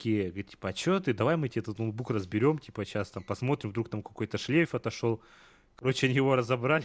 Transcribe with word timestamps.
такие, 0.00 0.28
говорит, 0.28 0.48
типа, 0.50 0.70
а 0.70 0.74
что 0.74 0.98
ты, 0.98 1.12
давай 1.12 1.36
мы 1.36 1.50
тебе 1.50 1.60
этот 1.60 1.78
ноутбук 1.78 2.10
разберем, 2.10 2.58
типа, 2.58 2.86
сейчас 2.86 3.10
там 3.10 3.22
посмотрим, 3.22 3.70
вдруг 3.70 3.90
там 3.90 4.02
какой-то 4.02 4.38
шлейф 4.38 4.74
отошел. 4.74 5.22
Короче, 5.76 6.06
они 6.06 6.16
его 6.16 6.36
разобрали, 6.36 6.84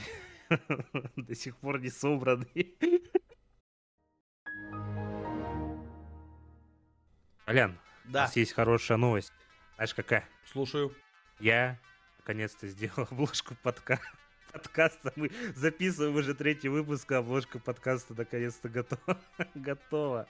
до 1.16 1.34
сих 1.34 1.56
пор 1.58 1.80
не 1.80 1.90
собранный. 1.90 2.76
Алян, 7.46 7.80
Да. 8.06 8.20
у 8.20 8.24
нас 8.24 8.36
есть 8.36 8.52
хорошая 8.52 8.98
новость. 8.98 9.32
Знаешь, 9.76 9.94
какая? 9.94 10.28
Слушаю. 10.46 10.94
Я 11.40 11.80
наконец-то 12.18 12.68
сделал 12.68 13.08
обложку 13.12 13.56
подка... 13.64 14.02
подкаста. 14.56 15.12
Мы 15.16 15.32
записываем 15.56 16.16
уже 16.16 16.34
третий 16.34 16.70
выпуск, 16.70 17.12
а 17.12 17.18
обложка 17.18 17.60
подкаста 17.60 18.14
наконец-то 18.18 18.70
готова. 18.70 19.20
готова. 19.56 20.28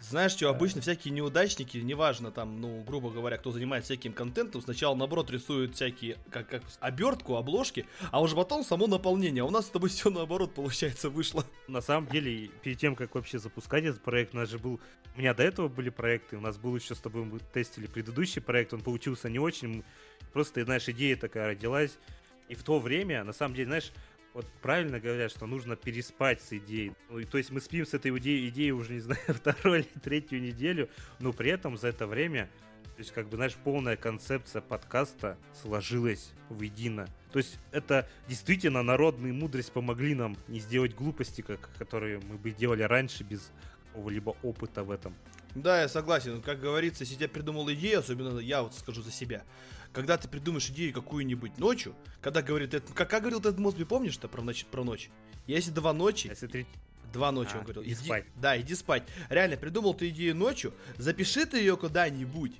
Знаешь, 0.00 0.32
что 0.32 0.50
обычно 0.50 0.82
всякие 0.82 1.14
неудачники, 1.14 1.78
неважно 1.78 2.30
там, 2.30 2.60
ну, 2.60 2.82
грубо 2.82 3.10
говоря, 3.10 3.38
кто 3.38 3.52
занимается 3.52 3.94
всяким 3.94 4.12
контентом, 4.12 4.60
сначала 4.60 4.94
наоборот 4.94 5.30
рисуют 5.30 5.76
всякие, 5.76 6.18
как, 6.30 6.46
как 6.48 6.62
обертку, 6.80 7.36
обложки, 7.36 7.86
а 8.10 8.20
уже 8.20 8.36
потом 8.36 8.64
само 8.64 8.86
наполнение. 8.86 9.42
А 9.42 9.46
у 9.46 9.50
нас 9.50 9.66
с 9.66 9.70
тобой 9.70 9.88
все 9.88 10.10
наоборот, 10.10 10.54
получается, 10.54 11.08
вышло. 11.08 11.46
На 11.66 11.80
самом 11.80 12.10
деле, 12.10 12.48
перед 12.62 12.78
тем, 12.78 12.94
как 12.94 13.14
вообще 13.14 13.38
запускать 13.38 13.84
этот 13.84 14.02
проект, 14.02 14.34
у 14.34 14.36
нас 14.36 14.50
же 14.50 14.58
был... 14.58 14.78
У 15.16 15.20
меня 15.20 15.32
до 15.32 15.42
этого 15.42 15.68
были 15.68 15.88
проекты, 15.88 16.36
у 16.36 16.40
нас 16.40 16.58
был 16.58 16.76
еще 16.76 16.94
с 16.94 16.98
тобой, 16.98 17.24
мы 17.24 17.38
тестили 17.38 17.86
предыдущий 17.86 18.42
проект, 18.42 18.74
он 18.74 18.82
получился 18.82 19.30
не 19.30 19.38
очень. 19.38 19.84
Просто, 20.34 20.64
знаешь, 20.64 20.88
идея 20.88 21.16
такая 21.16 21.48
родилась. 21.48 21.96
И 22.48 22.54
в 22.54 22.62
то 22.62 22.78
время, 22.78 23.24
на 23.24 23.32
самом 23.32 23.54
деле, 23.54 23.66
знаешь, 23.66 23.92
вот 24.34 24.46
правильно 24.60 24.98
говорят, 24.98 25.30
что 25.30 25.46
нужно 25.46 25.76
переспать 25.76 26.42
с 26.42 26.52
идеей. 26.52 26.92
Ну, 27.08 27.20
и, 27.20 27.24
то 27.24 27.38
есть 27.38 27.50
мы 27.50 27.60
спим 27.60 27.86
с 27.86 27.94
этой 27.94 28.16
идеей, 28.18 28.48
идеей 28.48 28.72
уже, 28.72 28.94
не 28.94 29.00
знаю, 29.00 29.20
вторую 29.28 29.80
или 29.80 30.00
третью 30.02 30.42
неделю, 30.42 30.90
но 31.20 31.32
при 31.32 31.50
этом 31.50 31.76
за 31.76 31.88
это 31.88 32.06
время, 32.06 32.50
то 32.96 33.00
есть, 33.00 33.12
как 33.12 33.28
бы, 33.28 33.36
знаешь, 33.36 33.54
полная 33.54 33.96
концепция 33.96 34.60
подкаста 34.62 35.38
сложилась 35.62 36.32
воедино. 36.48 37.08
То 37.32 37.38
есть 37.38 37.58
это 37.72 38.08
действительно 38.28 38.82
народная 38.82 39.32
мудрость 39.32 39.72
помогли 39.72 40.14
нам 40.14 40.36
не 40.46 40.60
сделать 40.60 40.94
глупости, 40.94 41.40
как, 41.40 41.70
которые 41.78 42.20
мы 42.20 42.36
бы 42.36 42.50
делали 42.50 42.82
раньше 42.82 43.24
без 43.24 43.50
какого-либо 43.86 44.36
опыта 44.42 44.84
в 44.84 44.90
этом. 44.90 45.14
Да, 45.54 45.82
я 45.82 45.88
согласен. 45.88 46.42
Как 46.42 46.60
говорится, 46.60 47.04
если 47.04 47.20
я 47.20 47.28
придумал 47.28 47.70
идею, 47.72 48.00
особенно 48.00 48.38
я 48.38 48.62
вот 48.62 48.74
скажу 48.74 49.02
за 49.02 49.12
себя, 49.12 49.44
когда 49.92 50.16
ты 50.16 50.28
придумаешь 50.28 50.68
идею 50.70 50.92
какую-нибудь 50.92 51.58
ночью, 51.58 51.94
когда 52.20 52.42
говорит, 52.42 52.74
это, 52.74 52.92
как, 52.92 53.08
как 53.08 53.22
говорил 53.22 53.38
этот 53.38 53.58
Мосби, 53.58 53.84
помнишь-то 53.84 54.28
про 54.28 54.42
ночь, 54.42 54.66
про 54.66 54.82
ночь? 54.82 55.10
Если 55.46 55.70
два 55.70 55.92
ночи, 55.92 56.26
Если 56.28 56.46
три... 56.48 56.66
два 57.12 57.30
ночи, 57.30 57.52
А, 57.54 57.58
он 57.58 57.64
говорил, 57.64 57.84
иди 57.84 57.94
спать. 57.94 58.24
Да, 58.34 58.60
иди 58.60 58.74
спать. 58.74 59.04
Реально, 59.28 59.56
придумал 59.56 59.94
ты 59.94 60.08
идею 60.08 60.34
ночью, 60.34 60.74
запиши 60.96 61.46
ты 61.46 61.58
ее 61.58 61.76
куда-нибудь. 61.76 62.52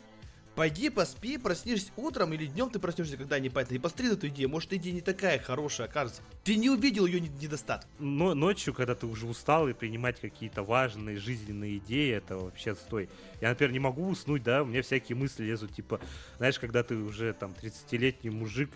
Пойди 0.55 0.89
поспи, 0.89 1.37
проснешься 1.37 1.91
утром 1.97 2.33
или 2.33 2.47
днем 2.47 2.71
ты 2.71 2.79
проснешься 2.79 3.17
когда-нибудь, 3.17 3.73
и 3.73 3.79
постри 3.79 4.09
эту 4.13 4.29
идею. 4.29 4.49
Может, 4.49 4.73
идея 4.75 4.95
не 4.95 5.01
такая 5.01 5.41
хорошая 5.41 5.89
окажется. 5.89 6.23
Ты 6.45 6.55
не 6.55 6.71
увидел 6.71 7.07
ее 7.07 7.21
недостаток. 7.21 7.89
Но 7.99 8.35
ночью, 8.35 8.73
когда 8.73 8.95
ты 8.95 9.07
уже 9.07 9.27
устал 9.27 9.69
и 9.69 9.73
принимать 9.73 10.21
какие-то 10.21 10.63
важные 10.63 11.17
жизненные 11.17 11.79
идеи, 11.79 12.13
это 12.13 12.37
вообще 12.37 12.73
отстой. 12.73 13.09
Я, 13.41 13.49
например, 13.49 13.73
не 13.73 13.81
могу 13.81 14.09
уснуть, 14.09 14.45
да, 14.45 14.63
у 14.63 14.67
меня 14.67 14.83
всякие 14.83 15.17
мысли 15.17 15.45
лезут, 15.45 15.75
типа, 15.75 16.01
знаешь, 16.37 16.61
когда 16.61 16.85
ты 16.85 16.95
уже 16.95 17.33
там 17.33 17.53
30-летний 17.61 18.31
мужик, 18.31 18.71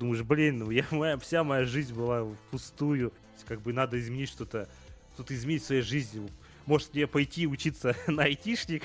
думаешь, 0.00 0.22
блин, 0.22 0.58
ну 0.58 0.70
я, 0.72 0.84
моя, 0.90 1.16
вся 1.16 1.44
моя 1.44 1.64
жизнь 1.64 1.94
была 1.94 2.24
впустую, 2.48 3.12
как 3.46 3.60
бы 3.62 3.72
надо 3.72 4.00
изменить 4.00 4.30
что-то, 4.30 4.68
что-то 5.14 5.32
изменить 5.34 5.62
в 5.62 5.66
своей 5.66 5.82
жизни. 5.82 6.28
Может 6.66 6.92
мне 6.92 7.06
пойти 7.06 7.46
учиться 7.46 7.94
на 8.08 8.24
айтишник, 8.24 8.82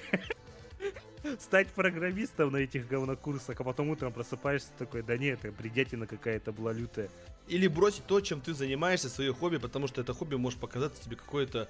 стать 1.39 1.67
программистом 1.69 2.51
на 2.51 2.57
этих 2.57 2.87
говнокурсах, 2.87 3.59
а 3.59 3.63
потом 3.63 3.89
утром 3.89 4.13
просыпаешься 4.13 4.69
такой, 4.77 5.03
да 5.03 5.17
нет, 5.17 5.39
это 5.43 5.51
бредятина 5.51 6.07
какая-то 6.07 6.51
была 6.51 6.73
лютая. 6.73 7.09
Или 7.47 7.67
бросить 7.67 8.05
то, 8.05 8.21
чем 8.21 8.41
ты 8.41 8.53
занимаешься, 8.53 9.09
свое 9.09 9.33
хобби, 9.33 9.57
потому 9.57 9.87
что 9.87 10.01
это 10.01 10.13
хобби 10.13 10.35
может 10.35 10.59
показаться 10.59 11.03
тебе 11.03 11.15
какое-то, 11.15 11.69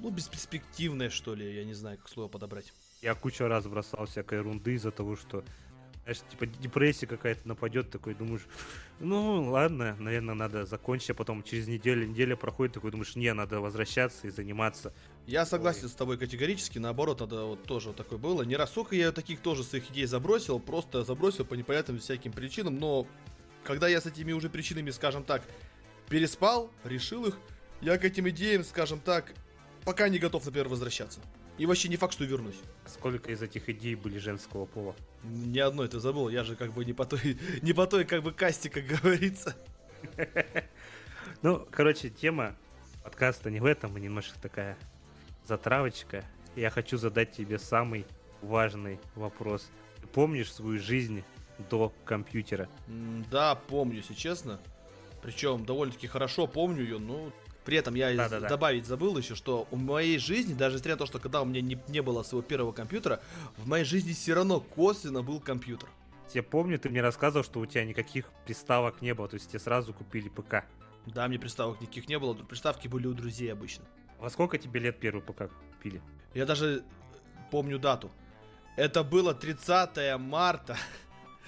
ну, 0.00 0.10
бесперспективное, 0.10 1.10
что 1.10 1.34
ли, 1.34 1.54
я 1.54 1.64
не 1.64 1.74
знаю, 1.74 1.98
как 1.98 2.08
слово 2.08 2.28
подобрать. 2.28 2.72
Я 3.02 3.14
кучу 3.14 3.46
раз 3.46 3.66
бросал 3.66 4.06
всякой 4.06 4.38
ерунды 4.38 4.74
из-за 4.74 4.90
того, 4.90 5.16
что 5.16 5.44
знаешь, 6.08 6.22
типа 6.30 6.46
депрессия 6.46 7.06
какая-то 7.06 7.46
нападет, 7.46 7.90
такой 7.90 8.14
думаешь, 8.14 8.46
ну 8.98 9.50
ладно, 9.50 9.94
наверное, 9.98 10.34
надо 10.34 10.64
закончить, 10.64 11.10
а 11.10 11.14
потом 11.14 11.42
через 11.42 11.68
неделю, 11.68 12.06
неделя 12.06 12.34
проходит, 12.34 12.74
такой 12.74 12.90
думаешь, 12.90 13.14
не, 13.14 13.32
надо 13.34 13.60
возвращаться 13.60 14.26
и 14.26 14.30
заниматься. 14.30 14.94
Я 15.28 15.44
согласен 15.44 15.90
с 15.90 15.92
тобой 15.92 16.16
категорически, 16.16 16.78
наоборот, 16.78 17.20
надо 17.20 17.44
вот 17.44 17.62
тоже 17.64 17.88
вот 17.88 17.96
такое 17.98 18.18
было. 18.18 18.44
Не 18.44 18.56
раз 18.56 18.70
сколько 18.70 18.96
я 18.96 19.12
таких 19.12 19.40
тоже 19.40 19.62
своих 19.62 19.90
идей 19.90 20.06
забросил, 20.06 20.58
просто 20.58 21.04
забросил 21.04 21.44
по 21.44 21.52
непонятным 21.52 21.98
всяким 21.98 22.32
причинам, 22.32 22.78
но 22.78 23.06
когда 23.62 23.88
я 23.88 24.00
с 24.00 24.06
этими 24.06 24.32
уже 24.32 24.48
причинами, 24.48 24.88
скажем 24.88 25.22
так, 25.22 25.42
переспал, 26.08 26.70
решил 26.82 27.26
их, 27.26 27.36
я 27.82 27.98
к 27.98 28.06
этим 28.06 28.26
идеям, 28.30 28.64
скажем 28.64 29.00
так, 29.00 29.34
пока 29.84 30.08
не 30.08 30.18
готов, 30.18 30.46
например, 30.46 30.68
возвращаться. 30.68 31.20
И 31.58 31.66
вообще 31.66 31.90
не 31.90 31.96
факт, 31.96 32.14
что 32.14 32.24
вернусь. 32.24 32.60
Сколько 32.86 33.30
из 33.30 33.42
этих 33.42 33.68
идей 33.68 33.96
были 33.96 34.16
женского 34.16 34.64
пола? 34.64 34.96
Ни 35.24 35.58
одной 35.58 35.88
ты 35.88 36.00
забыл, 36.00 36.30
я 36.30 36.42
же 36.42 36.56
как 36.56 36.72
бы 36.72 36.86
не 36.86 36.94
по 36.94 37.04
той, 37.04 37.38
не 37.60 37.74
по 37.74 37.86
той 37.86 38.06
как 38.06 38.22
бы 38.22 38.32
касте, 38.32 38.70
как 38.70 38.86
говорится. 38.86 39.54
Ну, 41.42 41.68
короче, 41.70 42.08
тема 42.08 42.56
подкаста 43.04 43.48
не 43.50 43.60
в 43.60 43.66
этом, 43.66 43.94
а 43.94 44.00
немножко 44.00 44.36
такая 44.40 44.76
затравочка. 45.48 46.24
Я 46.54 46.70
хочу 46.70 46.98
задать 46.98 47.32
тебе 47.32 47.58
самый 47.58 48.06
важный 48.42 49.00
вопрос. 49.16 49.68
Ты 50.00 50.06
помнишь 50.06 50.52
свою 50.52 50.78
жизнь 50.78 51.24
до 51.70 51.92
компьютера? 52.04 52.68
Да, 53.30 53.54
помню, 53.54 53.96
если 53.96 54.14
честно. 54.14 54.60
Причем 55.22 55.64
довольно-таки 55.64 56.06
хорошо 56.06 56.46
помню 56.46 56.82
ее, 56.82 56.98
но 56.98 57.32
при 57.64 57.76
этом 57.76 57.94
я 57.94 58.12
из- 58.12 58.16
Да-да-да. 58.18 58.48
добавить 58.48 58.86
забыл 58.86 59.18
еще, 59.18 59.34
что 59.34 59.66
в 59.70 59.76
моей 59.76 60.18
жизни, 60.18 60.54
даже 60.54 60.76
несмотря 60.76 60.94
на 60.94 60.98
то, 60.98 61.06
что 61.06 61.18
когда 61.18 61.42
у 61.42 61.44
меня 61.44 61.60
не, 61.60 61.78
не 61.88 62.00
было 62.02 62.22
своего 62.22 62.42
первого 62.46 62.72
компьютера, 62.72 63.20
в 63.56 63.66
моей 63.66 63.84
жизни 63.84 64.12
все 64.12 64.34
равно 64.34 64.60
косвенно 64.60 65.22
был 65.22 65.40
компьютер. 65.40 65.88
Я 66.34 66.42
помню, 66.42 66.78
ты 66.78 66.88
мне 66.90 67.00
рассказывал, 67.00 67.44
что 67.44 67.58
у 67.60 67.66
тебя 67.66 67.84
никаких 67.84 68.30
приставок 68.46 69.00
не 69.02 69.14
было, 69.14 69.28
то 69.28 69.34
есть 69.34 69.48
тебе 69.48 69.58
сразу 69.58 69.92
купили 69.92 70.28
ПК. 70.28 70.64
Да, 71.06 71.26
мне 71.26 71.38
приставок 71.38 71.80
никаких 71.80 72.08
не 72.08 72.18
было, 72.18 72.34
приставки 72.34 72.86
были 72.86 73.06
у 73.06 73.14
друзей 73.14 73.50
обычно. 73.50 73.84
Во 74.18 74.30
сколько 74.30 74.58
тебе 74.58 74.80
лет 74.80 74.98
первый 74.98 75.22
ПК 75.22 75.50
купили? 75.74 76.00
Я 76.34 76.46
даже 76.46 76.82
помню 77.50 77.78
дату. 77.78 78.10
Это 78.76 79.02
было 79.02 79.34
30 79.34 80.18
марта 80.20 80.76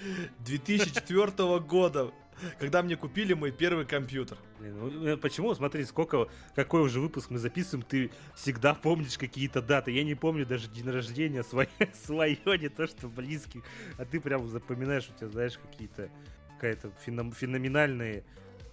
2004 0.41 1.61
года, 1.61 2.13
когда 2.59 2.83
мне 2.83 2.97
купили 2.97 3.35
мой 3.35 3.51
первый 3.53 3.85
компьютер. 3.85 4.39
Блин, 4.59 4.79
ну, 4.79 5.07
э, 5.07 5.17
почему? 5.17 5.55
Смотри, 5.55 5.85
сколько, 5.85 6.29
какой 6.55 6.83
уже 6.83 7.01
выпуск 7.01 7.31
мы 7.31 7.39
записываем, 7.39 7.85
ты 7.87 8.11
всегда 8.35 8.75
помнишь 8.75 9.19
какие-то 9.19 9.61
даты. 9.63 9.91
Я 9.91 10.05
не 10.05 10.15
помню 10.15 10.47
даже 10.47 10.69
день 10.69 10.89
рождения 10.91 11.43
свое, 11.45 11.69
свое 12.05 12.39
не 12.59 12.69
то 12.69 12.87
что 12.87 13.09
близких. 13.09 13.63
А 13.99 14.05
ты 14.05 14.21
прям 14.21 14.49
запоминаешь, 14.49 15.09
у 15.15 15.19
тебя, 15.19 15.29
знаешь, 15.29 15.59
какие-то 15.59 16.09
какая-то 16.55 16.93
феном- 17.07 17.33
феноменальные 17.33 18.23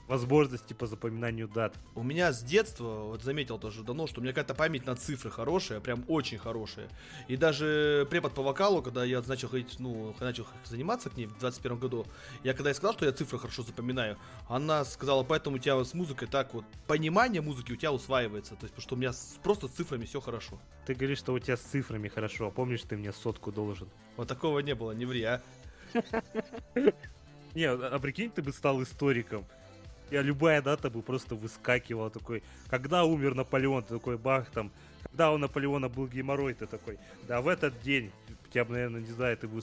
возможности 0.08 0.74
по 0.74 0.88
запоминанию 0.88 1.48
дат. 1.48 1.76
У 1.96 2.04
меня 2.04 2.32
с 2.32 2.42
детства, 2.42 3.04
вот 3.06 3.24
заметил 3.24 3.60
тоже 3.60 3.84
давно, 3.84 4.08
что 4.08 4.20
у 4.20 4.24
меня 4.24 4.34
какая-то 4.34 4.56
память 4.56 4.86
на 4.86 4.96
цифры 4.96 5.30
хорошая, 5.30 5.80
прям 5.80 6.06
очень 6.08 6.38
хорошая. 6.38 6.90
И 7.28 7.36
даже 7.36 8.08
препод 8.10 8.34
по 8.34 8.42
вокалу, 8.42 8.82
когда 8.82 9.04
я 9.04 9.22
начал 9.22 9.50
ходить, 9.50 9.76
ну, 9.80 10.16
начал 10.20 10.48
заниматься 10.64 11.10
к 11.10 11.18
ней 11.18 11.26
в 11.26 11.38
21 11.40 11.78
году, 11.78 12.06
я 12.44 12.54
когда 12.54 12.70
я 12.70 12.74
сказал, 12.74 12.94
что 12.94 13.06
я 13.06 13.12
цифры 13.12 13.38
хорошо 13.38 13.64
запоминаю, 13.64 14.18
она 14.48 14.86
сказала, 14.86 15.24
поэтому 15.24 15.58
у 15.58 15.60
тебя 15.60 15.84
с 15.84 15.94
музыкой 15.94 16.28
так 16.28 16.54
вот, 16.54 16.64
понимание 16.88 17.42
музыки 17.42 17.74
у 17.74 17.76
тебя 17.76 17.92
усваивается, 17.92 18.56
то 18.56 18.64
есть, 18.64 18.74
потому 18.76 18.82
что 18.82 18.96
у 18.96 18.98
меня 18.98 19.12
с- 19.12 19.38
просто 19.44 19.68
с 19.68 19.72
цифрами 19.72 20.06
все 20.06 20.22
хорошо. 20.22 20.60
Ты 20.86 20.94
говоришь, 20.96 21.18
что 21.20 21.34
у 21.34 21.40
тебя 21.40 21.58
с 21.58 21.62
цифрами 21.62 22.08
хорошо, 22.08 22.48
а 22.48 22.52
помнишь, 22.52 22.82
ты 22.84 22.96
мне 22.96 23.12
сотку 23.12 23.52
должен. 23.52 23.90
Вот 24.16 24.28
такого 24.28 24.60
не 24.60 24.74
было, 24.74 24.94
не 24.94 25.06
ври, 25.06 25.24
а. 25.24 25.42
Не, 27.54 27.64
а 27.64 27.90
а 27.94 28.00
прикинь, 28.00 28.30
ты 28.30 28.42
бы 28.44 28.52
стал 28.52 28.84
историком. 28.84 29.46
Я 30.12 30.22
любая 30.22 30.62
дата 30.62 30.90
бы 30.90 31.02
просто 31.02 31.36
выскакивала 31.36 32.10
такой. 32.10 32.44
Когда 32.70 33.04
умер 33.04 33.36
Наполеон, 33.36 33.84
ты 33.84 33.96
такой 33.96 34.18
бах 34.18 34.50
там. 34.52 34.72
Когда 35.04 35.32
у 35.32 35.38
Наполеона 35.38 35.90
был 35.90 36.08
геморрой, 36.08 36.54
ты 36.54 36.66
такой. 36.66 36.98
Да, 37.28 37.42
в 37.42 37.48
этот 37.48 37.82
день. 37.82 38.12
Тебя, 38.52 38.64
бы, 38.64 38.74
наверное, 38.74 39.02
не 39.02 39.12
знаю, 39.12 39.36
ты 39.38 39.48
бы 39.48 39.62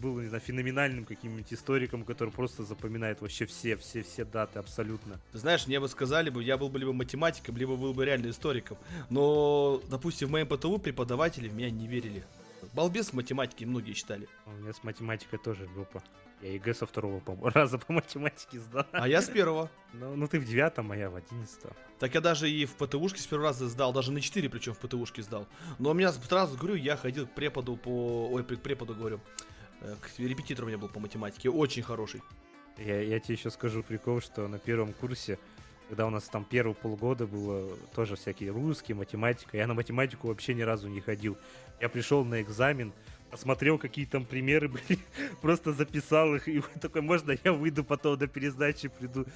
был, 0.00 0.20
не 0.20 0.28
знаю, 0.28 0.40
феноменальным 0.40 1.04
каким-нибудь 1.04 1.52
историком, 1.52 2.04
который 2.04 2.30
просто 2.30 2.62
запоминает 2.62 3.20
вообще 3.20 3.44
все, 3.44 3.76
все, 3.76 4.02
все 4.02 4.24
даты 4.24 4.60
абсолютно. 4.60 5.20
Знаешь, 5.32 5.66
мне 5.66 5.80
бы 5.80 5.88
сказали 5.88 6.30
бы, 6.30 6.42
я 6.42 6.56
был 6.56 6.68
бы 6.68 6.78
либо 6.78 6.92
математиком, 6.92 7.56
либо 7.56 7.76
был 7.76 7.92
бы 7.92 8.04
реально 8.04 8.30
историком. 8.30 8.78
Но, 9.10 9.82
допустим, 9.90 10.28
в 10.28 10.30
моем 10.30 10.46
ПТУ 10.46 10.78
преподаватели 10.78 11.48
в 11.48 11.54
меня 11.54 11.70
не 11.70 11.88
верили. 11.88 12.22
Балбес 12.74 13.10
в 13.10 13.12
математике, 13.14 13.66
многие 13.66 13.92
считали. 13.92 14.28
У 14.46 14.50
меня 14.50 14.72
с 14.72 14.82
математикой 14.84 15.38
тоже 15.38 15.68
жопа. 15.74 16.02
Я 16.42 16.52
ЕГЭ 16.52 16.74
со 16.74 16.86
второго 16.86 17.20
по 17.20 17.36
раза 17.54 17.78
по 17.78 17.92
математике 17.92 18.60
сдал. 18.60 18.86
А 18.92 19.06
я 19.06 19.20
с 19.20 19.28
первого. 19.28 19.70
Ну, 19.92 20.16
ну 20.16 20.26
ты 20.26 20.38
в 20.40 20.44
девятом, 20.44 20.90
а 20.92 20.96
я 20.96 21.10
в 21.10 21.16
одиннадцатом. 21.16 21.72
Так 21.98 22.14
я 22.14 22.20
даже 22.20 22.50
и 22.50 22.64
в 22.64 22.74
ПТУшке 22.74 23.20
с 23.20 23.26
первого 23.26 23.48
раза 23.48 23.68
сдал, 23.68 23.92
даже 23.92 24.10
на 24.10 24.20
4 24.20 24.48
причем 24.48 24.72
в 24.72 24.78
ПТУшке 24.78 25.22
сдал. 25.22 25.46
Но 25.78 25.90
у 25.90 25.94
меня 25.94 26.12
сразу 26.12 26.56
говорю, 26.56 26.76
я 26.76 26.96
ходил 26.96 27.26
к 27.26 27.32
преподу 27.32 27.76
по... 27.76 28.28
Ой, 28.30 28.42
к 28.42 28.60
преподу 28.60 28.94
говорю. 28.94 29.20
Э, 29.82 29.96
к 30.00 30.18
репетитору 30.18 30.66
у 30.66 30.68
меня 30.68 30.78
был 30.78 30.88
по 30.88 31.00
математике, 31.00 31.50
очень 31.50 31.82
хороший. 31.82 32.22
Я, 32.78 33.02
я 33.02 33.20
тебе 33.20 33.34
еще 33.34 33.50
скажу 33.50 33.82
прикол, 33.82 34.20
что 34.20 34.48
на 34.48 34.58
первом 34.58 34.94
курсе, 34.94 35.38
когда 35.88 36.06
у 36.06 36.10
нас 36.10 36.24
там 36.24 36.44
первые 36.44 36.74
полгода 36.74 37.26
было 37.26 37.76
тоже 37.94 38.16
всякие 38.16 38.50
русские, 38.50 38.96
математика, 38.96 39.56
я 39.56 39.66
на 39.66 39.74
математику 39.74 40.28
вообще 40.28 40.54
ни 40.54 40.62
разу 40.62 40.88
не 40.88 41.00
ходил. 41.00 41.36
Я 41.80 41.88
пришел 41.88 42.24
на 42.24 42.42
экзамен, 42.42 42.92
посмотрел, 43.30 43.78
какие 43.78 44.04
там 44.04 44.24
примеры 44.24 44.68
были, 44.68 44.98
просто 45.40 45.72
записал 45.72 46.34
их, 46.34 46.48
и 46.48 46.62
такой, 46.80 47.00
можно 47.02 47.36
я 47.42 47.52
выйду 47.52 47.84
потом 47.84 48.18
до 48.18 48.26
пересдачи 48.26 48.88
приду. 48.88 49.26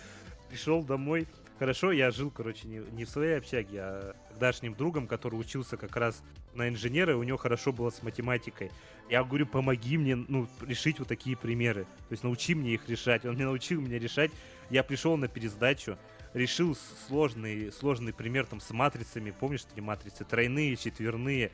Пришел 0.49 0.85
домой. 0.85 1.26
Хорошо, 1.58 1.93
я 1.93 2.11
жил, 2.11 2.31
короче, 2.31 2.67
не, 2.67 2.79
не 2.93 3.05
в 3.05 3.11
своей 3.11 3.38
общаге, 3.38 3.81
а 3.81 4.17
тогдашним 4.31 4.75
другом, 4.75 5.06
который 5.06 5.37
учился 5.37 5.76
как 5.76 5.96
раз 5.96 6.23
на 6.52 6.69
инженера, 6.69 7.12
и 7.12 7.17
у 7.17 7.23
него 7.23 7.38
хорошо 7.38 7.73
было 7.73 7.91
с 7.91 8.02
математикой. 8.02 8.70
Я 9.08 9.23
говорю, 9.23 9.46
помоги 9.46 9.96
мне, 9.96 10.17
ну, 10.17 10.49
решить 10.61 10.99
вот 10.99 11.08
такие 11.08 11.37
примеры. 11.37 11.85
То 12.08 12.12
есть 12.12 12.25
научи 12.25 12.55
мне 12.55 12.75
их 12.75 12.88
решать. 12.88 13.25
Он 13.25 13.35
мне 13.35 13.44
научил 13.44 13.81
меня 13.81 13.99
решать. 13.99 14.32
Я 14.70 14.82
пришел 14.82 15.17
на 15.17 15.29
пересдачу, 15.29 15.96
решил 16.32 16.76
сложный, 17.06 17.70
сложный 17.73 18.12
пример 18.12 18.46
там 18.46 18.61
с 18.61 18.70
матрицами. 18.70 19.31
Помнишь, 19.31 19.64
эти 19.73 19.81
матрицы? 19.81 20.25
Тройные, 20.25 20.76
четверные. 20.76 21.52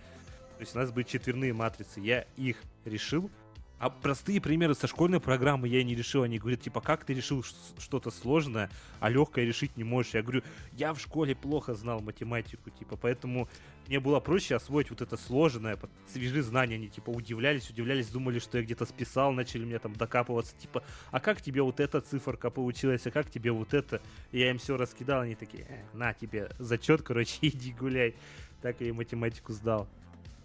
То 0.60 0.64
есть 0.64 0.76
у 0.76 0.78
нас 0.78 0.90
были 0.90 1.06
четверные 1.06 1.54
матрицы. 1.54 2.00
Я 2.00 2.26
их 2.36 2.58
решил. 2.84 3.30
А 3.78 3.88
простые 3.88 4.42
примеры 4.42 4.74
со 4.74 4.86
школьной 4.86 5.18
программы 5.18 5.68
я 5.68 5.82
не 5.82 5.94
решил. 5.94 6.22
Они 6.22 6.38
говорят, 6.38 6.60
типа, 6.60 6.82
как 6.82 7.06
ты 7.06 7.14
решил 7.14 7.42
что-то 7.78 8.10
сложное, 8.10 8.70
а 8.98 9.08
легкое 9.08 9.46
решить 9.46 9.74
не 9.78 9.84
можешь? 9.84 10.12
Я 10.12 10.20
говорю, 10.20 10.42
я 10.72 10.92
в 10.92 11.00
школе 11.00 11.34
плохо 11.34 11.72
знал 11.72 12.00
математику, 12.00 12.68
типа, 12.68 12.98
поэтому 12.98 13.48
мне 13.86 14.00
было 14.00 14.20
проще 14.20 14.54
освоить 14.54 14.90
вот 14.90 15.00
это 15.00 15.16
сложное, 15.16 15.78
свежие 16.12 16.42
знания. 16.42 16.74
Они, 16.74 16.88
типа, 16.90 17.08
удивлялись, 17.08 17.70
удивлялись, 17.70 18.08
думали, 18.08 18.38
что 18.38 18.58
я 18.58 18.64
где-то 18.64 18.84
списал, 18.84 19.32
начали 19.32 19.64
мне 19.64 19.78
там 19.78 19.94
докапываться, 19.94 20.54
типа, 20.58 20.84
а 21.10 21.20
как 21.20 21.40
тебе 21.40 21.62
вот 21.62 21.80
эта 21.80 22.02
циферка 22.02 22.50
получилась, 22.50 23.06
а 23.06 23.10
как 23.10 23.30
тебе 23.30 23.50
вот 23.50 23.72
это? 23.72 24.02
И 24.30 24.40
я 24.40 24.50
им 24.50 24.58
все 24.58 24.76
раскидал, 24.76 25.22
они 25.22 25.36
такие, 25.36 25.62
э, 25.62 25.96
на 25.96 26.12
тебе 26.12 26.50
зачет, 26.58 27.00
короче, 27.00 27.38
иди 27.40 27.72
гуляй. 27.72 28.14
Так 28.60 28.82
я 28.82 28.88
и 28.88 28.92
математику 28.92 29.54
сдал. 29.54 29.88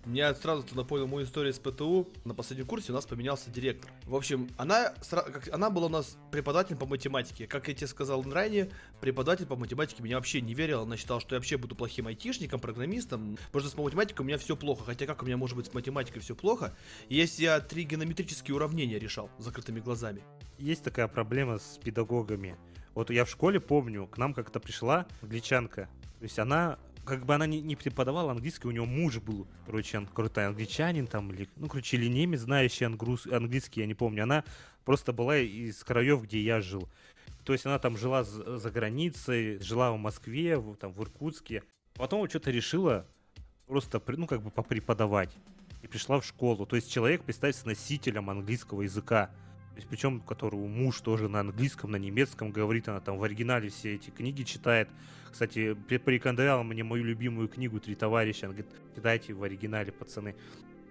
Меня 0.05 0.35
сразу 0.35 0.61
ты 0.61 0.75
напомнил 0.75 1.07
мою 1.07 1.25
историю 1.25 1.51
с 1.51 1.57
ПТУ. 1.57 2.07
На 2.25 2.35
последнем 2.35 2.67
курсе 2.67 2.91
у 2.91 2.95
нас 2.95 3.07
поменялся 3.07 3.49
директор. 3.49 3.91
В 4.03 4.15
общем, 4.15 4.51
она, 4.55 4.93
как, 5.09 5.51
она 5.51 5.71
была 5.71 5.87
у 5.87 5.89
нас 5.89 6.17
преподаватель 6.31 6.75
по 6.75 6.85
математике. 6.85 7.47
Как 7.47 7.67
я 7.67 7.73
тебе 7.73 7.87
сказал 7.87 8.21
ранее, 8.31 8.69
преподаватель 9.01 9.47
по 9.47 9.55
математике 9.55 10.03
меня 10.03 10.17
вообще 10.17 10.41
не 10.41 10.53
верил. 10.53 10.83
Она 10.83 10.95
считала, 10.95 11.19
что 11.19 11.33
я 11.33 11.39
вообще 11.39 11.57
буду 11.57 11.75
плохим 11.75 12.05
айтишником, 12.05 12.59
программистом. 12.59 13.37
Потому 13.47 13.61
что 13.61 13.75
с 13.75 13.77
математикой 13.79 14.23
у 14.23 14.27
меня 14.27 14.37
все 14.37 14.55
плохо. 14.55 14.83
Хотя 14.85 15.07
как 15.07 15.23
у 15.23 15.25
меня 15.25 15.37
может 15.37 15.57
быть 15.57 15.65
с 15.65 15.73
математикой 15.73 16.21
все 16.21 16.35
плохо, 16.35 16.75
если 17.09 17.43
я 17.43 17.59
три 17.59 17.83
геометрические 17.83 18.55
уравнения 18.55 18.99
решал 18.99 19.31
закрытыми 19.39 19.79
глазами? 19.79 20.21
Есть 20.59 20.83
такая 20.83 21.07
проблема 21.07 21.57
с 21.57 21.79
педагогами. 21.83 22.57
Вот 22.93 23.09
я 23.09 23.25
в 23.25 23.29
школе 23.29 23.59
помню, 23.59 24.05
к 24.05 24.19
нам 24.19 24.35
как-то 24.35 24.59
пришла 24.59 25.07
англичанка. 25.23 25.89
То 26.19 26.23
есть 26.23 26.37
она 26.37 26.77
как 27.05 27.25
бы 27.25 27.35
она 27.35 27.45
не, 27.45 27.61
не 27.61 27.75
преподавала 27.75 28.31
английский, 28.31 28.67
у 28.67 28.71
него 28.71 28.85
муж 28.85 29.19
был, 29.19 29.47
короче, 29.65 29.99
он 29.99 30.07
крутой 30.07 30.47
англичанин 30.47 31.07
там, 31.07 31.31
или, 31.31 31.47
ну, 31.55 31.67
короче, 31.67 31.97
или 31.97 32.07
немец, 32.07 32.41
знающий 32.41 32.85
ангрус, 32.85 33.27
английский, 33.27 33.81
я 33.81 33.87
не 33.87 33.93
помню. 33.93 34.23
Она 34.23 34.43
просто 34.83 35.13
была 35.13 35.37
из 35.37 35.83
краев, 35.83 36.23
где 36.23 36.41
я 36.41 36.61
жил. 36.61 36.89
То 37.43 37.53
есть 37.53 37.65
она 37.65 37.79
там 37.79 37.95
жила 37.95 38.23
за, 38.23 38.57
за 38.57 38.71
границей, 38.71 39.59
жила 39.59 39.91
в 39.91 39.97
Москве, 39.97 40.57
в, 40.57 40.75
там, 40.75 40.91
в 40.91 41.01
Иркутске. 41.01 41.63
Потом 41.93 42.27
что-то 42.27 42.51
решила 42.51 43.05
просто, 43.67 44.01
ну, 44.07 44.25
как 44.27 44.41
бы 44.41 44.49
попреподавать. 44.49 45.35
И 45.83 45.87
пришла 45.87 46.19
в 46.19 46.25
школу. 46.25 46.65
То 46.65 46.75
есть 46.75 46.91
человек, 46.91 47.23
представьте, 47.23 47.61
носителем 47.65 48.29
английского 48.29 48.81
языка. 48.81 49.29
Причем, 49.89 50.21
которого 50.21 50.67
муж 50.67 51.01
тоже 51.01 51.27
на 51.27 51.41
английском, 51.41 51.91
на 51.91 51.97
немецком 51.97 52.51
говорит, 52.51 52.87
она 52.87 52.99
там 52.99 53.17
в 53.17 53.23
оригинале 53.23 53.69
все 53.69 53.95
эти 53.95 54.09
книги 54.09 54.43
читает. 54.43 54.89
Кстати, 55.31 55.73
порекомендовала 55.73 56.63
мне 56.63 56.83
мою 56.83 57.03
любимую 57.03 57.49
книгу 57.49 57.79
«Три 57.79 57.95
товарища». 57.95 58.45
Она 58.45 58.55
говорит, 58.55 58.73
читайте 58.95 59.33
в 59.33 59.43
оригинале, 59.43 59.91
пацаны. 59.91 60.35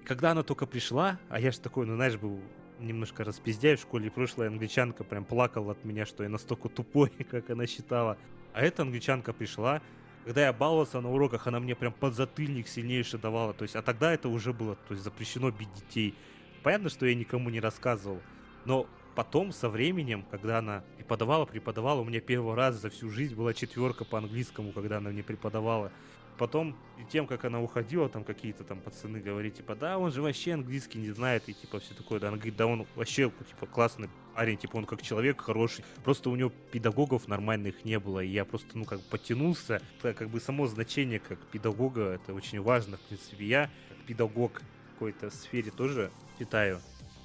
И 0.02 0.04
когда 0.04 0.32
она 0.32 0.42
только 0.42 0.66
пришла, 0.66 1.18
а 1.30 1.40
я 1.40 1.50
же 1.50 1.60
такой, 1.60 1.86
ну, 1.86 1.94
знаешь, 1.94 2.16
был 2.16 2.40
немножко 2.78 3.24
распиздяй 3.24 3.76
в 3.76 3.80
школе, 3.80 4.10
прошлая 4.10 4.48
англичанка 4.48 5.04
прям 5.04 5.24
плакала 5.24 5.72
от 5.72 5.84
меня, 5.84 6.04
что 6.04 6.22
я 6.22 6.28
настолько 6.28 6.68
тупой, 6.68 7.08
как 7.30 7.50
она 7.50 7.66
считала. 7.66 8.18
А 8.52 8.62
эта 8.62 8.82
англичанка 8.82 9.32
пришла, 9.32 9.80
когда 10.24 10.46
я 10.46 10.52
баловался 10.52 11.00
на 11.00 11.10
уроках, 11.10 11.46
она 11.46 11.60
мне 11.60 11.74
прям 11.74 11.92
подзатыльник 11.92 12.68
сильнейший 12.68 13.20
давала. 13.20 13.52
То 13.52 13.62
есть, 13.62 13.76
а 13.76 13.82
тогда 13.82 14.12
это 14.12 14.28
уже 14.28 14.52
было 14.52 14.76
то 14.76 14.94
есть, 14.94 15.04
запрещено 15.04 15.50
бить 15.50 15.72
детей. 15.74 16.14
Понятно, 16.62 16.88
что 16.88 17.06
я 17.06 17.14
никому 17.14 17.50
не 17.50 17.60
рассказывал. 17.60 18.20
Но 18.64 18.86
потом, 19.14 19.52
со 19.52 19.68
временем, 19.68 20.24
когда 20.30 20.58
она 20.58 20.82
преподавала, 20.96 21.44
преподавала, 21.44 22.00
у 22.00 22.04
меня 22.04 22.20
первый 22.20 22.54
раз 22.54 22.76
за 22.76 22.90
всю 22.90 23.10
жизнь 23.10 23.34
была 23.34 23.54
четверка 23.54 24.04
по 24.04 24.18
английскому, 24.18 24.72
когда 24.72 24.98
она 24.98 25.10
мне 25.10 25.22
преподавала. 25.22 25.92
Потом, 26.36 26.76
и 26.98 27.04
тем, 27.04 27.28
как 27.28 27.44
она 27.44 27.60
уходила, 27.60 28.08
там 28.08 28.24
какие-то 28.24 28.64
там 28.64 28.80
пацаны 28.80 29.20
говорили, 29.20 29.52
типа, 29.52 29.76
да, 29.76 29.98
он 29.98 30.10
же 30.10 30.20
вообще 30.20 30.54
английский 30.54 30.98
не 30.98 31.12
знает, 31.12 31.48
и 31.48 31.54
типа 31.54 31.78
все 31.78 31.94
такое, 31.94 32.18
да, 32.18 32.28
она 32.28 32.38
говорит, 32.38 32.56
да, 32.56 32.66
он 32.66 32.86
вообще, 32.96 33.30
типа, 33.48 33.66
классный 33.66 34.08
парень, 34.34 34.56
типа, 34.56 34.76
он 34.78 34.84
как 34.84 35.00
человек 35.00 35.40
хороший, 35.40 35.84
просто 36.02 36.30
у 36.30 36.36
него 36.36 36.50
педагогов 36.72 37.28
нормальных 37.28 37.84
не 37.84 38.00
было, 38.00 38.18
и 38.18 38.28
я 38.28 38.44
просто, 38.44 38.76
ну, 38.76 38.84
как 38.84 38.98
бы 38.98 39.04
потянулся, 39.10 39.80
это 39.98 40.12
как 40.12 40.28
бы 40.28 40.40
само 40.40 40.66
значение 40.66 41.20
как 41.20 41.38
педагога, 41.46 42.14
это 42.14 42.34
очень 42.34 42.60
важно, 42.60 42.96
в 42.96 43.00
принципе, 43.02 43.46
я, 43.46 43.70
педагог 44.08 44.60
в 44.60 44.92
какой-то 44.94 45.30
сфере 45.30 45.70
тоже 45.70 46.10
считаю, 46.36 46.80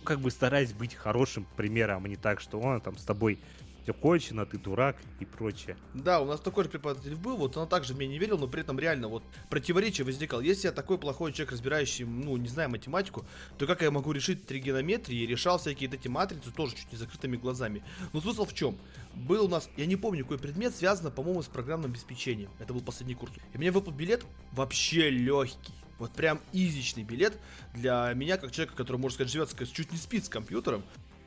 как 0.10 0.22
бы 0.22 0.32
стараясь 0.32 0.74
быть 0.74 0.96
хорошим 0.96 1.46
примером, 1.56 2.04
а 2.04 2.08
не 2.08 2.16
так, 2.16 2.42
что 2.42 2.60
он 2.60 2.82
там 2.82 2.98
с 2.98 3.04
тобой 3.04 3.38
все 3.84 3.94
кончено, 3.94 4.44
ты 4.44 4.58
дурак 4.58 4.98
и 5.20 5.26
прочее. 5.26 5.78
Да, 5.94 6.20
у 6.20 6.26
нас 6.26 6.40
такой 6.40 6.64
же 6.64 6.72
преподаватель 6.72 7.16
был, 7.16 7.38
вот 7.38 7.56
он 7.58 7.70
также 7.70 7.94
мне 7.94 8.08
не 8.08 8.18
верил, 8.18 8.40
но 8.40 8.48
при 8.48 8.62
этом 8.62 8.80
реально 8.80 9.08
вот 9.08 9.22
противоречие 9.52 10.06
возникало. 10.06 10.42
Если 10.42 10.66
я 10.66 10.74
такой 10.74 10.98
плохой 10.98 11.32
человек, 11.32 11.52
разбирающий, 11.52 12.06
ну, 12.06 12.38
не 12.38 12.48
знаю, 12.48 12.72
математику, 12.72 13.24
то 13.60 13.68
как 13.68 13.84
я 13.84 13.92
могу 13.92 14.12
решить 14.12 14.48
тригонометрии 14.48 15.20
и 15.20 15.28
решал 15.28 15.60
всякие 15.60 15.88
эти 15.92 16.08
матрицы 16.08 16.50
тоже 16.50 16.76
чуть 16.76 16.92
не 16.92 16.98
закрытыми 16.98 17.38
глазами. 17.38 17.84
Но 18.12 18.20
смысл 18.20 18.46
в 18.46 18.54
чем? 18.56 18.80
Был 19.14 19.46
у 19.46 19.48
нас, 19.48 19.70
я 19.78 19.86
не 19.86 19.96
помню, 19.96 20.24
какой 20.24 20.40
предмет, 20.40 20.76
связан, 20.76 21.12
по-моему, 21.12 21.44
с 21.44 21.48
программным 21.48 21.92
обеспечением. 21.92 22.50
Это 22.58 22.74
был 22.74 22.82
последний 22.82 23.14
курс. 23.14 23.32
И 23.54 23.58
мне 23.60 23.70
выпал 23.70 23.92
билет 23.92 24.26
вообще 24.54 25.12
легкий 25.12 25.79
вот 26.00 26.12
прям 26.12 26.40
изичный 26.54 27.04
билет 27.04 27.38
для 27.74 28.12
меня, 28.16 28.38
как 28.38 28.52
человека, 28.52 28.76
который, 28.76 28.98
можно 28.98 29.16
сказать, 29.16 29.32
живет, 29.32 29.72
чуть 29.72 29.92
не 29.92 29.98
спит 29.98 30.26
с 30.26 30.30
компьютером. 30.30 30.84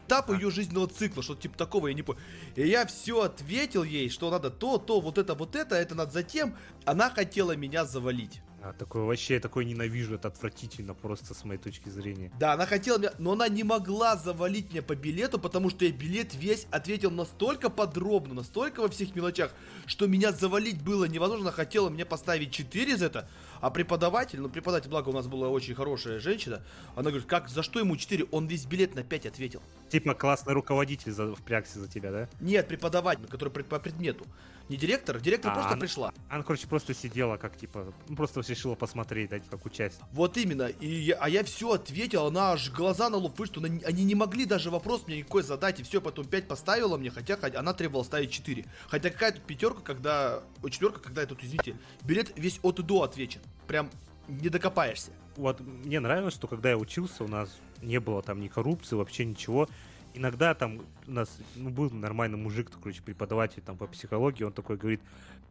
Этап 0.06 0.30
ее 0.30 0.50
жизненного 0.50 0.88
цикла, 0.88 1.22
что-то 1.22 1.42
типа 1.42 1.56
такого, 1.56 1.86
я 1.86 1.94
не 1.94 2.02
понял. 2.02 2.18
И 2.56 2.66
я 2.66 2.84
все 2.86 3.22
ответил 3.22 3.84
ей, 3.84 4.08
что 4.10 4.30
надо 4.30 4.50
то, 4.50 4.78
то, 4.78 5.00
вот 5.00 5.16
это, 5.16 5.34
вот 5.34 5.54
это, 5.54 5.76
это 5.76 5.94
надо 5.94 6.10
затем. 6.10 6.56
Она 6.84 7.08
хотела 7.08 7.54
меня 7.54 7.84
завалить. 7.84 8.42
А, 8.64 8.72
такой 8.72 9.02
вообще, 9.02 9.40
такой 9.40 9.64
ненавижу, 9.64 10.14
это 10.14 10.28
отвратительно 10.28 10.94
просто 10.94 11.34
с 11.34 11.44
моей 11.44 11.58
точки 11.58 11.88
зрения. 11.88 12.30
Да, 12.38 12.52
она 12.52 12.64
хотела 12.64 12.96
меня, 12.96 13.12
но 13.18 13.32
она 13.32 13.48
не 13.48 13.64
могла 13.64 14.16
завалить 14.16 14.70
меня 14.70 14.82
по 14.82 14.94
билету, 14.94 15.40
потому 15.40 15.68
что 15.68 15.84
я 15.84 15.90
билет 15.90 16.32
весь 16.34 16.68
ответил 16.70 17.10
настолько 17.10 17.70
подробно, 17.70 18.34
настолько 18.34 18.80
во 18.80 18.88
всех 18.88 19.16
мелочах, 19.16 19.52
что 19.86 20.06
меня 20.06 20.30
завалить 20.30 20.80
было 20.80 21.06
невозможно. 21.06 21.46
Она 21.48 21.56
хотела 21.56 21.88
мне 21.88 22.04
поставить 22.04 22.52
4 22.52 22.96
за 22.96 23.06
это, 23.06 23.28
а 23.62 23.70
преподаватель, 23.70 24.40
ну 24.40 24.48
преподаватель, 24.48 24.90
благо 24.90 25.08
у 25.08 25.12
нас 25.12 25.28
была 25.28 25.48
очень 25.48 25.74
хорошая 25.74 26.18
женщина, 26.18 26.62
она 26.96 27.10
говорит, 27.10 27.28
как, 27.28 27.48
за 27.48 27.62
что 27.62 27.78
ему 27.78 27.96
4? 27.96 28.26
Он 28.32 28.46
весь 28.46 28.66
билет 28.66 28.96
на 28.96 29.04
5 29.04 29.26
ответил. 29.26 29.62
Типа 29.88 30.14
классный 30.14 30.52
руководитель 30.52 31.12
за, 31.12 31.32
впрягся 31.34 31.78
за 31.78 31.88
тебя, 31.88 32.10
да? 32.10 32.28
Нет, 32.40 32.66
преподаватель, 32.66 33.24
который 33.28 33.50
по 33.50 33.78
предмету. 33.78 34.26
Не 34.68 34.76
директор, 34.76 35.20
директор 35.20 35.50
а, 35.50 35.54
просто 35.54 35.72
она, 35.72 35.80
пришла. 35.80 36.14
Она, 36.28 36.42
короче, 36.42 36.66
просто 36.66 36.94
сидела, 36.94 37.36
как 37.36 37.56
типа, 37.56 37.92
просто 38.16 38.40
решила 38.40 38.74
посмотреть, 38.74 39.30
дать 39.30 39.42
как 39.48 39.64
участие. 39.66 40.04
Вот 40.12 40.36
именно. 40.36 40.62
И 40.62 40.86
я, 40.86 41.16
а 41.16 41.28
я 41.28 41.44
все 41.44 41.72
ответил, 41.72 42.26
она 42.26 42.52
аж 42.52 42.70
глаза 42.70 43.10
на 43.10 43.16
лоб 43.16 43.38
вышла, 43.38 43.62
они 43.62 44.04
не 44.04 44.14
могли 44.14 44.44
даже 44.44 44.70
вопрос 44.70 45.06
мне 45.06 45.18
никакой 45.18 45.42
задать, 45.42 45.80
и 45.80 45.82
все, 45.82 46.00
потом 46.00 46.26
5 46.26 46.48
поставила 46.48 46.96
мне, 46.96 47.10
хотя 47.10 47.38
она 47.54 47.74
требовала 47.74 48.04
ставить 48.04 48.30
4. 48.30 48.64
Хотя 48.88 49.10
какая 49.10 49.32
тут 49.32 49.42
пятерка, 49.42 49.82
когда, 49.82 50.42
четверка, 50.70 51.00
когда 51.00 51.20
я 51.20 51.26
тут, 51.26 51.44
извините, 51.44 51.76
билет 52.02 52.32
весь 52.36 52.58
от 52.62 52.78
и 52.78 52.82
до 52.82 53.02
отвечен. 53.02 53.40
Прям 53.66 53.90
не 54.28 54.48
докопаешься. 54.48 55.12
Вот 55.36 55.60
мне 55.60 56.00
нравилось, 56.00 56.34
что 56.34 56.46
когда 56.46 56.70
я 56.70 56.78
учился, 56.78 57.24
у 57.24 57.28
нас 57.28 57.48
не 57.80 57.98
было 58.00 58.22
там 58.22 58.40
ни 58.40 58.48
коррупции, 58.48 58.96
вообще 58.96 59.24
ничего 59.24 59.68
иногда 60.14 60.54
там 60.54 60.80
у 61.06 61.10
нас 61.10 61.36
ну, 61.56 61.70
был 61.70 61.90
нормальный 61.90 62.38
мужик, 62.38 62.70
короче, 62.82 63.02
преподаватель 63.02 63.62
там 63.62 63.76
по 63.76 63.86
психологии, 63.86 64.44
он 64.44 64.52
такой 64.52 64.76
говорит, 64.76 65.00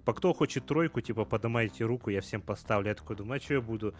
по 0.05 0.13
кто 0.13 0.33
хочет 0.33 0.65
тройку, 0.65 1.01
типа, 1.01 1.25
поднимайте 1.25 1.85
руку, 1.85 2.09
я 2.09 2.21
всем 2.21 2.41
поставлю. 2.41 2.89
Я 2.89 2.95
такой 2.95 3.15
думаю, 3.15 3.39
а 3.39 3.43
что 3.43 3.55
я 3.55 3.61
буду 3.61 3.93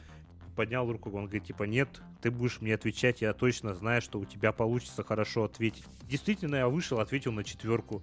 поднял 0.56 0.92
руку, 0.92 1.10
он 1.10 1.26
говорит, 1.26 1.46
типа, 1.46 1.64
нет, 1.64 2.02
ты 2.22 2.32
будешь 2.32 2.60
мне 2.62 2.74
отвечать, 2.74 3.22
я 3.22 3.34
точно 3.34 3.74
знаю, 3.74 4.02
что 4.02 4.20
у 4.20 4.26
тебя 4.26 4.52
получится 4.52 5.04
хорошо 5.04 5.46
ответить. 5.46 5.84
Действительно, 6.04 6.56
я 6.56 6.68
вышел, 6.68 7.00
ответил 7.00 7.32
на 7.32 7.44
четверку. 7.44 8.02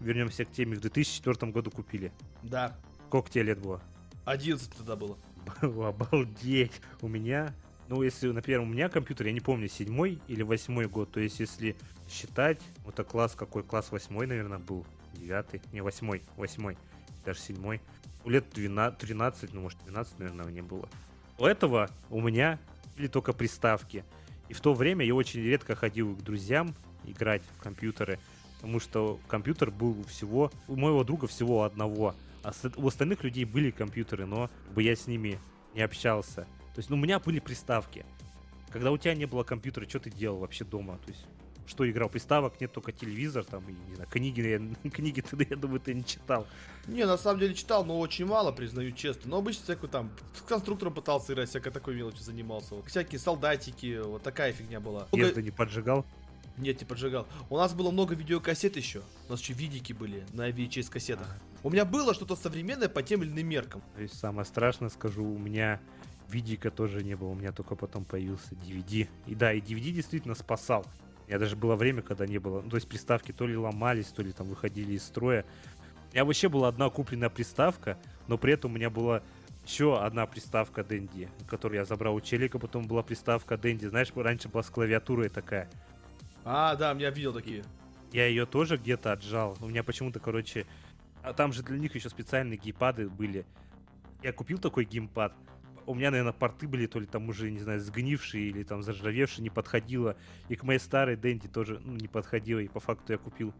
Вернемся 0.00 0.44
к 0.44 0.52
теме, 0.52 0.76
в 0.76 0.80
2004 0.80 1.52
году 1.52 1.70
купили. 1.70 2.12
Да. 2.42 2.74
Сколько 3.08 3.30
тебе 3.30 3.44
лет 3.44 3.58
было? 3.58 3.82
11 4.24 4.72
тогда 4.76 4.96
было. 4.96 5.18
Обалдеть. 5.62 6.80
У 7.00 7.08
меня, 7.08 7.54
ну, 7.88 8.02
если, 8.02 8.28
например, 8.30 8.60
у 8.60 8.66
меня 8.66 8.88
компьютер, 8.88 9.26
я 9.26 9.32
не 9.32 9.40
помню, 9.40 9.68
седьмой 9.68 10.20
или 10.28 10.42
восьмой 10.42 10.86
год, 10.86 11.10
то 11.10 11.20
есть, 11.20 11.40
если 11.40 11.76
считать, 12.08 12.60
это 12.86 13.04
класс 13.04 13.34
какой? 13.34 13.62
Класс 13.62 13.90
восьмой, 13.90 14.26
наверное, 14.26 14.58
был. 14.58 14.86
Девятый, 15.14 15.60
не, 15.72 15.80
восьмой, 15.80 16.22
восьмой, 16.36 16.78
даже 17.24 17.40
седьмой. 17.40 17.80
Лет 18.24 18.44
12, 18.54 18.98
13, 18.98 19.54
ну, 19.54 19.62
может, 19.62 19.78
12, 19.84 20.18
наверное, 20.18 20.46
мне 20.46 20.62
было. 20.62 20.88
У 21.38 21.44
этого 21.44 21.90
у 22.10 22.20
меня 22.20 22.58
были 22.96 23.08
только 23.08 23.32
приставки. 23.32 24.04
И 24.48 24.52
в 24.52 24.60
то 24.60 24.74
время 24.74 25.04
я 25.04 25.14
очень 25.14 25.40
редко 25.40 25.74
ходил 25.74 26.14
к 26.14 26.22
друзьям 26.22 26.74
играть 27.04 27.42
в 27.56 27.62
компьютеры, 27.62 28.18
потому 28.56 28.78
что 28.78 29.18
компьютер 29.26 29.70
был 29.70 30.04
всего, 30.04 30.52
у 30.68 30.76
моего 30.76 31.02
друга 31.04 31.26
всего 31.26 31.64
одного. 31.64 32.14
А 32.42 32.52
у 32.76 32.86
остальных 32.86 33.24
людей 33.24 33.44
были 33.44 33.70
компьютеры, 33.70 34.26
но 34.26 34.50
бы 34.74 34.82
я 34.82 34.96
с 34.96 35.06
ними 35.06 35.38
не 35.74 35.82
общался. 35.82 36.46
То 36.74 36.78
есть, 36.78 36.90
ну, 36.90 36.96
у 36.96 36.98
меня 36.98 37.18
были 37.18 37.40
приставки. 37.40 38.04
Когда 38.70 38.92
у 38.92 38.98
тебя 38.98 39.14
не 39.14 39.26
было 39.26 39.42
компьютера, 39.42 39.88
что 39.88 39.98
ты 40.00 40.10
делал 40.10 40.38
вообще 40.38 40.64
дома? 40.64 40.98
То 41.04 41.10
есть, 41.10 41.26
что 41.66 41.88
играл, 41.88 42.08
приставок 42.08 42.60
нет, 42.60 42.72
только 42.72 42.92
телевизор, 42.92 43.44
там, 43.44 43.68
и, 43.68 43.72
не 43.88 43.94
знаю, 43.94 44.08
книги, 44.10 44.40
я, 44.40 44.90
книги 44.90 45.20
ты, 45.20 45.46
я 45.48 45.56
думаю, 45.56 45.80
ты 45.80 45.94
не 45.94 46.04
читал. 46.04 46.46
Не, 46.86 47.04
на 47.06 47.16
самом 47.16 47.40
деле 47.40 47.54
читал, 47.54 47.84
но 47.84 47.98
очень 47.98 48.26
мало, 48.26 48.52
признаю 48.52 48.92
честно. 48.92 49.30
Но 49.30 49.38
обычно 49.38 49.64
всякую 49.64 49.90
там, 49.90 50.10
с 50.34 50.42
конструктором 50.42 50.94
пытался 50.94 51.32
играть, 51.32 51.48
всякой 51.48 51.72
такой 51.72 51.94
мелочи 51.94 52.20
занимался. 52.20 52.74
Вот, 52.74 52.86
всякие 52.86 53.18
солдатики, 53.18 54.00
вот 54.02 54.22
такая 54.22 54.52
фигня 54.52 54.80
была. 54.80 55.08
Езды 55.12 55.42
не 55.42 55.50
поджигал? 55.50 56.04
Нет, 56.60 56.80
не 56.80 56.86
поджигал. 56.86 57.26
У 57.48 57.56
нас 57.56 57.72
было 57.72 57.90
много 57.90 58.14
видеокассет 58.14 58.76
еще. 58.76 59.02
У 59.28 59.32
нас 59.32 59.40
еще 59.40 59.54
видики 59.54 59.92
были 59.92 60.24
на 60.32 60.50
VHS 60.50 60.90
кассетах. 60.90 61.36
У 61.62 61.70
меня 61.70 61.84
было 61.84 62.14
что-то 62.14 62.36
современное 62.36 62.88
по 62.88 63.02
тем 63.02 63.22
или 63.22 63.30
иным 63.30 63.48
меркам. 63.48 63.82
То 63.94 64.02
есть 64.02 64.18
самое 64.18 64.44
страшное, 64.44 64.90
скажу, 64.90 65.24
у 65.24 65.38
меня 65.38 65.80
видика 66.28 66.70
тоже 66.70 67.02
не 67.02 67.16
было, 67.16 67.28
у 67.28 67.34
меня 67.34 67.52
только 67.52 67.76
потом 67.76 68.04
появился 68.04 68.54
DVD. 68.54 69.08
И 69.26 69.34
да, 69.34 69.52
и 69.52 69.60
DVD 69.60 69.90
действительно 69.90 70.34
спасал. 70.34 70.86
У 71.24 71.28
меня 71.28 71.38
даже 71.38 71.56
было 71.56 71.76
время, 71.76 72.02
когда 72.02 72.26
не 72.26 72.38
было. 72.38 72.60
Ну, 72.60 72.70
то 72.70 72.76
есть 72.76 72.88
приставки 72.88 73.32
то 73.32 73.46
ли 73.46 73.56
ломались, 73.56 74.06
то 74.06 74.22
ли 74.22 74.32
там 74.32 74.48
выходили 74.48 74.92
из 74.92 75.04
строя. 75.04 75.44
У 76.10 76.14
меня 76.14 76.24
вообще 76.24 76.48
была 76.48 76.68
одна 76.68 76.90
купленная 76.90 77.30
приставка, 77.30 77.96
но 78.26 78.36
при 78.36 78.52
этом 78.52 78.72
у 78.72 78.74
меня 78.74 78.90
была 78.90 79.22
еще 79.64 80.02
одна 80.02 80.26
приставка 80.26 80.82
Дэнди, 80.82 81.28
которую 81.46 81.78
я 81.78 81.84
забрал 81.84 82.14
у 82.14 82.20
Челика, 82.20 82.58
потом 82.58 82.86
была 82.86 83.02
приставка 83.02 83.56
Дэнди. 83.56 83.86
Знаешь, 83.86 84.10
раньше 84.14 84.48
была 84.48 84.62
с 84.62 84.70
клавиатурой 84.70 85.28
такая. 85.28 85.70
А, 86.44 86.74
да, 86.76 86.92
я 86.92 87.10
видел 87.10 87.32
такие. 87.32 87.64
Я 88.12 88.26
ее 88.26 88.46
тоже 88.46 88.76
где-то 88.76 89.12
отжал. 89.12 89.56
У 89.60 89.68
меня 89.68 89.82
почему-то, 89.82 90.20
короче... 90.20 90.66
А 91.22 91.34
там 91.34 91.52
же 91.52 91.62
для 91.62 91.78
них 91.78 91.94
еще 91.94 92.08
специальные 92.08 92.56
геймпады 92.56 93.08
были. 93.10 93.44
Я 94.22 94.32
купил 94.32 94.58
такой 94.58 94.86
геймпад. 94.86 95.34
У 95.86 95.94
меня, 95.94 96.10
наверное, 96.10 96.32
порты 96.32 96.66
были 96.66 96.86
то 96.86 96.98
ли 96.98 97.06
там 97.06 97.28
уже, 97.28 97.50
не 97.50 97.58
знаю, 97.58 97.80
сгнившие 97.80 98.48
или 98.48 98.62
там 98.62 98.82
заржавевшие, 98.82 99.42
не 99.42 99.50
подходило. 99.50 100.16
И 100.48 100.56
к 100.56 100.62
моей 100.62 100.78
старой 100.78 101.16
Дэнди 101.16 101.48
тоже 101.48 101.78
ну, 101.84 101.92
не 101.92 102.08
подходило. 102.08 102.60
И 102.60 102.68
по 102.68 102.80
факту 102.80 103.12
я 103.12 103.18
купил 103.18 103.54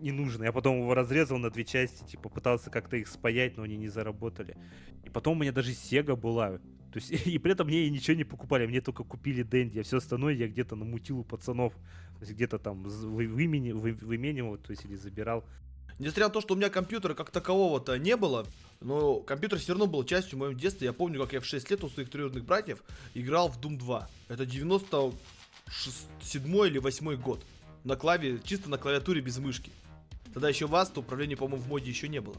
не 0.00 0.12
нужно. 0.12 0.44
Я 0.44 0.52
потом 0.52 0.78
его 0.78 0.94
разрезал 0.94 1.38
на 1.38 1.50
две 1.50 1.64
части, 1.64 2.04
типа 2.04 2.28
пытался 2.28 2.70
как-то 2.70 2.96
их 2.96 3.08
спаять, 3.08 3.56
но 3.56 3.62
они 3.62 3.76
не 3.76 3.88
заработали. 3.88 4.56
И 5.04 5.08
потом 5.08 5.38
у 5.38 5.40
меня 5.40 5.52
даже 5.52 5.72
Sega 5.72 6.16
была. 6.16 6.58
То 6.92 6.98
есть, 6.98 7.10
и 7.26 7.38
при 7.38 7.52
этом 7.52 7.66
мне 7.66 7.90
ничего 7.90 8.16
не 8.16 8.24
покупали, 8.24 8.66
мне 8.66 8.80
только 8.80 9.04
купили 9.04 9.42
Дэнди, 9.42 9.80
а 9.80 9.82
все 9.82 9.98
остальное 9.98 10.34
я 10.34 10.48
где-то 10.48 10.76
намутил 10.76 11.20
у 11.20 11.24
пацанов. 11.24 11.74
То 12.18 12.22
есть 12.22 12.32
где-то 12.32 12.58
там 12.58 12.82
вымени, 12.84 13.72
вы, 13.72 13.92
выменивал, 13.92 14.56
то 14.56 14.70
есть 14.70 14.84
или 14.84 14.96
забирал. 14.96 15.44
Несмотря 15.98 16.26
на 16.26 16.30
то, 16.30 16.40
что 16.40 16.54
у 16.54 16.56
меня 16.56 16.70
компьютера 16.70 17.14
как 17.14 17.30
такового-то 17.30 17.98
не 17.98 18.16
было, 18.16 18.46
но 18.80 19.20
компьютер 19.20 19.58
все 19.58 19.72
равно 19.72 19.86
был 19.86 20.04
частью 20.04 20.38
моего 20.38 20.54
детства. 20.54 20.84
Я 20.84 20.92
помню, 20.92 21.20
как 21.22 21.32
я 21.32 21.40
в 21.40 21.46
6 21.46 21.70
лет 21.70 21.82
у 21.84 21.88
своих 21.88 22.10
троюродных 22.10 22.44
братьев 22.44 22.82
играл 23.14 23.48
в 23.48 23.58
Doom 23.58 23.78
2. 23.78 24.06
Это 24.28 24.44
97 24.44 26.66
или 26.66 26.78
8 26.78 27.16
год. 27.16 27.42
На 27.84 27.96
клаве, 27.96 28.40
чисто 28.44 28.68
на 28.68 28.76
клавиатуре 28.78 29.22
без 29.22 29.38
мышки. 29.38 29.72
Тогда 30.34 30.50
еще 30.50 30.66
вас, 30.66 30.90
то 30.90 31.00
управления, 31.00 31.36
по-моему, 31.36 31.62
в 31.62 31.68
моде 31.68 31.88
еще 31.88 32.08
не 32.08 32.20
было. 32.20 32.36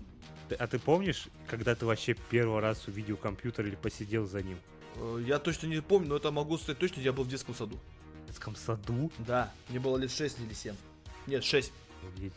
А 0.55 0.67
ты 0.67 0.79
помнишь, 0.79 1.27
когда 1.47 1.75
ты 1.75 1.85
вообще 1.85 2.15
первый 2.29 2.61
раз 2.61 2.87
увидел 2.87 3.17
компьютер 3.17 3.65
или 3.65 3.75
посидел 3.75 4.25
за 4.25 4.41
ним? 4.41 4.57
Э, 4.95 5.21
я 5.25 5.39
точно 5.39 5.67
не 5.67 5.81
помню, 5.81 6.09
но 6.09 6.15
это 6.17 6.31
могу 6.31 6.57
сказать 6.57 6.79
точно, 6.79 7.01
я 7.01 7.13
был 7.13 7.23
в 7.23 7.29
детском 7.29 7.55
саду. 7.55 7.79
В 8.23 8.27
детском 8.27 8.55
саду? 8.55 9.11
Да, 9.19 9.51
мне 9.69 9.79
было 9.79 9.97
лет 9.97 10.11
6 10.11 10.39
или 10.39 10.53
7. 10.53 10.75
Нет, 11.27 11.43
6. 11.43 11.71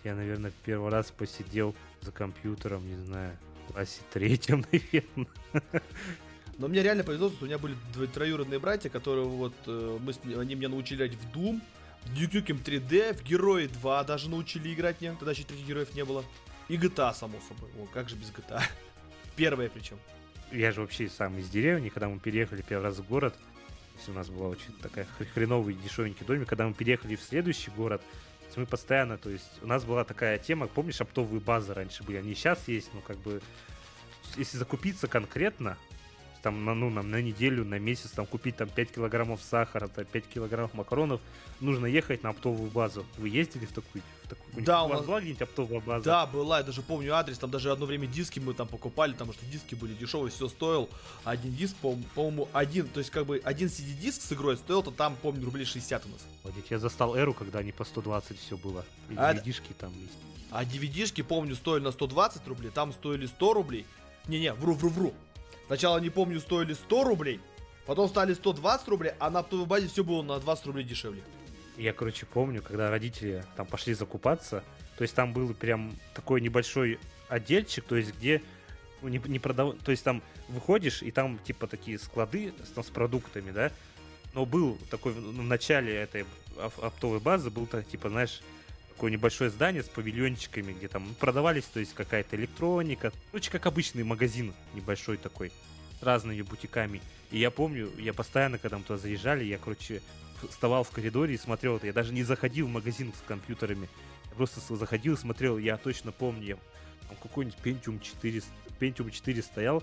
Я, 0.05 0.15
наверное, 0.15 0.53
первый 0.65 0.91
раз 0.91 1.11
посидел 1.11 1.75
за 2.01 2.13
компьютером, 2.13 2.87
не 2.89 2.97
знаю, 3.05 3.37
в 3.69 3.73
классе 3.73 4.01
третьем, 4.13 4.65
наверное. 4.73 5.83
Но 6.59 6.69
мне 6.69 6.83
реально 6.83 7.05
повезло, 7.05 7.31
что 7.31 7.45
у 7.45 7.47
меня 7.47 7.59
были 7.59 7.75
троюродные 8.13 8.59
братья, 8.59 8.91
которые 8.91 9.27
вот 9.27 9.55
э, 9.67 9.99
мы 10.01 10.13
они 10.39 10.55
меня 10.55 10.69
научили 10.69 10.99
играть 10.99 11.15
в 11.15 11.37
Doom, 11.37 11.61
Duke 12.15 12.45
Nukem 12.45 12.63
3D, 12.63 13.15
в 13.17 13.23
Герои 13.23 13.67
2 13.67 14.05
даже 14.05 14.29
научили 14.29 14.73
играть 14.73 15.01
мне, 15.01 15.13
тогда 15.13 15.33
еще 15.33 15.45
таких 15.45 15.67
героев 15.67 15.95
не 15.95 16.05
было. 16.05 16.25
И 16.71 16.77
GTA, 16.77 17.13
само 17.13 17.41
собой. 17.49 17.69
О, 17.81 17.87
как 17.93 18.09
же 18.09 18.15
без 18.15 18.31
GTA. 18.31 18.63
Первая 19.37 19.69
причем. 19.69 19.99
Я 20.53 20.71
же 20.71 20.81
вообще 20.81 21.09
сам 21.09 21.37
из 21.37 21.49
деревни, 21.49 21.89
когда 21.89 22.09
мы 22.09 22.21
переехали 22.21 22.63
первый 22.63 22.85
раз 22.85 22.99
в 22.99 23.09
город, 23.09 23.35
у 24.07 24.13
нас 24.13 24.29
была 24.29 24.49
очень 24.49 24.73
такая 24.81 25.07
хреновый 25.35 25.75
дешевенький 25.75 26.25
домик, 26.25 26.49
когда 26.49 26.67
мы 26.67 26.73
переехали 26.73 27.17
в 27.17 27.23
следующий 27.23 27.73
город, 27.73 28.03
мы 28.57 28.67
постоянно, 28.67 29.19
то 29.19 29.31
есть 29.31 29.51
у 29.63 29.67
нас 29.67 29.85
была 29.85 30.05
такая 30.05 30.39
тема, 30.39 30.69
помнишь, 30.69 31.01
оптовые 31.01 31.41
базы 31.41 31.75
раньше 31.75 32.03
были, 32.03 32.17
они 32.17 32.35
сейчас 32.35 32.67
есть, 32.67 32.93
но 32.95 33.01
как 33.01 33.19
бы 33.19 33.43
если 34.37 34.57
закупиться 34.57 35.09
конкретно, 35.09 35.77
там, 36.43 36.65
на, 36.65 36.75
ну, 36.75 36.91
нам 36.91 37.11
на 37.11 37.21
неделю, 37.21 37.65
на 37.65 37.79
месяц, 37.79 38.11
там, 38.11 38.27
купить 38.27 38.57
там 38.57 38.69
5 38.69 38.93
килограммов 38.93 39.43
сахара, 39.43 39.89
там, 39.89 40.05
5 40.05 40.27
килограммов 40.27 40.75
макаронов, 40.75 41.21
нужно 41.61 41.87
ехать 41.87 42.23
на 42.23 42.31
оптовую 42.31 42.71
базу. 42.71 43.05
Вы 43.19 43.29
ездили 43.29 43.67
в 43.67 43.73
такую? 43.73 44.03
В 44.25 44.29
такую 44.29 44.65
да, 44.65 44.83
у, 44.83 44.87
у 44.87 44.89
вас 44.91 45.05
была 45.05 45.21
где-нибудь 45.21 45.43
оптовая 45.43 45.81
база? 45.81 46.05
Да, 46.05 46.27
была, 46.27 46.59
я 46.59 46.65
даже 46.65 46.83
помню 46.83 47.15
адрес, 47.15 47.39
там 47.39 47.51
даже 47.51 47.71
одно 47.71 47.87
время 47.87 48.07
диски 48.07 48.39
мы 48.39 48.55
там 48.55 48.69
покупали, 48.69 49.13
потому 49.13 49.33
что 49.33 49.45
диски 49.47 49.75
были 49.75 49.95
дешевые, 49.95 50.31
все 50.31 50.49
стоил. 50.49 50.89
Один 51.25 51.55
диск, 51.55 51.77
по-моему, 51.77 52.49
один, 52.53 52.89
то 52.89 52.99
есть 52.99 53.11
как 53.11 53.27
бы 53.27 53.41
один 53.45 53.69
CD-диск 53.69 54.23
с 54.23 54.33
игрой 54.33 54.57
стоил, 54.57 54.83
то 54.83 54.91
там, 54.91 55.17
помню, 55.21 55.45
рублей 55.45 55.65
60 55.65 56.07
у 56.07 56.09
нас. 56.09 56.21
Молодец, 56.45 56.65
я 56.71 56.79
застал 56.79 57.17
эру, 57.17 57.35
когда 57.35 57.59
они 57.59 57.73
по 57.73 57.85
120 57.85 58.39
все 58.39 58.57
было. 58.57 58.85
И 59.09 59.15
а, 59.17 59.35
DVD-шки 59.35 59.75
там 59.79 59.93
есть. 60.01 60.19
А 60.51 60.65
DVD-шки, 60.65 61.23
помню, 61.23 61.55
стоили 61.55 61.85
на 61.85 61.93
120 61.93 62.47
рублей, 62.49 62.71
там 62.71 62.93
стоили 62.93 63.27
100 63.27 63.55
рублей. 63.55 63.87
Не-не, 64.27 64.53
вру-вру-вру. 64.55 65.15
Сначала, 65.71 65.99
не 65.99 66.11
помню, 66.11 66.41
стоили 66.41 66.73
100 66.73 67.05
рублей, 67.05 67.41
потом 67.87 68.09
стали 68.09 68.35
120 68.35 68.89
рублей, 68.89 69.13
а 69.21 69.31
на 69.31 69.39
оптовой 69.39 69.67
базе 69.67 69.87
все 69.87 70.03
было 70.03 70.21
на 70.21 70.41
20 70.41 70.67
рублей 70.67 70.85
дешевле. 70.85 71.23
Я, 71.77 71.93
короче, 71.93 72.27
помню, 72.27 72.61
когда 72.61 72.91
родители 72.91 73.45
там 73.55 73.67
пошли 73.67 73.95
закупаться, 73.95 74.65
то 74.99 75.03
есть 75.03 75.15
там 75.15 75.33
был 75.33 75.55
прям 75.55 75.93
такой 76.13 76.41
небольшой 76.41 76.99
отдельчик, 77.29 77.85
то 77.85 77.95
есть 77.95 78.17
где 78.17 78.43
ну, 79.01 79.07
не, 79.11 79.23
не 79.27 79.39
продав... 79.39 79.77
То 79.85 79.93
есть 79.93 80.03
там 80.03 80.25
выходишь, 80.49 81.03
и 81.03 81.13
там 81.13 81.39
типа 81.39 81.69
такие 81.69 82.01
склады 82.01 82.53
с, 82.65 82.77
с 82.77 82.91
продуктами, 82.91 83.53
да, 83.53 83.71
но 84.35 84.47
был 84.47 84.77
такой 84.91 85.13
в 85.13 85.43
начале 85.45 85.95
этой 85.95 86.27
оптовой 86.83 87.21
базы, 87.21 87.49
был 87.49 87.69
так, 87.69 87.87
типа, 87.87 88.09
знаешь, 88.09 88.43
такое 89.01 89.13
небольшое 89.13 89.49
здание 89.49 89.83
с 89.83 89.89
павильончиками, 89.89 90.75
где 90.75 90.87
там 90.87 91.15
продавались, 91.19 91.65
то 91.65 91.81
есть 91.81 91.95
какая-то 91.95 92.37
электроника. 92.37 93.15
Короче, 93.31 93.51
как 93.51 93.65
обычный 93.65 94.05
магазин 94.05 94.53
небольшой 94.75 95.17
такой, 95.17 95.53
с 95.99 96.03
разными 96.03 96.43
бутиками. 96.43 97.01
И 97.31 97.39
я 97.39 97.51
помню, 97.51 97.91
я 97.97 98.13
постоянно, 98.13 98.59
когда 98.59 98.77
мы 98.77 98.85
туда 98.85 98.99
заезжали, 98.99 99.43
я, 99.43 99.57
короче, 99.57 100.03
вставал 100.51 100.85
в 100.85 100.91
коридоре 100.91 101.35
и 101.35 101.39
смотрел 101.39 101.77
это. 101.77 101.87
Я 101.87 101.95
даже 101.95 102.13
не 102.13 102.25
заходил 102.25 102.67
в 102.67 102.71
магазин 102.71 103.15
с 103.15 103.27
компьютерами. 103.27 103.89
Я 104.29 104.35
просто 104.35 104.61
заходил 104.77 105.17
смотрел. 105.17 105.57
Я 105.57 105.79
точно 105.79 106.13
помню, 106.13 106.59
там 107.09 107.17
какой-нибудь 107.23 107.59
Pentium 107.65 108.03
4, 108.03 108.43
Pentium 108.79 109.11
4 109.11 109.43
стоял, 109.43 109.83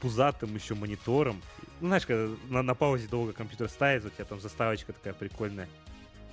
пузатым 0.00 0.54
еще 0.54 0.74
монитором. 0.74 1.42
Ну, 1.82 1.88
знаешь, 1.88 2.06
когда 2.06 2.34
на, 2.48 2.62
на 2.62 2.74
паузе 2.74 3.06
долго 3.06 3.34
компьютер 3.34 3.68
ставит, 3.68 4.06
у 4.06 4.08
тебя 4.08 4.24
там 4.24 4.40
заставочка 4.40 4.94
такая 4.94 5.12
прикольная. 5.12 5.68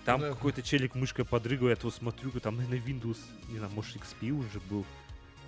Там 0.08 0.22
да. 0.22 0.30
какой-то 0.30 0.62
челик 0.62 0.96
мышкой 0.96 1.26
подрыгивает, 1.26 1.84
я 1.84 1.92
смотрю, 1.92 2.32
там, 2.40 2.56
наверное, 2.56 2.80
Windows, 2.80 3.18
не 3.50 3.58
знаю, 3.58 3.74
может, 3.74 3.94
XP 3.98 4.30
уже 4.30 4.62
был. 4.70 4.86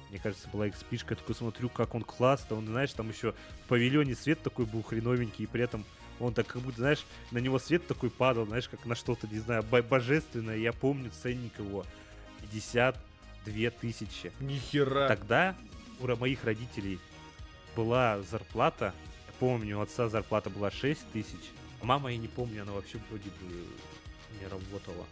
Мне 0.10 0.20
кажется, 0.20 0.50
была 0.50 0.68
XP, 0.68 1.00
я 1.10 1.16
такой 1.16 1.34
смотрю, 1.34 1.70
как 1.70 1.96
он 1.96 2.02
классно, 2.02 2.58
он, 2.58 2.68
знаешь, 2.68 2.92
там 2.92 3.08
еще 3.08 3.32
в 3.64 3.70
павильоне 3.70 4.16
свет 4.16 4.42
такой 4.42 4.66
был 4.66 4.84
хреновенький, 4.84 5.46
и 5.46 5.48
при 5.48 5.64
этом 5.64 5.86
он 6.20 6.34
так 6.34 6.46
как 6.48 6.62
будто, 6.62 6.80
знаешь, 6.80 7.06
на 7.32 7.38
него 7.38 7.58
свет 7.58 7.88
такой 7.88 8.10
падал, 8.10 8.48
знаешь, 8.48 8.68
как 8.68 8.86
на 8.86 8.96
что-то, 8.96 9.30
не 9.30 9.40
знаю, 9.40 9.64
божественное. 9.64 10.58
Я 10.58 10.74
помню 10.74 11.10
ценник 11.10 11.58
его. 11.58 11.86
52 12.52 13.70
тысячи. 13.70 14.34
Нихера. 14.42 15.08
Тогда 15.08 15.56
у 16.02 16.16
моих 16.18 16.44
родителей 16.44 17.00
была 17.78 18.22
зарплата, 18.24 18.94
я 19.28 19.34
помню, 19.40 19.80
у 19.80 19.82
отца 19.82 20.10
зарплата 20.10 20.50
была 20.50 20.70
6 20.70 21.14
тысяч. 21.14 21.54
А 21.82 21.86
мама, 21.86 22.12
я 22.12 22.18
не 22.18 22.28
помню, 22.28 22.64
она 22.64 22.74
вообще 22.74 23.00
вроде 23.10 23.30
бы 23.30 23.66
не 24.40 24.48
работала. 24.48 25.06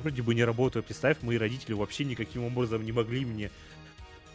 Вроде 0.00 0.22
бы 0.22 0.34
не 0.34 0.44
работала. 0.44 0.82
Представь, 0.82 1.22
мои 1.22 1.38
родители 1.38 1.72
вообще 1.72 2.04
никаким 2.04 2.44
образом 2.44 2.84
не 2.84 2.92
могли 2.92 3.24
мне 3.24 3.50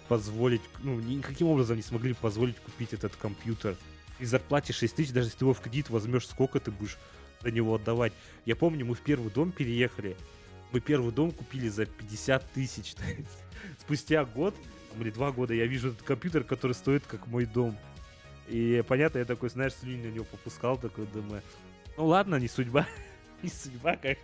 позволить, 0.07 0.61
ну, 0.79 0.99
никаким 0.99 1.47
образом 1.47 1.77
не 1.77 1.83
смогли 1.83 2.13
позволить 2.13 2.57
купить 2.57 2.93
этот 2.93 3.15
компьютер. 3.15 3.77
И 4.19 4.25
зарплате 4.25 4.73
6 4.73 4.95
тысяч, 4.95 5.11
даже 5.11 5.27
если 5.27 5.39
ты 5.39 5.45
его 5.45 5.53
в 5.53 5.61
кредит 5.61 5.89
возьмешь, 5.89 6.27
сколько 6.27 6.59
ты 6.59 6.69
будешь 6.71 6.97
за 7.41 7.51
него 7.51 7.75
отдавать. 7.75 8.13
Я 8.45 8.55
помню, 8.55 8.85
мы 8.85 8.95
в 8.95 9.01
первый 9.01 9.31
дом 9.31 9.51
переехали, 9.51 10.15
мы 10.71 10.79
первый 10.79 11.11
дом 11.11 11.31
купили 11.31 11.69
за 11.69 11.85
50 11.85 12.51
тысяч. 12.51 12.95
Спустя 13.79 14.25
год 14.25 14.55
или 14.99 15.09
два 15.11 15.31
года 15.31 15.53
я 15.53 15.65
вижу 15.65 15.89
этот 15.89 16.01
компьютер, 16.03 16.43
который 16.43 16.73
стоит 16.73 17.05
как 17.07 17.27
мой 17.27 17.45
дом. 17.45 17.77
И 18.47 18.83
понятно, 18.87 19.19
я 19.19 19.25
такой, 19.25 19.49
знаешь, 19.49 19.73
слюни 19.73 20.07
на 20.07 20.11
него 20.11 20.25
попускал, 20.25 20.77
такой, 20.77 21.05
думаю, 21.07 21.41
ну 21.97 22.05
ладно, 22.05 22.35
не 22.35 22.47
судьба. 22.47 22.87
не 23.43 23.49
судьба, 23.49 23.95
как. 23.95 24.17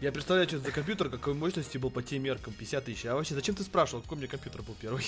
Я 0.00 0.10
представляю, 0.10 0.48
что 0.48 0.58
за 0.58 0.72
компьютер, 0.72 1.08
какой 1.08 1.34
мощности 1.34 1.78
был 1.78 1.90
по 1.90 2.02
тем 2.02 2.24
меркам, 2.24 2.52
50 2.52 2.84
тысяч. 2.84 3.06
А 3.06 3.14
вообще, 3.14 3.34
зачем 3.34 3.54
ты 3.54 3.62
спрашивал, 3.62 4.02
какой 4.02 4.16
у 4.16 4.18
меня 4.18 4.28
компьютер 4.28 4.62
был 4.62 4.74
первый? 4.80 5.04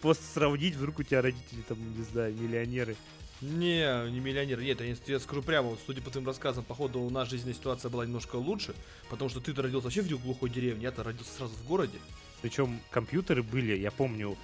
Просто 0.00 0.24
сравнить, 0.24 0.74
вдруг 0.74 0.98
у 0.98 1.02
тебя 1.04 1.22
родители 1.22 1.62
там, 1.68 1.78
не 1.96 2.02
знаю, 2.02 2.34
миллионеры. 2.34 2.96
Не, 3.40 4.10
не 4.10 4.18
миллионер. 4.18 4.60
Нет, 4.60 4.80
я, 4.80 4.96
я 5.06 5.20
скажу 5.20 5.42
прямо, 5.42 5.68
вот, 5.68 5.78
судя 5.86 6.02
по 6.02 6.10
твоим 6.10 6.26
рассказам, 6.26 6.64
походу 6.64 6.98
у 6.98 7.10
нас 7.10 7.28
жизненная 7.28 7.54
ситуация 7.54 7.88
была 7.90 8.04
немножко 8.04 8.36
лучше, 8.36 8.74
потому 9.08 9.30
что 9.30 9.40
ты-то 9.40 9.62
родился 9.62 9.84
вообще 9.84 10.02
в 10.02 10.22
глухой 10.22 10.50
деревне, 10.50 10.82
я-то 10.82 11.04
родился 11.04 11.32
сразу 11.34 11.54
в 11.54 11.64
городе. 11.64 11.98
Причем 12.42 12.80
компьютеры 12.90 13.44
были, 13.44 13.76
я 13.76 13.92
помню, 13.92 14.36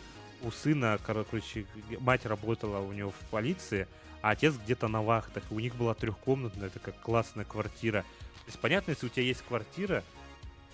у 0.43 0.51
сына, 0.53 0.99
короче, 1.05 1.67
мать 1.99 2.27
работала 2.27 2.79
у 2.79 2.93
него 2.93 3.11
в 3.11 3.31
полиции, 3.31 3.89
а 4.25 4.31
отец 4.31 4.55
где-то 4.55 4.89
на 4.89 5.03
вахтах. 5.03 5.43
У 5.51 5.61
них 5.61 5.77
была 5.77 5.93
трехкомнатная 5.93 6.71
такая 6.71 6.95
классная 7.03 7.45
квартира. 7.45 8.01
То 8.01 8.47
есть, 8.47 8.59
понятно, 8.59 8.93
если 8.93 9.05
у 9.05 9.11
тебя 9.11 9.23
есть 9.23 9.43
квартира, 9.43 10.03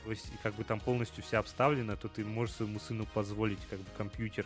то 0.05 0.11
есть, 0.13 0.31
как 0.45 0.55
бы 0.55 0.63
там 0.63 0.79
полностью 0.79 1.25
вся 1.25 1.41
обставлена, 1.41 1.97
то 1.97 2.07
ты 2.07 2.25
можешь 2.25 2.55
своему 2.55 2.79
сыну 2.79 3.07
позволить, 3.07 3.59
как 3.69 3.81
бы, 3.81 3.87
компьютер. 3.99 4.45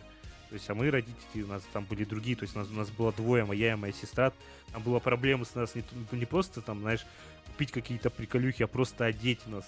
То 0.49 0.55
есть, 0.55 0.67
а 0.71 0.73
мы 0.73 0.89
родители, 0.89 1.43
у 1.43 1.47
нас 1.47 1.61
там 1.71 1.85
были 1.85 2.03
другие, 2.03 2.35
то 2.35 2.45
есть 2.45 2.55
у 2.55 2.59
нас, 2.59 2.67
у 2.67 2.73
нас 2.73 2.89
было 2.89 3.13
двое, 3.13 3.45
моя 3.45 3.73
и 3.73 3.75
моя 3.75 3.93
сестра. 3.93 4.33
Там 4.71 4.81
была 4.81 4.99
проблема 4.99 5.45
с 5.45 5.53
нас 5.53 5.75
не, 5.75 5.83
не 6.11 6.25
просто 6.25 6.61
там, 6.61 6.79
знаешь, 6.79 7.05
купить 7.45 7.71
какие-то 7.71 8.09
приколюхи, 8.09 8.63
а 8.63 8.67
просто 8.67 9.05
одеть 9.05 9.45
нас. 9.45 9.67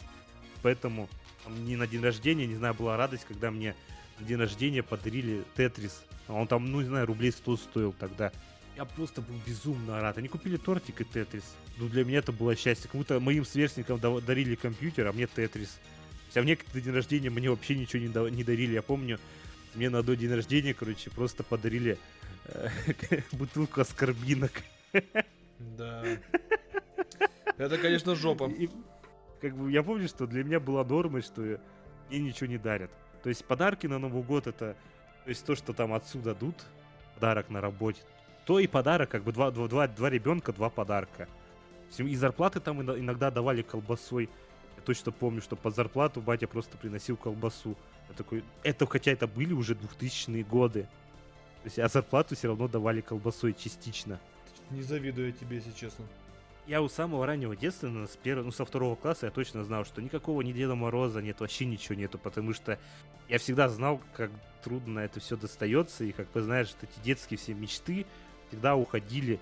Поэтому 0.64 1.10
там, 1.44 1.64
не 1.64 1.76
на 1.76 1.86
день 1.86 2.02
рождения, 2.02 2.48
не 2.48 2.56
знаю, 2.56 2.74
была 2.74 2.98
радость, 2.98 3.26
когда 3.28 3.52
мне 3.52 3.76
на 4.20 4.26
день 4.26 4.38
рождения 4.38 4.82
подарили 4.82 5.44
Тетрис. 5.56 6.02
А 6.28 6.34
он 6.34 6.48
там, 6.48 6.72
ну, 6.72 6.82
не 6.82 6.88
знаю, 6.88 7.06
рублей 7.06 7.32
100 7.32 7.58
стоил 7.58 7.94
тогда. 7.94 8.32
Я 8.78 8.86
просто 8.86 9.24
был 9.24 9.34
безумно 9.44 10.00
рад. 10.00 10.20
Они 10.20 10.28
купили 10.28 10.56
тортик 10.56 11.02
и 11.02 11.04
Тетрис. 11.04 11.56
Ну, 11.78 11.90
для 11.90 12.06
меня 12.06 12.20
это 12.20 12.32
было 12.32 12.56
счастье. 12.56 12.88
Кому-то 12.88 13.20
моим 13.20 13.44
сверстникам 13.44 14.00
дарили 14.00 14.54
компьютер, 14.54 15.08
а 15.08 15.14
мне 15.14 15.26
Тетрис. 15.26 15.80
А 16.36 16.42
мне 16.44 16.56
к 16.56 16.72
день 16.72 16.94
рождения 16.94 17.32
мне 17.32 17.50
вообще 17.50 17.76
ничего 17.76 18.04
не, 18.04 18.36
не 18.36 18.44
дарили. 18.44 18.74
Я 18.74 18.84
помню, 18.84 19.20
мне 19.74 19.90
на 19.90 20.04
день 20.04 20.32
рождения, 20.32 20.76
короче, 20.76 21.10
просто 21.10 21.44
подарили 21.44 21.98
э, 22.46 22.70
бутылку 23.32 23.82
аскорбинок. 23.82 24.52
Да. 25.60 26.06
Это, 27.58 27.80
конечно, 27.80 28.14
жопа. 28.14 28.48
И, 28.48 28.70
как 29.42 29.58
бы, 29.58 29.72
я 29.72 29.82
помню, 29.82 30.08
что 30.08 30.28
для 30.28 30.44
меня 30.44 30.60
была 30.60 30.84
нормой, 30.84 31.24
что 31.24 31.60
мне 32.10 32.20
ничего 32.20 32.46
не 32.46 32.60
дарят. 32.60 32.92
То 33.24 33.30
есть 33.30 33.44
подарки 33.44 33.88
на 33.88 33.98
Новый 33.98 34.22
год 34.22 34.46
это 34.46 34.76
то 35.24 35.30
есть 35.30 35.44
то, 35.46 35.56
что 35.56 35.74
там 35.74 35.94
отсюда 35.94 36.36
дадут, 36.36 36.56
подарок 37.16 37.50
на 37.50 37.60
работе, 37.60 38.02
то 38.48 38.60
и 38.60 38.66
подарок, 38.66 39.10
как 39.10 39.24
бы 39.24 39.34
два, 39.34 39.52
два, 39.52 39.68
два, 39.68 39.88
два 39.90 40.10
ребенка, 40.10 40.54
два 40.54 40.70
подарка. 40.70 41.28
И 41.98 42.16
зарплаты 42.16 42.62
там 42.62 42.82
иногда 42.82 43.30
давали 43.30 43.62
колбасой. 43.62 44.30
Я 44.78 44.82
точно 44.84 45.12
помню, 45.12 45.42
что 45.42 45.58
под 45.58 45.76
зарплату 45.76 46.22
батя 46.22 46.48
просто 46.48 46.78
приносил 46.78 47.18
колбасу. 47.18 47.76
Я 48.08 48.16
такой, 48.16 48.46
это 48.64 48.88
хотя 48.88 49.12
это 49.12 49.28
были 49.28 49.52
уже 49.52 49.74
2000-е 49.74 50.46
годы. 50.46 50.84
То 50.84 51.66
есть, 51.66 51.78
а 51.78 51.90
зарплату 51.90 52.36
все 52.36 52.48
равно 52.48 52.70
давали 52.70 53.02
колбасой 53.02 53.54
частично. 53.54 54.18
Не 54.72 54.82
завидую 54.82 55.28
я 55.28 55.34
тебе, 55.34 55.58
если 55.58 55.72
честно 55.74 56.06
я 56.68 56.82
у 56.82 56.90
самого 56.90 57.26
раннего 57.26 57.56
детства, 57.56 57.88
ну, 57.88 58.06
с 58.06 58.18
первого, 58.18 58.46
ну, 58.46 58.52
со 58.52 58.66
второго 58.66 58.96
класса 58.96 59.28
я 59.28 59.32
точно 59.32 59.64
знал, 59.64 59.86
что 59.86 60.02
никакого 60.02 60.42
ни 60.42 60.52
Деда 60.52 60.76
Мороза 60.76 61.22
нет, 61.22 61.40
вообще 61.40 61.66
ничего 61.66 61.96
нету, 61.96 62.20
потому 62.20 62.54
что 62.54 62.78
я 63.30 63.40
всегда 63.40 63.70
знал, 63.70 64.02
как 64.14 64.32
трудно 64.64 65.00
это 65.00 65.22
все 65.22 65.38
достается, 65.38 66.04
и 66.04 66.12
как 66.12 66.30
бы 66.32 66.42
знаешь, 66.42 66.76
эти 66.82 67.06
детские 67.06 67.38
все 67.38 67.54
мечты 67.54 68.06
всегда 68.48 68.76
уходили 68.76 69.40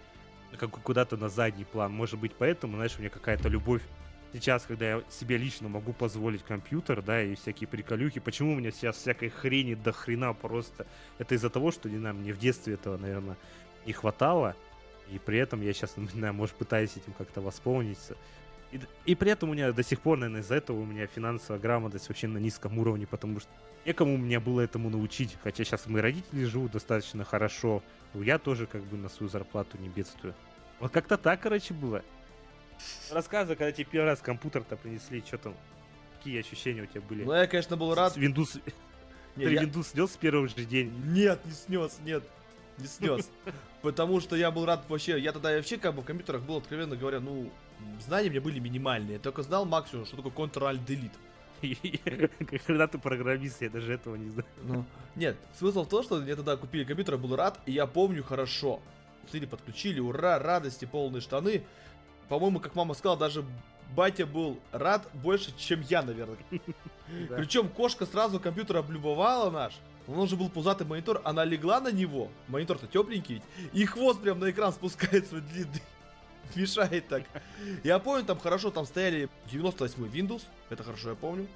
как 0.57 0.71
куда-то 0.71 1.17
на 1.17 1.29
задний 1.29 1.65
план. 1.65 1.91
Может 1.91 2.19
быть, 2.19 2.33
поэтому, 2.37 2.75
знаешь, 2.77 2.95
у 2.97 2.99
меня 2.99 3.09
какая-то 3.09 3.49
любовь 3.49 3.81
сейчас, 4.33 4.63
когда 4.63 4.85
я 4.85 5.03
себе 5.09 5.37
лично 5.37 5.69
могу 5.69 5.93
позволить 5.93 6.43
компьютер, 6.43 7.01
да, 7.01 7.21
и 7.21 7.35
всякие 7.35 7.67
приколюхи, 7.67 8.19
почему 8.19 8.53
у 8.53 8.55
меня 8.55 8.71
сейчас 8.71 8.97
всякой 8.97 9.29
хрени 9.29 9.75
до 9.75 9.91
хрена 9.91 10.33
просто? 10.33 10.85
Это 11.17 11.35
из-за 11.35 11.49
того, 11.49 11.71
что, 11.71 11.89
не 11.89 11.97
знаю, 11.97 12.15
мне 12.15 12.33
в 12.33 12.37
детстве 12.37 12.73
этого, 12.73 12.97
наверное, 12.97 13.37
не 13.85 13.93
хватало, 13.93 14.55
и 15.11 15.19
при 15.19 15.37
этом 15.37 15.61
я 15.61 15.73
сейчас, 15.73 15.95
не 15.97 16.07
знаю, 16.07 16.33
может, 16.33 16.55
пытаюсь 16.55 16.95
этим 16.97 17.13
как-то 17.13 17.41
восполниться. 17.41 18.17
И, 18.75 19.11
и 19.11 19.15
при 19.15 19.31
этом 19.31 19.49
у 19.49 19.53
меня 19.53 19.71
до 19.71 19.83
сих 19.83 20.01
пор, 20.01 20.17
наверное, 20.17 20.41
из-за 20.41 20.55
этого 20.55 20.79
у 20.79 20.85
меня 20.85 21.07
финансовая 21.07 21.61
грамотность 21.61 22.09
вообще 22.09 22.27
на 22.27 22.37
низком 22.37 22.77
уровне, 22.77 23.07
потому 23.07 23.39
что 23.39 23.49
некому 23.85 24.17
мне 24.17 24.39
было 24.39 24.61
этому 24.61 24.89
научить. 24.89 25.37
Хотя 25.43 25.63
сейчас 25.63 25.87
мои 25.87 26.01
родители 26.01 26.43
живут 26.43 26.73
достаточно 26.73 27.23
хорошо. 27.23 27.81
Я 28.13 28.37
тоже 28.37 28.65
как 28.65 28.83
бы 28.83 28.97
на 28.97 29.07
свою 29.09 29.29
зарплату 29.29 29.77
не 29.77 29.87
бедствую. 29.87 30.33
Вот 30.79 30.91
как-то 30.91 31.17
так, 31.17 31.39
короче, 31.39 31.73
было. 31.73 32.03
Рассказывай, 33.11 33.55
когда 33.55 33.71
тебе 33.71 33.85
первый 33.85 34.07
раз 34.07 34.19
компьютер-то 34.19 34.75
принесли, 34.75 35.23
что 35.25 35.37
там, 35.37 35.55
какие 36.17 36.39
ощущения 36.39 36.81
у 36.81 36.85
тебя 36.85 37.01
были? 37.01 37.23
Ну, 37.23 37.33
я, 37.33 37.47
конечно, 37.47 37.77
был 37.77 37.95
рад. 37.95 38.17
Windows... 38.17 38.61
Не, 39.37 39.45
Ты 39.45 39.53
я... 39.53 39.63
Windows 39.63 39.91
снес 39.91 40.11
с 40.11 40.17
первого 40.17 40.47
же 40.47 40.65
день? 40.65 40.93
Нет, 41.07 41.39
не 41.45 41.51
снес, 41.51 41.99
нет 42.05 42.23
не 42.77 42.87
снес. 42.87 43.29
Потому 43.81 44.19
что 44.19 44.35
я 44.35 44.51
был 44.51 44.65
рад 44.65 44.85
вообще, 44.89 45.19
я 45.19 45.31
тогда 45.31 45.51
вообще 45.51 45.77
как 45.77 45.93
бы 45.95 46.01
в 46.01 46.05
компьютерах 46.05 46.41
был, 46.41 46.57
откровенно 46.57 46.95
говоря, 46.95 47.19
ну, 47.19 47.51
знания 47.99 48.29
мне 48.29 48.39
были 48.39 48.59
минимальные. 48.59 49.13
Я 49.13 49.19
только 49.19 49.43
знал 49.43 49.65
максимум, 49.65 50.05
что 50.05 50.17
такое 50.17 50.47
Ctrl-Delete. 50.47 51.11
Когда 52.67 52.87
ты 52.87 52.97
программист, 52.97 53.61
я 53.61 53.69
даже 53.69 53.93
этого 53.93 54.15
не 54.15 54.29
знаю. 54.29 54.47
Ну, 54.63 54.85
нет, 55.15 55.37
смысл 55.57 55.83
в 55.83 55.89
том, 55.89 56.03
что 56.03 56.17
мне 56.17 56.35
тогда 56.35 56.57
купили 56.57 56.83
компьютер, 56.83 57.15
я 57.15 57.19
был 57.19 57.35
рад, 57.35 57.59
и 57.65 57.71
я 57.71 57.87
помню 57.87 58.23
хорошо. 58.23 58.79
Или 59.31 59.45
подключили, 59.45 59.99
ура, 59.99 60.37
радости, 60.39 60.85
полные 60.85 61.21
штаны. 61.21 61.63
По-моему, 62.29 62.59
как 62.59 62.75
мама 62.75 62.93
сказала, 62.93 63.17
даже 63.17 63.43
батя 63.95 64.25
был 64.25 64.59
рад 64.71 65.07
больше, 65.13 65.55
чем 65.57 65.81
я, 65.81 66.01
наверное. 66.03 66.37
Причем 67.35 67.69
кошка 67.69 68.05
сразу 68.05 68.39
компьютер 68.39 68.77
облюбовала 68.77 69.49
наш. 69.49 69.73
Он 70.07 70.19
уже 70.19 70.35
был 70.35 70.49
пузатый 70.49 70.85
монитор, 70.85 71.21
она 71.23 71.43
легла 71.43 71.79
на 71.81 71.91
него, 71.91 72.29
монитор-то 72.47 72.85
тепленький 72.85 73.35
ведь, 73.35 73.73
и 73.73 73.85
хвост 73.85 74.21
прям 74.21 74.39
на 74.39 74.51
экран 74.51 74.71
спускается 74.71 75.41
длинный. 75.41 75.81
Мешает 76.55 77.07
так. 77.07 77.23
Я 77.83 77.99
помню, 77.99 78.25
там 78.25 78.39
хорошо, 78.39 78.71
там 78.71 78.85
стояли 78.85 79.29
98 79.51 80.05
Windows, 80.05 80.43
это 80.69 80.83
хорошо 80.83 81.09
я 81.09 81.15
помню. 81.15 81.47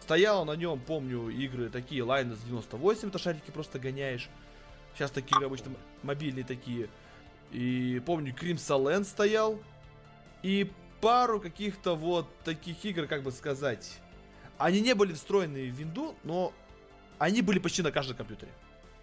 Стояла 0.00 0.44
на 0.44 0.56
нем, 0.56 0.80
помню, 0.80 1.28
игры 1.28 1.68
такие, 1.68 2.02
Line 2.02 2.36
98, 2.46 3.08
это 3.08 3.18
шарики 3.18 3.50
просто 3.50 3.78
гоняешь. 3.78 4.28
Сейчас 4.94 5.10
такие 5.10 5.44
обычно 5.44 5.72
мобильные 6.02 6.44
такие. 6.44 6.88
И 7.52 8.02
помню, 8.04 8.34
Crimson 8.34 8.84
Land 8.84 9.04
стоял. 9.04 9.60
И 10.42 10.70
пару 11.00 11.40
каких-то 11.40 11.94
вот 11.94 12.26
таких 12.44 12.84
игр, 12.84 13.06
как 13.06 13.22
бы 13.22 13.30
сказать. 13.30 13.98
Они 14.58 14.80
не 14.80 14.94
были 14.94 15.12
встроены 15.12 15.70
в 15.70 15.74
винду, 15.74 16.16
но 16.24 16.52
они 17.18 17.42
были 17.42 17.58
почти 17.58 17.82
на 17.82 17.92
каждом 17.92 18.16
компьютере. 18.16 18.50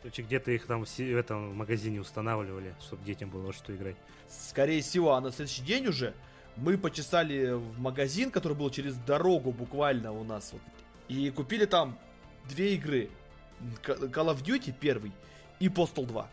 Короче, 0.01 0.21
где-то 0.21 0.51
их 0.51 0.65
там 0.65 0.85
в 0.85 0.99
этом 0.99 1.55
магазине 1.55 1.99
устанавливали, 1.99 2.73
чтобы 2.81 3.03
детям 3.03 3.29
было 3.29 3.51
что 3.51 3.75
играть. 3.75 3.97
Скорее 4.29 4.81
всего, 4.81 5.13
а 5.13 5.21
на 5.21 5.31
следующий 5.31 5.63
день 5.63 5.87
уже 5.87 6.13
мы 6.55 6.77
почесали 6.77 7.51
в 7.51 7.79
магазин, 7.79 8.31
который 8.31 8.55
был 8.55 8.69
через 8.69 8.95
дорогу 8.95 9.51
буквально 9.51 10.11
у 10.11 10.23
нас. 10.23 10.53
Вот, 10.53 10.61
и 11.07 11.29
купили 11.31 11.65
там 11.65 11.97
две 12.47 12.75
игры. 12.75 13.09
Call 13.83 14.33
of 14.33 14.41
Duty 14.41 14.73
первый 14.79 15.11
и 15.59 15.67
Postal 15.67 16.05
2. 16.05 16.29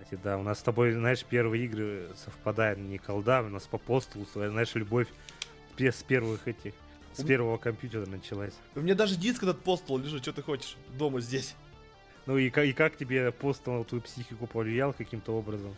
Кстати, 0.00 0.20
да, 0.22 0.38
у 0.38 0.42
нас 0.42 0.60
с 0.60 0.62
тобой, 0.62 0.92
знаешь, 0.92 1.22
первые 1.24 1.66
игры 1.66 2.08
совпадают 2.16 2.78
не 2.78 2.96
колда, 2.96 3.42
у 3.42 3.50
нас 3.50 3.66
по 3.66 3.76
Postal, 3.76 4.26
знаешь, 4.32 4.74
любовь 4.74 5.08
с 5.78 6.02
первых 6.02 6.46
этих 6.48 6.74
с 7.12 7.24
первого 7.24 7.58
компьютера 7.58 8.06
началась. 8.06 8.54
У 8.74 8.80
меня 8.80 8.94
даже 8.94 9.16
диск 9.16 9.42
этот 9.42 9.62
постол 9.62 9.98
лежит, 9.98 10.22
что 10.22 10.32
ты 10.32 10.42
хочешь, 10.42 10.76
дома 10.96 11.20
здесь. 11.20 11.54
Ну 12.30 12.38
и, 12.38 12.46
и 12.46 12.72
как 12.72 12.96
тебе 12.96 13.32
постол 13.32 13.78
на 13.78 13.84
твою 13.84 14.02
психику 14.02 14.46
повлиял 14.46 14.92
каким-то 14.92 15.32
образом? 15.32 15.74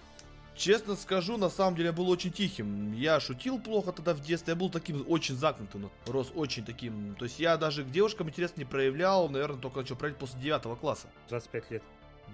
Честно 0.54 0.96
скажу, 0.96 1.38
на 1.38 1.48
самом 1.48 1.76
деле 1.76 1.86
я 1.86 1.92
был 1.94 2.10
очень 2.10 2.30
тихим. 2.30 2.92
Я 2.92 3.20
шутил 3.20 3.58
плохо 3.58 3.90
тогда 3.90 4.12
в 4.12 4.20
детстве, 4.20 4.52
я 4.52 4.54
был 4.54 4.68
таким 4.68 5.02
очень 5.08 5.34
загнутым, 5.34 5.90
рос 6.06 6.30
очень 6.34 6.62
таким. 6.62 7.14
То 7.14 7.24
есть 7.24 7.40
я 7.40 7.56
даже 7.56 7.84
к 7.84 7.90
девушкам 7.90 8.28
интерес 8.28 8.52
не 8.58 8.66
проявлял, 8.66 9.30
наверное, 9.30 9.56
только 9.56 9.78
начал 9.78 9.96
проявлять 9.96 10.20
после 10.20 10.40
9 10.42 10.78
класса. 10.78 11.06
25 11.30 11.70
лет. 11.70 11.82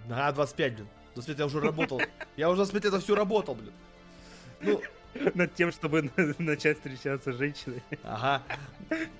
На, 0.08 0.32
25, 0.32 0.74
блин. 0.74 0.88
На 1.14 1.22
смерть 1.22 1.38
я 1.38 1.46
уже 1.46 1.60
работал. 1.60 2.00
Я 2.36 2.50
уже 2.50 2.62
на 2.62 2.66
смерть 2.66 2.86
это 2.86 2.98
все 2.98 3.14
работал, 3.14 3.54
блин. 3.54 3.72
Ну, 4.60 4.82
над 5.34 5.54
тем, 5.54 5.72
чтобы 5.72 6.10
начать 6.38 6.78
встречаться 6.78 7.32
с 7.32 7.36
женщиной. 7.36 7.82
Ага. 8.02 8.42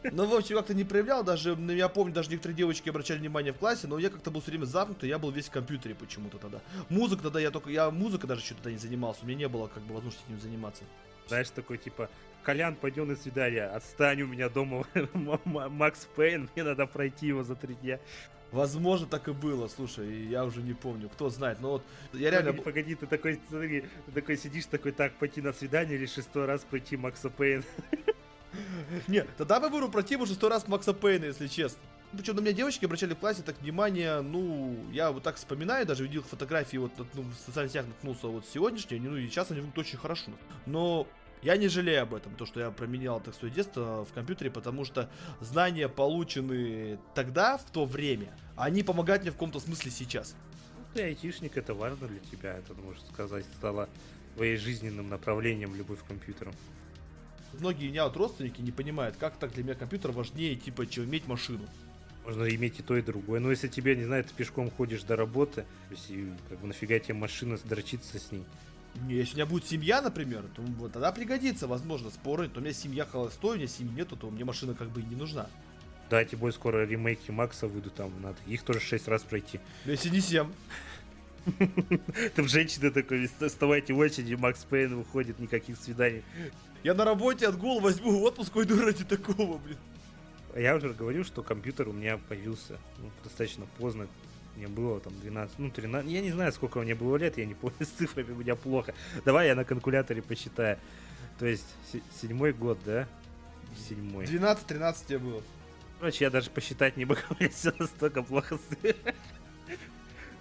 Ну, 0.05 0.27
в 0.27 0.35
общем, 0.35 0.57
как-то 0.57 0.75
не 0.75 0.85
проявлял, 0.85 1.23
даже, 1.23 1.57
ну, 1.57 1.73
я 1.73 1.89
помню, 1.89 2.15
даже 2.15 2.31
некоторые 2.31 2.57
девочки 2.57 2.89
обращали 2.89 3.19
внимание 3.19 3.53
в 3.53 3.59
классе, 3.59 3.87
но 3.87 3.99
я 3.99 4.11
как-то 4.11 4.31
был 4.31 4.41
все 4.41 4.51
время 4.51 4.65
замкнутый, 4.65 5.09
я 5.09 5.19
был 5.19 5.31
весь 5.31 5.47
в 5.47 5.51
компьютере 5.51 5.95
почему-то 5.95 6.39
тогда. 6.39 6.61
Музыка 6.89 7.25
тогда, 7.25 7.41
я 7.41 7.51
только, 7.51 7.71
я 7.71 7.91
музыка 7.91 8.27
даже 8.27 8.43
что-то 8.43 8.63
тогда 8.63 8.73
не 8.73 8.79
занимался, 8.79 9.21
у 9.25 9.27
меня 9.27 9.39
не 9.39 9.49
было, 9.49 9.69
как 9.69 9.83
бы, 9.83 9.95
возможности 9.95 10.25
этим 10.29 10.41
заниматься. 10.41 10.85
Знаешь, 11.29 11.51
такой, 11.51 11.79
типа, 11.79 12.09
Колян, 12.43 12.75
пойдем 12.77 13.09
на 13.09 13.17
свидание, 13.17 13.67
отстань 13.67 14.23
у 14.23 14.27
меня 14.27 14.49
дома 14.49 14.87
Макс 15.45 16.07
Пейн, 16.17 16.49
мне 16.55 16.65
надо 16.65 16.87
пройти 16.87 17.27
его 17.27 17.43
за 17.43 17.55
три 17.55 17.75
дня. 17.75 17.99
Возможно, 18.51 19.07
так 19.07 19.29
и 19.29 19.33
было, 19.33 19.69
слушай, 19.69 20.27
я 20.27 20.45
уже 20.45 20.63
не 20.63 20.73
помню, 20.73 21.09
кто 21.11 21.29
знает, 21.29 21.61
но 21.61 21.73
вот 21.73 21.83
я 22.15 22.31
реально... 22.31 22.53
Погоди, 22.53 22.65
погоди 22.65 22.95
ты 22.95 23.07
такой, 23.07 23.41
смотри, 23.49 23.85
ты 24.07 24.13
такой 24.13 24.37
сидишь, 24.39 24.65
такой, 24.67 24.93
так, 24.93 25.13
пойти 25.15 25.43
на 25.43 25.53
свидание 25.53 25.99
или 25.99 26.07
шестой 26.07 26.47
раз 26.47 26.63
пройти 26.63 26.97
Макса 26.97 27.29
Пейн. 27.29 27.63
Нет, 29.09 29.29
тогда 29.37 29.61
бы 29.61 29.69
выбрал 29.69 29.91
пройти 29.91 30.17
уже 30.17 30.35
сто 30.35 30.49
раз 30.49 30.67
Макса 30.67 30.95
Пейна, 30.95 31.27
если 31.27 31.47
честно. 31.47 31.81
Причем 32.13 32.37
на 32.37 32.41
меня 32.41 32.53
девочки 32.53 32.87
обращали 32.87 33.13
в 33.13 33.19
классе 33.19 33.43
так 33.43 33.61
внимание, 33.61 34.23
ну, 34.23 34.75
я 34.93 35.13
вот 35.13 35.23
так 35.23 35.37
вспоминаю, 35.37 35.85
даже 35.85 36.05
видел 36.05 36.23
фотографии, 36.23 36.79
вот 36.79 36.93
ну, 37.13 37.23
в 37.23 37.35
социальных 37.35 37.71
сетях 37.71 37.87
наткнулся 37.87 38.29
вот 38.29 38.47
сегодняшние, 38.47 39.01
ну, 39.03 39.15
и 39.17 39.27
сейчас 39.29 39.51
они 39.51 39.61
выглядят 39.61 39.79
очень 39.79 39.99
хорошо. 39.99 40.31
Но 40.65 41.07
я 41.43 41.57
не 41.57 41.69
жалею 41.69 42.03
об 42.03 42.15
этом, 42.15 42.35
то, 42.35 42.47
что 42.47 42.61
я 42.61 42.71
променял 42.71 43.21
так 43.21 43.35
свое 43.35 43.53
детство 43.53 44.05
в 44.05 44.13
компьютере, 44.13 44.51
потому 44.51 44.85
что 44.85 45.09
знания, 45.41 45.89
полученные 45.89 46.99
тогда, 47.15 47.59
в 47.59 47.71
то 47.71 47.85
время, 47.85 48.29
они 48.57 48.83
помогают 48.83 49.23
мне 49.23 49.31
в 49.31 49.35
каком-то 49.35 49.61
смысле 49.61 49.91
сейчас. 49.91 50.35
Ну, 50.77 50.85
ты 50.95 51.03
айтишник, 51.03 51.57
это 51.57 51.75
важно 51.75 52.09
для 52.09 52.21
тебя, 52.21 52.57
это, 52.57 52.75
можно 52.75 53.03
сказать, 53.13 53.45
стало 53.57 53.89
твоей 54.35 54.57
жизненным 54.57 55.09
направлением 55.09 55.75
любовь 55.75 56.01
к 56.01 56.07
компьютеру. 56.07 56.53
Многие 57.55 57.89
меня 57.89 58.05
вот 58.05 58.17
родственники 58.17 58.61
не 58.61 58.73
понимают, 58.73 59.17
как 59.17 59.37
так 59.37 59.53
для 59.53 59.65
меня 59.65 59.75
компьютер 59.75 60.13
важнее, 60.13 60.55
типа, 60.55 60.87
чем 60.87 61.05
иметь 61.05 61.27
машину. 61.27 61.67
Можно 62.25 62.45
иметь 62.55 62.79
и 62.79 62.83
то, 62.83 62.97
и 62.97 63.03
другое. 63.03 63.41
Но 63.41 63.51
если 63.51 63.69
тебе, 63.69 63.97
не 63.97 64.05
знаю, 64.05 64.23
ты 64.23 64.35
пешком 64.35 64.71
ходишь 64.71 65.03
до 65.03 65.17
работы, 65.17 65.65
то 65.89 65.95
есть, 65.95 66.11
как 66.49 66.59
бы 66.61 66.67
нафига 66.67 66.99
тебе 66.99 67.15
машина 67.15 67.59
дрочиться 67.65 68.19
с 68.19 68.31
ней? 68.31 68.45
Если 69.09 69.35
у 69.35 69.37
меня 69.37 69.47
будет 69.47 69.67
семья, 69.67 70.01
например, 70.01 70.45
то 70.55 70.63
вот 70.63 70.93
тогда 70.93 71.13
пригодится, 71.13 71.67
возможно, 71.67 72.11
споры. 72.11 72.49
То 72.49 72.61
у 72.61 72.63
меня 72.63 72.73
семья 72.73 73.05
холостой, 73.05 73.57
у 73.57 73.59
меня 73.59 73.69
семьи 73.69 73.93
нету, 73.95 74.17
то 74.17 74.31
мне 74.31 74.45
машина 74.45 74.75
как 74.75 74.89
бы 74.89 75.01
и 75.01 75.05
не 75.05 75.17
нужна. 75.17 75.49
Да, 76.11 76.25
тем 76.25 76.41
более 76.41 76.55
скоро 76.55 76.87
ремейки 76.87 77.31
Макса 77.31 77.69
выйдут, 77.69 77.95
там 77.95 78.11
надо 78.23 78.39
их 78.47 78.63
тоже 78.63 78.81
шесть 78.81 79.09
раз 79.09 79.23
пройти. 79.23 79.61
Ну, 79.85 79.93
если 79.93 80.09
не 80.09 80.21
семь. 80.21 80.49
Там 82.35 82.49
женщина 82.49 82.91
такой, 82.91 83.27
вставайте 83.27 83.95
в 83.95 83.99
очереди, 83.99 84.35
Макс 84.35 84.65
Пейн 84.65 84.97
выходит, 84.97 85.39
никаких 85.39 85.77
свиданий. 85.79 86.23
Я 86.83 86.95
на 86.95 87.05
работе 87.05 87.49
отгул 87.49 87.81
возьму 87.81 88.23
отпуск, 88.23 88.55
уйду 88.57 88.81
ради 88.81 89.05
такого, 89.05 89.59
блин. 89.59 89.79
Я 90.57 90.77
уже 90.77 90.93
говорил, 90.93 91.25
что 91.25 91.43
компьютер 91.43 91.89
у 91.89 91.93
меня 91.93 92.19
появился 92.29 92.79
ну, 92.99 93.11
достаточно 93.23 93.67
поздно, 93.79 94.09
мне 94.59 94.67
было 94.69 94.99
там 95.01 95.13
12, 95.21 95.59
ну 95.59 95.71
13, 95.71 96.11
я 96.11 96.21
не 96.21 96.33
знаю, 96.33 96.53
сколько 96.53 96.81
мне 96.81 96.95
было 96.95 97.17
лет, 97.17 97.39
я 97.39 97.47
не 97.47 97.55
помню, 97.55 97.77
с 97.81 97.89
цифрами 97.89 98.33
у 98.33 98.37
меня 98.37 98.57
плохо. 98.57 98.95
Давай 99.25 99.47
я 99.47 99.55
на 99.55 99.65
калькуляторе 99.65 100.21
посчитаю. 100.21 100.79
То 101.39 101.47
есть, 101.47 101.67
седьмой 102.21 102.53
год, 102.53 102.79
да? 102.85 103.07
Седьмой. 103.89 104.25
12-13 104.25 104.97
тебе 105.07 105.19
было. 105.19 105.43
Короче, 106.01 106.25
я 106.25 106.31
даже 106.31 106.51
посчитать 106.51 106.97
не 106.97 107.05
могу, 107.05 107.21
мне 107.39 107.49
все 107.49 107.73
настолько 107.79 108.23
плохо 108.23 108.59
с... 108.59 108.95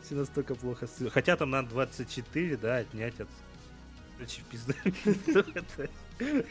Все 0.03 0.15
настолько 0.15 0.56
плохо 0.56 0.88
с... 0.88 1.10
Хотя 1.10 1.36
там 1.36 1.49
надо 1.49 1.69
24, 1.69 2.58
да, 2.58 2.77
отнять 2.77 3.19
от... 3.19 3.27
Короче, 4.15 4.41
пизда. 4.49 4.73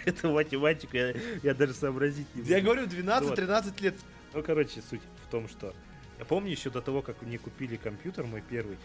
это, 0.05 0.29
математика, 0.29 0.97
я, 0.99 1.15
я 1.43 1.55
даже 1.55 1.73
сообразить 1.73 2.27
не 2.35 2.43
могу. 2.43 2.53
Я 2.53 2.61
говорю, 2.61 2.87
12-13 2.87 3.83
лет. 3.83 3.95
Ну, 4.35 4.43
короче, 4.43 4.83
суть 4.89 5.01
в 5.27 5.31
том, 5.31 5.49
что 5.49 5.75
я 6.19 6.25
помню 6.25 6.51
еще 6.51 6.71
до 6.71 6.81
того, 6.81 7.03
как 7.03 7.23
мне 7.23 7.39
купили 7.39 7.77
компьютер 7.77 8.25
мой 8.25 8.43
первый, 8.43 8.79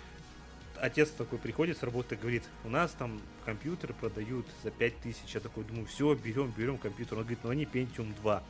отец 0.81 1.09
такой 1.11 1.39
приходит 1.39 1.77
с 1.77 1.83
работы 1.83 2.15
говорит, 2.15 2.43
у 2.65 2.69
нас 2.69 2.91
там 2.91 3.21
компьютеры 3.45 3.93
продают 3.93 4.45
за 4.63 4.71
5000. 4.71 5.33
Я 5.33 5.39
такой 5.39 5.63
думаю, 5.63 5.85
все, 5.85 6.13
берем, 6.15 6.53
берем 6.57 6.77
компьютер. 6.77 7.17
Он 7.17 7.23
говорит, 7.23 7.39
ну 7.43 7.49
они 7.51 7.65
Pentium 7.65 8.13
2. 8.21 8.43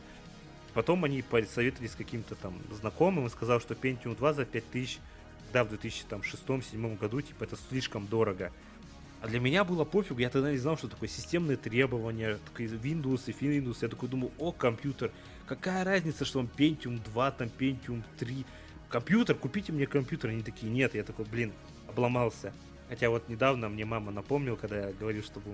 Потом 0.74 1.04
они 1.04 1.22
посоветовались 1.22 1.92
с 1.92 1.96
каким-то 1.96 2.36
там 2.36 2.56
знакомым 2.72 3.28
и 3.28 3.30
сказал, 3.30 3.60
что 3.60 3.74
Pentium 3.74 4.16
2 4.16 4.34
за 4.34 4.46
5000, 4.46 5.00
да, 5.52 5.66
в 5.66 5.74
2006-2007 5.74 6.98
году, 6.98 7.22
типа, 7.22 7.44
это 7.44 7.58
слишком 7.70 8.08
дорого. 8.08 8.52
А 9.22 9.28
для 9.28 9.40
меня 9.40 9.64
было 9.64 9.84
пофиг, 9.84 10.18
я 10.18 10.30
тогда 10.30 10.52
не 10.52 10.58
знал, 10.58 10.78
что 10.78 10.88
такое 10.88 11.10
системные 11.10 11.58
требования, 11.58 12.40
такие 12.52 12.70
Windows 12.70 13.24
и 13.28 13.32
Windows. 13.32 13.78
Я 13.82 13.90
такой 13.90 14.10
думаю, 14.10 14.32
о, 14.40 14.52
компьютер, 14.52 15.12
какая 15.46 15.84
разница, 15.84 16.26
что 16.26 16.40
он 16.40 16.50
Pentium 16.58 17.04
2, 17.04 17.32
там 17.32 17.50
Pentium 17.60 18.02
3 18.18 18.46
компьютер, 18.92 19.36
купите 19.36 19.72
мне 19.72 19.88
компьютер. 19.88 20.30
Они 20.30 20.44
такие, 20.44 20.72
нет, 20.72 20.94
я 20.94 21.04
такой, 21.04 21.26
блин, 21.26 21.54
обломался. 21.88 22.54
Хотя 22.90 23.10
вот 23.10 23.30
недавно 23.30 23.70
мне 23.70 23.86
мама 23.86 24.12
напомнила, 24.12 24.58
когда 24.58 24.88
я 24.88 24.94
говорил, 24.94 25.24
чтобы 25.24 25.46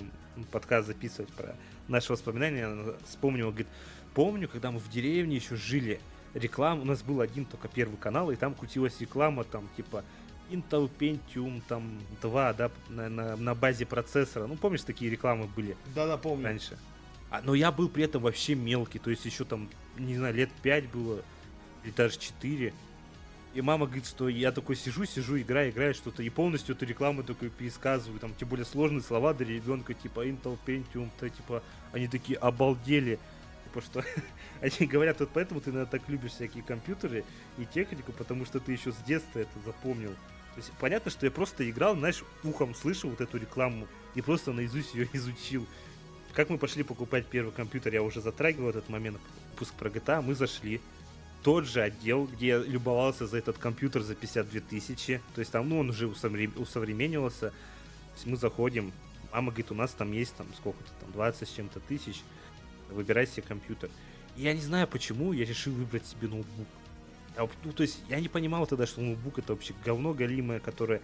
подкаст 0.52 0.88
записывать 0.88 1.32
про 1.34 1.56
наши 1.88 2.12
воспоминания, 2.12 2.66
она 2.66 2.94
вспомнила, 3.06 3.50
говорит, 3.50 3.68
помню, 4.16 4.50
когда 4.50 4.72
мы 4.72 4.80
в 4.80 4.90
деревне 4.90 5.36
еще 5.36 5.56
жили, 5.56 6.00
реклама, 6.34 6.82
у 6.82 6.86
нас 6.86 7.04
был 7.04 7.22
один 7.22 7.46
только 7.46 7.68
первый 7.68 7.98
канал, 7.98 8.32
и 8.32 8.36
там 8.36 8.56
крутилась 8.56 9.00
реклама, 9.00 9.44
там, 9.44 9.70
типа, 9.78 10.04
Intel 10.50 10.90
Pentium 10.98 11.62
там 11.68 12.00
2, 12.22 12.54
да, 12.54 12.72
на, 12.90 13.08
на, 13.08 13.36
на 13.36 13.54
базе 13.54 13.86
процессора. 13.86 14.48
Ну, 14.48 14.56
помнишь, 14.56 14.82
такие 14.82 15.12
рекламы 15.12 15.46
были? 15.46 15.78
Да-да, 15.94 16.18
помню. 16.18 16.46
Раньше. 16.46 16.78
А, 17.30 17.42
но 17.44 17.54
я 17.54 17.72
был 17.72 17.90
при 17.90 18.06
этом 18.06 18.24
вообще 18.24 18.56
мелкий, 18.56 19.00
то 19.00 19.12
есть 19.12 19.26
еще 19.26 19.44
там, 19.44 19.70
не 19.98 20.16
знаю, 20.16 20.34
лет 20.34 20.50
5 20.64 20.90
было, 20.90 21.22
или 21.84 21.92
даже 21.92 22.18
4. 22.18 22.74
И 23.54 23.62
мама 23.62 23.86
говорит, 23.86 24.06
что 24.06 24.30
я 24.30 24.52
такой 24.52 24.76
сижу, 24.76 25.06
сижу, 25.06 25.40
играю, 25.40 25.72
играю 25.72 25.94
что-то, 25.94 26.22
и 26.22 26.30
полностью 26.30 26.76
эту 26.76 26.86
рекламу 26.86 27.24
такой 27.24 27.50
пересказываю, 27.50 28.20
там, 28.20 28.36
тем 28.36 28.50
более 28.50 28.66
сложные 28.66 29.02
слова 29.02 29.34
для 29.34 29.48
ребенка, 29.48 29.94
типа 29.94 30.28
Intel 30.28 30.58
Pentium, 30.66 31.10
то, 31.20 31.28
типа, 31.28 31.64
они 31.92 32.08
такие 32.08 32.38
обалдели, 32.38 33.20
типа, 33.64 33.82
что 33.82 34.04
они 34.62 34.88
говорят, 34.88 35.20
вот 35.20 35.30
поэтому 35.34 35.62
ты, 35.62 35.72
наверное, 35.72 35.90
так 35.90 36.08
любишь 36.08 36.32
всякие 36.32 36.64
компьютеры 36.64 37.24
и 37.58 37.66
технику, 37.66 38.12
потому 38.12 38.46
что 38.46 38.60
ты 38.60 38.74
еще 38.74 38.92
с 38.92 38.98
детства 38.98 39.40
это 39.40 39.60
запомнил. 39.66 40.12
То 40.58 40.62
есть 40.62 40.72
понятно, 40.80 41.12
что 41.12 41.26
я 41.26 41.32
просто 41.32 41.70
играл, 41.70 41.96
знаешь, 41.96 42.24
ухом 42.44 42.74
слышал 42.74 43.10
вот 43.10 43.22
эту 43.22 43.38
рекламу 43.38 43.88
и 44.16 44.22
просто 44.22 44.52
наизусть 44.52 44.94
ее 44.96 45.08
изучил. 45.14 45.66
Как 46.34 46.50
мы 46.50 46.58
пошли 46.58 46.84
покупать 46.84 47.26
первый 47.28 47.52
компьютер, 47.52 47.94
я 47.94 48.04
уже 48.04 48.22
затрагивал 48.22 48.70
этот 48.70 48.90
момент, 48.90 49.20
выпуск 49.52 49.74
про 49.74 49.90
GTA, 49.90 50.22
мы 50.22 50.36
зашли, 50.36 50.82
тот 51.44 51.66
же 51.66 51.82
отдел, 51.82 52.26
где 52.26 52.48
я 52.48 52.58
любовался 52.58 53.28
за 53.28 53.38
этот 53.38 53.58
компьютер 53.58 54.02
за 54.02 54.16
52 54.16 54.62
тысячи. 54.62 55.22
То 55.36 55.40
есть 55.40 55.52
там, 55.52 55.70
ну, 55.70 55.80
он 55.80 55.90
уже 55.90 56.08
усовременивался. 56.08 57.50
То 57.50 58.14
есть 58.16 58.26
мы 58.26 58.38
заходим, 58.38 58.92
мама 59.32 59.52
говорит, 59.52 59.72
у 59.72 59.76
нас 59.76 59.92
там 59.92 60.12
есть 60.12 60.36
там 60.36 60.48
сколько-то 60.58 60.90
там 61.00 61.12
20 61.12 61.48
с 61.48 61.52
чем-то 61.52 61.80
тысяч. 61.82 62.22
Выбирай 62.90 63.28
себе 63.28 63.44
компьютер. 63.44 63.90
И 64.36 64.44
я 64.44 64.54
не 64.54 64.62
знаю 64.62 64.88
почему, 64.88 65.34
я 65.34 65.46
решил 65.46 65.74
выбрать 65.74 66.06
себе 66.06 66.28
ноутбук. 66.28 66.68
Я, 67.36 67.48
ну, 67.64 67.72
то 67.72 67.84
есть 67.84 68.02
я 68.10 68.20
не 68.20 68.28
понимал 68.28 68.66
тогда, 68.66 68.86
что 68.86 69.02
ноутбук 69.02 69.40
это 69.40 69.54
вообще 69.54 69.74
говно 69.86 70.14
галимое, 70.14 70.60
которое 70.60 71.02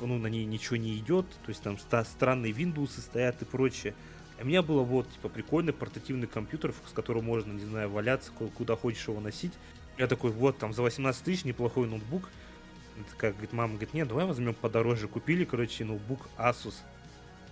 ну, 0.00 0.18
на 0.18 0.28
ней 0.28 0.44
ничего 0.44 0.76
не 0.76 0.96
идет. 0.96 1.26
То 1.44 1.48
есть 1.50 1.62
там 1.62 1.78
ста- 1.78 2.04
странные 2.04 2.52
Windows 2.52 3.00
стоят 3.00 3.42
и 3.42 3.44
прочее. 3.44 3.94
У 4.40 4.46
меня 4.46 4.62
было 4.62 4.82
вот, 4.82 5.10
типа, 5.12 5.28
прикольный 5.28 5.74
портативный 5.74 6.26
компьютер, 6.26 6.72
с 6.88 6.92
которым 6.92 7.24
можно, 7.26 7.52
не 7.52 7.64
знаю, 7.64 7.90
валяться, 7.90 8.32
куда 8.32 8.74
хочешь 8.74 9.06
его 9.06 9.20
носить. 9.20 9.52
Я 9.98 10.06
такой, 10.06 10.30
вот, 10.30 10.56
там, 10.56 10.72
за 10.72 10.80
18 10.82 11.22
тысяч 11.22 11.44
неплохой 11.44 11.86
ноутбук. 11.86 12.30
Как 13.18 13.32
говорит, 13.32 13.52
мама 13.52 13.74
говорит, 13.74 13.92
нет, 13.92 14.08
давай 14.08 14.24
возьмем 14.24 14.54
подороже. 14.54 15.08
Купили, 15.08 15.44
короче, 15.44 15.84
ноутбук 15.84 16.28
Asus. 16.38 16.74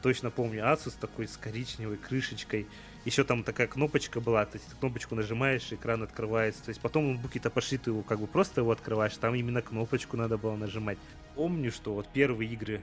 Точно 0.00 0.30
помню, 0.30 0.62
Asus 0.62 0.94
такой 0.98 1.28
с 1.28 1.36
коричневой 1.36 1.98
крышечкой. 1.98 2.66
Еще 3.04 3.22
там 3.22 3.44
такая 3.44 3.66
кнопочка 3.66 4.20
была, 4.20 4.46
то 4.46 4.56
есть 4.56 4.68
кнопочку 4.80 5.14
нажимаешь, 5.14 5.72
экран 5.72 6.02
открывается. 6.02 6.62
То 6.64 6.70
есть 6.70 6.80
потом 6.80 7.08
ноутбуки-то 7.08 7.50
пошли, 7.50 7.76
ты 7.76 7.90
его 7.90 8.02
как 8.02 8.18
бы 8.18 8.26
просто 8.26 8.62
его 8.62 8.70
открываешь, 8.70 9.16
там 9.16 9.34
именно 9.34 9.60
кнопочку 9.60 10.16
надо 10.16 10.38
было 10.38 10.56
нажимать. 10.56 10.98
Помню, 11.34 11.70
что 11.70 11.94
вот 11.94 12.08
первые 12.12 12.50
игры, 12.50 12.80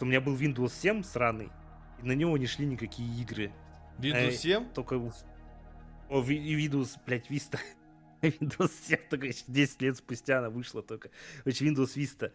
у 0.00 0.04
меня 0.04 0.20
был 0.20 0.34
Windows 0.36 0.72
7 0.80 1.02
сраный, 1.02 1.50
и 2.02 2.06
на 2.06 2.12
него 2.12 2.36
не 2.36 2.46
шли 2.46 2.66
никакие 2.66 3.08
игры. 3.22 3.52
Windows 3.98 4.32
7? 4.32 4.62
Э, 4.62 4.66
только... 4.74 4.94
О, 4.94 6.22
Windows, 6.22 6.98
блядь, 7.06 7.30
Vista. 7.30 7.58
Windows 8.22 8.70
7 8.88 8.98
только 9.08 9.28
10 9.46 9.82
лет 9.82 9.96
спустя 9.96 10.38
она 10.38 10.50
вышла 10.50 10.82
только. 10.82 11.10
Короче, 11.44 11.66
Windows 11.66 11.96
Vista. 11.96 12.32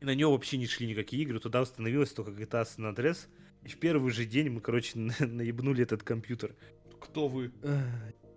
И 0.00 0.04
на 0.04 0.14
него 0.14 0.32
вообще 0.32 0.56
не 0.56 0.66
шли 0.66 0.86
никакие 0.86 1.22
игры. 1.22 1.38
Туда 1.40 1.60
установилась 1.60 2.12
только 2.12 2.30
GTA 2.30 2.64
San 2.64 2.94
Andreas. 2.94 3.26
И 3.62 3.68
в 3.68 3.78
первый 3.78 4.10
же 4.10 4.24
день 4.24 4.48
мы, 4.50 4.60
короче, 4.60 4.98
наебнули 5.18 5.82
этот 5.82 6.02
компьютер. 6.02 6.54
Кто 7.00 7.28
вы? 7.28 7.52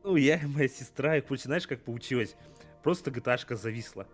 Ну, 0.04 0.18
я 0.18 0.36
и 0.36 0.46
моя 0.46 0.68
сестра. 0.68 1.18
И, 1.18 1.22
короче, 1.22 1.44
знаешь, 1.44 1.68
как 1.68 1.82
получилось? 1.84 2.36
Просто 2.84 3.12
GTA 3.12 3.56
зависла. 3.56 4.08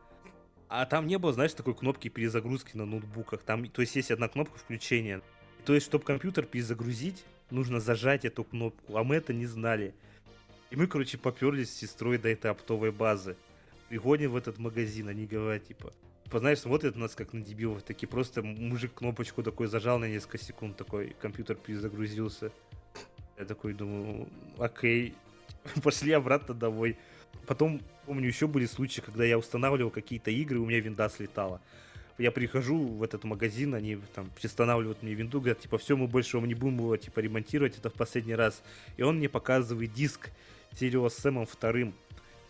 А 0.67 0.86
там 0.86 1.08
не 1.08 1.17
было, 1.17 1.34
знаешь, 1.34 1.54
такой 1.54 1.74
кнопки 1.74 2.10
перезагрузки 2.10 2.78
на 2.78 2.86
ноутбуках. 2.86 3.41
Там, 3.41 3.67
то 3.67 3.82
есть 3.82 3.95
есть 3.95 4.12
одна 4.12 4.28
кнопка 4.28 4.60
включения. 4.60 5.24
То 5.69 5.75
есть, 5.75 5.86
чтобы 5.86 6.03
компьютер 6.03 6.47
перезагрузить, 6.47 7.23
нужно 7.51 7.79
зажать 7.79 8.25
эту 8.25 8.43
кнопку, 8.43 8.97
а 8.97 9.03
мы 9.03 9.17
это 9.17 9.34
не 9.34 9.45
знали. 9.45 9.93
И 10.71 10.75
мы, 10.75 10.88
короче, 10.88 11.19
поперлись 11.19 11.69
с 11.69 11.77
сестрой 11.77 12.17
до 12.17 12.27
этой 12.27 12.49
оптовой 12.49 12.91
базы. 12.91 13.38
Приходим 13.88 14.32
в 14.32 14.36
этот 14.36 14.58
магазин, 14.58 15.10
они 15.10 15.27
говорят, 15.27 15.67
типа, 15.67 15.93
типа, 16.23 16.39
знаешь, 16.39 16.58
смотрят 16.58 16.95
на 16.95 17.01
нас 17.01 17.13
как 17.13 17.34
на 17.34 17.41
дебилов, 17.41 17.84
такие 17.84 18.08
просто 18.08 18.41
мужик 18.41 18.95
кнопочку 18.95 19.43
такой 19.43 19.67
зажал 19.67 19.99
на 19.99 20.05
несколько 20.05 20.39
секунд, 20.39 20.75
такой 20.75 21.15
компьютер 21.21 21.55
перезагрузился. 21.55 22.51
Я 23.38 23.45
такой 23.45 23.73
думаю, 23.75 24.27
окей, 24.58 25.13
пошли 25.84 26.13
обратно 26.13 26.55
домой. 26.55 26.97
Потом, 27.45 27.79
помню, 28.08 28.25
еще 28.27 28.47
были 28.47 28.65
случаи, 28.65 29.01
когда 29.01 29.23
я 29.23 29.38
устанавливал 29.38 29.91
какие-то 29.91 30.32
игры, 30.32 30.58
у 30.58 30.65
меня 30.65 30.79
винда 30.79 31.10
слетала. 31.10 31.62
Я 32.19 32.32
прихожу 32.32 32.77
в 32.86 33.01
этот 33.01 33.23
магазин, 33.23 33.73
они 33.73 33.97
там 34.13 34.29
устанавливают 34.43 35.01
мне 35.01 35.13
винду, 35.13 35.39
говорят, 35.39 35.62
типа, 35.62 35.77
все, 35.77 35.95
мы 35.95 36.08
больше 36.08 36.38
вам 36.38 36.49
не 36.49 36.53
будем 36.53 36.77
его, 36.79 36.97
типа, 36.97 37.21
ремонтировать, 37.21 37.77
это 37.77 37.89
в 37.89 37.93
последний 37.93 38.36
раз. 38.36 38.62
И 38.97 39.03
он 39.03 39.19
мне 39.19 39.29
показывает 39.29 39.93
диск 39.93 40.29
Сирио 40.77 41.08
с 41.08 41.15
Сэмом 41.15 41.45
вторым. 41.45 41.95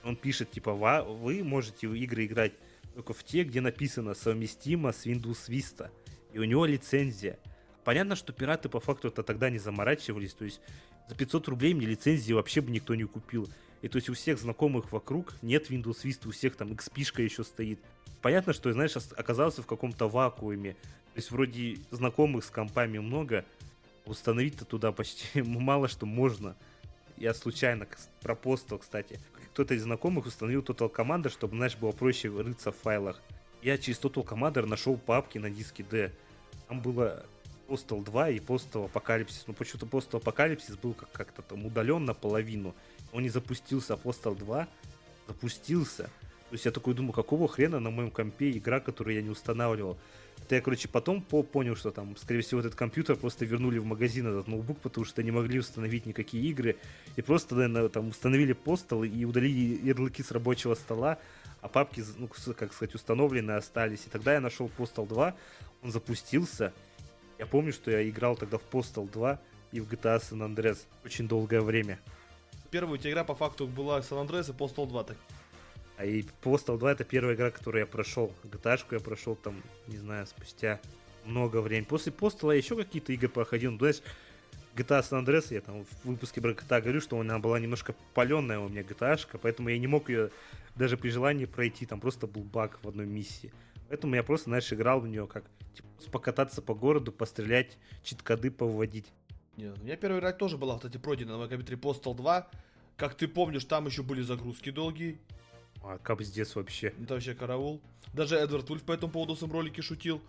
Он 0.03 0.15
пишет, 0.15 0.49
типа, 0.49 0.73
вы 0.73 1.43
можете 1.43 1.87
в 1.87 1.93
игры 1.93 2.25
играть 2.25 2.53
только 2.95 3.13
в 3.13 3.23
те, 3.23 3.43
где 3.43 3.61
написано 3.61 4.15
совместимо 4.15 4.91
с 4.91 5.05
Windows 5.05 5.47
Vista. 5.49 5.91
И 6.33 6.39
у 6.39 6.43
него 6.45 6.65
лицензия. 6.65 7.37
Понятно, 7.83 8.15
что 8.15 8.33
пираты 8.33 8.69
по 8.69 8.79
факту 8.79 9.09
это 9.09 9.21
тогда 9.21 9.51
не 9.51 9.59
заморачивались, 9.59 10.33
то 10.33 10.45
есть 10.45 10.61
за 11.07 11.15
500 11.15 11.47
рублей 11.47 11.75
мне 11.75 11.85
лицензии 11.85 12.33
вообще 12.33 12.61
бы 12.61 12.71
никто 12.71 12.95
не 12.95 13.03
купил. 13.03 13.47
И 13.81 13.87
то 13.87 13.97
есть 13.97 14.09
у 14.09 14.13
всех 14.13 14.39
знакомых 14.39 14.91
вокруг 14.91 15.35
нет 15.41 15.69
Windows 15.69 16.03
Vista, 16.03 16.27
у 16.27 16.31
всех 16.31 16.55
там 16.55 16.71
XP 16.71 17.21
еще 17.21 17.43
стоит. 17.43 17.79
Понятно, 18.21 18.53
что, 18.53 18.71
знаешь, 18.73 18.95
оказался 19.15 19.61
в 19.61 19.65
каком-то 19.65 20.07
вакууме. 20.09 20.73
То 20.73 21.15
есть 21.15 21.31
вроде 21.31 21.77
знакомых 21.91 22.43
с 22.43 22.49
компами 22.49 22.97
много, 22.99 23.45
установить-то 24.05 24.65
туда 24.65 24.91
почти 24.91 25.41
мало 25.41 25.87
что 25.87 26.05
можно. 26.05 26.55
Я 27.17 27.33
случайно 27.33 27.85
пропостил, 28.21 28.77
кстати. 28.77 29.19
Кто-то 29.53 29.73
из 29.73 29.83
знакомых 29.83 30.25
установил 30.25 30.61
Total 30.61 30.91
Commander, 30.93 31.29
чтобы, 31.29 31.57
знаешь, 31.57 31.75
было 31.75 31.91
проще 31.91 32.29
рыться 32.29 32.71
в 32.71 32.77
файлах. 32.77 33.21
Я 33.61 33.77
через 33.77 33.99
Total 33.99 34.23
Commander 34.25 34.65
нашел 34.65 34.95
папки 34.97 35.37
на 35.37 35.49
диске 35.49 35.83
D. 35.83 36.13
Там 36.69 36.81
было 36.81 37.25
Postal 37.67 38.03
2 38.03 38.29
и 38.29 38.39
Postal 38.39 38.89
Apocalypse. 38.91 39.43
Но 39.47 39.53
почему-то 39.53 39.85
Postal 39.85 40.21
Apocalypse 40.23 40.79
был 40.81 40.93
как- 40.93 41.11
как-то 41.11 41.41
там 41.41 41.65
удален 41.65 42.05
наполовину. 42.05 42.73
Он 43.11 43.21
не 43.23 43.29
запустился, 43.29 43.95
а 43.95 43.97
Postal 43.97 44.35
2 44.37 44.67
запустился. 45.27 46.09
То 46.49 46.55
есть 46.55 46.65
я 46.65 46.71
такой 46.71 46.95
думаю, 46.95 47.13
какого 47.13 47.47
хрена 47.47 47.79
на 47.79 47.91
моем 47.91 48.09
компе 48.09 48.51
игра, 48.51 48.79
которую 48.79 49.15
я 49.15 49.21
не 49.21 49.29
устанавливал. 49.29 49.97
Это 50.41 50.55
я, 50.55 50.61
короче, 50.61 50.87
потом 50.87 51.21
по 51.21 51.43
понял, 51.43 51.75
что 51.75 51.91
там, 51.91 52.17
скорее 52.17 52.41
всего, 52.41 52.59
этот 52.59 52.73
компьютер 52.73 53.17
просто 53.17 53.45
вернули 53.45 53.77
в 53.77 53.85
магазин, 53.85 54.25
этот 54.25 54.47
ноутбук, 54.47 54.79
потому 54.79 55.05
что 55.05 55.21
не 55.21 55.29
могли 55.29 55.59
установить 55.59 56.07
никакие 56.07 56.43
игры. 56.49 56.77
И 57.15 57.21
просто, 57.21 57.53
наверное, 57.53 57.87
там 57.89 58.09
установили 58.09 58.53
постол 58.53 59.03
и 59.03 59.25
удалили 59.25 59.79
ярлыки 59.85 60.23
с 60.23 60.31
рабочего 60.31 60.73
стола, 60.73 61.19
а 61.61 61.67
папки, 61.67 62.03
ну, 62.17 62.27
как 62.27 62.73
сказать, 62.73 62.95
установлены 62.95 63.51
остались. 63.51 64.05
И 64.07 64.09
тогда 64.09 64.33
я 64.33 64.39
нашел 64.39 64.71
Postal 64.75 65.07
2, 65.07 65.35
он 65.83 65.91
запустился, 65.91 66.73
я 67.37 67.45
помню, 67.45 67.71
что 67.71 67.91
я 67.91 68.07
играл 68.09 68.35
тогда 68.35 68.57
в 68.57 68.63
Postal 68.71 69.09
2 69.11 69.39
и 69.71 69.79
в 69.81 69.87
GTA 69.87 70.19
San 70.19 70.39
Andreas 70.39 70.79
очень 71.05 71.27
долгое 71.27 71.61
время. 71.61 71.99
Первая 72.71 72.95
у 72.95 72.97
тебя 72.97 73.11
игра 73.11 73.23
по 73.23 73.35
факту 73.35 73.67
была 73.67 73.99
San 73.99 74.25
Andreas 74.27 74.49
и 74.49 74.53
Postal 74.53 74.87
2. 74.87 75.03
Так. 75.03 75.17
А 75.99 76.05
и 76.05 76.23
Postal 76.41 76.77
2 76.77 76.93
это 76.93 77.03
первая 77.03 77.35
игра, 77.35 77.51
которую 77.51 77.81
я 77.81 77.85
прошел. 77.85 78.31
GTA 78.45 78.79
я 78.91 78.99
прошел 79.01 79.35
там, 79.35 79.61
не 79.87 79.97
знаю, 79.97 80.25
спустя 80.27 80.79
много 81.25 81.59
времени. 81.59 81.83
После 81.83 82.13
Postal 82.13 82.53
я 82.53 82.57
еще 82.57 82.77
какие-то 82.77 83.11
игры 83.11 83.27
проходил. 83.27 83.73
Ну, 83.73 83.79
знаешь, 83.79 84.01
GTA 84.77 85.01
San 85.01 85.25
Andreas, 85.25 85.53
я 85.53 85.59
там 85.59 85.83
в 85.83 86.05
выпуске 86.05 86.39
про 86.39 86.51
GTA 86.51 86.81
говорю, 86.81 87.01
что 87.01 87.19
она 87.19 87.37
была 87.37 87.59
немножко 87.59 87.93
паленная 88.13 88.59
у 88.59 88.69
меня 88.69 88.83
GTA, 88.83 89.19
поэтому 89.41 89.67
я 89.67 89.77
не 89.77 89.87
мог 89.87 90.09
ее 90.09 90.31
даже 90.77 90.95
при 90.95 91.09
желании 91.09 91.43
пройти, 91.43 91.85
там 91.85 91.99
просто 91.99 92.27
был 92.27 92.43
баг 92.43 92.79
в 92.81 92.87
одной 92.87 93.05
миссии. 93.05 93.51
Поэтому 93.89 94.15
я 94.15 94.23
просто, 94.23 94.45
знаешь, 94.45 94.71
играл 94.71 95.01
в 95.01 95.07
нее 95.09 95.27
как 95.27 95.43
типа, 95.73 96.11
покататься 96.13 96.61
по 96.61 96.75
городу, 96.75 97.11
пострелять, 97.11 97.77
чит-коды 98.03 98.51
повводить. 98.51 99.07
Нет, 99.57 99.77
у 99.77 99.83
меня 99.83 99.97
первая 99.97 100.21
игра 100.21 100.31
тоже 100.31 100.57
была, 100.57 100.77
кстати, 100.77 100.95
пройдена 100.95 101.33
на 101.33 101.37
моем 101.39 101.49
компьютере 101.49 101.77
Postal 101.77 102.15
2. 102.15 102.47
Как 102.95 103.15
ты 103.15 103.27
помнишь, 103.27 103.65
там 103.65 103.85
еще 103.85 104.01
были 104.01 104.21
загрузки 104.21 104.69
долгие. 104.69 105.19
А 105.81 105.97
капздец 105.97 106.55
вообще. 106.55 106.93
Это 107.01 107.13
вообще 107.15 107.33
караул. 107.33 107.81
Даже 108.13 108.35
Эдвард 108.35 108.69
Ульф 108.69 108.83
по 108.83 108.91
этому 108.91 109.11
поводу 109.11 109.35
в 109.35 109.37
своем 109.39 109.53
ролике 109.53 109.81
шутил. 109.81 110.21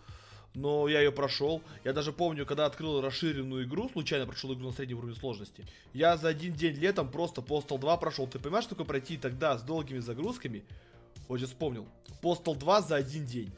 Но 0.55 0.89
я 0.89 1.01
ее 1.01 1.13
прошел. 1.13 1.63
Я 1.85 1.93
даже 1.93 2.13
помню, 2.13 2.45
когда 2.45 2.67
открыл 2.67 3.01
расширенную 3.01 3.65
игру, 3.65 3.89
случайно 3.89 4.27
прошел 4.27 4.53
игру 4.53 4.67
на 4.67 4.73
среднем 4.73 4.99
уровне 4.99 5.15
сложности. 5.15 5.65
Я 5.93 6.17
за 6.17 6.29
один 6.29 6.55
день 6.55 6.75
летом 6.75 7.11
просто 7.11 7.41
Postal 7.41 7.79
2 7.79 7.97
прошел. 7.99 8.27
Ты 8.27 8.39
понимаешь, 8.39 8.65
что 8.65 8.75
такое 8.75 8.87
пройти 8.87 9.17
тогда 9.17 9.57
с 9.57 9.63
долгими 9.63 9.99
загрузками? 9.99 10.65
Вот 11.29 11.39
сейчас 11.39 11.51
вспомнил. 11.51 11.87
Postal 12.21 12.57
2 12.57 12.83
за 12.83 12.97
один 12.97 13.27
день. 13.27 13.53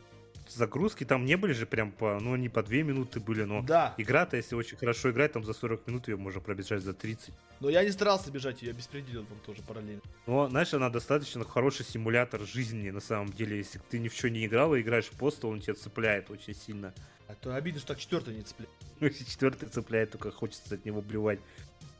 Загрузки 0.54 1.04
там 1.04 1.24
не 1.24 1.36
были 1.36 1.52
же 1.52 1.66
прям 1.66 1.92
по, 1.92 2.18
ну 2.20 2.34
они 2.34 2.48
по 2.48 2.62
2 2.62 2.76
минуты 2.78 3.20
были, 3.20 3.44
но 3.44 3.62
да. 3.62 3.94
игра-то, 3.96 4.36
если 4.36 4.54
очень 4.54 4.76
хорошо 4.76 5.10
играть, 5.10 5.32
там 5.32 5.44
за 5.44 5.52
40 5.52 5.86
минут 5.86 6.08
ее 6.08 6.16
можно 6.16 6.40
пробежать 6.40 6.82
за 6.82 6.92
30. 6.92 7.32
Но 7.60 7.70
я 7.70 7.84
не 7.84 7.90
старался 7.90 8.30
бежать, 8.30 8.62
я 8.62 8.72
беспределил 8.72 9.24
там 9.24 9.38
тоже 9.46 9.62
параллельно. 9.62 10.02
Но, 10.26 10.48
знаешь, 10.48 10.74
она 10.74 10.90
достаточно 10.90 11.44
хороший 11.44 11.86
симулятор 11.86 12.40
жизни, 12.42 12.90
на 12.90 13.00
самом 13.00 13.32
деле. 13.32 13.56
Если 13.56 13.80
ты 13.88 13.98
ни 13.98 14.08
в 14.08 14.14
что 14.14 14.28
не 14.30 14.46
играл 14.46 14.74
и 14.74 14.80
играешь 14.80 15.10
Postal, 15.18 15.50
он 15.50 15.60
тебя 15.60 15.74
цепляет 15.74 16.30
очень 16.30 16.54
сильно. 16.54 16.92
А 17.28 17.34
то 17.34 17.54
обидно, 17.54 17.80
что 17.80 17.88
так 17.88 17.98
четвертый 17.98 18.34
не 18.34 18.42
цепляет. 18.42 18.70
Ну, 19.00 19.06
если 19.08 19.24
четвертый 19.24 19.68
цепляет, 19.68 20.12
только 20.12 20.30
хочется 20.30 20.74
от 20.74 20.84
него 20.84 21.02
блевать. 21.02 21.40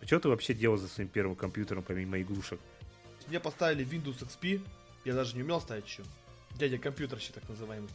А 0.00 0.06
что 0.06 0.20
ты 0.20 0.28
вообще 0.28 0.54
делал 0.54 0.76
за 0.76 0.88
своим 0.88 1.08
первым 1.08 1.36
компьютером, 1.36 1.82
помимо 1.82 2.20
игрушек? 2.20 2.60
Мне 3.28 3.40
поставили 3.40 3.86
Windows 3.86 4.18
XP, 4.26 4.60
я 5.04 5.14
даже 5.14 5.36
не 5.36 5.42
умел 5.42 5.60
ставить 5.60 5.86
еще. 5.86 6.02
Дядя 6.56 6.78
компьютерщик 6.78 7.34
так 7.34 7.48
называемый. 7.48 7.88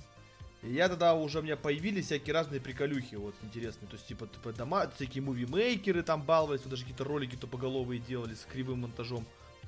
И 0.64 0.74
я 0.74 0.90
тогда 0.90 1.14
уже 1.14 1.40
у 1.40 1.42
меня 1.44 1.56
появились 1.56 2.06
всякие 2.06 2.34
разные 2.34 2.60
приколюхи, 2.60 3.16
вот, 3.16 3.36
интересные. 3.44 3.88
То 3.88 3.96
есть, 3.96 4.08
типа, 4.08 4.28
типа 4.28 4.54
дома, 4.54 4.90
всякие 4.96 5.24
мувимейкеры 5.24 6.02
там 6.02 6.24
баловались, 6.24 6.62
вот 6.62 6.72
даже 6.72 6.84
какие-то 6.84 7.04
ролики 7.04 7.36
тупоголовые 7.36 8.00
делали 8.00 8.34
с 8.34 8.46
кривым 8.52 8.82
монтажом. 8.82 9.26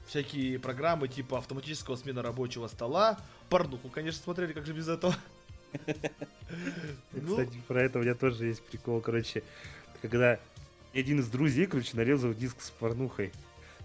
Всякие 0.08 0.58
программы 0.58 1.08
типа 1.08 1.38
автоматического 1.38 1.96
смена 1.96 2.24
рабочего 2.24 2.68
стола. 2.68 3.20
Порнуху, 3.48 3.90
конечно, 3.90 4.24
смотрели, 4.24 4.54
как 4.54 4.66
же 4.66 4.74
без 4.74 4.88
этого. 4.88 5.16
Ну. 7.12 7.30
Кстати, 7.30 7.62
про 7.68 7.84
это 7.84 8.00
у 8.00 8.02
меня 8.02 8.16
тоже 8.16 8.48
есть 8.48 8.64
прикол, 8.64 9.02
короче. 9.02 9.44
Когда 10.02 10.40
один 10.96 11.20
из 11.20 11.28
друзей, 11.28 11.68
короче, 11.68 11.96
нарезал 11.96 12.34
диск 12.34 12.60
с 12.62 12.72
порнухой. 12.72 13.32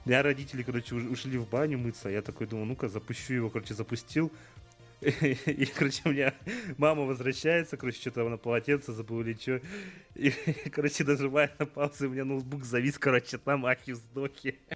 Я 0.07 0.23
родители, 0.23 0.62
короче, 0.62 0.95
ушли 0.95 1.37
в 1.37 1.47
баню 1.47 1.79
мыться. 1.79 2.09
Я 2.09 2.23
такой 2.23 2.47
думаю, 2.47 2.67
ну-ка, 2.67 2.88
запущу 2.88 3.35
его, 3.35 3.51
короче, 3.51 3.75
запустил. 3.75 4.33
И, 5.47 5.67
короче, 5.67 6.03
у 6.07 6.11
меня 6.11 6.35
мама 6.79 7.03
возвращается, 7.03 7.77
короче, 7.77 8.01
что-то 8.01 8.27
на 8.29 8.38
полотенце 8.38 8.93
забыл 8.93 9.21
или 9.21 9.35
что. 9.35 9.61
И, 10.14 10.31
короче, 10.73 11.05
нажимая 11.05 11.55
на 11.59 11.67
паузу, 11.67 12.09
у 12.09 12.11
меня 12.11 12.25
ноутбук 12.25 12.64
завис, 12.64 12.99
короче, 12.99 13.38
там 13.38 13.67
ахи 13.67 13.93
вздохи. 13.93 14.59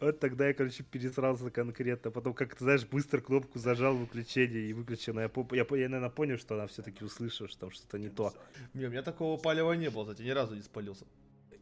Вот 0.00 0.20
тогда 0.20 0.46
я, 0.46 0.54
короче, 0.54 0.84
пересрался 0.84 1.50
конкретно. 1.50 2.12
Потом, 2.12 2.34
как 2.34 2.54
ты 2.54 2.62
знаешь, 2.62 2.86
быстро 2.86 3.20
кнопку 3.20 3.58
зажал 3.58 3.96
выключение 3.96 4.70
и 4.70 4.72
выключил. 4.72 5.18
Я, 5.18 5.28
я, 5.50 5.66
я, 5.76 5.88
наверное, 5.88 6.08
понял, 6.08 6.38
что 6.38 6.54
она 6.54 6.68
все-таки 6.68 7.04
услышала, 7.04 7.48
что 7.48 7.58
там 7.58 7.70
что-то 7.72 7.98
не 7.98 8.08
то. 8.08 8.32
Не, 8.74 8.86
у 8.86 8.90
меня 8.90 9.02
такого 9.02 9.36
палева 9.40 9.72
не 9.72 9.90
было, 9.90 10.04
кстати, 10.04 10.22
ни 10.22 10.30
разу 10.30 10.54
не 10.54 10.62
спалился 10.62 11.04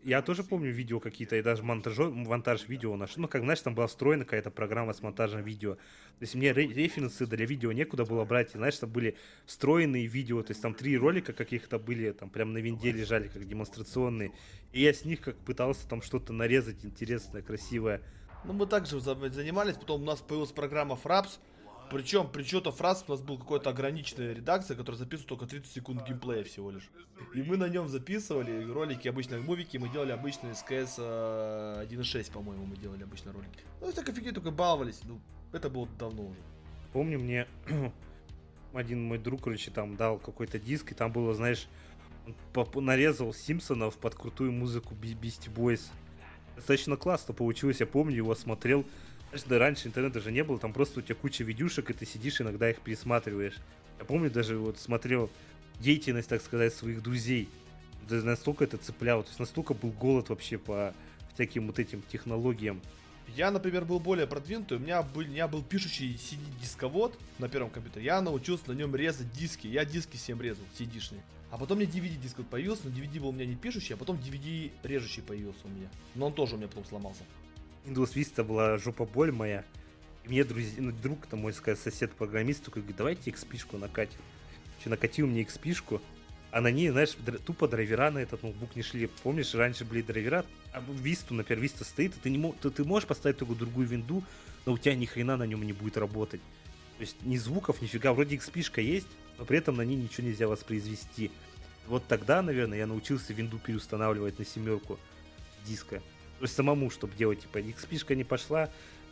я 0.03 0.23
тоже 0.23 0.45
помню 0.45 0.71
видео 0.71 1.01
какие-то, 1.01 1.37
и 1.37 1.43
даже 1.43 1.63
монтаж, 1.63 1.99
монтаж 1.99 2.69
видео 2.69 2.97
наш. 2.97 3.17
Ну, 3.17 3.29
как, 3.29 3.43
знаешь, 3.43 3.61
там 3.61 3.75
была 3.75 3.87
встроена 3.87 4.25
какая-то 4.25 4.51
программа 4.51 4.93
с 4.93 5.03
монтажем 5.03 5.43
видео. 5.43 5.75
То 5.75 6.23
есть 6.23 6.35
мне 6.35 6.53
референсы 6.53 7.27
для 7.27 7.47
видео 7.47 7.73
некуда 7.73 8.05
было 8.05 8.25
брать. 8.25 8.55
И, 8.55 8.59
знаешь, 8.59 8.77
там 8.77 8.91
были 8.91 9.17
встроенные 9.47 10.07
видео. 10.07 10.43
То 10.43 10.53
есть 10.53 10.63
там 10.63 10.75
три 10.75 10.97
ролика 10.97 11.33
каких-то 11.33 11.79
были, 11.79 12.13
там 12.13 12.31
прям 12.31 12.53
на 12.53 12.59
винде 12.59 12.93
лежали, 12.93 13.29
как 13.29 13.47
демонстрационные. 13.47 14.33
И 14.73 14.83
я 14.83 14.93
с 14.93 15.05
них 15.05 15.21
как 15.21 15.37
пытался 15.37 15.89
там 15.89 16.03
что-то 16.03 16.33
нарезать 16.33 16.85
интересное, 16.85 17.43
красивое. 17.43 18.01
Ну, 18.45 18.55
мы 18.55 18.67
также 18.67 19.01
занимались, 19.01 19.75
потом 19.75 20.03
у 20.03 20.05
нас 20.07 20.21
появилась 20.21 20.51
программа 20.51 20.99
Fraps, 21.03 21.39
причем 21.91 22.29
при 22.29 22.43
то 22.45 22.73
фраз 22.73 23.05
у 23.09 23.11
нас 23.13 23.21
был 23.21 23.37
какой-то 23.39 23.71
ограниченная 23.71 24.33
редакция, 24.33 24.77
которая 24.77 24.99
записывала 24.99 25.29
только 25.29 25.47
30 25.47 25.73
секунд 25.73 26.07
геймплея 26.07 26.45
всего 26.45 26.71
лишь. 26.71 26.89
И 27.35 27.43
мы 27.43 27.57
на 27.57 27.69
нем 27.69 27.89
записывали 27.89 28.65
ролики, 28.71 29.09
обычные 29.09 29.41
мувики, 29.41 29.77
мы 29.77 29.89
делали 29.89 30.13
обычные 30.13 30.55
СКС 30.55 30.99
1.6, 30.99 32.33
по-моему, 32.33 32.67
мы 32.67 32.77
делали 32.77 33.03
обычные 33.03 33.33
ролики. 33.33 33.61
Ну, 33.81 33.91
всякой 33.91 34.15
фигни 34.15 34.33
только 34.33 34.51
баловались, 34.51 35.01
ну, 35.05 35.21
это 35.53 35.69
было 35.69 35.89
давно 35.99 36.27
уже. 36.27 36.41
Помню, 36.93 37.19
мне 37.19 37.47
один 38.73 39.03
мой 39.05 39.19
друг, 39.19 39.43
короче, 39.43 39.71
там 39.71 39.97
дал 39.97 40.19
какой-то 40.19 40.59
диск, 40.59 40.93
и 40.93 40.95
там 40.95 41.13
было, 41.13 41.35
знаешь, 41.35 41.67
он 42.55 42.85
нарезал 42.85 43.33
Симпсонов 43.33 43.97
под 43.97 44.15
крутую 44.15 44.53
музыку 44.53 44.95
Beastie 44.95 45.53
Boys. 45.53 45.83
Достаточно 46.57 46.97
классно 46.97 47.35
получилось, 47.35 47.81
я 47.81 47.87
помню, 47.87 48.17
его 48.17 48.35
смотрел, 48.35 48.85
да 49.47 49.59
раньше 49.59 49.89
интернета 49.89 50.21
же 50.21 50.33
не 50.33 50.43
было, 50.43 50.59
там 50.59 50.73
просто 50.73 51.01
у 51.01 51.03
тебя 51.03 51.15
куча 51.15 51.45
видюшек, 51.45 51.91
и 51.91 51.93
ты 51.93 52.05
сидишь, 52.05 52.41
иногда 52.41 52.71
их 52.71 52.81
пересматриваешь. 52.81 53.57
Я 53.99 54.05
помню, 54.05 54.31
даже 54.31 54.57
вот 54.57 54.79
смотрел 54.79 55.31
деятельность, 55.79 56.29
так 56.29 56.43
сказать, 56.43 56.75
своих 56.75 57.03
друзей. 57.03 57.49
Да 58.09 58.17
настолько 58.17 58.65
это 58.65 58.77
цепляло, 58.77 59.23
то 59.23 59.29
есть 59.29 59.39
настолько 59.39 59.75
был 59.75 59.91
голод 59.91 60.31
вообще 60.31 60.59
по 60.59 60.95
всяким 61.35 61.69
вот 61.69 61.79
этим 61.79 62.03
технологиям. 62.03 62.81
Я, 63.37 63.53
например, 63.53 63.85
был 63.85 64.01
более 64.01 64.27
продвинутый, 64.27 64.79
у 64.79 64.81
меня 64.81 65.03
был, 65.03 65.21
у 65.21 65.25
меня 65.25 65.47
был 65.47 65.63
пишущий 65.63 66.15
CD-дисковод 66.15 67.17
на 67.39 67.49
первом 67.49 67.71
компьютере. 67.71 68.07
Я 68.07 68.21
научился 68.21 68.65
на 68.69 68.73
нем 68.73 68.97
резать 68.97 69.31
диски, 69.33 69.69
я 69.69 69.85
диски 69.85 70.17
всем 70.17 70.43
резал, 70.43 70.65
CD-шные. 70.77 71.21
А 71.51 71.59
потом 71.59 71.79
мне 71.79 71.87
DVD-диск 71.87 72.39
вот 72.39 72.49
появился, 72.49 72.83
но 72.89 72.91
DVD 72.91 73.21
был 73.21 73.29
у 73.29 73.33
меня 73.33 73.47
не 73.47 73.55
пишущий, 73.55 73.95
а 73.95 73.97
потом 73.97 74.17
DVD 74.17 74.73
режущий 74.83 75.23
появился 75.23 75.61
у 75.65 75.69
меня. 75.69 75.89
Но 76.17 76.27
он 76.27 76.33
тоже 76.33 76.55
у 76.57 76.59
меня 76.59 76.69
потом 76.69 76.85
сломался. 76.85 77.23
Windows 77.85 78.15
Vista 78.15 78.45
была 78.45 78.79
жопа 78.79 79.05
боль 79.05 79.33
моя. 79.33 79.65
И 80.25 80.29
мне 80.29 80.45
друзья, 80.45 80.75
ну, 80.79 80.93
друг, 80.93 81.27
там, 81.27 81.41
мой 81.41 81.53
сказать, 81.53 81.79
сосед-программист, 81.79 82.65
такой 82.65 82.83
говорит, 82.83 82.97
давайте 82.97 83.31
XP-шку 83.31 83.79
накатим. 83.79 84.19
Че, 84.83 84.91
накатил 84.91 85.27
мне 85.27 85.43
XP-шку, 85.43 86.01
а 86.51 86.61
на 86.61 86.71
ней, 86.71 86.91
знаешь, 86.91 87.17
тупо 87.47 87.69
драйвера 87.69 88.11
на 88.11 88.19
этот 88.19 88.43
ноутбук 88.43 88.75
не 88.75 88.83
шли. 88.83 89.09
Помнишь, 89.23 89.55
раньше 89.55 89.85
были 89.85 90.03
драйвера, 90.03 90.45
а 90.73 90.83
Висту, 90.89 91.35
например, 91.35 91.63
Виста 91.63 91.85
стоит, 91.85 92.17
и 92.17 92.21
ты, 92.21 92.31
не 92.31 92.39
мо- 92.39 92.55
ты, 92.61 92.71
ты 92.71 92.85
можешь 92.85 93.07
поставить 93.07 93.39
такую 93.39 93.59
другую 93.59 93.87
винду, 93.87 94.25
но 94.67 94.73
у 94.73 94.79
тебя 94.79 94.95
ни 94.95 95.07
хрена 95.07 95.37
на 95.37 95.45
нем 95.45 95.63
не 95.63 95.73
будет 95.73 95.97
работать. 95.97 96.41
То 96.99 97.03
есть 97.03 97.23
ни 97.23 97.37
звуков, 97.37 97.81
нифига, 97.81 98.13
вроде 98.13 98.37
XP-шка 98.37 98.81
есть, 98.81 99.07
но 99.39 99.45
при 99.45 99.59
этом 99.59 99.77
на 99.77 99.83
ней 99.83 99.97
ничего 99.97 100.27
нельзя 100.27 100.49
воспроизвести. 100.49 101.31
Вот 101.87 102.07
тогда, 102.07 102.43
наверное, 102.43 102.79
я 102.79 102.87
научился 102.87 103.33
винду 103.33 103.59
переустанавливать 103.59 104.39
на 104.39 104.45
семерку 104.45 104.99
диска. 105.65 106.03
То 106.41 106.45
есть 106.45 106.57
самому, 106.57 106.89
чтобы 106.89 107.15
делать, 107.17 107.41
типа, 107.41 107.59
XP-шка 107.59 108.15
не 108.15 108.25
пошла, 108.25 108.71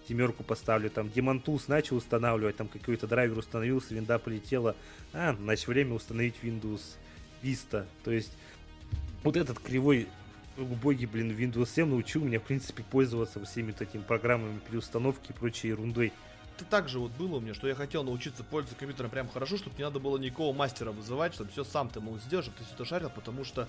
семерку 0.08 0.42
поставлю, 0.42 0.88
там, 0.88 1.08
Demon 1.08 1.42
начал 1.68 1.96
устанавливать, 1.96 2.56
там 2.56 2.68
какой-то 2.68 3.06
драйвер 3.06 3.36
установился, 3.36 3.94
винда 3.94 4.18
полетела, 4.18 4.74
а, 5.12 5.34
значит, 5.34 5.68
время 5.68 5.92
установить 5.94 6.36
Windows 6.42 6.80
Vista. 7.42 7.86
То 8.02 8.12
есть, 8.12 8.32
вот 9.22 9.36
этот 9.36 9.58
кривой 9.58 10.08
убогий, 10.56 11.04
блин, 11.04 11.32
Windows 11.32 11.68
7 11.68 11.86
научил 11.86 12.24
меня, 12.24 12.40
в 12.40 12.44
принципе, 12.44 12.82
пользоваться 12.82 13.44
всеми 13.44 13.74
этими 13.78 14.00
программами 14.00 14.58
переустановки 14.66 15.32
и 15.32 15.34
прочей 15.34 15.68
ерундой. 15.68 16.14
Это 16.56 16.64
так 16.64 16.88
же 16.88 16.98
вот 16.98 17.12
было 17.12 17.36
у 17.36 17.40
меня, 17.40 17.52
что 17.52 17.68
я 17.68 17.74
хотел 17.74 18.04
научиться 18.04 18.42
пользоваться 18.42 18.78
компьютером 18.78 19.10
прям 19.10 19.28
хорошо, 19.28 19.58
чтобы 19.58 19.76
не 19.76 19.84
надо 19.84 20.00
было 20.00 20.16
никакого 20.16 20.56
мастера 20.56 20.92
вызывать, 20.92 21.34
чтобы 21.34 21.50
все 21.50 21.62
сам 21.62 21.90
ты 21.90 22.00
мог 22.00 22.20
сделать, 22.22 22.46
чтобы 22.46 22.58
ты 22.58 22.64
все 22.64 22.74
это 22.74 22.84
шарил, 22.86 23.10
потому 23.10 23.44
что 23.44 23.68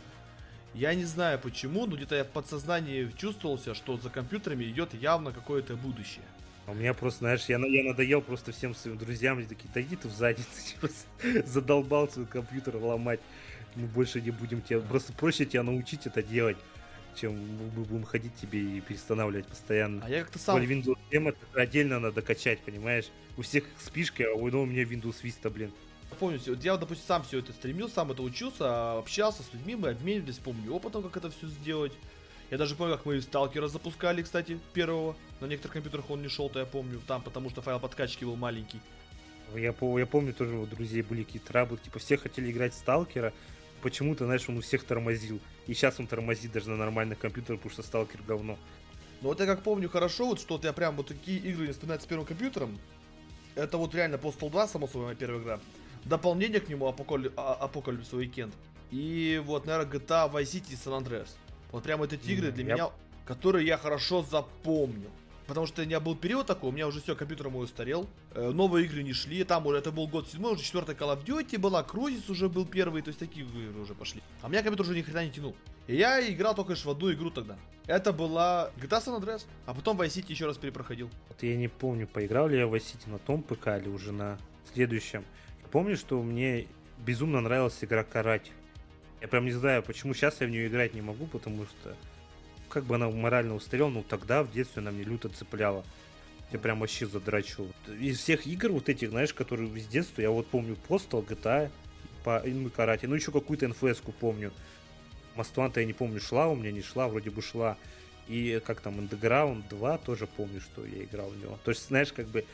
я 0.73 0.93
не 0.93 1.05
знаю 1.05 1.39
почему, 1.39 1.85
но 1.85 1.95
где-то 1.95 2.15
я 2.15 2.23
в 2.23 2.29
подсознании 2.29 3.11
чувствовался, 3.17 3.73
что 3.73 3.97
за 3.97 4.09
компьютерами 4.09 4.65
идет 4.65 4.93
явно 4.93 5.31
какое-то 5.31 5.75
будущее. 5.75 6.25
А 6.67 6.71
у 6.71 6.75
меня 6.75 6.93
просто, 6.93 7.19
знаешь, 7.19 7.45
я, 7.45 7.57
я 7.57 7.83
надоел 7.83 8.21
просто 8.21 8.51
всем 8.51 8.75
своим 8.75 8.97
друзьям, 8.97 9.39
они 9.39 9.47
такие, 9.47 9.69
да 9.73 9.81
иди 9.81 9.95
ты 9.95 10.07
в 10.07 10.13
задницу, 10.13 10.47
задолбал 11.45 12.07
свой 12.09 12.27
компьютер 12.27 12.75
ломать, 12.75 13.19
мы 13.75 13.87
больше 13.87 14.21
не 14.21 14.31
будем 14.31 14.61
тебя, 14.61 14.79
просто 14.79 15.11
проще 15.13 15.45
тебя 15.45 15.63
научить 15.63 16.05
это 16.05 16.21
делать, 16.21 16.57
чем 17.15 17.33
мы 17.33 17.83
будем 17.83 18.03
ходить 18.03 18.35
тебе 18.35 18.59
и 18.59 18.81
перестанавливать 18.81 19.47
постоянно. 19.47 20.05
А 20.05 20.09
я 20.09 20.21
как-то 20.21 20.37
сам... 20.37 20.61
Windows 20.61 20.97
7 21.11 21.29
это 21.29 21.37
отдельно 21.55 21.99
надо 21.99 22.21
качать, 22.21 22.59
понимаешь? 22.59 23.05
У 23.35 23.41
всех 23.41 23.63
спишки, 23.79 24.21
а 24.21 24.33
у 24.33 24.43
у 24.43 24.65
меня 24.65 24.83
Windows 24.83 25.23
Vista, 25.23 25.49
блин. 25.49 25.71
Помню, 26.17 26.39
вот 26.47 26.63
я, 26.63 26.75
допустим, 26.77 27.05
сам 27.07 27.23
все 27.23 27.39
это 27.39 27.53
стремил, 27.53 27.89
сам 27.89 28.11
это 28.11 28.23
учился, 28.23 28.97
общался 28.97 29.43
с 29.43 29.53
людьми, 29.53 29.75
мы 29.75 29.89
обменивались, 29.89 30.37
помню, 30.37 30.73
опытом, 30.73 31.03
как 31.03 31.17
это 31.17 31.29
все 31.29 31.47
сделать. 31.47 31.93
Я 32.49 32.57
даже 32.57 32.75
помню, 32.75 32.95
как 32.95 33.05
мы 33.05 33.21
сталкера 33.21 33.67
запускали, 33.67 34.23
кстати, 34.23 34.59
первого. 34.73 35.15
На 35.39 35.45
некоторых 35.45 35.73
компьютерах 35.73 36.09
он 36.09 36.21
не 36.21 36.27
шел, 36.27 36.49
то 36.49 36.59
я 36.59 36.65
помню, 36.65 36.99
там, 37.07 37.21
потому 37.21 37.49
что 37.49 37.61
файл 37.61 37.79
подкачки 37.79 38.25
был 38.25 38.35
маленький. 38.35 38.81
Я, 39.55 39.73
я 39.73 40.05
помню, 40.05 40.33
тоже 40.33 40.55
у 40.55 40.65
друзей 40.65 41.01
были 41.03 41.23
какие-то 41.23 41.47
траблы, 41.47 41.77
типа 41.77 41.99
все 41.99 42.17
хотели 42.17 42.51
играть 42.51 42.73
в 42.73 42.77
сталкера, 42.77 43.33
почему-то, 43.81 44.25
знаешь, 44.25 44.47
он 44.49 44.57
у 44.57 44.61
всех 44.61 44.83
тормозил. 44.83 45.39
И 45.67 45.73
сейчас 45.73 45.99
он 45.99 46.07
тормозит 46.07 46.51
даже 46.51 46.69
на 46.69 46.75
нормальных 46.75 47.19
компьютерах, 47.19 47.59
потому 47.59 47.73
что 47.73 47.83
сталкер 47.83 48.21
говно. 48.23 48.57
Ну 49.21 49.29
вот 49.29 49.39
я 49.39 49.45
как 49.45 49.61
помню 49.61 49.89
хорошо, 49.89 50.27
вот 50.27 50.39
что 50.39 50.55
вот 50.55 50.63
я 50.63 50.73
прям 50.73 50.95
вот 50.95 51.07
такие 51.07 51.39
игры 51.39 51.67
не 51.67 51.73
вспоминаю 51.73 52.01
с 52.01 52.05
первым 52.05 52.25
компьютером. 52.25 52.79
Это 53.55 53.77
вот 53.77 53.93
реально 53.93 54.15
Postal 54.15 54.49
2, 54.49 54.67
само 54.67 54.87
собой, 54.87 55.07
моя 55.07 55.15
первая 55.15 55.41
игра. 55.41 55.59
Дополнение 56.05 56.59
к 56.59 56.69
нему 56.69 56.87
Apocalyp... 56.87 57.33
Apocalypse 57.37 58.13
Weekend. 58.13 58.53
И 58.91 59.41
вот, 59.45 59.65
наверное, 59.65 59.91
GTA 59.99 60.31
Vice 60.31 60.43
City 60.43 60.71
и 60.73 60.75
San 60.75 61.03
Andreas. 61.03 61.29
Вот 61.71 61.83
прям 61.83 62.01
эти 62.03 62.15
игры 62.31 62.51
для 62.51 62.65
Я- 62.65 62.73
меня, 62.73 62.89
которые 63.25 63.65
я 63.67 63.77
хорошо 63.77 64.23
запомнил. 64.23 65.11
Потому 65.45 65.65
что 65.65 65.81
у 65.81 65.85
меня 65.85 65.99
был 65.99 66.15
период 66.15 66.45
такой, 66.45 66.69
у 66.69 66.71
меня 66.71 66.87
уже 66.87 67.01
все, 67.01 67.15
компьютер 67.15 67.49
мой 67.49 67.65
устарел, 67.65 68.07
э, 68.35 68.51
новые 68.51 68.85
игры 68.85 69.01
не 69.01 69.13
шли, 69.13 69.43
там 69.43 69.65
уже 69.65 69.79
это 69.79 69.91
был 69.91 70.07
год 70.07 70.27
седьмой, 70.29 70.53
уже 70.53 70.63
четвертая 70.63 70.95
Call 70.95 71.17
of 71.17 71.25
Duty 71.25 71.57
была, 71.57 71.81
Crysis 71.81 72.29
уже 72.29 72.49
был 72.49 72.67
первый, 72.67 73.01
то 73.01 73.07
есть 73.07 73.19
такие 73.19 73.47
игры 73.47 73.81
уже 73.81 73.95
пошли. 73.95 74.21
А 74.43 74.45
у 74.45 74.49
меня 74.51 74.61
компьютер 74.61 74.85
уже 74.85 74.95
ни 74.95 75.01
хрена 75.01 75.25
не 75.25 75.31
тянул. 75.31 75.55
И 75.87 75.95
я 75.95 76.21
играл 76.31 76.53
только 76.53 76.73
лишь 76.73 76.85
в 76.85 76.89
одну 76.91 77.11
игру 77.11 77.31
тогда. 77.31 77.57
Это 77.87 78.13
была 78.13 78.69
GTA 78.77 79.03
San 79.03 79.19
Andreas, 79.19 79.47
а 79.65 79.73
потом 79.73 79.99
Vice 79.99 80.21
City 80.21 80.29
еще 80.29 80.45
раз 80.45 80.57
перепроходил. 80.57 81.09
Вот 81.29 81.41
я 81.41 81.57
не 81.57 81.67
помню, 81.67 82.05
поиграл 82.05 82.47
ли 82.47 82.59
я 82.59 82.67
в 82.67 82.75
Vice 82.75 82.83
City 82.93 83.09
на 83.09 83.17
том 83.17 83.41
ПК 83.41 83.69
или 83.69 83.89
уже 83.89 84.11
на 84.11 84.37
следующем. 84.71 85.25
Помню, 85.71 85.97
что 85.97 86.21
мне 86.21 86.67
безумно 86.97 87.41
нравилась 87.41 87.77
игра 87.81 88.03
Карать. 88.03 88.51
Я 89.21 89.27
прям 89.27 89.45
не 89.45 89.51
знаю, 89.51 89.83
почему 89.83 90.13
сейчас 90.13 90.41
я 90.41 90.47
в 90.47 90.49
нее 90.49 90.67
играть 90.67 90.93
не 90.93 91.01
могу, 91.01 91.27
потому 91.27 91.65
что 91.65 91.95
как 92.69 92.85
бы 92.85 92.95
она 92.95 93.09
морально 93.09 93.55
устарела, 93.55 93.89
но 93.89 94.03
тогда 94.03 94.43
в 94.43 94.51
детстве 94.51 94.81
она 94.81 94.91
мне 94.91 95.03
люто 95.03 95.29
цепляла. 95.29 95.83
Я 96.51 96.59
прям 96.59 96.79
вообще 96.79 97.05
задрачивал. 97.05 97.67
Из 97.99 98.19
всех 98.19 98.47
игр 98.47 98.71
вот 98.71 98.89
этих, 98.89 99.09
знаешь, 99.09 99.33
которые 99.33 99.69
из 99.75 99.87
детства, 99.87 100.21
я 100.21 100.31
вот 100.31 100.47
помню 100.47 100.75
Postal, 100.87 101.25
GTA, 101.25 101.69
по 102.23 102.41
ну, 102.45 102.69
Карате, 102.69 103.07
ну 103.07 103.15
еще 103.15 103.31
какую-то 103.31 103.67
НФС-ку 103.67 104.11
помню. 104.11 104.51
Мастуанта 105.35 105.81
я 105.81 105.85
не 105.85 105.93
помню, 105.93 106.19
шла 106.19 106.47
у 106.47 106.55
меня, 106.55 106.71
не 106.71 106.81
шла, 106.81 107.07
вроде 107.07 107.29
бы 107.29 107.41
шла. 107.41 107.77
И 108.27 108.61
как 108.65 108.81
там, 108.81 108.99
Underground 108.99 109.63
2 109.69 109.97
тоже 109.99 110.27
помню, 110.27 110.61
что 110.61 110.85
я 110.85 111.03
играл 111.03 111.29
в 111.29 111.37
него. 111.37 111.59
То 111.63 111.71
есть, 111.71 111.87
знаешь, 111.87 112.11
как 112.11 112.27
бы 112.27 112.45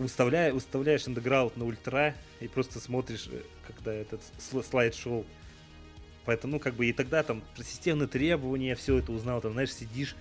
выставляя, 0.00 0.52
выставляешь 0.52 1.06
Underground 1.06 1.52
на 1.56 1.64
ультра 1.64 2.14
и 2.40 2.48
просто 2.48 2.80
смотришь, 2.80 3.28
э, 3.30 3.42
когда 3.66 3.92
этот 3.92 4.20
сл- 4.38 4.64
слайд-шоу. 4.64 5.24
Поэтому, 6.24 6.54
ну, 6.54 6.60
как 6.60 6.74
бы 6.74 6.86
и 6.86 6.92
тогда 6.92 7.22
там 7.22 7.42
системные 7.56 8.08
требования, 8.08 8.74
все 8.74 8.98
это 8.98 9.12
узнал, 9.12 9.40
там, 9.40 9.52
знаешь, 9.52 9.72
сидишь, 9.72 10.16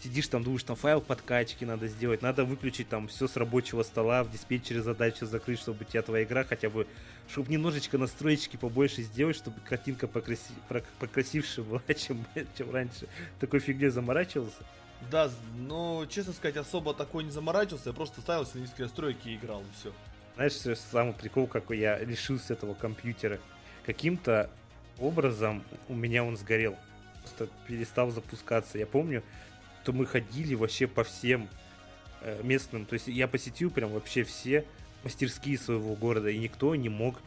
сидишь 0.00 0.28
там, 0.28 0.44
думаешь, 0.44 0.62
там 0.62 0.76
файл 0.76 1.00
подкачки 1.00 1.64
надо 1.64 1.88
сделать, 1.88 2.22
надо 2.22 2.44
выключить 2.44 2.88
там 2.88 3.08
все 3.08 3.26
с 3.26 3.36
рабочего 3.36 3.82
стола, 3.82 4.22
в 4.22 4.30
диспетчере 4.30 4.82
задачу 4.82 5.26
закрыть, 5.26 5.58
чтобы 5.58 5.82
у 5.82 5.84
тебя 5.84 6.02
твоя 6.02 6.24
игра 6.24 6.44
хотя 6.44 6.70
бы, 6.70 6.86
чтобы 7.28 7.50
немножечко 7.52 7.98
настроечки 7.98 8.56
побольше 8.56 9.02
сделать, 9.02 9.36
чтобы 9.36 9.60
картинка 9.60 10.06
покраси, 10.06 10.52
покрасивше 11.00 11.62
была, 11.62 11.82
чем, 11.98 12.24
чем 12.56 12.70
раньше. 12.70 13.08
Такой 13.40 13.60
фигней 13.60 13.88
заморачивался. 13.88 14.64
Да, 15.10 15.30
но, 15.56 16.06
честно 16.08 16.32
сказать, 16.32 16.56
особо 16.56 16.94
такой 16.94 17.24
не 17.24 17.30
заморачивался, 17.30 17.90
я 17.90 17.94
просто 17.94 18.20
ставился 18.20 18.56
на 18.56 18.62
низкие 18.62 18.86
настройки 18.86 19.28
и 19.28 19.36
играл, 19.36 19.62
и 19.62 19.78
все. 19.78 19.92
Знаешь, 20.34 20.78
самый 20.78 21.14
прикол, 21.14 21.46
какой 21.46 21.78
я 21.78 21.98
лишился 21.98 22.54
этого 22.54 22.74
компьютера. 22.74 23.38
Каким-то 23.84 24.50
образом 24.98 25.64
у 25.88 25.94
меня 25.94 26.24
он 26.24 26.36
сгорел. 26.36 26.76
Просто 27.22 27.48
перестал 27.66 28.10
запускаться. 28.10 28.78
Я 28.78 28.86
помню, 28.86 29.22
что 29.82 29.92
мы 29.92 30.04
ходили 30.04 30.54
вообще 30.54 30.88
по 30.88 31.04
всем 31.04 31.48
э, 32.20 32.42
местным. 32.42 32.86
То 32.86 32.94
есть 32.94 33.06
я 33.06 33.28
посетил 33.28 33.70
прям 33.70 33.92
вообще 33.92 34.24
все 34.24 34.64
мастерские 35.04 35.58
своего 35.58 35.94
города, 35.94 36.28
и 36.28 36.38
никто 36.38 36.74
не 36.74 36.88
мог 36.88 37.20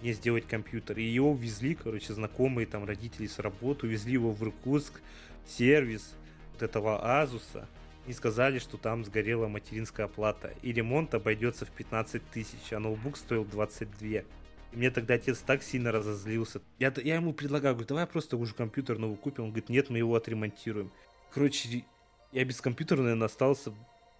мне 0.00 0.14
сделать 0.14 0.46
компьютер. 0.46 0.98
И 0.98 1.02
его 1.02 1.32
увезли, 1.32 1.74
короче, 1.74 2.14
знакомые 2.14 2.66
там 2.66 2.86
родители 2.86 3.26
с 3.26 3.38
работы, 3.38 3.86
увезли 3.86 4.14
его 4.14 4.32
в 4.32 4.42
Иркутск, 4.42 5.02
сервис 5.46 6.14
этого 6.62 7.20
Азуса. 7.20 7.66
И 8.06 8.12
сказали, 8.12 8.58
что 8.58 8.78
там 8.78 9.04
сгорела 9.04 9.46
материнская 9.46 10.08
плата. 10.08 10.52
И 10.62 10.72
ремонт 10.72 11.14
обойдется 11.14 11.64
в 11.64 11.70
15 11.70 12.22
тысяч, 12.30 12.72
а 12.72 12.80
ноутбук 12.80 13.16
стоил 13.16 13.44
22. 13.44 14.08
И 14.08 14.24
мне 14.72 14.90
тогда 14.90 15.14
отец 15.14 15.38
так 15.38 15.62
сильно 15.62 15.92
разозлился. 15.92 16.60
Я, 16.80 16.92
я 16.96 17.16
ему 17.16 17.32
предлагаю, 17.32 17.74
говорю, 17.74 17.88
давай 17.88 18.06
просто 18.06 18.36
уже 18.36 18.54
компьютер 18.54 18.98
новый 18.98 19.16
купим. 19.16 19.44
Он 19.44 19.50
говорит, 19.50 19.68
нет, 19.68 19.88
мы 19.88 19.98
его 19.98 20.16
отремонтируем. 20.16 20.90
Короче, 21.32 21.84
я 22.32 22.44
без 22.44 22.60
компьютера, 22.60 23.02
наверное, 23.02 23.26
остался 23.26 23.72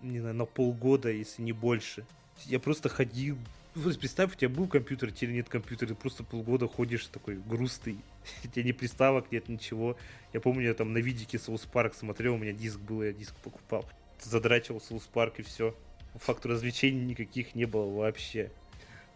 не 0.02 0.20
знаю, 0.20 0.34
на 0.34 0.44
полгода, 0.44 1.10
если 1.10 1.42
не 1.42 1.52
больше. 1.52 2.04
Я 2.46 2.60
просто 2.60 2.88
ходил. 2.88 3.38
Ну, 3.74 3.90
Представь, 3.94 4.34
у 4.34 4.36
тебя 4.36 4.50
был 4.50 4.68
компьютер, 4.68 5.12
теперь 5.12 5.30
нет 5.30 5.48
компьютера, 5.48 5.88
ты 5.88 5.94
просто 5.94 6.24
полгода 6.24 6.68
ходишь 6.68 7.06
такой 7.06 7.36
грустный. 7.36 7.96
У 8.44 8.48
тебя 8.48 8.64
ни 8.64 8.72
приставок 8.72 9.32
нет, 9.32 9.48
ничего. 9.48 9.96
Я 10.34 10.40
помню, 10.40 10.66
я 10.66 10.74
там 10.74 10.92
на 10.92 10.98
видике 10.98 11.38
South 11.38 11.62
Park 11.62 11.94
смотрел, 11.94 12.34
у 12.34 12.38
меня 12.38 12.52
диск 12.52 12.78
был, 12.78 13.02
я 13.02 13.14
диск 13.14 13.34
покупал. 13.36 13.86
Задрачивал 14.20 14.78
South 14.78 15.04
Park 15.04 15.38
и 15.38 15.42
все. 15.42 15.74
Факту 16.16 16.50
развлечений 16.50 17.02
никаких 17.02 17.54
не 17.54 17.64
было 17.64 17.90
вообще. 17.90 18.50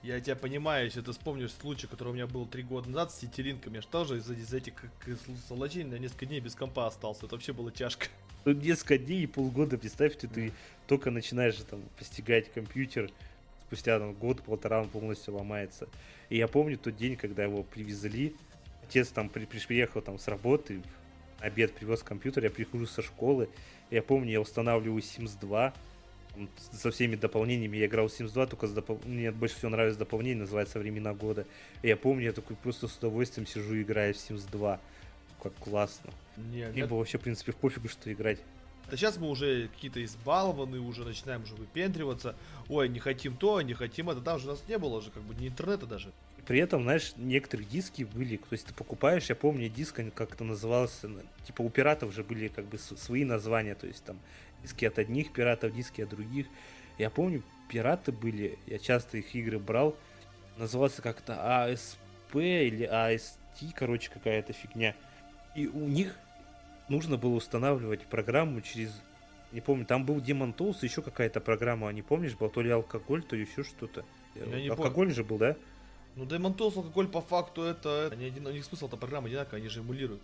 Я 0.02 0.20
тебя 0.20 0.36
понимаю, 0.36 0.86
если 0.86 1.02
ты 1.02 1.12
вспомнишь 1.12 1.52
случай, 1.52 1.86
который 1.86 2.10
у 2.10 2.12
меня 2.14 2.26
был 2.26 2.46
три 2.46 2.62
года 2.62 2.88
назад 2.88 3.12
с 3.12 3.20
Ситилинками, 3.20 3.76
я 3.76 3.82
ж 3.82 3.86
тоже 3.86 4.18
из-за 4.18 4.32
из 4.32 4.54
этих 4.54 4.72
сволочей 5.46 5.84
на 5.84 5.96
несколько 5.98 6.24
дней 6.24 6.40
без 6.40 6.54
компа 6.54 6.86
остался, 6.86 7.26
это 7.26 7.34
вообще 7.34 7.52
было 7.52 7.70
тяжко. 7.70 8.06
Тут 8.44 8.62
несколько 8.62 8.96
дней 8.96 9.24
и 9.24 9.26
полгода, 9.26 9.76
представь, 9.76 10.16
ты, 10.16 10.28
ты 10.28 10.52
только 10.86 11.10
начинаешь 11.10 11.56
там 11.68 11.82
постигать 11.98 12.50
компьютер, 12.52 13.10
спустя 13.66 13.98
там, 13.98 14.14
год-полтора 14.14 14.80
он 14.82 14.88
полностью 14.88 15.34
ломается. 15.34 15.88
И 16.28 16.36
я 16.36 16.48
помню 16.48 16.78
тот 16.78 16.96
день, 16.96 17.16
когда 17.16 17.44
его 17.44 17.62
привезли, 17.62 18.34
отец 18.82 19.08
там 19.08 19.28
при, 19.28 19.44
приехал 19.44 20.00
там 20.00 20.18
с 20.18 20.28
работы, 20.28 20.82
обед 21.40 21.72
привез 21.72 22.02
компьютер, 22.02 22.44
я 22.44 22.50
прихожу 22.50 22.86
со 22.86 23.02
школы, 23.02 23.48
я 23.90 24.02
помню, 24.02 24.32
я 24.32 24.40
устанавливаю 24.40 25.00
Sims 25.00 25.38
2, 25.40 25.72
со 26.72 26.90
всеми 26.90 27.16
дополнениями. 27.16 27.76
Я 27.78 27.86
играл 27.86 28.08
в 28.08 28.10
Sims 28.10 28.32
2, 28.32 28.46
только 28.46 28.66
с 28.66 28.72
допол... 28.72 29.00
мне 29.04 29.30
больше 29.30 29.56
всего 29.56 29.70
нравится 29.70 29.98
дополнение, 29.98 30.40
называется 30.40 30.78
«Времена 30.78 31.14
года». 31.14 31.46
И 31.82 31.88
я 31.88 31.96
помню, 31.96 32.26
я 32.26 32.32
такой 32.32 32.56
просто 32.56 32.88
с 32.88 32.96
удовольствием 32.96 33.46
сижу 33.46 33.74
и 33.74 33.82
играю 33.82 34.14
в 34.14 34.16
Sims 34.18 34.50
2. 34.50 34.80
Как 35.42 35.54
классно. 35.54 36.10
Не, 36.36 36.66
Мне 36.68 36.86
было 36.86 36.98
вообще, 36.98 37.18
в 37.18 37.22
принципе, 37.22 37.52
в 37.52 37.56
пофигу, 37.56 37.88
что 37.88 38.12
играть. 38.12 38.38
Да 38.90 38.96
сейчас 38.96 39.16
мы 39.16 39.28
уже 39.28 39.68
какие-то 39.74 40.04
избалованы, 40.04 40.78
уже 40.78 41.04
начинаем 41.04 41.42
уже 41.42 41.54
выпендриваться. 41.54 42.36
Ой, 42.68 42.88
не 42.88 43.00
хотим 43.00 43.36
то, 43.36 43.60
не 43.60 43.74
хотим 43.74 44.10
это. 44.10 44.20
Там 44.20 44.38
же 44.38 44.46
у 44.46 44.50
нас 44.50 44.62
не 44.68 44.78
было 44.78 45.02
же, 45.02 45.10
как 45.10 45.22
бы, 45.24 45.34
ни 45.34 45.48
интернета 45.48 45.86
даже. 45.86 46.12
При 46.46 46.60
этом, 46.60 46.84
знаешь, 46.84 47.12
некоторые 47.16 47.66
диски 47.66 48.04
были, 48.04 48.36
то 48.36 48.52
есть 48.52 48.66
ты 48.66 48.74
покупаешь, 48.74 49.28
я 49.28 49.34
помню, 49.34 49.68
диск 49.68 50.00
как 50.14 50.34
это 50.34 50.44
назывался, 50.44 51.10
типа 51.44 51.62
у 51.62 51.70
пиратов 51.70 52.14
же 52.14 52.22
были 52.22 52.46
как 52.46 52.66
бы 52.66 52.78
свои 52.78 53.24
названия, 53.24 53.74
то 53.74 53.88
есть 53.88 54.04
там 54.04 54.16
диски 54.62 54.84
от 54.84 55.00
одних 55.00 55.32
пиратов, 55.32 55.74
диски 55.74 56.02
от 56.02 56.10
других. 56.10 56.46
Я 56.98 57.10
помню, 57.10 57.42
пираты 57.68 58.12
были, 58.12 58.60
я 58.66 58.78
часто 58.78 59.18
их 59.18 59.34
игры 59.34 59.58
брал, 59.58 59.96
назывался 60.56 61.02
как-то 61.02 61.32
ASP 61.32 61.98
или 62.34 62.88
AST, 62.88 63.72
короче, 63.74 64.08
какая-то 64.10 64.52
фигня. 64.52 64.94
И 65.56 65.66
у 65.66 65.88
них 65.88 66.16
нужно 66.88 67.16
было 67.16 67.34
устанавливать 67.34 68.06
программу 68.06 68.60
через 68.60 68.90
не 69.52 69.60
помню, 69.60 69.86
там 69.86 70.04
был 70.04 70.18
Demon 70.18 70.54
Tools, 70.54 70.78
еще 70.82 71.02
какая-то 71.02 71.40
программа, 71.40 71.90
не 71.90 72.02
помнишь, 72.02 72.34
был 72.34 72.50
то 72.50 72.62
ли 72.62 72.70
алкоголь, 72.70 73.22
то 73.22 73.36
еще 73.36 73.62
что-то. 73.62 74.04
алкоголь 74.68 75.06
помню. 75.06 75.14
же 75.14 75.24
был, 75.24 75.38
да? 75.38 75.56
Ну, 76.16 76.24
Demon 76.24 76.56
Tools, 76.56 76.76
алкоголь 76.76 77.08
по 77.08 77.20
факту 77.20 77.62
это... 77.62 78.10
Они 78.12 78.26
один, 78.26 78.46
у 78.46 78.50
них 78.50 78.64
смысл 78.64 78.88
эта 78.88 78.96
программа 78.96 79.28
одинаковая, 79.28 79.60
они 79.60 79.68
же 79.68 79.80
эмулируют. 79.80 80.22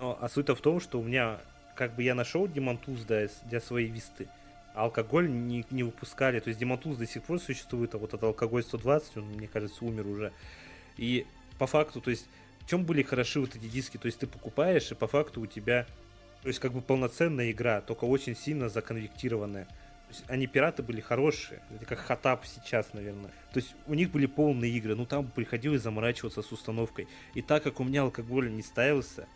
Ну, 0.00 0.16
а 0.20 0.28
суть 0.28 0.48
в 0.48 0.60
том, 0.60 0.80
что 0.80 1.00
у 1.00 1.02
меня 1.02 1.40
как 1.74 1.94
бы 1.94 2.02
я 2.02 2.14
нашел 2.14 2.46
Demon 2.46 2.78
Tools 2.84 3.06
для, 3.06 3.28
для 3.48 3.60
своей 3.60 3.88
висты, 3.88 4.28
а 4.74 4.84
алкоголь 4.84 5.30
не, 5.30 5.64
не 5.70 5.82
выпускали. 5.82 6.40
То 6.40 6.48
есть 6.48 6.60
Demon 6.60 6.80
Tools 6.80 6.96
до 6.96 7.06
сих 7.06 7.22
пор 7.22 7.40
существует, 7.40 7.94
а 7.94 7.98
вот 7.98 8.10
этот 8.10 8.24
алкоголь 8.24 8.62
120, 8.62 9.16
он, 9.16 9.24
мне 9.24 9.48
кажется, 9.48 9.84
умер 9.84 10.06
уже. 10.06 10.32
И 10.96 11.26
по 11.58 11.66
факту, 11.66 12.00
то 12.00 12.10
есть 12.10 12.28
чем 12.68 12.84
были 12.84 13.02
хороши 13.02 13.40
вот 13.40 13.56
эти 13.56 13.66
диски? 13.66 13.96
То 13.96 14.06
есть 14.06 14.18
ты 14.18 14.26
покупаешь, 14.26 14.90
и 14.90 14.94
по 14.94 15.06
факту 15.06 15.40
у 15.40 15.46
тебя, 15.46 15.86
то 16.42 16.48
есть 16.48 16.60
как 16.60 16.72
бы 16.72 16.82
полноценная 16.82 17.50
игра, 17.50 17.80
только 17.80 18.04
очень 18.04 18.36
сильно 18.36 18.68
законвектированная. 18.68 19.64
То 19.64 20.14
есть 20.14 20.24
они 20.28 20.46
пираты 20.46 20.82
были 20.82 21.00
хорошие, 21.00 21.62
это 21.74 21.84
как 21.84 21.98
хатап 21.98 22.44
сейчас, 22.46 22.92
наверное. 22.92 23.30
То 23.52 23.60
есть 23.60 23.74
у 23.86 23.94
них 23.94 24.10
были 24.10 24.26
полные 24.26 24.70
игры, 24.72 24.94
ну 24.94 25.06
там 25.06 25.30
приходилось 25.30 25.82
заморачиваться 25.82 26.42
с 26.42 26.52
установкой. 26.52 27.08
И 27.34 27.42
так 27.42 27.62
как 27.62 27.80
у 27.80 27.84
меня 27.84 28.02
алкоголь 28.02 28.50
не 28.50 28.62
ставился, 28.62 29.26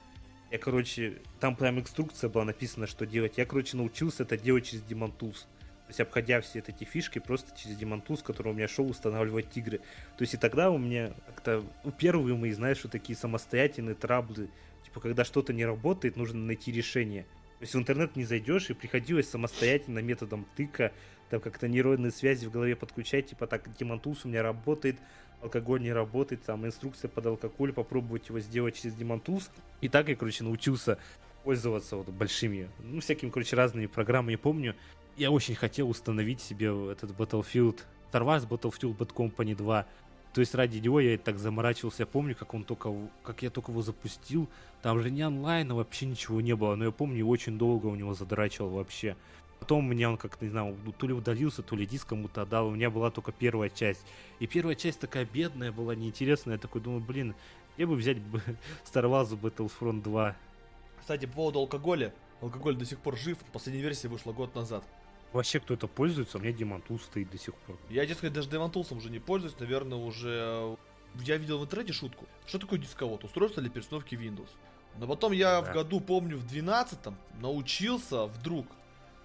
я, 0.51 0.59
короче, 0.59 1.19
там 1.41 1.57
прям 1.57 1.81
инструкция 1.81 2.29
была 2.29 2.45
написана, 2.45 2.87
что 2.87 3.07
делать. 3.07 3.39
Я, 3.39 3.47
короче, 3.47 3.79
научился 3.79 4.25
это 4.25 4.37
делать 4.37 4.67
через 4.67 4.83
Demon 4.83 5.11
Tools. 5.19 5.47
Есть, 5.93 6.01
обходя 6.01 6.41
все 6.41 6.61
эти 6.61 6.85
фишки, 6.85 7.19
просто 7.19 7.55
через 7.55 7.79
Demon 7.79 8.03
Tools, 8.03 8.23
который 8.23 8.53
у 8.53 8.55
меня 8.55 8.67
шел 8.67 8.89
устанавливать 8.89 9.55
игры. 9.59 9.77
То 10.17 10.23
есть, 10.23 10.33
и 10.33 10.39
тогда 10.39 10.71
у 10.71 10.79
меня 10.79 11.13
как-то, 11.27 11.63
ну, 11.85 11.91
первые 11.91 12.35
мои, 12.35 12.51
знаешь, 12.53 12.79
что 12.79 12.89
такие 12.89 13.15
самостоятельные 13.15 13.95
траблы. 13.95 14.49
Типа, 14.85 15.01
когда 15.01 15.23
что-то 15.27 15.53
не 15.53 15.67
работает, 15.67 16.17
нужно 16.17 16.41
найти 16.41 16.73
решение. 16.73 17.25
То 17.25 17.65
есть, 17.65 17.75
в 17.75 17.79
интернет 17.79 18.17
не 18.17 18.25
зайдешь, 18.25 18.71
и 18.71 18.73
приходилось 18.73 19.29
самостоятельно 19.29 19.99
методом 19.99 20.47
тыка, 20.57 20.93
там 21.29 21.43
как-то 21.43 21.69
нейронные 21.69 22.11
связи 22.11 22.47
в 22.47 22.51
голове 22.51 22.75
подключать, 22.75 23.27
типа, 23.27 23.47
так, 23.47 23.69
Tools 23.69 24.21
у 24.25 24.29
меня 24.29 24.43
работает, 24.43 24.97
алкоголь 25.43 25.83
не 25.83 25.93
работает, 25.93 26.43
там 26.43 26.65
инструкция 26.65 27.11
под 27.11 27.27
алкоголь, 27.27 27.75
попробовать 27.75 28.31
его 28.31 28.41
сделать 28.41 28.81
через 28.81 28.95
Tools. 28.97 29.51
И 29.83 29.91
так 29.91 30.09
я, 30.09 30.17
короче, 30.17 30.43
научился 30.43 30.97
пользоваться 31.45 31.97
вот 31.97 32.09
большими, 32.09 32.71
ну, 32.79 33.01
всякими, 33.01 33.29
короче, 33.29 33.57
разными 33.57 33.87
программами. 33.87 34.37
Помню, 34.37 34.75
я 35.17 35.31
очень 35.31 35.55
хотел 35.55 35.89
установить 35.91 36.41
себе 36.41 36.69
этот 36.91 37.11
Battlefield, 37.11 37.81
Star 38.11 38.23
Wars 38.23 38.47
Battlefield 38.49 38.97
Bad 38.97 39.13
Company 39.15 39.55
2. 39.55 39.87
То 40.33 40.41
есть 40.41 40.55
ради 40.55 40.79
него 40.79 40.99
я 41.01 41.19
так 41.19 41.39
заморачивался. 41.39 42.03
Я 42.03 42.07
помню, 42.07 42.35
как 42.35 42.55
он 42.55 42.65
только, 42.65 42.91
как 43.23 43.43
я 43.43 43.51
только 43.51 43.71
его 43.71 43.83
запустил. 43.83 44.49
Там 44.81 45.01
же 45.01 45.11
не 45.11 45.25
онлайн, 45.25 45.73
вообще 45.73 46.07
ничего 46.07 46.41
не 46.41 46.57
было. 46.57 46.75
Но 46.75 46.87
я 46.87 46.91
помню, 46.91 47.27
очень 47.27 47.59
долго 47.59 47.87
у 47.87 47.95
него 47.95 48.15
задрачивал 48.15 48.71
вообще. 48.71 49.17
Потом 49.61 49.85
мне 49.85 50.09
он 50.09 50.17
как-то, 50.17 50.45
не 50.45 50.51
знаю, 50.51 50.77
ну, 50.85 50.91
то 50.91 51.07
ли 51.07 51.13
удалился, 51.13 51.63
то 51.63 51.77
ли 51.77 51.87
диск 51.87 52.09
кому-то 52.09 52.43
отдал. 52.43 52.69
У 52.69 52.71
меня 52.71 52.91
была 52.91 53.11
только 53.11 53.31
первая 53.31 53.69
часть. 53.69 54.05
И 54.41 54.47
первая 54.47 54.75
часть 54.75 55.01
такая 55.01 55.27
бедная 55.27 55.71
была, 55.71 55.95
неинтересная. 55.95 56.55
Я 56.55 56.59
такой 56.59 56.81
думаю, 56.81 57.03
блин, 57.03 57.35
я 57.77 57.87
бы 57.87 57.95
взять 57.95 58.17
Star 58.85 59.05
Wars 59.05 59.39
Battlefront 59.39 60.03
2. 60.03 60.37
Кстати, 61.01 61.27
по 61.27 61.33
поводу 61.35 61.59
алкоголя. 61.61 62.13
Алкоголь 62.41 62.75
до 62.75 62.87
сих 62.87 62.99
пор 62.99 63.17
жив. 63.17 63.39
Последняя 63.53 63.83
версия 63.83 64.09
вышла 64.09 64.33
год 64.33 64.55
назад. 64.55 64.85
Вообще 65.33 65.61
кто-то 65.61 65.87
пользуется, 65.89 66.39
у 66.39 66.41
меня 66.41 66.53
Tools 66.53 67.05
стоит 67.05 67.31
до 67.31 67.39
сих 67.39 67.55
пор. 67.55 67.79
Я, 67.89 68.05
дескать, 68.05 68.33
даже 68.33 68.49
Demon 68.51 68.71
Tools 68.71 68.95
уже 68.95 69.11
не 69.11 69.19
пользуюсь, 69.19 69.59
наверное, 69.59 69.99
уже... 69.99 70.77
Я 71.25 71.37
видел 71.37 71.59
в 71.59 71.65
интернете 71.65 71.93
шутку. 71.93 72.27
Что 72.47 72.59
такое 72.59 72.79
дисковод? 72.79 73.25
Устройство 73.25 73.63
для 73.63 73.71
перестановки 73.71 74.15
Windows. 74.15 74.49
Но 74.99 75.07
потом 75.07 75.33
я 75.33 75.61
да. 75.61 75.71
в 75.71 75.75
году, 75.75 76.01
помню, 76.01 76.37
в 76.39 76.45
12-м 76.45 77.17
научился 77.41 78.27
вдруг 78.27 78.67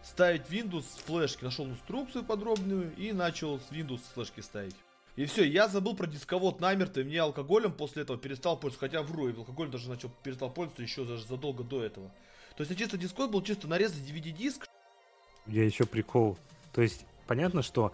ставить 0.04 0.44
Windows 0.50 0.84
с 0.84 0.98
флешки. 1.06 1.44
Нашел 1.44 1.66
инструкцию 1.66 2.24
подробную 2.24 2.94
и 2.96 3.12
начал 3.12 3.60
с 3.60 3.72
Windows 3.72 4.00
с 4.00 4.14
флешки 4.14 4.42
ставить. 4.42 4.76
И 5.18 5.26
все, 5.26 5.44
я 5.44 5.68
забыл 5.68 5.96
про 5.96 6.06
дисковод 6.06 6.62
намерто, 6.62 7.02
и 7.02 7.04
мне 7.04 7.20
алкоголем 7.20 7.74
после 7.74 8.04
этого 8.04 8.20
перестал 8.20 8.56
пользоваться, 8.56 8.88
хотя 8.88 9.02
вру, 9.02 9.28
я 9.28 9.36
алкоголем 9.36 9.72
даже 9.72 9.90
начал 9.90 10.12
перестал 10.24 10.52
пользоваться 10.52 10.84
еще 10.84 11.06
даже 11.06 11.26
задолго 11.26 11.64
до 11.64 11.84
этого. 11.84 12.14
То 12.56 12.64
есть, 12.64 12.78
чисто 12.78 12.98
дисковод 12.98 13.32
был 13.32 13.42
чисто 13.42 13.68
нарезать 13.68 14.08
DVD-диск. 14.08 14.68
Я 15.48 15.64
еще 15.66 15.86
прикол. 15.86 16.38
То 16.74 16.82
есть, 16.82 17.06
понятно, 17.28 17.62
что 17.62 17.94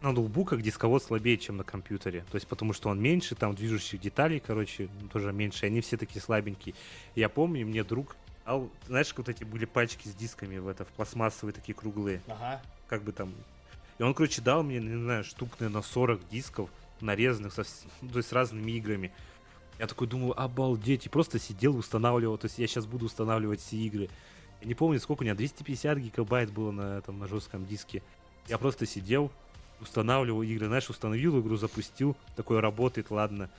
на 0.00 0.12
ноутбуках 0.12 0.62
дисковод 0.62 1.02
слабее, 1.02 1.38
чем 1.38 1.56
на 1.56 1.64
компьютере. 1.64 2.24
То 2.30 2.36
есть, 2.36 2.46
потому 2.46 2.72
что 2.72 2.88
он 2.88 3.00
меньше, 3.00 3.34
там 3.34 3.54
движущих 3.54 4.00
деталей, 4.00 4.40
короче, 4.40 4.88
тоже 5.12 5.32
меньше. 5.32 5.66
Они 5.66 5.80
все 5.80 5.96
такие 5.96 6.20
слабенькие. 6.20 6.74
Я 7.14 7.28
помню, 7.28 7.66
мне 7.66 7.84
друг 7.84 8.16
а 8.44 8.68
знаешь, 8.86 9.12
вот 9.16 9.28
эти 9.28 9.44
были 9.44 9.64
пачки 9.64 10.08
с 10.08 10.14
дисками 10.14 10.58
в 10.58 10.66
это, 10.66 10.84
в 10.84 10.88
пластмассовые 10.88 11.54
такие 11.54 11.74
круглые. 11.74 12.20
Ага. 12.26 12.60
Как 12.88 13.02
бы 13.02 13.12
там. 13.12 13.32
И 13.98 14.02
он, 14.02 14.14
короче, 14.14 14.42
дал 14.42 14.62
мне, 14.62 14.80
не 14.80 15.00
знаю, 15.00 15.24
штук, 15.24 15.50
наверное, 15.60 15.82
40 15.82 16.28
дисков, 16.28 16.70
нарезанных, 17.00 17.52
со, 17.52 17.64
ну, 18.00 18.08
то 18.08 18.16
есть 18.16 18.30
с 18.30 18.32
разными 18.32 18.72
играми. 18.72 19.12
Я 19.78 19.86
такой 19.86 20.08
думаю, 20.08 20.38
обалдеть, 20.40 21.06
и 21.06 21.08
просто 21.08 21.38
сидел, 21.38 21.76
устанавливал, 21.76 22.36
то 22.36 22.46
есть 22.46 22.58
я 22.58 22.66
сейчас 22.66 22.86
буду 22.86 23.06
устанавливать 23.06 23.60
все 23.60 23.76
игры. 23.76 24.08
Я 24.62 24.68
не 24.68 24.74
помню, 24.74 25.00
сколько 25.00 25.22
у 25.22 25.24
меня, 25.24 25.34
250 25.34 25.98
гигабайт 25.98 26.52
было 26.52 26.70
на 26.70 26.98
этом, 26.98 27.18
на 27.18 27.26
жестком 27.26 27.66
диске. 27.66 28.00
Я 28.46 28.58
просто 28.58 28.86
сидел, 28.86 29.32
устанавливал 29.80 30.42
игры, 30.42 30.68
знаешь, 30.68 30.88
установил 30.88 31.40
игру, 31.40 31.56
запустил, 31.56 32.16
такой 32.36 32.60
работает, 32.60 33.10
ладно. 33.10 33.50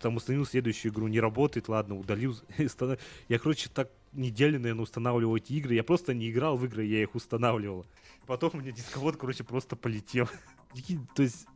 Там 0.00 0.16
установил 0.16 0.46
следующую 0.46 0.92
игру, 0.92 1.08
не 1.08 1.20
работает, 1.20 1.68
ладно, 1.68 1.98
удалил. 1.98 2.34
Я, 3.28 3.38
короче, 3.38 3.68
так 3.68 3.90
неделю, 4.14 4.58
наверное, 4.58 4.84
устанавливал 4.84 5.36
эти 5.36 5.52
игры. 5.52 5.74
Я 5.74 5.84
просто 5.84 6.14
не 6.14 6.30
играл 6.30 6.56
в 6.56 6.64
игры, 6.64 6.84
я 6.84 7.02
их 7.02 7.14
устанавливал. 7.14 7.84
Потом 8.26 8.52
у 8.54 8.56
меня 8.56 8.72
дисковод, 8.72 9.18
короче, 9.18 9.44
просто 9.44 9.76
полетел. 9.76 10.26
То 11.14 11.22
есть, 11.22 11.46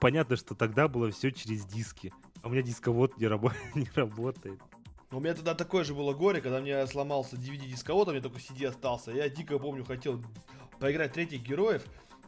понятно, 0.00 0.34
что 0.34 0.56
тогда 0.56 0.88
было 0.88 1.12
все 1.12 1.30
через 1.30 1.64
диски. 1.64 2.12
А 2.42 2.48
у 2.48 2.50
меня 2.50 2.62
дисковод 2.62 3.18
не, 3.18 3.26
рабо- 3.26 3.54
не 3.76 3.88
работает. 3.94 4.60
У 5.10 5.20
меня 5.20 5.34
тогда 5.34 5.54
такое 5.54 5.84
же 5.84 5.94
было 5.94 6.12
горе, 6.12 6.42
когда 6.42 6.60
мне 6.60 6.86
сломался 6.86 7.36
DVD-дисковод, 7.36 8.08
а 8.08 8.10
мне 8.12 8.20
только 8.20 8.38
CD 8.38 8.66
остался. 8.66 9.10
Я 9.10 9.30
дико 9.30 9.58
помню, 9.58 9.82
хотел 9.82 10.22
поиграть 10.78 11.14
третьих 11.14 11.42
героев, 11.42 11.82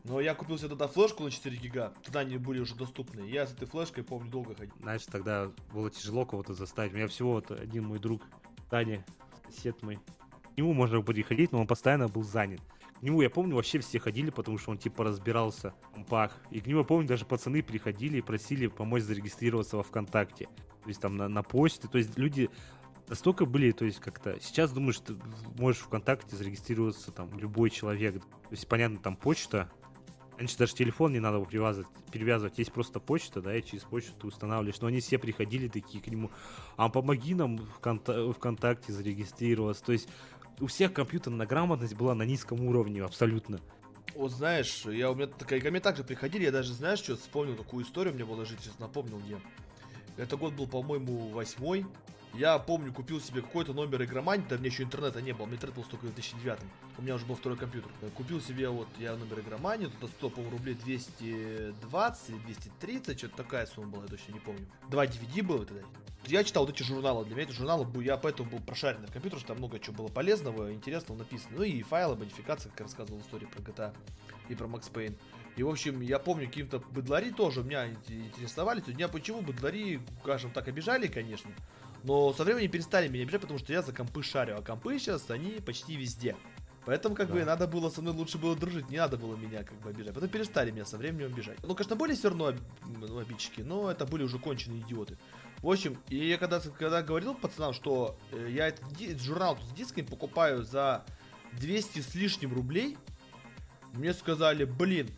но 0.04 0.18
я 0.18 0.34
купил 0.34 0.56
себе 0.56 0.70
тогда 0.70 0.88
флешку 0.88 1.22
на 1.22 1.30
4 1.30 1.54
гига, 1.58 1.92
тогда 2.02 2.20
они 2.20 2.38
были 2.38 2.58
уже 2.58 2.74
доступны. 2.74 3.20
Я 3.28 3.46
с 3.46 3.52
этой 3.52 3.68
флешкой, 3.68 4.02
помню, 4.02 4.30
долго 4.30 4.54
ходил. 4.54 4.74
Знаешь, 4.80 5.04
тогда 5.04 5.52
было 5.74 5.90
тяжело 5.90 6.24
кого-то 6.24 6.54
заставить. 6.54 6.94
У 6.94 6.96
меня 6.96 7.06
всего 7.08 7.32
вот 7.32 7.50
один 7.50 7.84
мой 7.84 7.98
друг, 7.98 8.22
Таня, 8.70 9.04
сосед 9.50 9.82
мой. 9.82 9.98
К 10.54 10.56
нему 10.56 10.72
можно 10.72 11.02
приходить, 11.02 11.52
но 11.52 11.60
он 11.60 11.66
постоянно 11.66 12.08
был 12.08 12.22
занят. 12.22 12.60
К 12.98 13.02
нему, 13.02 13.20
я 13.20 13.28
помню, 13.28 13.56
вообще 13.56 13.78
все 13.80 13.98
ходили, 13.98 14.30
потому 14.30 14.56
что 14.56 14.70
он 14.70 14.78
типа 14.78 15.04
разбирался 15.04 15.74
в 15.82 15.94
компах. 15.94 16.34
И 16.50 16.60
к 16.60 16.66
нему, 16.66 16.80
я 16.80 16.84
помню, 16.86 17.06
даже 17.06 17.26
пацаны 17.26 17.62
приходили 17.62 18.18
и 18.18 18.22
просили 18.22 18.68
помочь 18.68 19.02
зарегистрироваться 19.02 19.76
во 19.76 19.82
ВКонтакте. 19.82 20.48
То 20.82 20.88
есть 20.88 21.00
там 21.00 21.16
на, 21.16 21.28
на 21.28 21.42
почте. 21.42 21.88
То 21.88 21.98
есть 21.98 22.18
люди 22.18 22.50
настолько 23.08 23.44
были, 23.44 23.72
то 23.72 23.84
есть 23.84 24.00
как-то... 24.00 24.38
Сейчас 24.40 24.72
думаешь, 24.72 24.98
ты 25.00 25.16
можешь 25.58 25.82
ВКонтакте 25.82 26.36
зарегистрироваться 26.36 27.12
там 27.12 27.36
любой 27.38 27.70
человек. 27.70 28.20
То 28.20 28.52
есть, 28.52 28.66
понятно, 28.66 28.98
там 28.98 29.16
почта, 29.16 29.70
Раньше 30.40 30.56
даже 30.56 30.74
телефон 30.74 31.12
не 31.12 31.20
надо 31.20 31.36
было 31.36 31.44
привязывать, 31.44 31.86
перевязывать. 32.10 32.56
Есть 32.56 32.72
просто 32.72 32.98
почта, 32.98 33.42
да, 33.42 33.54
и 33.54 33.62
через 33.62 33.82
почту 33.82 34.12
ты 34.18 34.26
устанавливаешь. 34.26 34.80
Но 34.80 34.86
они 34.86 35.00
все 35.00 35.18
приходили 35.18 35.68
такие 35.68 36.02
к 36.02 36.06
нему, 36.06 36.30
а 36.78 36.88
помоги 36.88 37.34
нам 37.34 37.58
в 37.58 38.32
ВКонтакте 38.32 38.90
зарегистрироваться. 38.90 39.84
То 39.84 39.92
есть 39.92 40.08
у 40.58 40.66
всех 40.66 40.94
компьютерная 40.94 41.46
грамотность 41.46 41.94
была 41.94 42.14
на 42.14 42.22
низком 42.22 42.62
уровне 42.62 43.02
абсолютно. 43.02 43.60
Вот 44.14 44.32
знаешь, 44.32 44.86
я 44.86 45.10
у 45.10 45.14
меня 45.14 45.26
такая, 45.26 45.60
ко 45.60 45.70
мне 45.70 45.80
также 45.80 46.04
приходили, 46.04 46.44
я 46.44 46.52
даже, 46.52 46.72
знаешь, 46.72 47.00
что 47.00 47.16
вспомнил 47.16 47.54
такую 47.54 47.84
историю, 47.84 48.14
мне 48.14 48.24
было 48.24 48.46
жить, 48.46 48.60
сейчас 48.60 48.78
напомнил 48.78 49.18
где. 49.18 49.36
Это 50.16 50.36
год 50.36 50.54
был, 50.54 50.66
по-моему, 50.66 51.28
восьмой. 51.28 51.86
Я 52.34 52.58
помню, 52.60 52.92
купил 52.92 53.20
себе 53.20 53.42
какой-то 53.42 53.72
номер 53.72 54.04
игромании, 54.04 54.44
да 54.48 54.56
мне 54.56 54.68
еще 54.68 54.84
интернета 54.84 55.20
не 55.20 55.32
было, 55.32 55.46
мне 55.46 55.56
интернет 55.56 55.76
был 55.76 55.84
только 55.84 56.04
в 56.04 56.14
2009 56.14 56.60
У 56.96 57.02
меня 57.02 57.16
уже 57.16 57.26
был 57.26 57.34
второй 57.34 57.58
компьютер. 57.58 57.90
Купил 58.14 58.40
себе 58.40 58.68
вот 58.68 58.86
я 58.98 59.16
номер 59.16 59.40
игромании, 59.40 59.90
тут 60.00 60.10
стоил, 60.10 60.30
по 60.30 60.40
рублей 60.48 60.74
220 60.74 62.28
или 62.28 62.38
230, 62.38 63.18
что-то 63.18 63.36
такая 63.36 63.66
сумма 63.66 63.88
была, 63.88 64.02
я 64.04 64.08
точно 64.10 64.32
не 64.32 64.40
помню. 64.40 64.64
Два 64.88 65.06
DVD 65.06 65.42
было 65.42 65.66
тогда. 65.66 65.82
Я 66.26 66.44
читал 66.44 66.66
вот 66.66 66.74
эти 66.74 66.84
журналы, 66.84 67.24
для 67.24 67.34
меня 67.34 67.48
эти 67.48 67.52
журналы, 67.52 68.04
я 68.04 68.16
поэтому 68.16 68.48
был 68.48 68.60
прошаренный 68.60 69.08
в 69.08 69.12
компьютере, 69.12 69.40
что 69.40 69.48
там 69.48 69.56
много 69.56 69.80
чего 69.80 69.96
было 69.96 70.08
полезного, 70.08 70.72
интересного 70.72 71.18
написано. 71.18 71.56
Ну 71.56 71.62
и 71.64 71.82
файлы, 71.82 72.14
модификации, 72.14 72.68
как 72.68 72.82
рассказывал 72.82 73.20
истории 73.20 73.46
про 73.46 73.60
GTA 73.60 73.92
и 74.48 74.54
про 74.54 74.66
Max 74.66 74.92
Payne. 74.92 75.16
И, 75.60 75.62
в 75.62 75.68
общем, 75.68 76.00
я 76.00 76.18
помню, 76.18 76.46
каким-то 76.46 76.78
быдлари 76.78 77.32
тоже 77.32 77.62
меня 77.62 77.86
интересовали. 77.86 78.82
Меня 78.86 79.08
почему 79.08 79.42
быдлари, 79.42 80.00
скажем 80.22 80.50
так, 80.52 80.68
обижали, 80.68 81.06
конечно. 81.06 81.50
Но 82.02 82.32
со 82.32 82.44
временем 82.44 82.70
перестали 82.70 83.08
меня 83.08 83.24
обижать, 83.24 83.42
потому 83.42 83.58
что 83.58 83.70
я 83.70 83.82
за 83.82 83.92
компы 83.92 84.22
шарю. 84.22 84.56
А 84.56 84.62
компы 84.62 84.98
сейчас, 84.98 85.30
они 85.30 85.60
почти 85.60 85.96
везде. 85.96 86.34
Поэтому, 86.86 87.14
как 87.14 87.28
да. 87.28 87.34
бы, 87.34 87.44
надо 87.44 87.66
было 87.66 87.90
со 87.90 88.00
мной 88.00 88.14
лучше 88.14 88.38
было 88.38 88.56
дружить, 88.56 88.88
не 88.88 88.96
надо 88.96 89.18
было 89.18 89.36
меня, 89.36 89.62
как 89.62 89.78
бы, 89.82 89.90
обижать. 89.90 90.14
Потом 90.14 90.30
перестали 90.30 90.70
меня 90.70 90.86
со 90.86 90.96
временем 90.96 91.26
обижать. 91.26 91.58
Ну, 91.62 91.74
конечно, 91.74 91.94
были 91.94 92.14
все 92.14 92.28
равно 92.28 92.54
ну, 92.86 93.18
обидчики, 93.18 93.60
но 93.60 93.90
это 93.90 94.06
были 94.06 94.22
уже 94.22 94.38
конченые 94.38 94.80
идиоты. 94.80 95.18
В 95.58 95.70
общем, 95.70 95.98
и 96.08 96.26
я 96.26 96.38
когда, 96.38 96.60
когда 96.60 97.02
говорил 97.02 97.34
пацанам, 97.34 97.74
что 97.74 98.16
э, 98.32 98.48
я 98.50 98.68
этот, 98.68 98.98
этот 98.98 99.20
журнал 99.20 99.58
с 99.58 99.74
дисками 99.74 100.06
покупаю 100.06 100.62
за 100.62 101.04
200 101.52 102.00
с 102.00 102.14
лишним 102.14 102.54
рублей, 102.54 102.96
мне 103.92 104.14
сказали, 104.14 104.64
блин, 104.64 105.10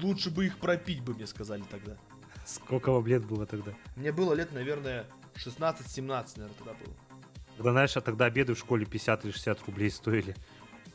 лучше 0.00 0.30
бы 0.30 0.46
их 0.46 0.58
пропить 0.58 1.02
бы, 1.02 1.14
мне 1.14 1.26
сказали 1.26 1.62
тогда. 1.70 1.96
Сколько 2.44 2.92
вам 2.92 3.06
лет 3.06 3.24
было 3.24 3.46
тогда? 3.46 3.72
Мне 3.96 4.12
было 4.12 4.32
лет, 4.34 4.52
наверное, 4.52 5.06
16-17, 5.34 6.00
наверное, 6.00 6.48
тогда 6.58 6.74
было. 6.74 6.94
Когда, 7.56 7.72
знаешь, 7.72 7.96
а 7.96 8.00
тогда 8.00 8.26
обеды 8.26 8.54
в 8.54 8.58
школе 8.58 8.86
50 8.86 9.24
или 9.24 9.32
60 9.32 9.66
рублей 9.66 9.90
стоили. 9.90 10.36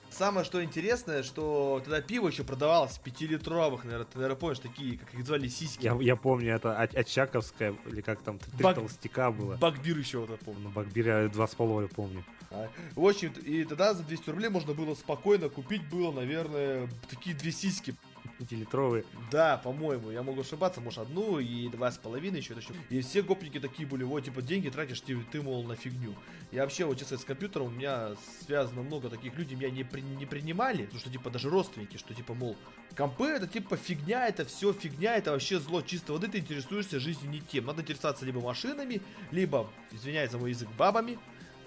Самое 0.10 0.46
что 0.46 0.64
интересное, 0.64 1.24
что 1.24 1.82
тогда 1.84 2.00
пиво 2.00 2.28
еще 2.28 2.44
продавалось 2.44 3.00
в 3.00 3.04
5-литровых, 3.04 3.84
наверное, 3.84 4.06
ты, 4.06 4.18
наверное, 4.20 4.38
помнишь, 4.38 4.60
такие, 4.60 5.00
как 5.00 5.12
их 5.14 5.26
звали, 5.26 5.48
сиськи. 5.48 5.86
Я, 5.86 5.98
я 6.00 6.16
помню, 6.16 6.54
это 6.54 6.78
Очаковская, 6.78 7.76
или 7.88 8.02
как 8.02 8.22
там, 8.22 8.38
три 8.38 8.64
Бак... 8.64 8.76
толстяка 8.76 9.32
было. 9.32 9.56
Бакбир 9.56 9.98
еще 9.98 10.20
вот 10.20 10.30
это 10.30 10.46
помню. 10.46 10.62
Ну, 10.62 10.70
Бакбир 10.70 11.08
я 11.08 11.28
два 11.30 11.48
с 11.48 11.56
половиной 11.56 11.90
помню. 11.90 12.24
А, 12.52 12.70
в 12.96 13.04
общем, 13.04 13.34
и 13.44 13.64
тогда 13.64 13.96
за 13.96 14.04
200 14.04 14.30
рублей 14.30 14.50
можно 14.50 14.76
было 14.76 14.94
спокойно 14.94 15.50
купить 15.50 15.90
было, 15.90 16.12
наверное, 16.12 16.88
такие 17.10 17.36
две 17.36 17.52
сиськи. 17.52 17.96
5-литровые. 18.40 19.06
Да, 19.32 19.58
по-моему, 19.58 20.12
я 20.12 20.24
могу 20.24 20.42
ошибаться, 20.42 20.82
может 20.82 21.00
одну 21.00 21.40
и 21.40 21.70
два 21.70 21.92
с 21.92 21.98
половиной 21.98 22.40
еще. 22.40 22.54
еще. 22.54 22.74
И 22.90 23.02
все 23.02 23.22
гопники 23.22 23.60
такие 23.60 23.88
были, 23.88 24.04
вот, 24.04 24.22
типа, 24.22 24.42
деньги 24.42 24.70
тратишь 24.70 25.02
ты, 25.02 25.18
ты 25.32 25.42
мол, 25.42 25.64
на 25.64 25.76
фигню. 25.76 26.16
И 26.52 26.58
вообще, 26.58 26.86
вот, 26.86 26.98
честно, 27.00 27.18
с 27.18 27.26
компьютером 27.26 27.68
у 27.68 27.70
меня 27.72 28.16
связано 28.46 28.82
много 28.82 29.10
таких 29.10 29.36
людей, 29.36 29.56
меня 29.56 29.70
не, 29.70 29.84
при, 29.84 30.02
не 30.02 30.26
принимали, 30.26 30.84
потому 30.84 31.00
что, 31.00 31.10
типа, 31.10 31.30
даже 31.30 31.50
родственники, 31.50 31.98
что, 31.98 32.14
типа, 32.14 32.34
мол, 32.34 32.56
компы 32.96 33.26
это, 33.26 33.48
типа, 33.48 33.78
фигня, 33.78 34.28
это 34.28 34.46
все 34.46 34.74
фигня, 34.74 35.18
это 35.18 35.32
вообще 35.32 35.60
зло 35.60 35.82
чисто 35.82 36.14
воды, 36.14 36.28
ты 36.28 36.40
интересуешься 36.40 37.00
жизнью 37.00 37.30
не 37.30 37.42
тем. 37.42 37.66
Надо 37.66 37.82
интересоваться 37.82 38.26
либо 38.26 38.42
машинами, 38.42 39.02
либо, 39.32 39.70
извиняюсь 39.92 40.32
за 40.32 40.38
мой 40.38 40.52
язык, 40.52 40.70
бабами, 40.78 41.18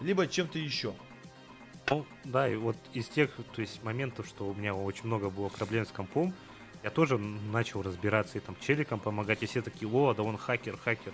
либо 0.00 0.26
чем-то 0.26 0.58
еще. 0.58 0.94
Ну, 1.88 2.04
да, 2.24 2.48
и 2.48 2.56
вот 2.56 2.76
из 2.94 3.06
тех, 3.08 3.30
то 3.54 3.60
есть, 3.60 3.82
моментов, 3.84 4.26
что 4.26 4.48
у 4.48 4.54
меня 4.54 4.74
очень 4.74 5.06
много 5.06 5.30
было 5.30 5.48
проблем 5.48 5.86
с 5.86 5.90
компом, 5.90 6.34
я 6.86 6.92
тоже 6.92 7.18
начал 7.18 7.82
разбираться 7.82 8.38
и 8.38 8.40
там 8.40 8.54
челикам 8.60 9.00
помогать, 9.00 9.42
и 9.42 9.46
все 9.46 9.60
такие, 9.60 9.90
о, 9.90 10.14
да 10.14 10.22
он 10.22 10.38
хакер, 10.38 10.76
хакер, 10.76 11.12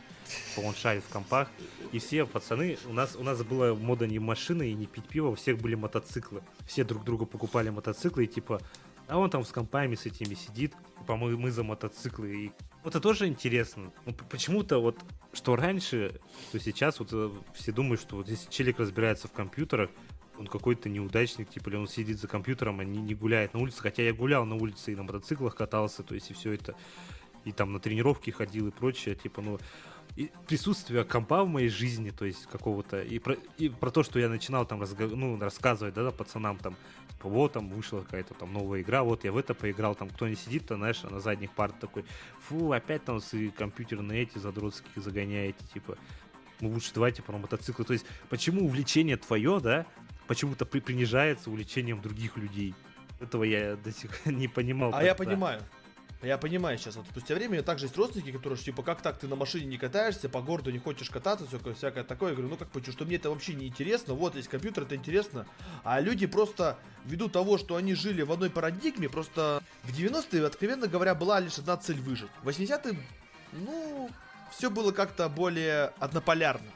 он 0.62 0.75
шарит 0.75 1.03
в 1.03 1.09
компах. 1.09 1.49
И 1.93 1.99
все 1.99 2.27
пацаны, 2.27 2.77
у 2.85 2.93
нас, 2.93 3.16
у 3.16 3.23
нас 3.23 3.43
была 3.43 3.75
мода 3.75 4.07
не 4.07 4.18
машины 4.18 4.68
и 4.68 4.75
не 4.75 4.85
пить 4.85 5.07
пиво, 5.07 5.29
у 5.29 5.35
всех 5.35 5.57
были 5.57 5.75
мотоциклы. 5.75 6.43
Все 6.66 6.85
друг 6.85 7.05
друга 7.05 7.25
покупали 7.25 7.70
мотоциклы, 7.70 8.25
и 8.25 8.27
типа, 8.27 8.61
а 9.09 9.16
он 9.16 9.31
там 9.31 9.47
с 9.47 9.49
компами 9.51 9.95
с 9.95 10.05
этими 10.05 10.35
сидит, 10.35 10.75
типа 10.99 11.16
мы, 11.16 11.51
за 11.51 11.64
мотоциклы. 11.64 12.35
И 12.37 12.53
вот 12.85 12.91
это 12.91 13.01
тоже 13.01 13.27
интересно. 13.27 13.95
Ну, 14.05 14.12
почему-то 14.29 14.79
вот, 14.79 14.99
что 15.33 15.57
раньше, 15.57 16.20
то 16.53 16.61
сейчас 16.61 16.99
вот 16.99 17.09
э, 17.12 17.31
все 17.55 17.73
думают, 17.73 18.03
что 18.03 18.16
вот 18.16 18.27
здесь 18.27 18.47
челик 18.51 18.79
разбирается 18.79 19.27
в 19.27 19.33
компьютерах, 19.33 19.89
он 20.43 20.49
какой-то 20.49 20.88
неудачник, 20.88 21.49
типа, 21.49 21.70
или 21.70 21.76
он 21.76 21.88
сидит 21.88 22.18
за 22.18 22.26
компьютером, 22.26 22.80
а 22.80 22.84
не, 22.84 23.01
не 23.01 23.14
гуляет 23.14 23.55
на 23.55 23.61
улице. 23.61 23.80
Хотя 23.80 24.03
я 24.03 24.12
гулял 24.12 24.45
на 24.45 24.57
улице 24.57 24.93
и 24.93 24.97
на 24.97 25.05
мотоциклах 25.05 25.55
катался, 25.55 26.03
то 26.03 26.14
есть 26.14 26.30
и 26.30 26.34
все 26.34 26.53
это, 26.53 26.74
и 27.45 27.53
там 27.53 27.72
на 27.72 27.78
тренировки 27.78 28.30
ходил 28.30 28.68
и 28.68 28.70
прочее, 28.70 29.14
типа, 29.14 29.40
ну, 29.40 29.59
и 30.16 30.30
присутствие 30.47 31.05
компа 31.05 31.45
в 31.45 31.49
моей 31.49 31.68
жизни, 31.68 32.11
то 32.11 32.24
есть 32.24 32.47
какого-то, 32.47 33.01
и 33.01 33.18
про, 33.18 33.36
и 33.57 33.68
про 33.68 33.90
то, 33.90 34.03
что 34.03 34.18
я 34.18 34.28
начинал 34.28 34.66
там 34.66 34.80
разго, 34.80 35.07
ну, 35.07 35.38
рассказывать, 35.38 35.95
да, 35.95 36.03
да, 36.03 36.11
пацанам 36.11 36.59
там, 36.59 36.76
типа, 37.11 37.28
вот 37.28 37.53
там 37.53 37.68
вышла 37.70 38.03
какая-то 38.03 38.34
там 38.34 38.53
новая 38.53 38.82
игра, 38.82 39.05
вот 39.05 39.24
я 39.24 39.32
в 39.32 39.36
это 39.36 39.55
поиграл, 39.55 39.95
там 39.95 40.11
кто 40.11 40.28
не 40.28 40.34
сидит-то, 40.34 40.76
знаешь, 40.76 41.03
на 41.05 41.20
задних 41.20 41.53
партах 41.53 41.80
такой, 41.80 42.05
фу, 42.40 42.72
опять 42.72 43.05
там 43.05 43.20
с 43.20 43.32
компьютерные 43.57 44.22
эти 44.22 44.38
задротские 44.38 45.03
загоняете, 45.03 45.64
типа, 45.72 45.97
ну 46.61 46.70
лучше 46.70 46.93
давайте 46.95 47.22
про 47.22 47.36
мотоциклы. 47.38 47.84
То 47.84 47.93
есть, 47.93 48.07
почему 48.28 48.64
увлечение 48.66 49.16
твое, 49.16 49.61
да, 49.61 49.86
почему-то 50.27 50.66
при 50.66 50.81
принижается 50.81 51.51
увлечением 51.51 52.01
других 52.01 52.37
людей. 52.37 52.75
Этого 53.20 53.45
я 53.45 53.77
до 53.77 53.93
сих 53.93 54.11
пор 54.11 54.33
не 54.33 54.49
понимал. 54.49 54.93
А 54.95 55.03
я 55.03 55.14
понимаю. 55.14 55.62
Я 56.23 56.39
понимаю 56.39 56.79
сейчас, 56.79 56.95
вот 56.95 57.07
спустя 57.11 57.35
время 57.35 57.64
также 57.64 57.87
есть 57.87 57.97
родственники, 57.97 58.31
которые, 58.31 58.57
типа, 58.57 58.85
как 58.85 59.03
так, 59.03 59.18
ты 59.18 59.27
на 59.27 59.35
машине 59.35 59.66
не 59.66 59.77
катаешься, 59.77 60.29
по 60.29 60.41
городу 60.41 60.70
не 60.70 60.79
хочешь 60.79 61.11
кататься, 61.11 61.49
все 61.49 61.59
всякое 61.75 62.05
такое. 62.05 62.31
Я 62.31 62.37
говорю, 62.37 62.51
ну 62.51 62.57
как 62.57 62.68
почему, 62.68 62.93
что 62.93 63.05
мне 63.05 63.16
это 63.16 63.29
вообще 63.29 63.55
не 63.55 63.66
интересно, 63.66 64.14
вот 64.14 64.37
есть 64.37 64.47
компьютер, 64.47 64.85
это 64.85 64.95
интересно. 64.95 65.47
А 65.83 65.99
люди 66.01 66.27
просто, 66.27 66.79
ввиду 67.05 67.29
того, 67.29 67.59
что 67.59 67.75
они 67.75 67.95
жили 67.95 68.23
в 68.23 68.31
одной 68.31 68.51
парадигме, 68.51 69.09
просто 69.09 69.64
в 69.83 69.91
90-е, 69.91 70.47
откровенно 70.47 70.87
говоря, 70.87 71.16
была 71.16 71.41
лишь 71.41 71.59
одна 71.59 71.77
цель 71.77 72.01
выжить. 72.01 72.31
В 72.45 72.49
80-е, 72.49 72.97
ну, 73.55 74.09
все 74.53 74.70
было 74.70 74.93
как-то 74.93 75.29
более 75.29 75.87
однополярно. 75.99 76.68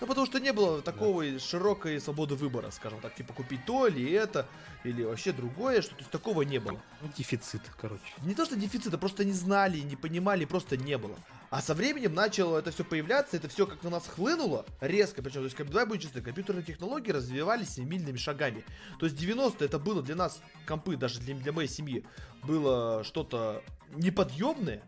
Ну, 0.00 0.06
потому 0.06 0.26
что 0.26 0.40
не 0.40 0.52
было 0.52 0.80
такого 0.80 1.24
да. 1.24 1.38
широкой 1.38 2.00
свободы 2.00 2.34
выбора, 2.34 2.70
скажем 2.70 3.00
так, 3.00 3.14
типа 3.14 3.34
купить 3.34 3.64
то 3.66 3.86
или 3.86 4.10
это, 4.12 4.46
или 4.82 5.02
вообще 5.02 5.32
другое, 5.32 5.82
что 5.82 5.90
то 5.90 6.00
есть 6.00 6.10
такого 6.10 6.42
не 6.42 6.58
было. 6.58 6.80
Ну, 7.02 7.10
дефицит, 7.16 7.62
короче. 7.78 8.02
Не 8.22 8.34
то, 8.34 8.46
что 8.46 8.56
дефицита, 8.56 8.96
просто 8.96 9.24
не 9.24 9.32
знали, 9.32 9.78
не 9.80 9.96
понимали, 9.96 10.46
просто 10.46 10.78
не 10.78 10.96
было. 10.96 11.16
А 11.50 11.60
со 11.60 11.74
временем 11.74 12.14
начало 12.14 12.58
это 12.58 12.70
все 12.70 12.84
появляться, 12.84 13.36
это 13.36 13.48
все 13.48 13.66
как 13.66 13.82
на 13.82 13.90
нас 13.90 14.06
хлынуло 14.06 14.64
резко, 14.80 15.20
причем, 15.20 15.40
то 15.40 15.44
есть, 15.44 15.56
давай 15.56 15.84
будем 15.84 16.00
честны, 16.00 16.22
компьютерные 16.22 16.64
технологии 16.64 17.10
развивались 17.10 17.70
семимильными 17.70 18.16
шагами. 18.16 18.64
То 18.98 19.06
есть 19.06 19.18
90 19.18 19.64
это 19.64 19.78
было 19.78 20.02
для 20.02 20.14
нас, 20.14 20.40
компы, 20.66 20.96
даже 20.96 21.20
для, 21.20 21.34
для 21.34 21.52
моей 21.52 21.68
семьи, 21.68 22.06
было 22.44 23.04
что-то 23.04 23.62
неподъемное, 23.94 24.82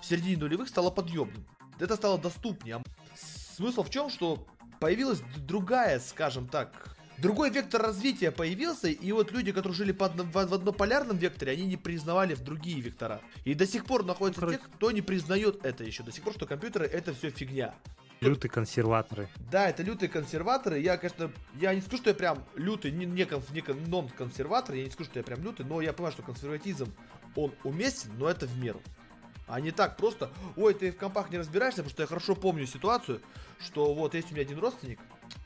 в 0.00 0.04
середине 0.04 0.36
нулевых 0.36 0.68
стало 0.68 0.90
подъемным. 0.90 1.46
Это 1.78 1.96
стало 1.96 2.18
доступнее. 2.18 2.82
Смысл 3.56 3.82
в 3.82 3.90
чем, 3.90 4.10
что 4.10 4.46
появилась 4.78 5.22
другая, 5.36 6.00
скажем 6.00 6.48
так, 6.48 6.96
другой 7.18 7.50
вектор 7.50 7.82
развития 7.82 8.30
появился, 8.30 8.88
и 8.88 9.12
вот 9.12 9.32
люди, 9.32 9.52
которые 9.52 9.74
жили 9.74 9.92
под, 9.92 10.14
в, 10.14 10.32
в 10.32 10.54
однополярном 10.54 11.16
векторе, 11.16 11.52
они 11.52 11.66
не 11.66 11.76
признавали 11.76 12.34
в 12.34 12.40
другие 12.40 12.80
вектора. 12.80 13.20
И 13.44 13.54
до 13.54 13.66
сих 13.66 13.84
пор 13.84 14.04
находятся 14.04 14.40
Короче. 14.40 14.58
те, 14.58 14.64
кто 14.64 14.90
не 14.90 15.02
признает 15.02 15.64
это 15.64 15.84
еще, 15.84 16.02
до 16.02 16.12
сих 16.12 16.22
пор, 16.22 16.34
что 16.34 16.46
компьютеры 16.46 16.86
это 16.86 17.14
все 17.14 17.30
фигня. 17.30 17.74
Лютые 18.20 18.50
консерваторы. 18.50 19.28
Да, 19.50 19.68
это 19.68 19.84
лютые 19.84 20.08
консерваторы. 20.08 20.80
Я, 20.80 20.96
конечно, 20.96 21.30
я 21.54 21.72
не 21.72 21.80
скажу, 21.80 21.98
что 21.98 22.10
я 22.10 22.14
прям 22.14 22.44
лютый, 22.56 22.90
не, 22.90 23.06
не, 23.06 23.24
не 23.24 23.88
нон-консерватор, 23.88 24.74
я 24.74 24.84
не 24.84 24.90
скажу, 24.90 25.10
что 25.10 25.20
я 25.20 25.24
прям 25.24 25.42
лютый, 25.44 25.64
но 25.64 25.80
я 25.80 25.92
понимаю, 25.92 26.12
что 26.12 26.22
консерватизм, 26.22 26.92
он 27.36 27.54
уместен, 27.62 28.10
но 28.18 28.28
это 28.28 28.46
в 28.46 28.58
меру. 28.58 28.82
А 29.48 29.60
не 29.60 29.70
так 29.70 29.96
просто, 29.96 30.30
ой, 30.56 30.74
ты 30.74 30.92
в 30.92 30.96
компах 30.96 31.30
не 31.30 31.38
разбираешься, 31.38 31.78
потому 31.78 31.90
что 31.90 32.02
я 32.02 32.06
хорошо 32.06 32.34
помню 32.34 32.66
ситуацию, 32.66 33.22
что 33.58 33.94
вот 33.94 34.14
есть 34.14 34.30
у 34.30 34.34
меня 34.34 34.42
один 34.42 34.58
родственник, 34.58 35.00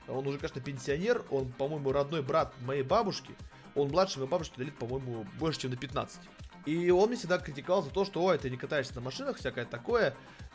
он 0.08 0.26
уже, 0.26 0.38
конечно, 0.38 0.60
пенсионер, 0.60 1.24
он, 1.30 1.52
по-моему, 1.52 1.92
родной 1.92 2.22
брат 2.22 2.52
моей 2.62 2.82
бабушки, 2.82 3.34
он 3.74 3.88
младше 3.88 4.18
моей 4.18 4.30
бабушки 4.30 4.60
лет, 4.60 4.76
по-моему, 4.76 5.24
больше, 5.38 5.60
чем 5.60 5.70
на 5.70 5.76
15. 5.76 6.20
И 6.66 6.90
он 6.90 7.08
мне 7.08 7.16
всегда 7.16 7.38
критиковал 7.38 7.82
за 7.82 7.90
то, 7.90 8.04
что, 8.04 8.22
ой, 8.22 8.38
ты 8.38 8.50
не 8.50 8.56
катаешься 8.56 8.94
на 8.94 9.00
машинах, 9.00 9.36
всякое 9.36 9.64
такое. 9.64 10.14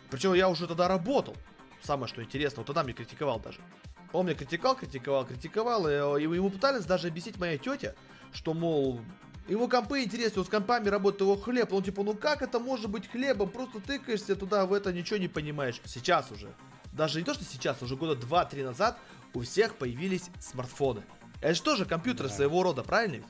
Причем 0.09 0.33
я 0.33 0.49
уже 0.49 0.67
тогда 0.67 0.87
работал. 0.87 1.35
Самое, 1.81 2.07
что 2.07 2.23
интересно, 2.23 2.59
вот 2.59 2.67
тогда 2.67 2.83
мне 2.83 2.93
критиковал 2.93 3.39
даже. 3.39 3.59
Он 4.13 4.25
меня 4.25 4.35
критиковал, 4.35 4.75
критиковал, 4.75 5.25
критиковал, 5.25 6.17
и 6.17 6.23
ему 6.23 6.49
пытались 6.49 6.85
даже 6.85 7.07
объяснить 7.07 7.37
моя 7.37 7.57
тетя, 7.57 7.95
что, 8.33 8.53
мол, 8.53 9.01
Ему 9.47 9.69
компы 9.69 10.03
интересны, 10.03 10.43
с 10.43 10.47
компами 10.49 10.89
работает 10.89 11.21
его 11.21 11.37
хлеб. 11.37 11.71
Он 11.71 11.81
типа, 11.81 12.03
ну 12.03 12.13
как 12.13 12.41
это 12.41 12.59
может 12.59 12.89
быть 12.89 13.09
хлебом? 13.09 13.49
Просто 13.49 13.79
тыкаешься 13.79 14.35
туда, 14.35 14.65
в 14.65 14.73
это 14.73 14.91
ничего 14.91 15.17
не 15.17 15.29
понимаешь. 15.29 15.81
Сейчас 15.85 16.31
уже. 16.31 16.53
Даже 16.91 17.19
не 17.19 17.25
то, 17.25 17.33
что 17.33 17.45
сейчас, 17.45 17.81
уже 17.81 17.95
года 17.95 18.19
2-3 18.19 18.65
назад 18.65 18.99
у 19.33 19.41
всех 19.41 19.75
появились 19.75 20.29
смартфоны. 20.39 21.03
Это 21.41 21.53
же 21.53 21.61
тоже 21.61 21.85
компьютер 21.85 22.27
да. 22.27 22.33
своего 22.33 22.63
рода, 22.63 22.83
правильно? 22.83 23.23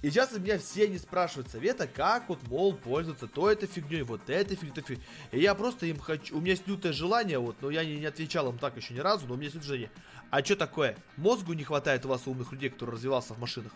И 0.00 0.10
сейчас 0.10 0.32
у 0.32 0.38
меня 0.38 0.60
все 0.60 0.86
не 0.86 0.96
спрашивают 0.96 1.50
совета, 1.50 1.88
как 1.88 2.28
вот, 2.28 2.46
мол, 2.46 2.74
пользоваться 2.74 3.26
то 3.26 3.50
этой 3.50 3.66
фигней, 3.66 4.02
вот 4.02 4.30
этой 4.30 4.56
фигней, 4.56 4.84
фигней. 4.84 5.04
И 5.32 5.40
я 5.40 5.56
просто 5.56 5.86
им 5.86 5.98
хочу, 5.98 6.36
у 6.36 6.40
меня 6.40 6.52
есть 6.52 6.68
лютое 6.68 6.92
желание, 6.92 7.40
вот, 7.40 7.56
но 7.62 7.70
я 7.70 7.84
не, 7.84 7.96
не 7.96 8.06
отвечал 8.06 8.48
им 8.48 8.58
так 8.58 8.76
еще 8.76 8.94
ни 8.94 9.00
разу, 9.00 9.26
но 9.26 9.34
у 9.34 9.36
меня 9.36 9.46
есть 9.46 9.56
лютое 9.56 9.66
желание. 9.66 9.90
А 10.30 10.44
что 10.44 10.54
такое? 10.54 10.96
Мозгу 11.16 11.52
не 11.54 11.64
хватает 11.64 12.06
у 12.06 12.10
вас 12.10 12.28
умных 12.28 12.52
людей, 12.52 12.70
которые 12.70 12.94
развивался 12.94 13.34
в 13.34 13.40
машинах? 13.40 13.72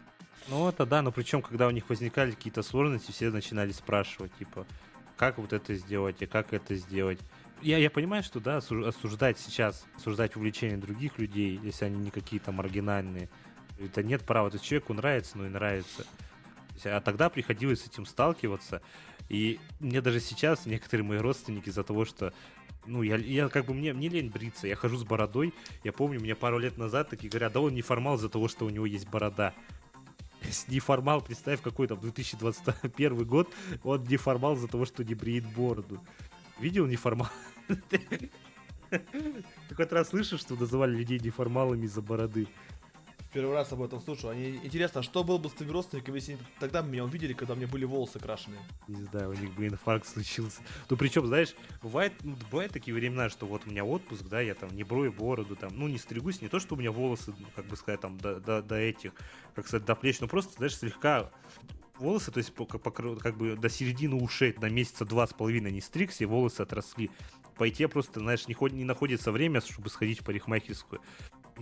Ну 0.48 0.68
это 0.68 0.86
да, 0.86 1.02
но 1.02 1.12
причем, 1.12 1.42
когда 1.42 1.66
у 1.66 1.70
них 1.70 1.88
возникали 1.88 2.32
какие-то 2.32 2.62
сложности, 2.62 3.10
все 3.10 3.30
начинали 3.30 3.72
спрашивать, 3.72 4.32
типа, 4.38 4.66
как 5.16 5.38
вот 5.38 5.52
это 5.52 5.74
сделать, 5.74 6.20
и 6.20 6.26
как 6.26 6.52
это 6.52 6.74
сделать. 6.74 7.20
Я, 7.60 7.78
я 7.78 7.90
понимаю, 7.90 8.24
что 8.24 8.40
да, 8.40 8.56
осуждать 8.56 9.38
сейчас, 9.38 9.86
осуждать 9.96 10.34
увлечение 10.34 10.76
других 10.76 11.18
людей, 11.18 11.60
если 11.62 11.84
они 11.84 11.98
не 11.98 12.10
какие-то 12.10 12.50
маргинальные, 12.50 13.28
это 13.78 14.02
нет 14.02 14.22
права. 14.22 14.50
То 14.50 14.56
есть 14.56 14.64
человеку 14.64 14.94
нравится, 14.94 15.38
но 15.38 15.46
и 15.46 15.48
нравится. 15.48 16.04
А 16.84 17.00
тогда 17.00 17.30
приходилось 17.30 17.82
с 17.82 17.86
этим 17.86 18.06
сталкиваться. 18.06 18.82
И 19.28 19.60
мне 19.78 20.00
даже 20.00 20.20
сейчас 20.20 20.66
некоторые 20.66 21.06
мои 21.06 21.18
родственники 21.18 21.68
из-за 21.68 21.84
того, 21.84 22.04
что 22.04 22.34
ну, 22.86 23.02
я, 23.02 23.16
я 23.16 23.48
как 23.48 23.66
бы, 23.66 23.74
мне, 23.74 23.92
мне 23.92 24.08
лень 24.08 24.30
бриться, 24.30 24.66
я 24.66 24.74
хожу 24.74 24.96
с 24.96 25.04
бородой, 25.04 25.54
я 25.84 25.92
помню, 25.92 26.20
мне 26.20 26.34
пару 26.34 26.58
лет 26.58 26.78
назад 26.78 27.10
такие 27.10 27.30
говорят, 27.30 27.52
да 27.52 27.60
он 27.60 27.74
не 27.74 27.82
формал 27.82 28.16
из-за 28.16 28.28
того, 28.28 28.48
что 28.48 28.66
у 28.66 28.70
него 28.70 28.86
есть 28.86 29.08
борода. 29.08 29.54
Неформал, 30.68 31.20
представь, 31.20 31.60
какой 31.60 31.86
там 31.88 32.00
2021 32.00 33.24
год, 33.24 33.52
он 33.82 34.04
неформал 34.04 34.54
из-за 34.54 34.68
того, 34.68 34.84
что 34.84 35.04
не 35.04 35.14
бреет 35.14 35.46
бороду. 35.54 36.00
Видел 36.58 36.86
неформал? 36.86 37.28
Ты 37.88 39.74
хоть 39.74 39.92
раз 39.92 40.10
слышишь, 40.10 40.40
что 40.40 40.54
называли 40.54 40.94
людей 40.94 41.18
неформалами 41.18 41.86
из-за 41.86 42.02
бороды? 42.02 42.46
Первый 43.32 43.54
раз 43.54 43.72
об 43.72 43.82
этом 43.82 44.00
слушаю. 44.00 44.32
Они... 44.32 44.60
Интересно, 44.62 45.00
а 45.00 45.02
что 45.02 45.24
было 45.24 45.38
бы 45.38 45.48
с 45.48 45.52
твоими 45.52 45.72
родственниками, 45.72 46.16
если 46.16 46.32
они 46.32 46.42
тогда 46.60 46.82
меня 46.82 47.04
увидели, 47.04 47.32
когда 47.32 47.54
у 47.54 47.56
меня 47.56 47.66
были 47.66 47.86
волосы 47.86 48.18
крашеные? 48.18 48.60
Не 48.88 49.04
знаю, 49.04 49.30
у 49.30 49.32
них 49.32 49.54
бы 49.54 49.66
инфаркт 49.66 50.06
случился. 50.06 50.60
Ну, 50.90 50.96
причем, 50.98 51.26
знаешь, 51.26 51.54
бывает, 51.82 52.12
ну, 52.22 52.36
бывают 52.50 52.74
такие 52.74 52.94
времена, 52.94 53.30
что 53.30 53.46
вот 53.46 53.62
у 53.66 53.70
меня 53.70 53.86
отпуск, 53.86 54.24
да, 54.24 54.42
я 54.42 54.54
там 54.54 54.68
не 54.76 54.84
брою 54.84 55.12
бороду, 55.12 55.56
там, 55.56 55.70
ну, 55.74 55.88
не 55.88 55.96
стригусь, 55.96 56.42
не 56.42 56.48
то, 56.48 56.60
что 56.60 56.74
у 56.74 56.78
меня 56.78 56.92
волосы, 56.92 57.32
ну, 57.38 57.46
как 57.56 57.64
бы 57.66 57.76
сказать, 57.76 58.00
там, 58.02 58.18
до, 58.18 58.38
до, 58.38 58.62
до 58.62 58.76
этих, 58.76 59.12
как 59.54 59.66
сказать, 59.66 59.86
до 59.86 59.94
плеч, 59.94 60.20
но 60.20 60.28
просто, 60.28 60.52
знаешь, 60.52 60.76
слегка 60.76 61.30
волосы, 61.98 62.32
то 62.32 62.38
есть 62.38 62.52
по, 62.52 62.66
как 62.66 63.36
бы 63.38 63.56
до 63.56 63.70
середины 63.70 64.16
ушей, 64.16 64.54
на 64.58 64.68
месяца 64.68 65.06
два 65.06 65.26
с 65.26 65.32
половиной 65.32 65.72
не 65.72 65.80
стригся, 65.80 66.26
волосы 66.26 66.60
отросли. 66.60 67.10
Пойти 67.56 67.86
просто, 67.86 68.20
знаешь, 68.20 68.46
не, 68.48 68.54
ход, 68.54 68.72
не 68.72 68.84
находится 68.84 69.32
время, 69.32 69.60
чтобы 69.60 69.88
сходить 69.88 70.20
в 70.20 70.24
парикмахерскую. 70.24 71.00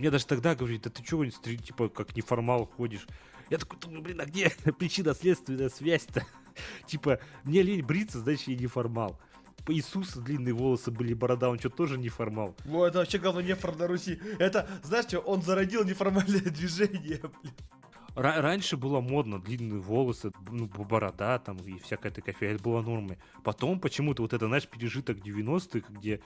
Мне 0.01 0.09
даже 0.09 0.25
тогда 0.25 0.55
говорит, 0.55 0.81
да 0.81 0.89
ты 0.89 1.03
чего, 1.03 1.23
типа, 1.27 1.87
как 1.87 2.15
неформал 2.15 2.65
ходишь? 2.65 3.05
Я 3.51 3.59
такой, 3.59 3.77
думаю, 3.79 4.01
блин, 4.01 4.19
а 4.19 4.25
где 4.25 4.49
причинно-следственная 4.79 5.69
связь-то? 5.69 6.25
типа, 6.87 7.19
мне 7.43 7.61
лень 7.61 7.85
бриться, 7.85 8.19
значит, 8.19 8.47
я 8.47 8.55
неформал. 8.55 9.21
По 9.63 9.71
Иисуса 9.71 10.19
длинные 10.19 10.55
волосы 10.55 10.89
были, 10.89 11.13
борода, 11.13 11.51
он 11.51 11.59
что, 11.59 11.69
тоже 11.69 11.99
неформал? 11.99 12.55
Ну, 12.65 12.83
это 12.83 12.97
вообще, 12.97 13.19
главное, 13.19 13.43
нефор 13.43 13.75
на 13.75 13.85
Руси. 13.85 14.19
Это, 14.39 14.67
знаешь 14.81 15.05
что, 15.05 15.19
он 15.19 15.43
зародил 15.43 15.83
неформальное 15.83 16.41
движение, 16.45 17.19
блин. 17.19 17.53
Раньше 18.15 18.75
было 18.75 18.99
модно, 18.99 19.39
длинные 19.39 19.79
волосы, 19.79 20.31
ну, 20.49 20.67
борода 20.67 21.39
там 21.39 21.57
и 21.57 21.79
всякая 21.79 22.11
такая 22.11 22.35
фигня, 22.35 22.55
это 22.55 22.63
было 22.63 22.81
нормой. 22.81 23.17
Потом 23.43 23.79
почему-то 23.79 24.21
вот 24.23 24.33
это, 24.33 24.47
знаешь, 24.47 24.67
пережиток 24.67 25.17
90-х, 25.17 25.93
где 25.93 26.19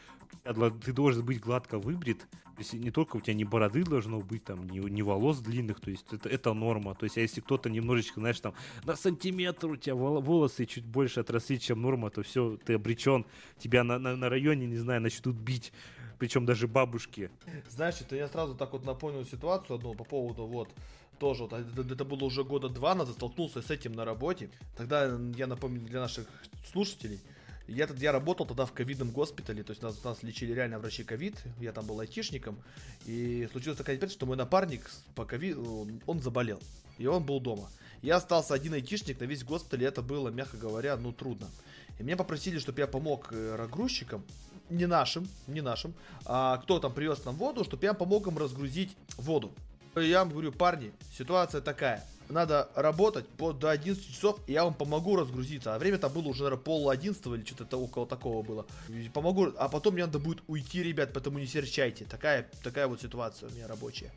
ты 0.43 0.93
должен 0.93 1.23
быть 1.23 1.39
гладко 1.39 1.77
выбрит, 1.77 2.27
если 2.57 2.77
не 2.77 2.89
только 2.89 3.17
у 3.17 3.21
тебя 3.21 3.33
не 3.33 3.43
бороды 3.43 3.83
должно 3.83 4.19
быть, 4.21 4.43
там, 4.45 4.67
не, 4.67 4.79
не 4.79 5.03
волос 5.03 5.39
длинных, 5.39 5.79
то 5.79 5.91
есть 5.91 6.11
это, 6.11 6.29
это 6.29 6.53
норма. 6.53 6.95
То 6.95 7.03
есть, 7.03 7.17
а 7.17 7.21
если 7.21 7.41
кто-то 7.41 7.69
немножечко, 7.69 8.19
знаешь, 8.19 8.39
там, 8.39 8.53
на 8.83 8.95
сантиметр 8.95 9.67
у 9.67 9.75
тебя 9.75 9.95
волосы 9.95 10.65
чуть 10.65 10.85
больше 10.85 11.19
отросли, 11.19 11.59
чем 11.59 11.81
норма, 11.81 12.09
то 12.09 12.23
все, 12.23 12.57
ты 12.65 12.73
обречен. 12.73 13.25
Тебя 13.57 13.83
на, 13.83 13.99
на, 13.99 14.15
на 14.15 14.29
районе, 14.29 14.67
не 14.67 14.77
знаю, 14.77 15.01
начнут 15.01 15.35
бить 15.35 15.71
причем 16.17 16.45
даже 16.45 16.67
бабушки. 16.67 17.29
Знаешь, 17.67 17.99
это 17.99 18.15
я 18.15 18.29
сразу 18.29 18.55
так 18.55 18.71
вот 18.71 18.85
напомнил 18.85 19.25
ситуацию 19.25 19.75
одну 19.75 19.93
по 19.95 20.05
поводу 20.05 20.45
вот 20.45 20.69
тоже, 21.17 21.43
вот, 21.43 21.53
это, 21.53 21.81
это 21.81 22.05
было 22.05 22.23
уже 22.23 22.43
года 22.43 22.69
два 22.69 22.95
назад, 22.95 23.15
столкнулся 23.15 23.61
с 23.61 23.69
этим 23.69 23.93
на 23.93 24.05
работе. 24.05 24.49
Тогда, 24.77 25.17
я 25.35 25.47
напомню 25.47 25.81
для 25.81 25.99
наших 25.99 26.27
слушателей, 26.71 27.19
я, 27.67 27.87
я 27.97 28.11
работал 28.11 28.45
тогда 28.45 28.65
в 28.65 28.73
ковидном 28.73 29.11
госпитале, 29.11 29.63
то 29.63 29.71
есть 29.71 29.81
нас, 29.81 30.03
нас 30.03 30.21
лечили 30.21 30.53
реально 30.53 30.79
врачи 30.79 31.03
ковид, 31.03 31.35
я 31.59 31.71
там 31.71 31.85
был 31.85 31.99
айтишником, 31.99 32.57
и 33.05 33.47
случилось 33.51 33.77
такая 33.77 33.95
ситуация, 33.95 34.15
что 34.15 34.25
мой 34.25 34.37
напарник 34.37 34.89
по 35.15 35.25
ковиду, 35.25 35.87
он 36.05 36.19
заболел, 36.19 36.59
и 36.97 37.07
он 37.07 37.23
был 37.23 37.39
дома. 37.39 37.69
Я 38.01 38.17
остался 38.17 38.53
один 38.53 38.73
айтишник 38.73 39.19
на 39.19 39.25
весь 39.25 39.43
госпиталь, 39.43 39.81
и 39.81 39.85
это 39.85 40.03
было, 40.03 40.29
мягко 40.29 40.57
говоря, 40.57 40.95
ну 40.95 41.11
трудно. 41.11 41.49
И 41.97 42.03
меня 42.03 42.17
попросили, 42.17 42.59
чтобы 42.59 42.81
я 42.81 42.87
помог 42.87 43.29
э, 43.31 43.55
разгрузчикам, 43.55 44.23
не 44.69 44.85
нашим, 44.85 45.27
не 45.47 45.61
нашим, 45.61 45.93
а 46.25 46.57
кто 46.57 46.79
там 46.79 46.93
привез 46.93 47.23
нам 47.25 47.35
воду, 47.35 47.63
чтобы 47.63 47.85
я 47.85 47.93
помог 47.93 48.27
им 48.27 48.37
разгрузить 48.37 48.95
воду. 49.17 49.51
Я 49.95 50.19
вам 50.19 50.29
говорю, 50.29 50.51
парни, 50.51 50.91
ситуация 51.17 51.61
такая. 51.61 52.03
Надо 52.27 52.69
работать 52.75 53.27
по, 53.27 53.53
до 53.53 53.69
11 53.69 54.13
часов, 54.13 54.39
и 54.47 54.53
я 54.53 54.63
вам 54.63 54.73
помогу 54.73 55.15
разгрузиться. 55.15 55.75
А 55.75 55.79
время-то 55.79 56.09
было 56.09 56.27
уже, 56.27 56.43
наверное, 56.43 56.63
пол 56.63 56.89
одиннадцатого 56.89 57.35
или 57.35 57.45
что-то 57.45 57.77
около 57.77 58.07
такого 58.07 58.41
было. 58.41 58.65
Помогу, 59.13 59.53
а 59.57 59.69
потом 59.69 59.93
мне 59.93 60.05
надо 60.05 60.19
будет 60.19 60.43
уйти, 60.47 60.81
ребят, 60.81 61.11
поэтому 61.13 61.39
не 61.39 61.45
серчайте. 61.45 62.05
Такая, 62.05 62.49
такая 62.63 62.87
вот 62.87 62.99
ситуация 62.99 63.49
у 63.49 63.51
меня 63.53 63.67
рабочая. 63.67 64.11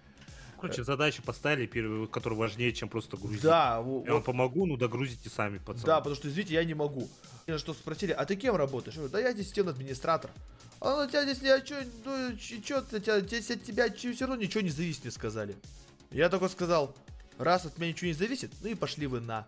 Короче, 0.61 0.85
задачу 0.85 1.23
поставили 1.23 1.67
первую, 1.67 2.09
которая 2.09 2.39
важнее, 2.39 2.73
чем 2.73 2.89
просто 2.89 3.17
грузить. 3.17 3.43
Да. 3.43 3.77
Я 3.77 3.81
вот, 3.81 4.09
вам 4.09 4.23
помогу, 4.23 4.67
ну 4.67 4.77
догрузите 4.77 5.31
сами, 5.31 5.59
пацаны. 5.59 5.87
Да, 5.87 5.99
потому 5.99 6.17
что, 6.17 6.29
извините, 6.29 6.55
я 6.55 6.65
не 6.65 6.75
могу. 6.75 7.09
И 7.47 7.57
что 7.59 7.75
спросили, 7.75 8.13
а 8.13 8.25
ты 8.25 8.37
кем 8.37 8.57
работаешь? 8.57 8.97
Я 8.97 9.03
говорю, 9.03 9.13
да 9.13 9.21
я 9.21 9.33
здесь 9.33 9.47
системный 9.47 9.73
администратор. 9.73 10.31
А 10.81 10.97
на 10.97 11.09
тебя 11.09 11.25
здесь, 11.25 11.43
а 11.51 11.65
что, 11.65 11.85
ну, 12.05 12.37
тебя, 12.37 13.21
здесь 13.21 13.51
от 13.51 13.63
тебя 13.65 13.93
все 13.93 14.27
равно 14.27 14.43
ничего 14.43 14.61
не 14.61 14.71
зависит, 14.71 15.05
мне 15.05 15.11
сказали. 15.11 15.57
Я 16.11 16.29
только 16.29 16.49
сказал, 16.49 16.95
раз 17.39 17.67
от 17.67 17.79
меня 17.79 17.91
ничего 17.93 18.09
не 18.09 18.15
зависит, 18.15 18.51
ну 18.63 18.69
и 18.69 18.75
пошли 18.75 19.07
вы 19.07 19.21
на. 19.21 19.47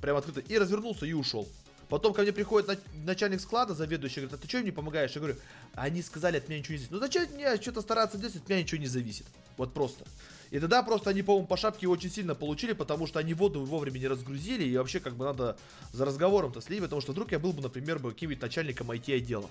Прям 0.00 0.16
открыто. 0.16 0.40
И 0.40 0.58
развернулся 0.58 1.06
и 1.06 1.12
ушел. 1.12 1.48
Потом 1.88 2.14
ко 2.14 2.22
мне 2.22 2.32
приходит 2.32 2.80
начальник 3.04 3.40
склада, 3.40 3.74
заведующий, 3.74 4.20
говорит, 4.20 4.38
а 4.38 4.38
ты 4.40 4.48
что 4.48 4.58
мне 4.58 4.72
помогаешь? 4.72 5.10
Я 5.10 5.20
говорю, 5.20 5.36
они 5.74 6.02
сказали, 6.02 6.36
от 6.36 6.48
меня 6.48 6.60
ничего 6.60 6.74
не 6.74 6.78
зависит. 6.78 6.92
Ну 6.92 6.98
зачем 7.00 7.24
мне 7.34 7.56
что-то 7.56 7.82
стараться 7.82 8.16
делать, 8.16 8.36
от 8.36 8.48
меня 8.48 8.62
ничего 8.62 8.80
не 8.80 8.86
зависит. 8.86 9.26
Вот 9.56 9.74
просто. 9.74 10.04
И 10.50 10.58
тогда 10.58 10.82
просто 10.82 11.10
они, 11.10 11.22
по-моему, 11.22 11.46
по 11.46 11.56
шапке 11.56 11.86
очень 11.86 12.10
сильно 12.10 12.34
получили, 12.34 12.72
потому 12.72 13.06
что 13.06 13.18
они 13.18 13.34
воду 13.34 13.64
вовремя 13.64 13.98
не 13.98 14.08
разгрузили, 14.08 14.64
и 14.64 14.76
вообще 14.76 14.98
как 14.98 15.14
бы 15.14 15.24
надо 15.24 15.56
за 15.92 16.04
разговором-то 16.04 16.60
следить, 16.60 16.82
потому 16.82 17.00
что 17.00 17.12
вдруг 17.12 17.30
я 17.32 17.38
был 17.38 17.52
бы, 17.52 17.62
например, 17.62 17.98
бы 17.98 18.10
каким-нибудь 18.12 18.42
начальником 18.42 18.90
IT-отдела. 18.90 19.48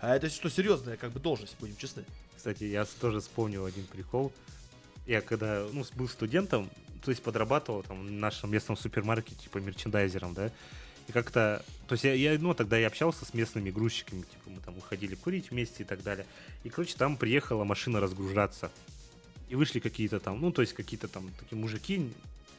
А 0.00 0.14
это 0.14 0.28
что 0.28 0.50
серьезная 0.50 0.96
как 0.96 1.12
бы 1.12 1.20
должность, 1.20 1.56
будем 1.58 1.76
честны. 1.76 2.04
Кстати, 2.36 2.64
я 2.64 2.84
тоже 3.00 3.20
вспомнил 3.20 3.64
один 3.64 3.84
прикол. 3.86 4.32
Я 5.06 5.20
когда 5.20 5.64
ну, 5.72 5.84
был 5.94 6.08
студентом, 6.08 6.68
то 7.04 7.10
есть 7.10 7.22
подрабатывал 7.22 7.82
там 7.82 8.06
в 8.06 8.10
нашем 8.10 8.50
местном 8.50 8.76
супермаркете, 8.76 9.36
типа 9.36 9.58
мерчендайзером, 9.58 10.34
да, 10.34 10.50
и 11.08 11.12
как-то, 11.12 11.64
то 11.88 11.94
есть 11.94 12.04
я, 12.04 12.14
я, 12.14 12.38
ну, 12.38 12.54
тогда 12.54 12.78
я 12.78 12.86
общался 12.86 13.24
с 13.24 13.34
местными 13.34 13.70
грузчиками, 13.70 14.20
типа 14.20 14.50
мы 14.50 14.60
там 14.60 14.78
уходили 14.78 15.14
курить 15.14 15.50
вместе 15.50 15.82
и 15.82 15.86
так 15.86 16.02
далее. 16.02 16.26
И, 16.62 16.68
короче, 16.68 16.96
там 16.96 17.16
приехала 17.16 17.64
машина 17.64 18.00
разгружаться. 18.00 18.70
И 19.48 19.54
вышли 19.54 19.80
какие-то 19.80 20.20
там, 20.20 20.40
ну, 20.40 20.50
то 20.50 20.62
есть 20.62 20.72
какие-то 20.72 21.08
там 21.08 21.30
такие 21.38 21.58
мужики, 21.58 22.10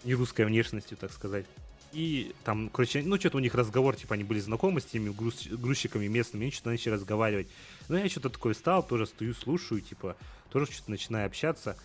не 0.04 0.14
русской 0.14 0.46
внешностью, 0.46 0.98
так 0.98 1.12
сказать. 1.12 1.46
И 1.94 2.34
там, 2.44 2.70
короче, 2.70 3.04
ну, 3.04 3.20
что-то 3.20 3.38
у 3.38 3.40
них 3.40 3.54
разговор, 3.54 3.96
типа, 3.96 4.16
они 4.16 4.24
были 4.24 4.40
знакомы 4.40 4.82
с 4.82 4.86
теми 4.86 5.12
груз, 5.12 5.48
грузчиками 5.48 6.08
местными, 6.08 6.46
они 6.46 6.52
что-то 6.52 6.72
начали 6.72 6.94
разговаривать. 6.94 7.48
Ну, 7.88 7.98
я 7.98 8.10
что-то 8.10 8.30
такое 8.30 8.56
стал, 8.56 8.86
тоже 8.86 9.06
стою, 9.06 9.36
слушаю, 9.36 9.80
типа, 9.80 10.18
тоже 10.52 10.72
что-то 10.72 10.90
начинаю 10.90 11.28
общаться. 11.28 11.78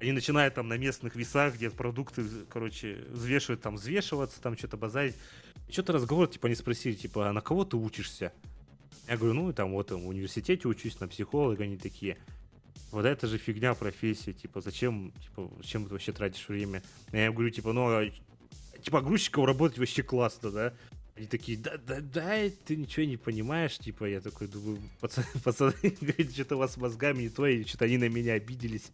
Они 0.00 0.12
начинают 0.12 0.54
там 0.54 0.68
на 0.68 0.78
местных 0.78 1.14
весах, 1.14 1.56
где 1.56 1.68
продукты, 1.68 2.24
короче, 2.48 3.04
взвешивают, 3.10 3.60
там, 3.60 3.76
взвешиваться, 3.76 4.40
там, 4.40 4.56
что-то 4.56 4.78
базарить. 4.78 5.14
Что-то 5.68 5.92
разговор, 5.92 6.26
типа, 6.26 6.46
они 6.46 6.56
спросили, 6.56 6.94
типа, 6.94 7.28
а 7.28 7.32
на 7.34 7.42
кого 7.42 7.66
ты 7.66 7.76
учишься? 7.76 8.32
Я 9.08 9.18
говорю, 9.18 9.34
ну, 9.34 9.52
там, 9.52 9.72
вот, 9.72 9.90
в 9.90 10.08
университете 10.08 10.68
учусь 10.68 10.98
на 11.00 11.08
психолога, 11.08 11.64
они 11.64 11.76
такие. 11.76 12.16
Вот 12.90 13.04
это 13.04 13.26
же 13.26 13.38
фигня 13.38 13.74
профессия, 13.74 14.32
типа, 14.32 14.60
зачем, 14.60 15.12
типа, 15.22 15.50
зачем 15.58 15.84
ты 15.86 15.92
вообще 15.92 16.12
тратишь 16.12 16.48
время? 16.48 16.82
Я 17.12 17.30
говорю, 17.30 17.50
типа, 17.50 17.72
ну, 17.72 17.86
а, 17.86 18.10
типа, 18.82 19.00
грузчиком 19.00 19.44
работать 19.44 19.78
вообще 19.78 20.02
классно, 20.02 20.50
да? 20.50 20.74
Они 21.16 21.26
такие, 21.26 21.58
да, 21.58 21.76
да, 21.76 22.00
да, 22.00 22.36
ты 22.64 22.76
ничего 22.76 23.04
не 23.04 23.16
понимаешь, 23.16 23.78
типа, 23.78 24.06
я 24.06 24.20
такой 24.20 24.48
думаю, 24.48 24.80
пацаны, 25.00 25.26
пацаны, 25.44 25.74
говорит, 26.00 26.32
что-то 26.32 26.56
у 26.56 26.58
вас 26.58 26.72
с 26.72 26.76
мозгами 26.76 27.22
не 27.22 27.28
то, 27.28 27.46
и 27.46 27.64
что-то 27.64 27.84
они 27.84 27.98
на 27.98 28.08
меня 28.08 28.34
обиделись. 28.34 28.90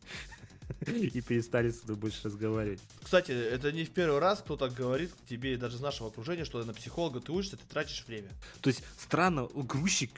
и 0.87 1.21
перестали 1.21 1.71
с 1.71 1.81
тобой 1.81 1.97
больше 1.97 2.21
разговаривать. 2.25 2.81
Кстати, 3.03 3.31
это 3.31 3.73
не 3.73 3.85
в 3.85 3.91
первый 3.91 4.19
раз 4.19 4.41
кто 4.41 4.57
так 4.57 4.75
говорит 4.75 5.13
к 5.13 5.29
тебе, 5.29 5.57
даже 5.57 5.77
из 5.77 5.81
нашего 5.81 6.09
окружения, 6.09 6.45
что 6.45 6.63
на 6.65 6.75
психолога 6.75 7.21
ты 7.21 7.33
учишься, 7.33 7.57
ты 7.57 7.65
тратишь 7.69 8.05
время. 8.07 8.29
То 8.61 8.69
есть 8.69 8.83
странно, 8.99 9.49
грузчик 9.55 10.11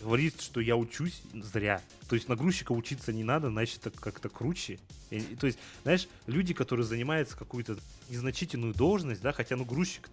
говорит, 0.00 0.40
что 0.40 0.60
я 0.60 0.76
учусь 0.76 1.22
зря. 1.32 1.80
То 2.08 2.14
есть 2.14 2.28
нагрузчика 2.28 2.72
учиться 2.72 3.12
не 3.12 3.24
надо, 3.24 3.50
значит, 3.50 3.86
это 3.86 3.98
как-то 3.98 4.28
круче. 4.28 4.78
И, 5.10 5.20
то 5.20 5.46
есть, 5.46 5.58
знаешь, 5.82 6.08
люди, 6.26 6.54
которые 6.54 6.86
занимаются 6.86 7.36
какую-то 7.36 7.78
незначительную 8.08 8.74
должность, 8.74 9.22
да, 9.22 9.32
хотя, 9.32 9.56
ну, 9.56 9.64
грузчик 9.64 10.08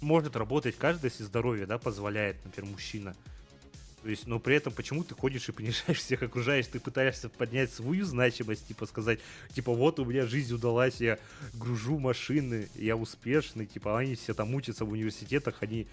может 0.00 0.36
работать 0.36 0.76
каждый, 0.76 1.06
если 1.06 1.24
здоровье, 1.24 1.66
да, 1.66 1.78
позволяет, 1.78 2.42
например, 2.44 2.72
мужчина. 2.72 3.14
То 4.02 4.08
есть, 4.08 4.26
но 4.26 4.38
при 4.38 4.56
этом 4.56 4.72
почему 4.72 5.04
ты 5.04 5.14
ходишь 5.14 5.48
и 5.48 5.52
понижаешь 5.52 5.98
всех 5.98 6.22
окружающих, 6.22 6.72
ты 6.72 6.80
пытаешься 6.80 7.28
поднять 7.28 7.72
свою 7.72 8.04
значимость, 8.04 8.66
типа 8.66 8.86
сказать, 8.86 9.20
типа 9.52 9.72
вот 9.72 9.98
у 9.98 10.04
меня 10.04 10.26
жизнь 10.26 10.54
удалась, 10.54 11.00
я 11.00 11.18
гружу 11.52 11.98
машины, 11.98 12.68
я 12.74 12.96
успешный, 12.96 13.66
типа 13.66 13.98
они 13.98 14.14
все 14.14 14.32
там 14.32 14.54
учатся 14.54 14.84
в 14.84 14.92
университетах, 14.92 15.56
они 15.60 15.86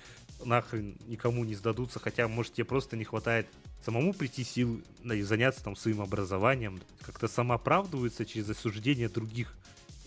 нахрен 0.44 0.96
никому 1.08 1.44
не 1.44 1.56
сдадутся, 1.56 2.00
хотя, 2.00 2.28
может, 2.28 2.54
тебе 2.54 2.66
просто 2.66 2.96
не 2.96 3.04
хватает 3.04 3.48
самому 3.84 4.14
прийти 4.14 4.44
сил 4.44 4.82
и 5.04 5.22
заняться 5.22 5.64
там 5.64 5.76
своим 5.76 6.02
образованием, 6.02 6.82
как-то 7.02 7.28
самооправдываются 7.28 8.26
через 8.26 8.50
осуждение 8.50 9.10
других 9.10 9.54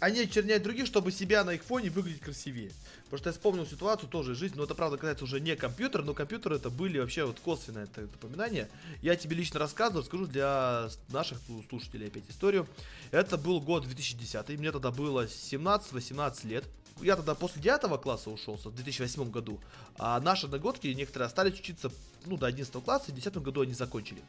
они 0.01 0.21
очерняют 0.21 0.63
других, 0.63 0.87
чтобы 0.87 1.13
себя 1.13 1.45
на 1.45 1.51
их 1.51 1.63
фоне 1.63 1.91
выглядеть 1.91 2.23
красивее. 2.23 2.73
Потому 3.05 3.19
что 3.19 3.29
я 3.29 3.33
вспомнил 3.33 3.67
ситуацию 3.67 4.09
тоже 4.09 4.35
жизнь, 4.35 4.55
но 4.57 4.65
это 4.65 4.75
правда 4.75 4.97
касается 4.97 5.25
уже 5.25 5.41
не 5.41 5.57
компьютера, 5.57 6.03
но 6.03 6.15
компьютеры 6.15 6.57
это 6.57 6.71
были 6.71 6.99
вообще 6.99 7.25
вот 7.25 7.39
косвенное 7.41 7.85
это 7.85 8.03
напоминание. 8.03 8.69
Я 9.03 9.17
тебе 9.17 9.37
лично 9.37 9.61
рассказываю, 9.61 10.05
скажу 10.05 10.27
для 10.27 10.89
наших 11.09 11.39
слушателей 11.69 12.07
опять 12.07 12.25
историю. 12.29 12.67
Это 13.11 13.37
был 13.37 13.61
год 13.61 13.85
2010, 13.85 14.59
мне 14.59 14.73
тогда 14.73 14.91
было 14.91 15.27
17-18 15.27 16.47
лет. 16.47 16.65
Я 17.03 17.17
тогда 17.17 17.35
после 17.35 17.63
9 17.63 18.01
класса 18.01 18.31
ушел, 18.31 18.57
в 18.57 18.75
2008 18.75 19.31
году, 19.31 19.59
а 19.99 20.21
наши 20.21 20.47
одногодки 20.47 20.87
некоторые 20.89 21.27
остались 21.27 21.59
учиться 21.59 21.91
ну, 22.27 22.37
до 22.37 22.47
11 22.47 22.73
класса, 22.85 23.07
и 23.09 23.13
в 23.13 23.15
10 23.15 23.39
году 23.39 23.63
они 23.63 23.75
закончили. 23.75 24.23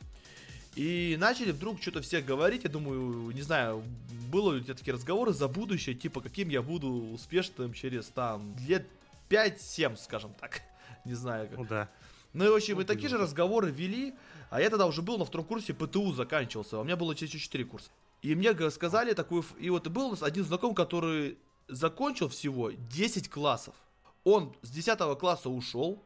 И 0.76 1.18
начали 1.20 1.52
вдруг 1.52 1.82
что-то 1.82 2.02
все 2.02 2.22
говорить, 2.22 2.64
я 2.64 2.70
думаю, 2.70 3.32
не 3.32 3.42
знаю, 3.42 3.84
было 4.32 4.56
у 4.56 4.60
тебя 4.60 4.74
такие 4.74 4.94
разговоры 4.94 5.34
за 5.34 5.48
будущее, 5.48 5.96
типа, 5.96 6.22
каким 6.22 6.50
я 6.50 6.62
буду 6.62 6.88
успешным 7.14 7.74
через 7.74 8.08
там 8.08 8.56
лет 8.66 8.88
5-7, 9.30 9.98
скажем 9.98 10.34
так. 10.40 10.62
Не 11.06 11.14
знаю 11.14 11.50
как. 11.50 11.58
Ну 11.58 11.66
да. 11.66 11.90
Ну 12.34 12.46
и, 12.46 12.50
в 12.50 12.56
общем, 12.56 12.76
ну, 12.76 12.82
и 12.82 12.86
такие 12.86 13.10
же 13.10 13.18
разговоры 13.18 13.72
вели, 13.72 14.14
а 14.50 14.62
я 14.62 14.70
тогда 14.70 14.86
уже 14.86 15.02
был 15.02 15.18
на 15.18 15.26
втором 15.26 15.46
курсе, 15.46 15.74
ПТУ 15.74 16.14
заканчивался, 16.14 16.78
а 16.78 16.80
у 16.82 16.84
меня 16.84 16.96
было 16.96 17.16
через 17.16 17.34
4 17.34 17.66
курса. 17.66 17.90
И 18.22 18.36
мне 18.36 18.54
сказали 18.70 19.14
такую, 19.14 19.44
и 19.60 19.70
вот 19.70 19.88
был 19.88 20.18
один 20.22 20.46
знакомый, 20.46 20.76
который 20.76 21.38
закончил 21.68 22.30
всего 22.30 22.72
10 22.72 23.30
классов. 23.30 23.76
Он 24.24 24.56
с 24.62 24.70
10 24.70 25.18
класса 25.20 25.50
ушел, 25.50 26.02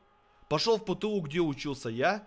пошел 0.50 0.78
в 0.78 0.86
ПТУ, 0.86 1.20
где 1.22 1.40
учился 1.42 1.90
я, 1.90 2.26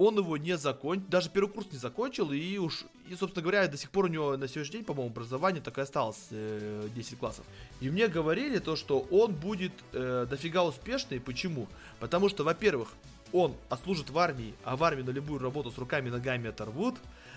он 0.00 0.16
его 0.16 0.38
не 0.38 0.56
закончил, 0.56 1.04
даже 1.08 1.28
первый 1.28 1.50
курс 1.50 1.66
не 1.70 1.76
закончил, 1.76 2.32
и 2.32 2.56
уж, 2.56 2.86
и, 3.10 3.14
собственно 3.14 3.42
говоря, 3.42 3.68
до 3.68 3.76
сих 3.76 3.90
пор 3.90 4.06
у 4.06 4.08
него 4.08 4.34
на 4.38 4.48
сегодняшний 4.48 4.78
день, 4.78 4.84
по-моему, 4.84 5.10
образование 5.10 5.60
так 5.60 5.76
и 5.76 5.82
осталось, 5.82 6.28
э, 6.30 6.88
10 6.94 7.18
классов. 7.18 7.44
И 7.82 7.90
мне 7.90 8.08
говорили 8.08 8.58
то, 8.60 8.76
что 8.76 9.00
он 9.10 9.34
будет 9.34 9.72
э, 9.92 10.26
дофига 10.28 10.64
успешный, 10.64 11.20
почему? 11.20 11.68
Потому 11.98 12.30
что, 12.30 12.44
во-первых, 12.44 12.88
он 13.34 13.54
отслужит 13.68 14.08
в 14.08 14.18
армии, 14.18 14.54
а 14.64 14.76
в 14.76 14.84
армии 14.84 15.02
на 15.02 15.10
любую 15.10 15.38
работу 15.38 15.70
с 15.70 15.76
руками 15.76 16.08
и 16.08 16.10
ногами 16.10 16.48
оторвут, 16.48 16.96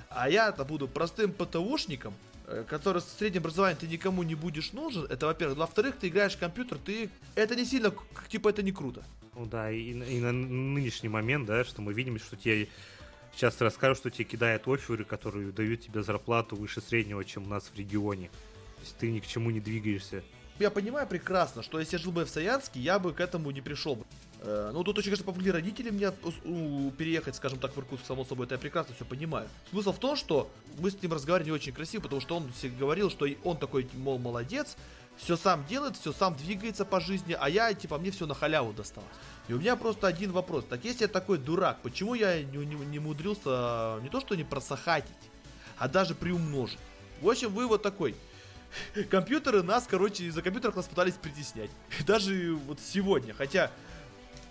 а 0.10 0.30
я-то 0.30 0.64
буду 0.64 0.88
простым 0.88 1.34
ПТУшником, 1.34 2.14
который 2.70 3.02
с 3.02 3.06
средним 3.06 3.42
образованием 3.42 3.78
ты 3.78 3.88
никому 3.88 4.24
не 4.24 4.36
будешь 4.36 4.74
нужен, 4.74 5.06
это 5.06 5.26
во-первых. 5.26 5.58
Во-вторых, 5.58 5.96
ты 6.00 6.08
играешь 6.08 6.36
в 6.36 6.40
компьютер, 6.40 6.78
ты... 6.78 7.10
Это 7.36 7.56
не 7.56 7.66
сильно, 7.66 7.94
типа, 8.30 8.50
это 8.50 8.64
не 8.64 8.72
круто. 8.72 9.04
Ну 9.36 9.46
да, 9.46 9.72
и, 9.72 9.92
и 9.92 10.20
на 10.20 10.32
нынешний 10.32 11.10
момент, 11.10 11.48
да, 11.48 11.64
что 11.64 11.82
мы 11.82 11.94
видим, 11.94 12.20
что 12.20 12.36
тебе 12.36 12.68
сейчас 13.36 13.60
расскажут, 13.62 13.98
что 13.98 14.10
тебе 14.10 14.26
кидают 14.26 14.68
оферы, 14.68 15.04
которые 15.04 15.52
дают 15.52 15.82
тебе 15.82 16.04
зарплату 16.04 16.56
выше 16.56 16.82
среднего, 16.82 17.26
чем 17.26 17.44
у 17.44 17.48
нас 17.48 17.72
в 17.74 17.78
регионе. 17.78 18.30
То 18.76 18.82
есть 18.82 18.98
ты 18.98 19.12
ни 19.12 19.20
к 19.20 19.28
чему 19.28 19.50
не 19.50 19.60
двигаешься. 19.60 20.24
Я 20.60 20.70
понимаю 20.70 21.08
прекрасно, 21.08 21.64
что 21.64 21.80
если 21.80 21.98
я 21.98 22.04
жил 22.04 22.12
бы 22.12 22.26
в 22.26 22.30
Саянске, 22.30 22.80
я 22.80 23.00
бы 23.00 23.12
к 23.14 23.20
этому 23.20 23.50
не 23.50 23.62
пришел 23.62 23.96
бы. 23.96 24.06
Э, 24.42 24.70
ну, 24.72 24.84
тут 24.84 25.00
очень, 25.00 25.10
конечно, 25.10 25.26
помогли 25.26 25.52
родители 25.52 25.90
мне 25.90 26.12
переехать, 26.92 27.36
скажем 27.36 27.60
так, 27.60 27.76
в 27.76 27.80
Иркутск, 27.80 28.06
само 28.06 28.24
собой, 28.24 28.46
это 28.46 28.56
я 28.56 28.60
прекрасно 28.60 28.94
все 28.94 29.04
понимаю. 29.04 29.50
Смысл 29.72 29.94
в 29.94 30.00
том, 30.00 30.16
что 30.16 30.52
мы 30.78 30.92
с 30.92 31.02
ним 31.02 31.14
разговаривали 31.14 31.50
не 31.50 31.56
очень 31.56 31.74
красиво, 31.74 32.04
потому 32.04 32.22
что 32.22 32.38
он 32.38 32.52
все 32.52 32.70
говорил, 32.70 33.10
что 33.10 33.26
он 33.44 33.58
такой, 33.58 33.90
мол, 33.94 34.20
молодец, 34.20 34.78
все 35.18 35.38
сам 35.38 35.66
делает, 35.66 35.98
все 35.98 36.12
сам 36.12 36.36
двигается 36.36 36.86
по 36.86 37.00
жизни, 37.00 37.36
а 37.40 37.50
я, 37.50 37.74
типа, 37.74 37.98
мне 37.98 38.12
все 38.12 38.28
на 38.28 38.36
халяву 38.36 38.74
досталось. 38.74 39.10
И 39.48 39.54
у 39.54 39.60
меня 39.60 39.76
просто 39.76 40.08
один 40.08 40.32
вопрос. 40.32 40.66
Так 40.70 40.84
если 40.86 41.04
я 41.04 41.08
такой 41.08 41.38
дурак, 41.38 41.80
почему 41.82 42.14
я 42.14 42.44
не, 42.44 42.58
не, 42.66 42.76
не 42.76 43.00
мудрился 43.00 44.00
не 44.02 44.10
то 44.10 44.20
что 44.20 44.36
не 44.36 44.44
просохатить, 44.44 45.12
а 45.78 45.88
даже 45.88 46.16
приумножить? 46.16 46.80
В 47.22 47.30
общем, 47.30 47.52
вывод 47.54 47.82
такой. 47.82 48.16
Компьютеры 49.10 49.64
нас, 49.64 49.88
короче, 49.90 50.26
из-за 50.26 50.42
компьютеров 50.42 50.76
нас 50.76 50.88
пытались 50.88 51.14
притеснять. 51.14 51.70
Даже 52.06 52.54
вот 52.54 52.80
сегодня. 52.80 53.34
Хотя, 53.34 53.72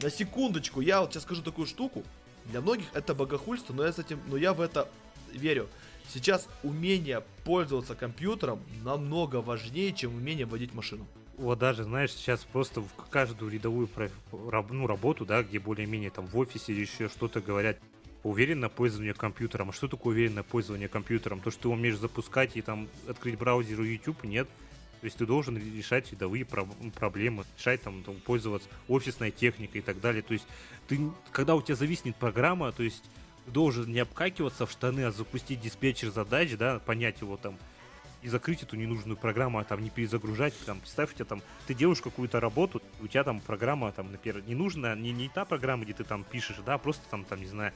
на 0.00 0.10
секундочку, 0.10 0.80
я 0.80 1.00
вот 1.00 1.12
сейчас 1.12 1.22
скажу 1.24 1.42
такую 1.42 1.66
штуку. 1.66 2.02
Для 2.46 2.60
многих 2.60 2.86
это 2.92 3.14
богохульство, 3.14 3.72
но 3.72 3.84
я 3.84 3.92
с 3.92 3.98
этим, 3.98 4.20
но 4.26 4.36
я 4.36 4.52
в 4.52 4.60
это 4.60 4.88
верю. 5.32 5.68
Сейчас 6.12 6.48
умение 6.62 7.22
пользоваться 7.44 7.94
компьютером 7.94 8.60
намного 8.84 9.36
важнее, 9.36 9.92
чем 9.92 10.14
умение 10.14 10.44
водить 10.44 10.74
машину. 10.74 11.06
Вот 11.38 11.58
даже, 11.58 11.84
знаешь, 11.84 12.12
сейчас 12.12 12.44
просто 12.44 12.80
в 12.82 12.92
каждую 13.10 13.50
рядовую 13.50 13.88
ну, 14.32 14.86
работу, 14.86 15.24
да, 15.24 15.42
где 15.42 15.58
более-менее 15.58 16.10
там 16.10 16.26
в 16.26 16.36
офисе 16.36 16.72
или 16.72 16.82
еще 16.82 17.08
что-то 17.08 17.40
говорят, 17.40 17.78
уверенное 18.22 18.68
пользование 18.68 19.14
компьютером. 19.14 19.70
А 19.70 19.72
что 19.72 19.88
такое 19.88 20.14
уверенное 20.14 20.42
пользование 20.42 20.88
компьютером? 20.88 21.40
То, 21.40 21.50
что 21.50 21.62
ты 21.62 21.68
умеешь 21.68 21.96
запускать 21.96 22.56
и 22.56 22.62
там 22.62 22.88
открыть 23.08 23.38
браузер 23.38 23.80
и 23.82 23.92
YouTube, 23.92 24.24
нет. 24.24 24.48
То 25.00 25.06
есть 25.06 25.16
ты 25.16 25.26
должен 25.26 25.56
решать 25.56 26.12
рядовые 26.12 26.44
про- 26.44 26.68
проблемы, 26.94 27.44
решать 27.58 27.82
там, 27.82 28.04
там 28.04 28.14
пользоваться 28.20 28.68
офисной 28.86 29.32
техникой 29.32 29.80
и 29.80 29.82
так 29.84 30.00
далее. 30.00 30.22
То 30.22 30.32
есть 30.32 30.46
ты, 30.86 31.00
когда 31.32 31.56
у 31.56 31.62
тебя 31.62 31.74
зависнет 31.74 32.14
программа, 32.14 32.70
то 32.70 32.84
есть 32.84 33.02
должен 33.48 33.90
не 33.92 33.98
обкакиваться 33.98 34.64
в 34.64 34.70
штаны, 34.70 35.00
а 35.04 35.10
запустить 35.10 35.60
диспетчер 35.60 36.10
задач, 36.10 36.52
да, 36.56 36.78
понять 36.78 37.20
его 37.20 37.36
там, 37.36 37.58
и 38.22 38.28
закрыть 38.28 38.62
эту 38.62 38.76
ненужную 38.76 39.16
программу, 39.16 39.58
а 39.58 39.64
там 39.64 39.82
не 39.82 39.90
перезагружать, 39.90 40.54
там, 40.64 40.78
представь, 40.78 41.10
у 41.10 41.14
тебя 41.14 41.24
там, 41.24 41.42
ты 41.66 41.74
делаешь 41.74 42.00
какую-то 42.00 42.38
работу, 42.38 42.80
у 43.00 43.08
тебя 43.08 43.24
там 43.24 43.40
программа, 43.40 43.90
там, 43.90 44.12
например, 44.12 44.44
не 44.46 44.54
нужна, 44.54 44.94
не, 44.94 45.10
не 45.10 45.28
та 45.28 45.44
программа, 45.44 45.82
где 45.82 45.92
ты 45.92 46.04
там 46.04 46.22
пишешь, 46.22 46.58
да, 46.64 46.74
а 46.74 46.78
просто 46.78 47.02
там, 47.10 47.24
там, 47.24 47.40
не 47.40 47.48
знаю, 47.48 47.72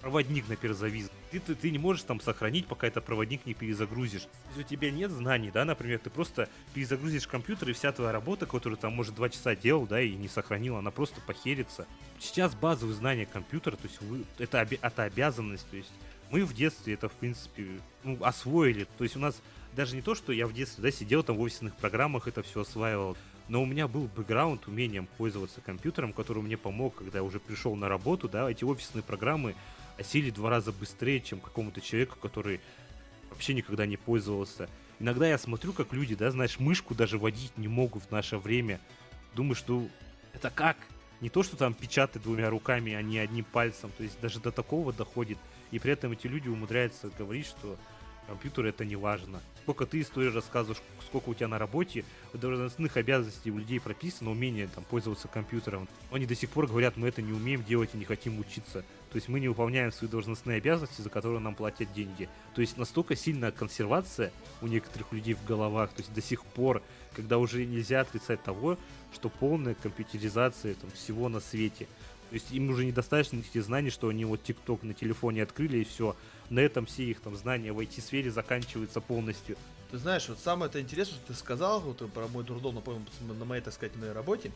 проводник, 0.00 0.48
например, 0.48 0.74
завис. 0.74 1.10
Ты, 1.30 1.40
ты, 1.40 1.54
ты 1.54 1.70
не 1.70 1.78
можешь 1.78 2.04
там 2.04 2.20
сохранить, 2.20 2.66
пока 2.66 2.86
этот 2.86 3.04
проводник 3.04 3.46
не 3.46 3.54
перезагрузишь. 3.54 4.28
Если 4.50 4.62
у 4.62 4.66
тебя 4.66 4.90
нет 4.90 5.10
знаний, 5.10 5.50
да, 5.50 5.64
например, 5.64 5.98
ты 5.98 6.10
просто 6.10 6.48
перезагрузишь 6.74 7.26
компьютер, 7.26 7.70
и 7.70 7.72
вся 7.72 7.92
твоя 7.92 8.12
работа, 8.12 8.46
которую 8.46 8.78
там, 8.78 8.92
может, 8.92 9.14
два 9.14 9.28
часа 9.28 9.56
делал, 9.56 9.86
да, 9.86 10.00
и 10.00 10.14
не 10.14 10.28
сохранил, 10.28 10.76
она 10.76 10.90
просто 10.90 11.20
похерится. 11.20 11.86
Сейчас 12.18 12.54
базовые 12.54 12.94
знания 12.94 13.26
компьютера, 13.26 13.76
то 13.76 13.86
есть 13.88 14.00
вы, 14.00 14.24
это, 14.38 14.60
оби, 14.60 14.78
это 14.80 15.02
обязанность, 15.02 15.68
то 15.70 15.76
есть 15.76 15.90
мы 16.30 16.44
в 16.44 16.54
детстве 16.54 16.94
это, 16.94 17.08
в 17.08 17.12
принципе, 17.12 17.80
ну, 18.04 18.18
освоили. 18.22 18.86
То 18.98 19.04
есть 19.04 19.16
у 19.16 19.20
нас 19.20 19.40
даже 19.74 19.94
не 19.94 20.02
то, 20.02 20.14
что 20.14 20.32
я 20.32 20.46
в 20.46 20.52
детстве, 20.52 20.82
да, 20.82 20.90
сидел 20.90 21.22
там 21.22 21.36
в 21.36 21.40
офисных 21.40 21.76
программах, 21.76 22.28
это 22.28 22.42
все 22.42 22.62
осваивал, 22.62 23.16
но 23.48 23.62
у 23.62 23.66
меня 23.66 23.86
был 23.86 24.08
бэкграунд 24.08 24.66
умением 24.66 25.06
пользоваться 25.18 25.60
компьютером, 25.60 26.12
который 26.12 26.42
мне 26.42 26.56
помог, 26.56 26.96
когда 26.96 27.18
я 27.18 27.24
уже 27.24 27.38
пришел 27.38 27.76
на 27.76 27.88
работу, 27.88 28.28
да, 28.28 28.50
эти 28.50 28.64
офисные 28.64 29.02
программы 29.02 29.54
осели 29.98 30.30
два 30.30 30.50
раза 30.50 30.72
быстрее, 30.72 31.20
чем 31.20 31.40
какому-то 31.40 31.80
человеку, 31.80 32.16
который 32.20 32.60
вообще 33.30 33.54
никогда 33.54 33.86
не 33.86 33.96
пользовался. 33.96 34.68
Иногда 34.98 35.28
я 35.28 35.38
смотрю, 35.38 35.72
как 35.72 35.92
люди, 35.92 36.14
да, 36.14 36.30
знаешь, 36.30 36.58
мышку 36.58 36.94
даже 36.94 37.18
водить 37.18 37.56
не 37.58 37.68
могут 37.68 38.04
в 38.04 38.10
наше 38.10 38.38
время. 38.38 38.80
Думаю, 39.34 39.54
что 39.54 39.86
это 40.32 40.50
как? 40.50 40.76
Не 41.20 41.28
то, 41.28 41.42
что 41.42 41.56
там 41.56 41.74
печатать 41.74 42.22
двумя 42.22 42.50
руками, 42.50 42.92
а 42.92 43.02
не 43.02 43.18
одним 43.18 43.44
пальцем. 43.44 43.90
То 43.96 44.02
есть 44.02 44.20
даже 44.20 44.40
до 44.40 44.50
такого 44.50 44.92
доходит. 44.92 45.38
И 45.70 45.78
при 45.78 45.92
этом 45.92 46.12
эти 46.12 46.26
люди 46.26 46.48
умудряются 46.48 47.10
говорить, 47.18 47.46
что 47.46 47.76
компьютер 48.26 48.66
это 48.66 48.84
не 48.84 48.96
важно. 48.96 49.40
Сколько 49.62 49.86
ты 49.86 50.00
истории 50.00 50.30
рассказываешь, 50.30 50.82
сколько 51.04 51.30
у 51.30 51.34
тебя 51.34 51.48
на 51.48 51.58
работе, 51.58 52.04
в 52.32 52.38
должностных 52.38 52.96
обязанностей 52.96 53.50
у 53.50 53.58
людей 53.58 53.80
прописано 53.80 54.30
умение 54.30 54.68
там, 54.68 54.84
пользоваться 54.84 55.28
компьютером. 55.28 55.88
Они 56.10 56.26
до 56.26 56.34
сих 56.34 56.50
пор 56.50 56.66
говорят, 56.66 56.96
мы 56.96 57.08
это 57.08 57.22
не 57.22 57.32
умеем 57.32 57.64
делать 57.64 57.90
и 57.94 57.98
не 57.98 58.04
хотим 58.04 58.38
учиться. 58.38 58.84
То 59.10 59.16
есть 59.16 59.28
мы 59.28 59.40
не 59.40 59.48
выполняем 59.48 59.92
свои 59.92 60.10
должностные 60.10 60.58
обязанности, 60.58 61.00
за 61.00 61.10
которые 61.10 61.40
нам 61.40 61.54
платят 61.54 61.92
деньги. 61.92 62.28
То 62.54 62.60
есть 62.60 62.76
настолько 62.76 63.16
сильная 63.16 63.52
консервация 63.52 64.32
у 64.60 64.66
некоторых 64.66 65.12
людей 65.12 65.34
в 65.34 65.44
головах, 65.44 65.90
то 65.90 66.02
есть 66.02 66.12
до 66.12 66.20
сих 66.20 66.44
пор, 66.44 66.82
когда 67.14 67.38
уже 67.38 67.64
нельзя 67.64 68.00
отрицать 68.00 68.42
того, 68.42 68.76
что 69.14 69.28
полная 69.28 69.74
компьютеризация 69.74 70.74
там, 70.74 70.90
всего 70.90 71.28
на 71.28 71.40
свете. 71.40 71.86
То 72.30 72.34
есть 72.34 72.50
им 72.50 72.68
уже 72.70 72.84
недостаточно 72.84 73.38
этих 73.38 73.62
знаний, 73.62 73.90
что 73.90 74.08
они 74.08 74.24
вот 74.24 74.42
ТикТок 74.42 74.82
на 74.82 74.94
телефоне 74.94 75.44
открыли 75.44 75.78
и 75.78 75.84
все. 75.84 76.16
На 76.50 76.60
этом 76.60 76.86
все 76.86 77.04
их 77.04 77.20
там 77.20 77.36
знания 77.36 77.72
в 77.72 77.78
IT-сфере 77.78 78.30
заканчиваются 78.30 79.00
полностью. 79.00 79.56
Ты 79.90 79.98
знаешь, 79.98 80.28
вот 80.28 80.40
самое 80.40 80.68
это 80.68 80.80
интересное, 80.80 81.16
что 81.16 81.28
ты 81.28 81.34
сказал, 81.34 81.80
вот 81.80 81.98
про 82.12 82.26
мой 82.26 82.42
дурдом, 82.42 82.74
напомнил 82.74 83.02
на 83.20 83.44
моей, 83.44 83.62
так 83.62 83.72
сказать, 83.72 83.94
моей 83.96 84.12
работе. 84.12 84.50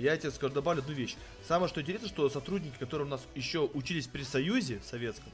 Я 0.00 0.16
тебе 0.16 0.30
скажу, 0.30 0.54
добавлю 0.54 0.80
одну 0.80 0.94
вещь. 0.94 1.16
Самое 1.46 1.68
что 1.68 1.82
интересно, 1.82 2.08
что 2.08 2.30
сотрудники, 2.30 2.74
которые 2.78 3.06
у 3.06 3.10
нас 3.10 3.20
еще 3.34 3.68
учились 3.74 4.06
при 4.06 4.22
Союзе 4.22 4.80
Советском, 4.82 5.30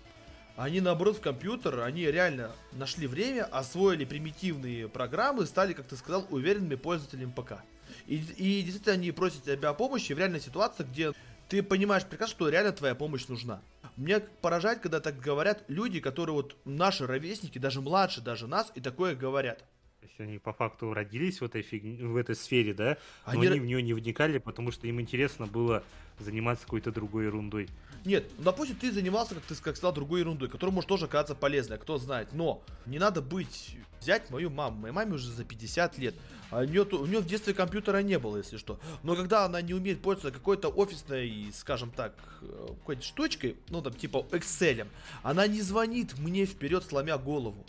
они 0.57 0.81
наоборот 0.81 1.19
в 1.19 1.21
компьютер, 1.21 1.83
они 1.83 2.05
реально 2.07 2.51
нашли 2.73 3.07
время, 3.07 3.45
освоили 3.45 4.05
примитивные 4.05 4.89
программы, 4.89 5.47
стали, 5.47 5.73
как 5.73 5.87
ты 5.87 5.97
сказал, 5.97 6.27
уверенными 6.31 6.75
пользователями 6.75 7.31
ПК. 7.31 7.63
И, 8.07 8.17
и 8.17 8.63
действительно 8.63 8.95
они 8.95 9.13
просят 9.13 9.45
тебя 9.45 9.69
о 9.69 9.75
помощи 9.75 10.13
в 10.13 10.19
реальной 10.19 10.41
ситуации, 10.41 10.83
где 10.83 11.13
ты 11.49 11.63
понимаешь 11.63 12.05
прекрасно, 12.05 12.35
что 12.35 12.49
реально 12.49 12.73
твоя 12.73 12.97
помощь 12.97 13.29
нужна. 13.29 13.63
Мне 13.97 14.19
поражает, 14.19 14.81
когда 14.81 14.99
так 14.99 15.21
говорят 15.21 15.63
люди, 15.69 16.01
которые 16.01 16.35
вот 16.35 16.57
наши 16.65 17.07
ровесники, 17.07 17.59
даже 17.59 17.81
младше 17.81 18.21
даже 18.21 18.49
нас, 18.49 18.73
и 18.75 18.81
такое 18.81 19.15
говорят. 19.15 19.63
То 20.07 20.11
есть 20.11 20.21
они 20.21 20.39
по 20.39 20.53
факту 20.53 20.95
родились 20.95 21.41
в 21.41 21.45
этой, 21.45 21.63
фиг... 21.63 21.83
в 21.83 22.15
этой 22.15 22.37
сфере, 22.37 22.73
да? 22.75 22.97
Но 23.27 23.33
они... 23.33 23.49
они 23.49 23.59
в 23.59 23.67
нее 23.67 23.83
не 23.83 23.93
вникали, 23.93 24.39
потому 24.39 24.71
что 24.71 24.87
им 24.87 25.01
интересно 25.01 25.47
было 25.47 25.83
заниматься 26.21 26.65
какой-то 26.65 26.93
другой 26.93 27.25
ерундой. 27.25 27.69
Нет, 28.05 28.31
допустим, 28.39 28.77
ты 28.77 28.93
занимался, 28.93 29.35
как 29.35 29.43
ты 29.43 29.57
как 29.57 29.77
сказал, 29.77 29.93
другой 29.93 30.21
ерундой, 30.21 30.49
которая 30.49 30.73
может 30.73 30.89
тоже 30.89 31.07
оказаться 31.07 31.35
полезной, 31.35 31.79
кто 31.79 31.99
знает. 31.99 32.29
Но 32.33 32.63
не 32.87 32.99
надо 32.99 33.21
быть... 33.21 33.77
Взять 33.99 34.31
мою 34.31 34.51
маму. 34.51 34.83
Моей 34.83 34.95
маме 34.95 35.15
уже 35.15 35.29
за 35.33 35.43
50 35.43 35.99
лет. 35.99 36.15
А 36.51 36.61
у, 36.61 36.65
нее, 36.65 36.83
у 36.83 37.07
нее 37.07 37.19
в 37.19 37.27
детстве 37.27 37.55
компьютера 37.55 38.03
не 38.03 38.19
было, 38.19 38.37
если 38.37 38.59
что. 38.59 38.79
Но 39.03 39.17
когда 39.17 39.47
она 39.47 39.61
не 39.63 39.75
умеет 39.75 40.03
пользоваться 40.03 40.39
какой-то 40.39 40.69
офисной, 40.69 41.51
скажем 41.53 41.91
так, 41.91 42.15
э, 42.43 42.67
какой-то 42.79 43.03
штучкой, 43.03 43.57
ну 43.71 43.83
там 43.83 43.95
типа 43.95 44.27
Excel, 44.31 44.87
она 45.23 45.47
не 45.49 45.63
звонит 45.63 46.17
мне 46.19 46.45
вперед, 46.45 46.85
сломя 46.85 47.17
голову. 47.19 47.65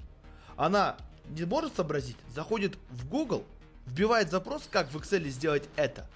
Она 0.57 0.97
не 1.29 1.45
может 1.45 1.75
сообразить, 1.75 2.17
заходит 2.33 2.77
в 2.89 3.07
Google, 3.07 3.45
вбивает 3.85 4.31
запрос, 4.31 4.67
как 4.69 4.91
в 4.91 4.97
Excel 4.97 5.27
сделать 5.29 5.63
это, 5.75 6.09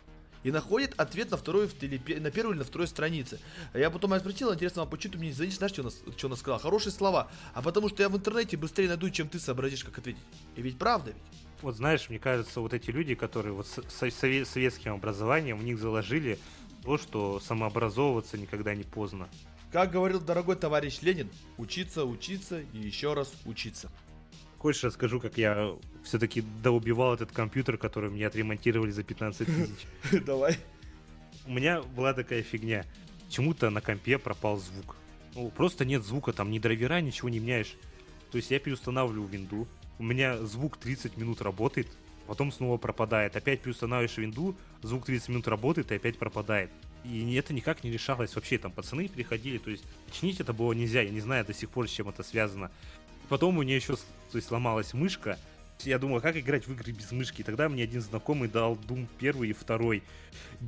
и 0.44 0.52
находит 0.52 0.94
ответ 0.98 1.32
на 1.32 1.38
второй, 1.38 1.68
на 1.68 2.32
первой 2.32 2.52
или 2.52 2.60
на 2.60 2.64
второй 2.64 2.88
странице. 2.88 3.40
Я 3.74 3.90
потом 3.90 4.18
спросил, 4.20 4.54
интересно, 4.54 4.84
а 4.84 4.86
почему 4.86 5.14
ты 5.14 5.20
мне 5.20 5.28
не 5.28 5.34
звонишь, 5.34 5.58
знаешь, 5.58 5.72
что 5.72 5.82
она, 5.82 5.92
что 5.92 6.28
она 6.28 6.36
сказала? 6.36 6.60
Хорошие 6.60 6.92
слова. 6.92 7.30
А 7.54 7.62
потому 7.62 7.90
что 7.90 8.02
я 8.02 8.10
в 8.10 8.18
интернете 8.18 8.58
быстрее 8.58 8.88
найду, 8.88 9.10
чем 9.10 9.30
ты 9.30 9.40
сообразишь, 9.40 9.84
как 9.84 10.00
ответить. 10.00 10.22
И 10.56 10.62
ведь 10.62 10.80
правда 10.80 11.12
ведь. 11.12 11.42
Вот 11.62 11.76
знаешь, 11.76 12.10
мне 12.10 12.18
кажется, 12.18 12.60
вот 12.60 12.74
эти 12.74 12.90
люди, 12.90 13.14
которые 13.14 13.54
вот 13.54 13.68
с 13.68 14.12
советским 14.12 14.94
образованием, 14.94 15.60
у 15.60 15.62
них 15.62 15.78
заложили 15.80 16.40
то, 16.84 16.98
что 16.98 17.40
самообразовываться 17.40 18.40
никогда 18.40 18.74
не 18.74 18.84
поздно. 18.84 19.30
Как 19.72 19.92
говорил 19.92 20.20
дорогой 20.20 20.56
товарищ 20.56 21.02
Ленин, 21.02 21.30
учиться, 21.58 22.04
учиться 22.04 22.62
и 22.62 22.78
еще 22.80 23.14
раз 23.14 23.32
учиться. 23.46 23.92
Хочешь, 24.62 24.84
расскажу, 24.84 25.20
как 25.20 25.40
я 25.40 25.76
все-таки 26.04 26.44
доубивал 26.62 27.16
этот 27.16 27.32
компьютер, 27.32 27.80
который 27.80 28.12
мне 28.12 28.28
отремонтировали 28.28 28.92
за 28.92 29.02
15 29.02 29.48
тысяч? 29.48 30.22
Давай. 30.24 30.56
У 31.48 31.52
меня 31.52 31.82
была 31.82 32.14
такая 32.14 32.44
фигня. 32.44 32.86
Почему-то 33.26 33.72
на 33.72 33.82
компе 33.82 34.20
пропал 34.20 34.58
звук. 34.58 34.98
Ну, 35.34 35.50
просто 35.50 35.84
нет 35.84 36.04
звука, 36.04 36.32
там 36.32 36.52
ни 36.52 36.60
драйвера, 36.60 37.02
ничего 37.02 37.30
не 37.30 37.40
меняешь. 37.40 37.74
То 38.30 38.38
есть 38.38 38.52
я 38.52 38.60
переустанавливаю 38.60 39.28
винду, 39.28 39.68
у 39.98 40.04
меня 40.04 40.38
звук 40.38 40.78
30 40.78 41.18
минут 41.18 41.42
работает, 41.42 41.88
потом 42.28 42.52
снова 42.52 42.78
пропадает. 42.78 43.36
Опять 43.36 43.62
переустанавливаешь 43.62 44.18
винду, 44.18 44.56
звук 44.84 45.08
30 45.08 45.30
минут 45.30 45.48
работает 45.48 45.92
и 45.92 45.96
опять 45.96 46.20
пропадает. 46.20 46.70
И 47.04 47.34
это 47.34 47.54
никак 47.54 47.84
не 47.84 47.92
решалось 47.92 48.36
вообще. 48.36 48.58
Там 48.60 48.72
пацаны 48.72 49.10
приходили, 49.10 49.58
то 49.58 49.72
есть 49.72 49.84
чинить 50.12 50.40
это 50.40 50.54
было 50.54 50.74
нельзя. 50.74 51.02
Я 51.02 51.10
не 51.10 51.20
знаю 51.20 51.46
до 51.46 51.54
сих 51.54 51.70
пор, 51.70 51.88
с 51.88 51.92
чем 51.92 52.10
это 52.10 52.22
связано. 52.22 52.72
Потом 53.32 53.58
у 53.60 53.64
нее 53.64 53.78
еще 53.78 53.96
то 53.96 54.36
есть, 54.36 54.50
сломалась 54.50 54.94
мышка. 54.94 55.40
Я 55.84 56.00
думал, 56.00 56.20
как 56.20 56.36
играть 56.36 56.68
в 56.68 56.74
игры 56.74 56.92
без 56.92 57.14
мышки. 57.14 57.40
И 57.40 57.44
тогда 57.46 57.70
мне 57.70 57.84
один 57.84 58.02
знакомый 58.02 58.50
дал 58.50 58.76
Doom 58.76 59.08
первый 59.20 59.52
и 59.52 59.54
второй. 59.54 60.04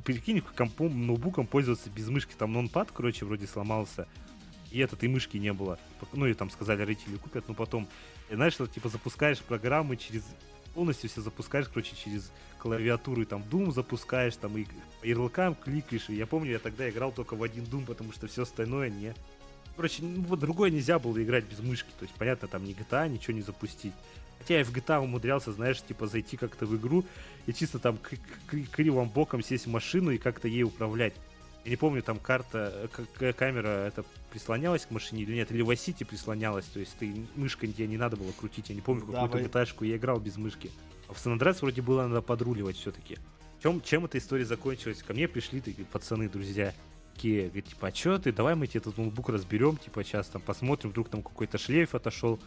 Прикинь, 0.02 0.40
компом, 0.40 1.06
ноутбуком 1.06 1.46
пользоваться 1.46 1.90
без 1.90 2.08
мышки. 2.08 2.32
Там 2.32 2.54
нонпад, 2.54 2.90
короче, 2.90 3.26
вроде 3.26 3.46
сломался. 3.46 4.08
И 4.70 4.78
этот, 4.78 5.04
и 5.04 5.08
мышки 5.08 5.36
не 5.36 5.52
было. 5.52 5.78
Ну, 6.14 6.26
и 6.26 6.32
там 6.32 6.48
сказали, 6.48 6.80
родители 6.80 7.16
купят, 7.16 7.46
но 7.48 7.54
потом... 7.54 7.86
И, 8.30 8.34
знаешь, 8.34 8.54
что, 8.54 8.66
типа, 8.66 8.88
запускаешь 8.88 9.40
программы 9.40 9.98
через... 9.98 10.22
Полностью 10.72 11.10
все 11.10 11.20
запускаешь, 11.20 11.68
короче, 11.68 11.94
через 11.94 12.32
клавиатуру, 12.58 13.20
и 13.20 13.26
там 13.26 13.42
Doom 13.42 13.72
запускаешь, 13.72 14.36
там 14.36 14.56
и 14.56 14.66
ярлыкам 15.02 15.54
кликаешь. 15.54 16.08
И 16.08 16.14
я 16.14 16.26
помню, 16.26 16.52
я 16.52 16.58
тогда 16.58 16.88
играл 16.88 17.12
только 17.12 17.36
в 17.36 17.42
один 17.42 17.64
Doom, 17.64 17.84
потому 17.84 18.12
что 18.12 18.26
все 18.26 18.44
остальное 18.44 18.88
не 18.88 19.14
Короче, 19.76 20.02
ну, 20.02 20.22
вот 20.22 20.38
другое 20.38 20.70
нельзя 20.70 20.98
было 20.98 21.22
играть 21.22 21.44
без 21.44 21.60
мышки. 21.60 21.90
То 21.98 22.04
есть, 22.04 22.14
понятно, 22.14 22.48
там 22.48 22.64
не 22.64 22.72
GTA, 22.72 23.08
ничего 23.08 23.34
не 23.34 23.42
запустить. 23.42 23.92
Хотя 24.38 24.58
я 24.58 24.64
в 24.64 24.72
GTA 24.72 25.00
умудрялся, 25.00 25.52
знаешь, 25.52 25.82
типа 25.82 26.06
зайти 26.06 26.36
как-то 26.36 26.66
в 26.66 26.76
игру 26.76 27.04
и 27.46 27.52
чисто 27.52 27.78
там 27.78 27.98
кривым 28.48 29.08
боком 29.08 29.42
сесть 29.42 29.66
в 29.66 29.70
машину 29.70 30.10
и 30.10 30.18
как-то 30.18 30.48
ей 30.48 30.64
управлять. 30.64 31.14
Я 31.64 31.70
не 31.70 31.76
помню, 31.76 32.02
там 32.02 32.18
карта, 32.18 32.90
камера 33.38 33.86
это 33.86 34.04
прислонялась 34.30 34.84
к 34.84 34.90
машине 34.90 35.22
или 35.22 35.34
нет, 35.34 35.50
или 35.50 35.62
в 35.62 35.70
City 35.70 36.04
прислонялась, 36.04 36.66
то 36.66 36.78
есть 36.78 36.94
ты 36.98 37.26
мышкой 37.36 37.72
тебе 37.72 37.86
не 37.86 37.96
надо 37.96 38.16
было 38.16 38.32
крутить, 38.32 38.68
я 38.68 38.74
не 38.74 38.82
помню, 38.82 39.06
какую-то 39.06 39.38
GTA 39.38 39.86
я 39.86 39.96
играл 39.96 40.20
без 40.20 40.36
мышки. 40.36 40.70
А 41.08 41.14
в 41.14 41.26
Andreas 41.26 41.60
вроде 41.62 41.80
было 41.80 42.06
надо 42.06 42.20
подруливать 42.20 42.76
все-таки. 42.76 43.16
Чем, 43.62 43.80
чем 43.80 44.04
эта 44.04 44.18
история 44.18 44.44
закончилась? 44.44 45.02
Ко 45.02 45.14
мне 45.14 45.26
пришли 45.26 45.62
такие 45.62 45.86
пацаны, 45.86 46.28
друзья, 46.28 46.74
такие, 47.14 47.44
говорит, 47.46 47.66
типа, 47.66 47.88
а 47.88 47.94
что 47.94 48.18
ты, 48.18 48.32
давай 48.32 48.54
мы 48.54 48.66
тебе 48.66 48.80
этот 48.80 48.98
ноутбук 48.98 49.28
разберем, 49.28 49.76
типа, 49.76 50.04
сейчас 50.04 50.26
там 50.26 50.42
посмотрим, 50.42 50.90
вдруг 50.90 51.08
там 51.08 51.22
какой-то 51.22 51.58
шлейф 51.58 51.94
отошел. 51.94 52.38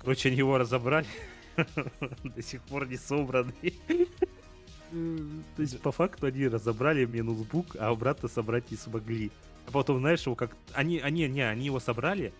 Короче, 0.00 0.28
они 0.28 0.38
его 0.38 0.58
разобрали, 0.58 1.06
до 2.24 2.42
сих 2.42 2.62
пор 2.62 2.88
не 2.88 2.96
собранный. 2.96 3.74
То 4.90 5.62
есть, 5.62 5.80
по 5.80 5.92
факту, 5.92 6.26
они 6.26 6.48
разобрали 6.48 7.04
мне 7.04 7.22
ноутбук, 7.22 7.76
а 7.78 7.88
обратно 7.88 8.28
собрать 8.28 8.70
не 8.70 8.76
смогли. 8.76 9.30
А 9.66 9.70
потом, 9.72 9.98
знаешь, 9.98 10.24
его 10.24 10.34
как... 10.34 10.56
Они, 10.72 10.98
они, 10.98 11.28
не, 11.28 11.42
они 11.42 11.66
его 11.66 11.80
собрали, 11.80 12.32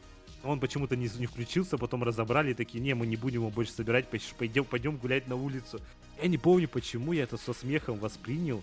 он 0.44 0.60
почему-то 0.60 0.96
не, 0.96 1.10
не 1.18 1.26
включился, 1.26 1.76
потом 1.76 2.04
разобрали, 2.04 2.54
такие, 2.54 2.80
не, 2.80 2.94
мы 2.94 3.06
не 3.06 3.16
будем 3.16 3.40
его 3.40 3.50
больше 3.50 3.72
собирать, 3.72 4.06
пойдем, 4.38 4.64
пойдем 4.64 4.96
гулять 4.96 5.28
на 5.28 5.36
улицу. 5.36 5.80
Я 6.22 6.28
не 6.28 6.38
помню, 6.38 6.68
почему 6.68 7.12
я 7.12 7.24
это 7.24 7.36
со 7.36 7.52
смехом 7.52 7.98
воспринял 7.98 8.62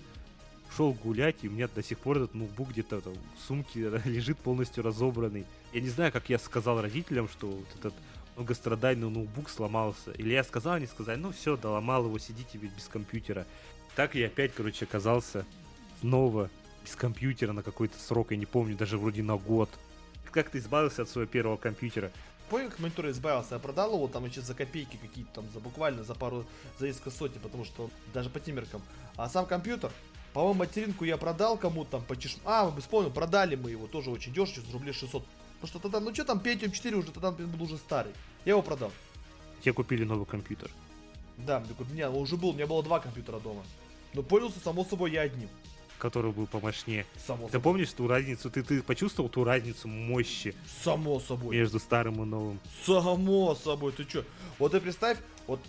шел 0.75 0.93
гулять, 0.93 1.37
и 1.41 1.47
у 1.47 1.51
меня 1.51 1.67
до 1.67 1.83
сих 1.83 1.99
пор 1.99 2.17
этот 2.17 2.33
ноутбук 2.33 2.69
где-то 2.69 2.99
в 2.99 3.47
сумке 3.47 3.89
лежит 4.05 4.37
полностью 4.39 4.83
разобранный. 4.83 5.45
Я 5.71 5.81
не 5.81 5.89
знаю, 5.89 6.11
как 6.11 6.29
я 6.29 6.39
сказал 6.39 6.81
родителям, 6.81 7.27
что 7.29 7.47
вот 7.47 7.67
этот 7.79 7.93
многострадальный 8.35 9.09
ноутбук 9.09 9.49
сломался. 9.49 10.11
Или 10.11 10.33
я 10.33 10.43
сказал, 10.43 10.73
они 10.73 10.87
сказали, 10.87 11.19
ну 11.19 11.31
все, 11.31 11.57
доломал 11.57 12.05
его, 12.05 12.17
сидите 12.17 12.57
без 12.57 12.87
компьютера. 12.87 13.45
Так 13.95 14.15
я 14.15 14.27
опять, 14.27 14.53
короче, 14.53 14.85
оказался 14.85 15.45
снова 16.01 16.49
без 16.83 16.95
компьютера 16.95 17.53
на 17.53 17.63
какой-то 17.63 17.97
срок, 17.99 18.31
я 18.31 18.37
не 18.37 18.45
помню, 18.45 18.75
даже 18.75 18.97
вроде 18.97 19.23
на 19.23 19.37
год. 19.37 19.69
Как 20.31 20.49
ты 20.49 20.57
избавился 20.57 21.03
от 21.03 21.09
своего 21.09 21.29
первого 21.29 21.57
компьютера? 21.57 22.11
Понял, 22.49 22.69
как 22.69 22.79
монитор 22.79 23.09
избавился? 23.09 23.55
Я 23.55 23.59
продал 23.59 23.93
его 23.93 24.07
там 24.07 24.25
еще 24.25 24.41
за 24.41 24.53
копейки 24.53 24.97
какие-то 24.97 25.31
там, 25.35 25.45
за 25.53 25.59
буквально 25.59 26.03
за 26.03 26.15
пару, 26.15 26.45
за 26.79 26.87
несколько 26.87 27.11
сотен, 27.11 27.39
потому 27.39 27.65
что 27.65 27.89
даже 28.13 28.29
по 28.29 28.39
тимеркам. 28.39 28.81
А 29.15 29.29
сам 29.29 29.45
компьютер, 29.45 29.91
по-моему, 30.33 30.59
материнку 30.59 31.05
я 31.05 31.17
продал 31.17 31.57
кому-то 31.57 31.91
там 31.91 32.03
по 32.03 32.17
чеш... 32.17 32.37
А, 32.43 32.73
вспомнил, 32.79 33.11
продали 33.11 33.55
мы 33.55 33.71
его 33.71 33.87
тоже 33.87 34.09
очень 34.09 34.33
дешево, 34.33 34.65
с 34.65 34.73
рублей 34.73 34.93
600. 34.93 35.23
Потому 35.61 35.67
что 35.67 35.79
тогда, 35.79 35.99
ну 35.99 36.13
что 36.13 36.25
там, 36.25 36.39
Pentium 36.39 36.71
4 36.71 36.97
уже, 36.97 37.11
тогда 37.11 37.29
он 37.29 37.35
был 37.35 37.63
уже 37.63 37.77
старый. 37.77 38.11
Я 38.43 38.51
его 38.51 38.61
продал. 38.61 38.91
Тебе 39.61 39.73
купили 39.73 40.03
новый 40.03 40.25
компьютер. 40.25 40.71
Да, 41.37 41.63
у 41.79 41.83
меня 41.85 42.09
уже 42.09 42.35
был, 42.35 42.49
у 42.49 42.53
меня 42.53 42.67
было 42.67 42.83
два 42.83 42.99
компьютера 42.99 43.39
дома. 43.39 43.63
Но 44.13 44.23
пользовался, 44.23 44.59
само 44.59 44.83
собой, 44.83 45.11
я 45.11 45.21
одним. 45.21 45.49
Который 45.99 46.31
был 46.31 46.47
помощнее. 46.47 47.05
Само 47.25 47.47
ты 47.47 47.59
помнишь 47.59 47.93
ту 47.93 48.07
разницу? 48.07 48.49
Ты, 48.49 48.63
ты 48.63 48.81
почувствовал 48.81 49.29
ту 49.29 49.43
разницу 49.43 49.87
мощи? 49.87 50.53
Само 50.83 51.19
собой. 51.19 51.55
Между 51.55 51.79
старым 51.79 52.21
и 52.21 52.25
новым. 52.25 52.59
Само 52.85 53.55
собой, 53.55 53.93
ты 53.93 54.03
чё? 54.03 54.25
Вот 54.59 54.73
ты 54.73 54.81
представь, 54.81 55.17
вот 55.47 55.61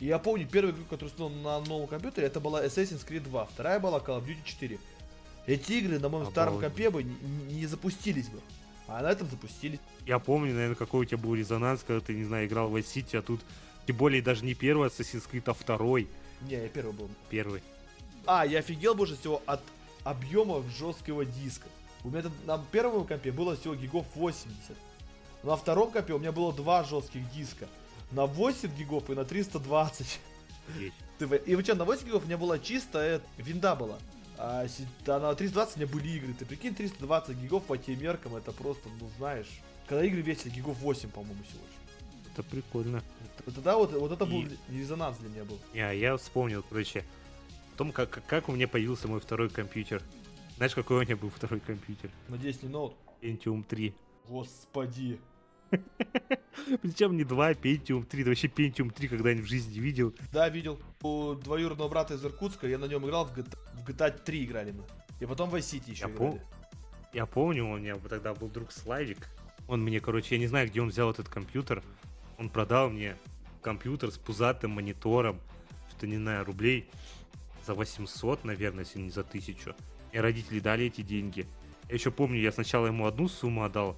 и 0.00 0.06
я 0.06 0.18
помню, 0.18 0.46
первую 0.46 0.74
игру, 0.74 0.84
которую 0.84 1.10
установил 1.10 1.40
на 1.40 1.60
новом 1.60 1.88
компьютере, 1.88 2.26
это 2.28 2.40
была 2.40 2.64
Assassin's 2.64 3.06
Creed 3.06 3.20
2, 3.20 3.46
вторая 3.46 3.80
была 3.80 3.98
Call 3.98 4.20
of 4.20 4.26
Duty 4.26 4.44
4. 4.44 4.78
Эти 5.46 5.72
игры 5.72 5.98
на 5.98 6.08
моем 6.08 6.26
Обалдеть. 6.26 6.32
старом 6.32 6.60
компе 6.60 6.90
бы 6.90 7.02
не, 7.02 7.14
не 7.54 7.66
запустились 7.66 8.28
бы. 8.28 8.38
А 8.86 9.02
на 9.02 9.10
этом 9.10 9.28
запустились. 9.28 9.80
Я 10.06 10.18
помню, 10.18 10.54
наверное, 10.54 10.76
какой 10.76 11.02
у 11.02 11.04
тебя 11.04 11.18
был 11.18 11.34
резонанс, 11.34 11.82
когда 11.86 12.00
ты, 12.00 12.14
не 12.14 12.24
знаю, 12.24 12.46
играл 12.46 12.68
в 12.68 12.76
Vice 12.76 12.86
City, 12.94 13.18
а 13.18 13.22
тут 13.22 13.40
тем 13.86 13.96
более 13.96 14.22
даже 14.22 14.44
не 14.44 14.54
первый 14.54 14.88
Assassin's 14.88 15.28
Creed, 15.30 15.44
а 15.46 15.54
второй. 15.54 16.08
Не, 16.42 16.52
я 16.54 16.68
первый 16.68 16.92
был. 16.92 17.08
Первый. 17.28 17.62
А, 18.24 18.46
я 18.46 18.60
офигел 18.60 18.94
больше 18.94 19.16
всего 19.16 19.42
от 19.46 19.62
объема 20.04 20.62
жесткого 20.78 21.24
диска. 21.24 21.66
У 22.04 22.10
меня 22.10 22.24
на 22.46 22.58
первом 22.70 23.06
компе 23.06 23.32
было 23.32 23.56
всего 23.56 23.74
гигов 23.74 24.06
80. 24.14 24.76
На 25.42 25.56
втором 25.56 25.90
компе 25.90 26.12
у 26.12 26.18
меня 26.18 26.30
было 26.30 26.52
два 26.52 26.84
жестких 26.84 27.28
диска 27.32 27.66
на 28.10 28.26
8 28.26 28.74
гигов 28.76 29.10
и 29.10 29.14
на 29.14 29.24
320. 29.24 30.20
И 31.46 31.62
что, 31.62 31.74
на 31.74 31.84
8 31.84 32.06
гигов 32.06 32.24
у 32.24 32.26
меня 32.26 32.38
была 32.38 32.58
чистая 32.58 33.20
винда 33.36 33.74
была. 33.74 33.98
А, 34.36 34.66
а 35.06 35.20
на 35.20 35.34
320 35.34 35.76
у 35.76 35.80
меня 35.80 35.88
были 35.92 36.08
игры. 36.10 36.34
Ты 36.34 36.46
прикинь, 36.46 36.74
320 36.74 37.36
гигов 37.36 37.64
по 37.64 37.76
тем 37.76 38.00
меркам, 38.00 38.36
это 38.36 38.52
просто, 38.52 38.88
ну 39.00 39.10
знаешь. 39.16 39.48
Когда 39.88 40.04
игры 40.04 40.20
весят 40.20 40.52
гигов 40.52 40.78
8, 40.78 41.10
по-моему, 41.10 41.42
всего 41.44 41.60
лишь. 41.66 42.32
это 42.32 42.42
прикольно. 42.42 43.02
Тогда 43.44 43.76
вот, 43.76 43.92
вот 43.92 44.12
это 44.12 44.26
был 44.26 44.44
резонанс 44.68 45.18
для 45.18 45.28
меня 45.30 45.44
был. 45.44 45.58
Я, 45.72 45.90
я 45.92 46.16
вспомнил, 46.16 46.62
короче, 46.68 47.04
о 47.74 47.78
том, 47.78 47.92
как, 47.92 48.22
как 48.26 48.48
у 48.48 48.52
меня 48.52 48.68
появился 48.68 49.08
мой 49.08 49.20
второй 49.20 49.48
компьютер. 49.48 50.02
Знаешь, 50.56 50.74
какой 50.74 50.98
у 50.98 51.00
меня 51.00 51.16
был 51.16 51.30
второй 51.30 51.60
компьютер? 51.60 52.10
Надеюсь, 52.28 52.62
не 52.62 52.68
ноут. 52.68 52.94
Pentium 53.22 53.64
3. 53.64 53.94
Господи. 54.28 55.18
Причем 56.82 57.16
не 57.16 57.24
2, 57.24 57.46
а 57.46 57.52
Pentium 57.52 58.04
3. 58.04 58.24
Ты 58.24 58.28
вообще 58.28 58.48
Pentium 58.48 58.90
3 58.90 59.08
когда-нибудь 59.08 59.46
в 59.46 59.48
жизни 59.48 59.78
видел? 59.78 60.14
Да, 60.32 60.48
видел. 60.48 60.78
У 61.02 61.34
двоюродного 61.34 61.88
брата 61.88 62.14
из 62.14 62.24
Иркутска 62.24 62.66
я 62.66 62.78
на 62.78 62.86
нем 62.86 63.06
играл 63.06 63.26
в 63.26 63.36
GTA, 63.36 63.58
в 63.74 63.88
GTA 63.88 64.22
3 64.22 64.44
играли 64.44 64.72
мы. 64.72 64.84
И 65.20 65.26
потом 65.26 65.50
в 65.50 65.54
Vice 65.54 65.78
City 65.80 65.90
еще 65.90 66.06
я 66.06 66.10
играли. 66.10 66.30
Пом... 66.30 66.40
Я 67.12 67.26
помню, 67.26 67.66
у 67.66 67.78
меня 67.78 67.96
тогда 67.96 68.34
был 68.34 68.48
друг 68.48 68.72
Славик. 68.72 69.28
Он 69.66 69.82
мне, 69.82 70.00
короче, 70.00 70.34
я 70.34 70.40
не 70.40 70.46
знаю, 70.46 70.68
где 70.68 70.80
он 70.80 70.88
взял 70.88 71.10
этот 71.10 71.28
компьютер. 71.28 71.82
Он 72.38 72.48
продал 72.48 72.90
мне 72.90 73.16
компьютер 73.62 74.10
с 74.10 74.18
пузатым 74.18 74.72
монитором. 74.72 75.40
Что-то, 75.88 76.06
не 76.06 76.16
знаю, 76.16 76.44
рублей 76.44 76.88
за 77.66 77.74
800, 77.74 78.44
наверное, 78.44 78.84
если 78.84 78.98
не 78.98 79.10
за 79.10 79.22
1000. 79.22 79.74
И 80.12 80.18
родители 80.18 80.60
дали 80.60 80.86
эти 80.86 81.02
деньги. 81.02 81.46
Я 81.88 81.94
еще 81.94 82.10
помню, 82.10 82.40
я 82.40 82.52
сначала 82.52 82.86
ему 82.86 83.06
одну 83.06 83.28
сумму 83.28 83.64
отдал, 83.64 83.96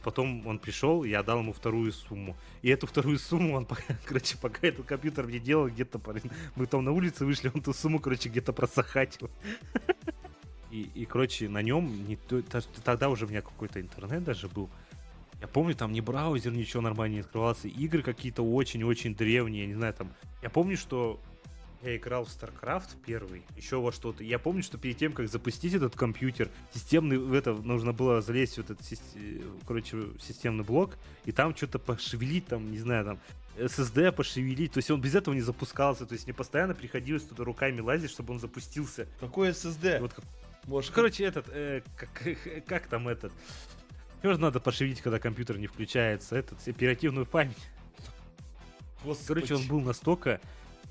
потом 0.00 0.46
он 0.46 0.58
пришел, 0.58 1.04
я 1.04 1.22
дал 1.22 1.40
ему 1.40 1.52
вторую 1.52 1.92
сумму. 1.92 2.36
И 2.62 2.70
эту 2.70 2.86
вторую 2.86 3.18
сумму 3.18 3.56
он, 3.56 3.66
короче, 4.06 4.36
пока 4.38 4.66
этот 4.66 4.86
компьютер 4.86 5.26
мне 5.26 5.38
делал, 5.38 5.68
где-то... 5.68 6.00
Мы 6.54 6.66
там 6.66 6.84
на 6.84 6.92
улице 6.92 7.24
вышли, 7.24 7.50
он 7.54 7.60
ту 7.60 7.72
сумму, 7.72 8.00
короче, 8.00 8.28
где-то 8.28 8.52
просохатил. 8.52 9.30
И, 10.70 10.90
и, 10.94 11.04
короче, 11.04 11.50
на 11.50 11.60
нем 11.60 12.08
не, 12.08 12.16
тогда 12.82 13.10
уже 13.10 13.26
у 13.26 13.28
меня 13.28 13.42
какой-то 13.42 13.78
интернет 13.78 14.24
даже 14.24 14.48
был. 14.48 14.70
Я 15.38 15.46
помню, 15.46 15.74
там 15.74 15.92
ни 15.92 16.00
браузер, 16.00 16.50
ничего 16.50 16.80
нормально 16.80 17.16
не 17.16 17.20
открывался. 17.20 17.68
Игры 17.68 18.02
какие-то 18.02 18.42
очень-очень 18.42 19.14
древние, 19.14 19.62
я 19.62 19.66
не 19.66 19.74
знаю, 19.74 19.92
там... 19.92 20.14
Я 20.40 20.48
помню, 20.48 20.78
что 20.78 21.20
я 21.82 21.96
играл 21.96 22.24
в 22.24 22.28
StarCraft 22.28 22.96
первый, 23.04 23.42
еще 23.56 23.80
во 23.80 23.92
что-то. 23.92 24.22
Я 24.22 24.38
помню, 24.38 24.62
что 24.62 24.78
перед 24.78 24.96
тем, 24.96 25.12
как 25.12 25.28
запустить 25.28 25.74
этот 25.74 25.96
компьютер, 25.96 26.48
системный, 26.72 27.18
в 27.18 27.32
это 27.32 27.52
нужно 27.52 27.92
было 27.92 28.20
залезть 28.20 28.56
в 28.56 28.60
этот, 28.60 28.78
короче, 29.66 29.98
системный 30.20 30.64
блок, 30.64 30.96
и 31.24 31.32
там 31.32 31.56
что-то 31.56 31.78
пошевелить, 31.78 32.46
там, 32.46 32.70
не 32.70 32.78
знаю, 32.78 33.04
там, 33.04 33.20
SSD 33.56 34.12
пошевелить, 34.12 34.72
то 34.72 34.78
есть 34.78 34.90
он 34.90 35.00
без 35.00 35.14
этого 35.14 35.34
не 35.34 35.40
запускался, 35.40 36.06
то 36.06 36.14
есть 36.14 36.26
мне 36.26 36.34
постоянно 36.34 36.74
приходилось 36.74 37.24
туда 37.24 37.44
руками 37.44 37.80
лазить, 37.80 38.10
чтобы 38.10 38.32
он 38.32 38.40
запустился. 38.40 39.06
Какой 39.20 39.50
SSD? 39.50 40.00
Вот 40.00 40.14
как... 40.14 40.24
Может, 40.66 40.92
короче, 40.92 41.24
этот, 41.24 41.46
э, 41.48 41.82
как, 41.96 42.38
как 42.66 42.86
там 42.86 43.08
этот, 43.08 43.32
что 44.20 44.32
же 44.32 44.40
надо 44.40 44.60
пошевелить, 44.60 45.00
когда 45.00 45.18
компьютер 45.18 45.58
не 45.58 45.66
включается, 45.66 46.36
этот, 46.36 46.66
оперативную 46.66 47.26
память. 47.26 47.58
Господи. 49.04 49.40
Короче, 49.40 49.56
он 49.56 49.66
был 49.66 49.80
настолько 49.80 50.40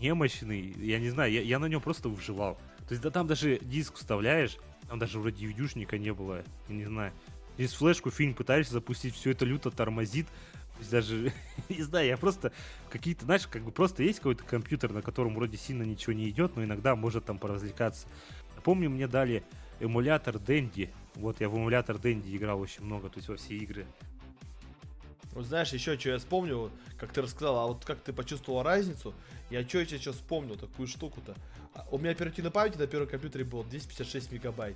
немощный, 0.01 0.75
я 0.79 0.99
не 0.99 1.09
знаю, 1.09 1.31
я, 1.31 1.41
я 1.41 1.59
на 1.59 1.67
нем 1.67 1.81
просто 1.81 2.09
выживал. 2.09 2.55
То 2.87 2.93
есть 2.93 3.01
да 3.01 3.09
там 3.09 3.27
даже 3.27 3.59
диск 3.61 3.95
вставляешь, 3.95 4.57
там 4.89 4.99
даже 4.99 5.19
вроде 5.19 5.45
видюшника 5.45 5.97
не 5.97 6.11
было, 6.13 6.43
я 6.67 6.75
не 6.75 6.85
знаю. 6.85 7.13
Через 7.57 7.73
флешку 7.73 8.09
фильм 8.09 8.33
пытаешься 8.33 8.73
запустить, 8.73 9.15
все 9.15 9.31
это 9.31 9.45
люто 9.45 9.71
тормозит. 9.71 10.27
То 10.27 10.79
есть 10.79 10.91
даже, 10.91 11.33
не 11.69 11.83
знаю, 11.83 12.07
я 12.07 12.17
просто 12.17 12.51
какие-то, 12.89 13.25
знаешь, 13.25 13.47
как 13.47 13.63
бы 13.63 13.71
просто 13.71 14.03
есть 14.03 14.17
какой-то 14.17 14.43
компьютер, 14.43 14.91
на 14.91 15.01
котором 15.01 15.35
вроде 15.35 15.57
сильно 15.57 15.83
ничего 15.83 16.13
не 16.13 16.29
идет, 16.29 16.55
но 16.55 16.63
иногда 16.63 16.95
может 16.95 17.25
там 17.25 17.37
поразвлекаться. 17.37 18.07
помню, 18.63 18.89
мне 18.89 19.07
дали 19.07 19.43
эмулятор 19.79 20.35
Dendy. 20.35 20.89
Вот 21.15 21.39
я 21.39 21.49
в 21.49 21.55
эмулятор 21.55 21.97
Dendy 21.97 22.35
играл 22.35 22.59
очень 22.59 22.83
много, 22.83 23.09
то 23.09 23.17
есть 23.17 23.29
во 23.29 23.35
все 23.35 23.55
игры. 23.55 23.85
Вот 25.33 25.45
знаешь, 25.45 25.71
еще 25.71 25.97
что 25.97 26.09
я 26.09 26.17
вспомнил, 26.17 26.71
как 26.97 27.13
ты 27.13 27.21
рассказал, 27.21 27.57
а 27.59 27.67
вот 27.67 27.85
как 27.85 28.01
ты 28.01 28.11
почувствовал 28.11 28.63
разницу, 28.63 29.13
я 29.51 29.67
что 29.67 29.79
я 29.79 29.85
сейчас 29.85 30.15
вспомнил, 30.15 30.55
такую 30.55 30.87
штуку-то. 30.87 31.35
А, 31.73 31.85
у 31.91 31.97
меня 31.97 32.11
оперативной 32.11 32.51
памяти 32.51 32.77
на 32.77 32.87
первом 32.87 33.07
компьютере 33.07 33.43
было 33.43 33.63
256 33.65 34.31
мегабайт. 34.31 34.75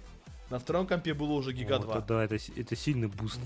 На 0.50 0.60
втором 0.60 0.86
компе 0.86 1.14
было 1.14 1.34
уже 1.34 1.54
гига 1.54 1.80
2. 1.80 2.02
да, 2.02 2.24
это, 2.24 2.38
это 2.56 2.76
сильный 2.76 3.08
буст. 3.08 3.40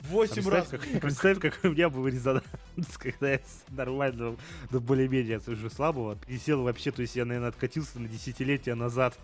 8 0.00 0.48
раз. 0.48 0.68
Как, 0.68 0.80
представь, 1.00 1.38
какой 1.38 1.70
у 1.70 1.72
меня 1.74 1.90
был 1.90 2.06
резонанс, 2.06 2.44
когда 2.98 3.32
я 3.32 3.40
нормально, 3.68 4.36
но 4.70 4.80
более-менее 4.80 5.40
уже 5.46 5.70
слабого 5.70 6.16
пересел 6.16 6.62
вообще, 6.62 6.90
то 6.90 7.02
есть 7.02 7.16
я, 7.16 7.24
наверное, 7.24 7.50
откатился 7.50 8.00
на 8.00 8.08
десятилетия 8.08 8.74
назад. 8.74 9.18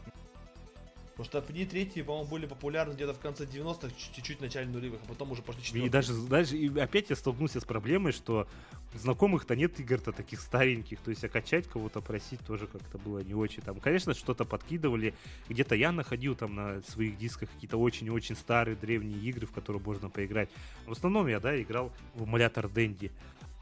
Потому 1.16 1.24
что 1.24 1.40
пни 1.40 1.64
третьи, 1.64 2.02
по-моему, 2.02 2.28
были 2.28 2.44
популярны 2.44 2.92
где-то 2.92 3.14
в 3.14 3.18
конце 3.18 3.46
90-х, 3.46 3.88
чуть-чуть 4.14 4.36
в 4.36 4.42
начале 4.42 4.68
нулевых, 4.68 5.00
а 5.02 5.08
потом 5.08 5.30
уже 5.30 5.40
пошли 5.40 5.62
четвертые. 5.62 5.86
И 5.86 5.90
даже, 5.90 6.12
даже 6.26 6.58
и 6.58 6.78
опять 6.78 7.08
я 7.08 7.16
столкнулся 7.16 7.58
с 7.58 7.64
проблемой, 7.64 8.12
что 8.12 8.46
знакомых-то 8.92 9.56
нет 9.56 9.80
игр-то 9.80 10.12
таких 10.12 10.40
стареньких, 10.40 11.00
то 11.00 11.08
есть 11.08 11.24
а 11.24 11.30
качать 11.30 11.66
кого-то 11.68 12.02
просить 12.02 12.40
тоже 12.40 12.66
как-то 12.66 12.98
было 12.98 13.20
не 13.20 13.32
очень. 13.32 13.62
Там, 13.62 13.80
конечно, 13.80 14.12
что-то 14.12 14.44
подкидывали, 14.44 15.14
где-то 15.48 15.74
я 15.74 15.90
находил 15.90 16.34
там 16.34 16.54
на 16.54 16.82
своих 16.82 17.16
дисках 17.16 17.50
какие-то 17.50 17.78
очень-очень 17.78 18.36
старые 18.36 18.76
древние 18.76 19.18
игры, 19.18 19.46
в 19.46 19.52
которые 19.52 19.82
можно 19.82 20.10
поиграть. 20.10 20.50
В 20.84 20.92
основном 20.92 21.28
я, 21.28 21.40
да, 21.40 21.58
играл 21.58 21.94
в 22.14 22.24
эмулятор 22.24 22.68
Дэнди. 22.68 23.10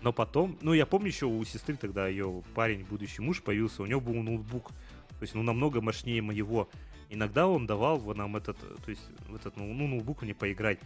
Но 0.03 0.13
потом, 0.13 0.59
ну, 0.61 0.73
я 0.73 0.87
помню 0.87 1.07
еще 1.07 1.27
у 1.27 1.45
сестры 1.45 1.77
тогда 1.77 2.09
ее 2.09 2.43
парень, 2.57 2.85
будущий 2.85 3.23
муж 3.23 3.43
появился, 3.43 3.83
у 3.83 3.87
него 3.87 4.01
был 4.01 4.15
ноутбук, 4.15 4.71
то 4.71 5.23
есть, 5.23 5.35
ну, 5.35 5.45
намного 5.45 5.81
мощнее 5.81 6.21
моего. 6.21 6.69
Иногда 7.11 7.47
он 7.47 7.67
давал 7.67 8.01
нам 8.15 8.37
этот, 8.37 8.59
то 8.59 8.91
есть, 8.91 9.03
в 9.29 9.35
этот, 9.35 9.57
ну, 9.57 9.73
ну, 9.73 9.87
ноутбук 9.87 10.23
мне 10.23 10.35
поиграть. 10.35 10.79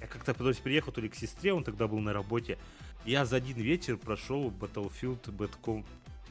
Я 0.00 0.06
как-то 0.06 0.34
то 0.34 0.48
есть, 0.48 0.62
приехал 0.62 0.92
то 0.92 1.00
ли 1.00 1.08
к 1.08 1.14
сестре, 1.14 1.52
он 1.52 1.64
тогда 1.64 1.86
был 1.86 2.00
на 2.00 2.12
работе. 2.12 2.58
Я 3.04 3.24
за 3.24 3.36
один 3.36 3.56
вечер 3.56 3.96
прошел 3.96 4.50
Battlefield 4.50 5.22
Bad, 5.26 5.52
Com- 5.62 5.84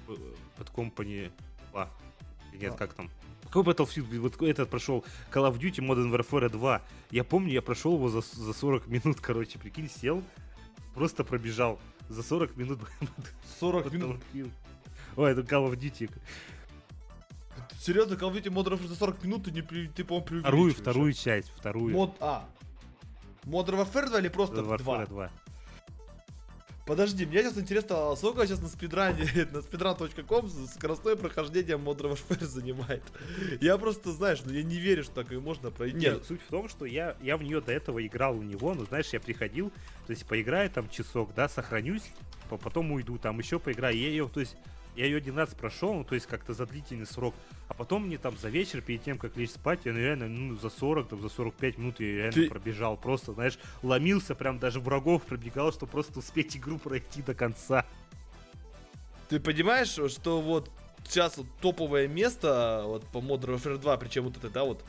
Bad 0.07 0.73
Company 0.73 1.31
2. 1.71 1.89
Нет, 2.59 2.73
а. 2.73 2.77
как 2.77 2.93
там? 2.93 3.09
Какой 3.43 3.63
Battlefield? 3.63 4.19
Вот 4.19 4.41
этот 4.41 4.69
прошел 4.69 5.05
Call 5.31 5.49
of 5.51 5.59
Duty 5.59 5.85
Modern 5.85 6.11
Warfare 6.11 6.49
2. 6.49 6.81
Я 7.11 7.23
помню, 7.23 7.53
я 7.53 7.61
прошел 7.61 7.95
его 7.95 8.09
за, 8.09 8.21
за 8.21 8.53
40 8.53 8.87
минут, 8.87 9.21
короче, 9.21 9.57
прикинь, 9.57 9.89
сел, 9.89 10.21
просто 10.93 11.23
пробежал 11.23 11.79
за 12.09 12.23
40 12.23 12.57
минут. 12.57 12.79
40 13.59 13.91
минут? 13.93 14.21
Ой, 15.15 15.31
это 15.31 15.41
Call 15.41 15.71
of 15.71 15.75
Duty. 15.75 16.11
Серьезно, 17.85 18.15
Call 18.15 18.31
of 18.31 18.41
Duty 18.41 18.51
Modern 18.51 18.79
Warfare 18.79 18.87
за 18.87 18.95
40 18.95 19.23
минут 19.23 19.43
ты, 19.43 19.51
не, 19.51 19.61
ты 19.61 20.03
по-моему, 20.03 20.39
Вторую, 20.39 20.73
вторую 20.73 21.13
часть, 21.13 21.51
вторую. 21.55 21.93
Мод, 21.93 22.15
а. 22.19 22.49
Modern 23.43 23.85
Warfare 23.85 24.09
2 24.09 24.19
или 24.21 24.27
просто 24.27 24.61
Modern 24.61 24.77
Warfare 24.79 25.07
2? 25.07 25.07
2. 25.07 25.31
Подожди, 26.87 27.27
мне 27.27 27.43
сейчас 27.43 27.59
интересно, 27.59 28.11
а 28.11 28.15
сколько 28.15 28.47
сейчас 28.47 28.59
на 28.59 28.69
спидране, 28.69 29.25
на 29.51 29.57
speedrun.com 29.57 30.49
скоростное 30.67 31.15
прохождение 31.15 31.77
Modern 31.77 32.13
Warfare 32.13 32.45
занимает? 32.45 33.03
Я 33.61 33.77
просто, 33.77 34.11
знаешь, 34.11 34.41
ну 34.43 34.51
я 34.51 34.63
не 34.63 34.77
верю, 34.77 35.03
что 35.03 35.21
такое 35.21 35.39
можно 35.39 35.69
пройти. 35.69 35.97
Нет, 35.97 36.25
суть 36.25 36.41
в 36.41 36.49
том, 36.49 36.67
что 36.67 36.85
я, 36.85 37.15
я 37.21 37.37
в 37.37 37.43
нее 37.43 37.61
до 37.61 37.71
этого 37.71 38.03
играл 38.03 38.35
у 38.35 38.41
него, 38.41 38.73
но 38.73 38.85
знаешь, 38.85 39.09
я 39.13 39.19
приходил, 39.19 39.69
то 40.07 40.11
есть 40.11 40.25
поиграю 40.25 40.71
там 40.71 40.89
часок, 40.89 41.35
да, 41.35 41.47
сохранюсь, 41.47 42.09
потом 42.49 42.91
уйду, 42.93 43.19
там 43.19 43.37
еще 43.37 43.59
поиграю, 43.59 43.95
я 43.95 44.09
ее, 44.09 44.27
то 44.27 44.39
есть 44.39 44.57
я 44.95 45.05
ее 45.05 45.17
один 45.17 45.37
раз 45.37 45.53
прошел, 45.53 45.93
ну, 45.93 46.03
то 46.03 46.15
есть 46.15 46.27
как-то 46.27 46.53
за 46.53 46.65
длительный 46.65 47.05
срок. 47.05 47.35
А 47.67 47.73
потом 47.73 48.07
мне 48.07 48.17
там 48.17 48.37
за 48.37 48.49
вечер, 48.49 48.81
перед 48.81 49.03
тем, 49.03 49.17
как 49.17 49.35
лечь 49.37 49.51
спать, 49.51 49.81
я 49.85 49.93
ну, 49.93 49.99
реально, 49.99 50.27
ну, 50.27 50.55
за 50.55 50.69
40, 50.69 51.09
там, 51.09 51.21
за 51.21 51.29
45 51.29 51.77
минут 51.77 51.99
я 51.99 52.07
реально 52.07 52.31
Ты... 52.31 52.49
пробежал. 52.49 52.97
Просто, 52.97 53.33
знаешь, 53.33 53.57
ломился, 53.83 54.35
прям 54.35 54.59
даже 54.59 54.79
врагов 54.79 55.23
пробегал, 55.23 55.71
чтобы 55.71 55.91
просто 55.91 56.19
успеть 56.19 56.55
игру 56.57 56.77
пройти 56.77 57.21
до 57.21 57.33
конца. 57.33 57.85
Ты 59.29 59.39
понимаешь, 59.39 59.97
что 60.11 60.41
вот 60.41 60.69
сейчас 61.03 61.37
вот 61.37 61.47
топовое 61.61 62.07
место 62.07 62.83
вот 62.85 63.05
по 63.07 63.17
Modern 63.17 63.55
Warfare 63.55 63.77
2, 63.77 63.97
причем 63.97 64.23
вот 64.23 64.37
это, 64.37 64.49
да, 64.49 64.63
вот 64.63 64.83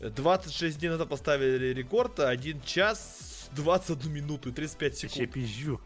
26 0.00 0.78
дней 0.78 0.88
назад 0.88 1.08
поставили 1.08 1.72
рекорд, 1.72 2.20
1 2.20 2.60
час 2.62 3.48
21 3.54 4.12
минуту 4.12 4.50
и 4.50 4.52
35 4.52 4.96
секунд. 4.96 5.20
Я 5.20 5.26
пизжу. 5.26 5.80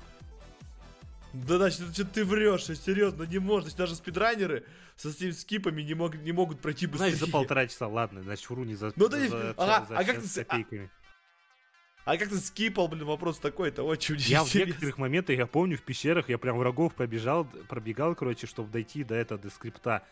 Да, 1.32 1.56
значит, 1.56 1.92
что 1.92 2.04
ты 2.04 2.24
врешь, 2.24 2.64
серьезно, 2.64 3.24
не 3.24 3.38
можно. 3.38 3.70
Даже 3.76 3.94
спидранеры 3.94 4.64
со 4.96 5.10
этими 5.10 5.30
скипами 5.30 5.82
не, 5.82 5.94
мог, 5.94 6.14
не 6.16 6.32
могут 6.32 6.60
пройти 6.60 6.86
быстрее. 6.86 7.10
Значит, 7.10 7.26
за 7.26 7.32
полтора 7.32 7.66
часа, 7.66 7.86
ладно, 7.86 8.22
значит, 8.22 8.48
вру 8.48 8.64
не 8.64 8.74
за, 8.74 8.92
ну, 8.96 9.10
за, 9.10 9.10
да, 9.10 9.28
за, 9.28 9.50
ага, 9.56 9.86
за 9.86 9.98
а 9.98 10.04
как 10.04 10.22
ты, 10.22 10.44
копейками. 10.44 10.90
А, 12.04 12.12
а 12.12 12.16
как 12.16 12.28
ты 12.28 12.38
скипал, 12.38 12.88
блин, 12.88 13.04
вопрос 13.04 13.38
такой, 13.38 13.68
это 13.68 13.82
очень 13.82 14.16
Я 14.16 14.44
в 14.44 14.54
некоторых 14.54 14.96
моментах, 14.96 15.36
я 15.36 15.46
помню, 15.46 15.76
в 15.76 15.82
пещерах 15.82 16.28
я 16.28 16.38
прям 16.38 16.56
врагов 16.56 16.94
пробежал, 16.94 17.44
пробегал, 17.68 18.14
короче, 18.14 18.46
чтобы 18.46 18.70
дойти 18.70 19.04
до 19.04 19.14
этого, 19.14 19.40
до 19.40 19.50
скрипта. 19.50 20.04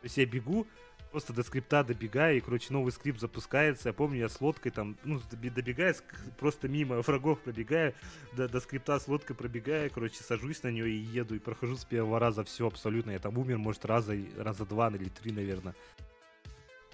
То 0.00 0.04
есть 0.04 0.16
я 0.16 0.26
бегу, 0.26 0.68
просто 1.10 1.32
до 1.32 1.42
скрипта 1.42 1.84
добегаю, 1.84 2.38
и, 2.38 2.40
короче, 2.40 2.72
новый 2.72 2.92
скрипт 2.92 3.20
запускается. 3.20 3.88
Я 3.88 3.92
помню, 3.92 4.18
я 4.18 4.28
с 4.28 4.40
лодкой 4.40 4.72
там, 4.72 4.96
ну, 5.04 5.20
добегая, 5.30 5.94
просто 6.38 6.68
мимо 6.68 7.02
врагов 7.02 7.40
пробегаю, 7.40 7.94
до, 8.36 8.48
до 8.48 8.60
скрипта 8.60 8.98
с 8.98 9.08
лодкой 9.08 9.36
пробегаю, 9.36 9.90
короче, 9.90 10.22
сажусь 10.22 10.62
на 10.62 10.68
нее 10.68 10.88
и 10.88 10.98
еду, 10.98 11.34
и 11.34 11.38
прохожу 11.38 11.76
с 11.76 11.84
первого 11.84 12.18
раза 12.18 12.44
все 12.44 12.66
абсолютно. 12.66 13.12
Я 13.12 13.18
там 13.18 13.36
умер, 13.38 13.58
может, 13.58 13.84
раза, 13.84 14.16
раза 14.36 14.64
два 14.64 14.88
или 14.88 15.08
три, 15.08 15.32
наверное. 15.32 15.74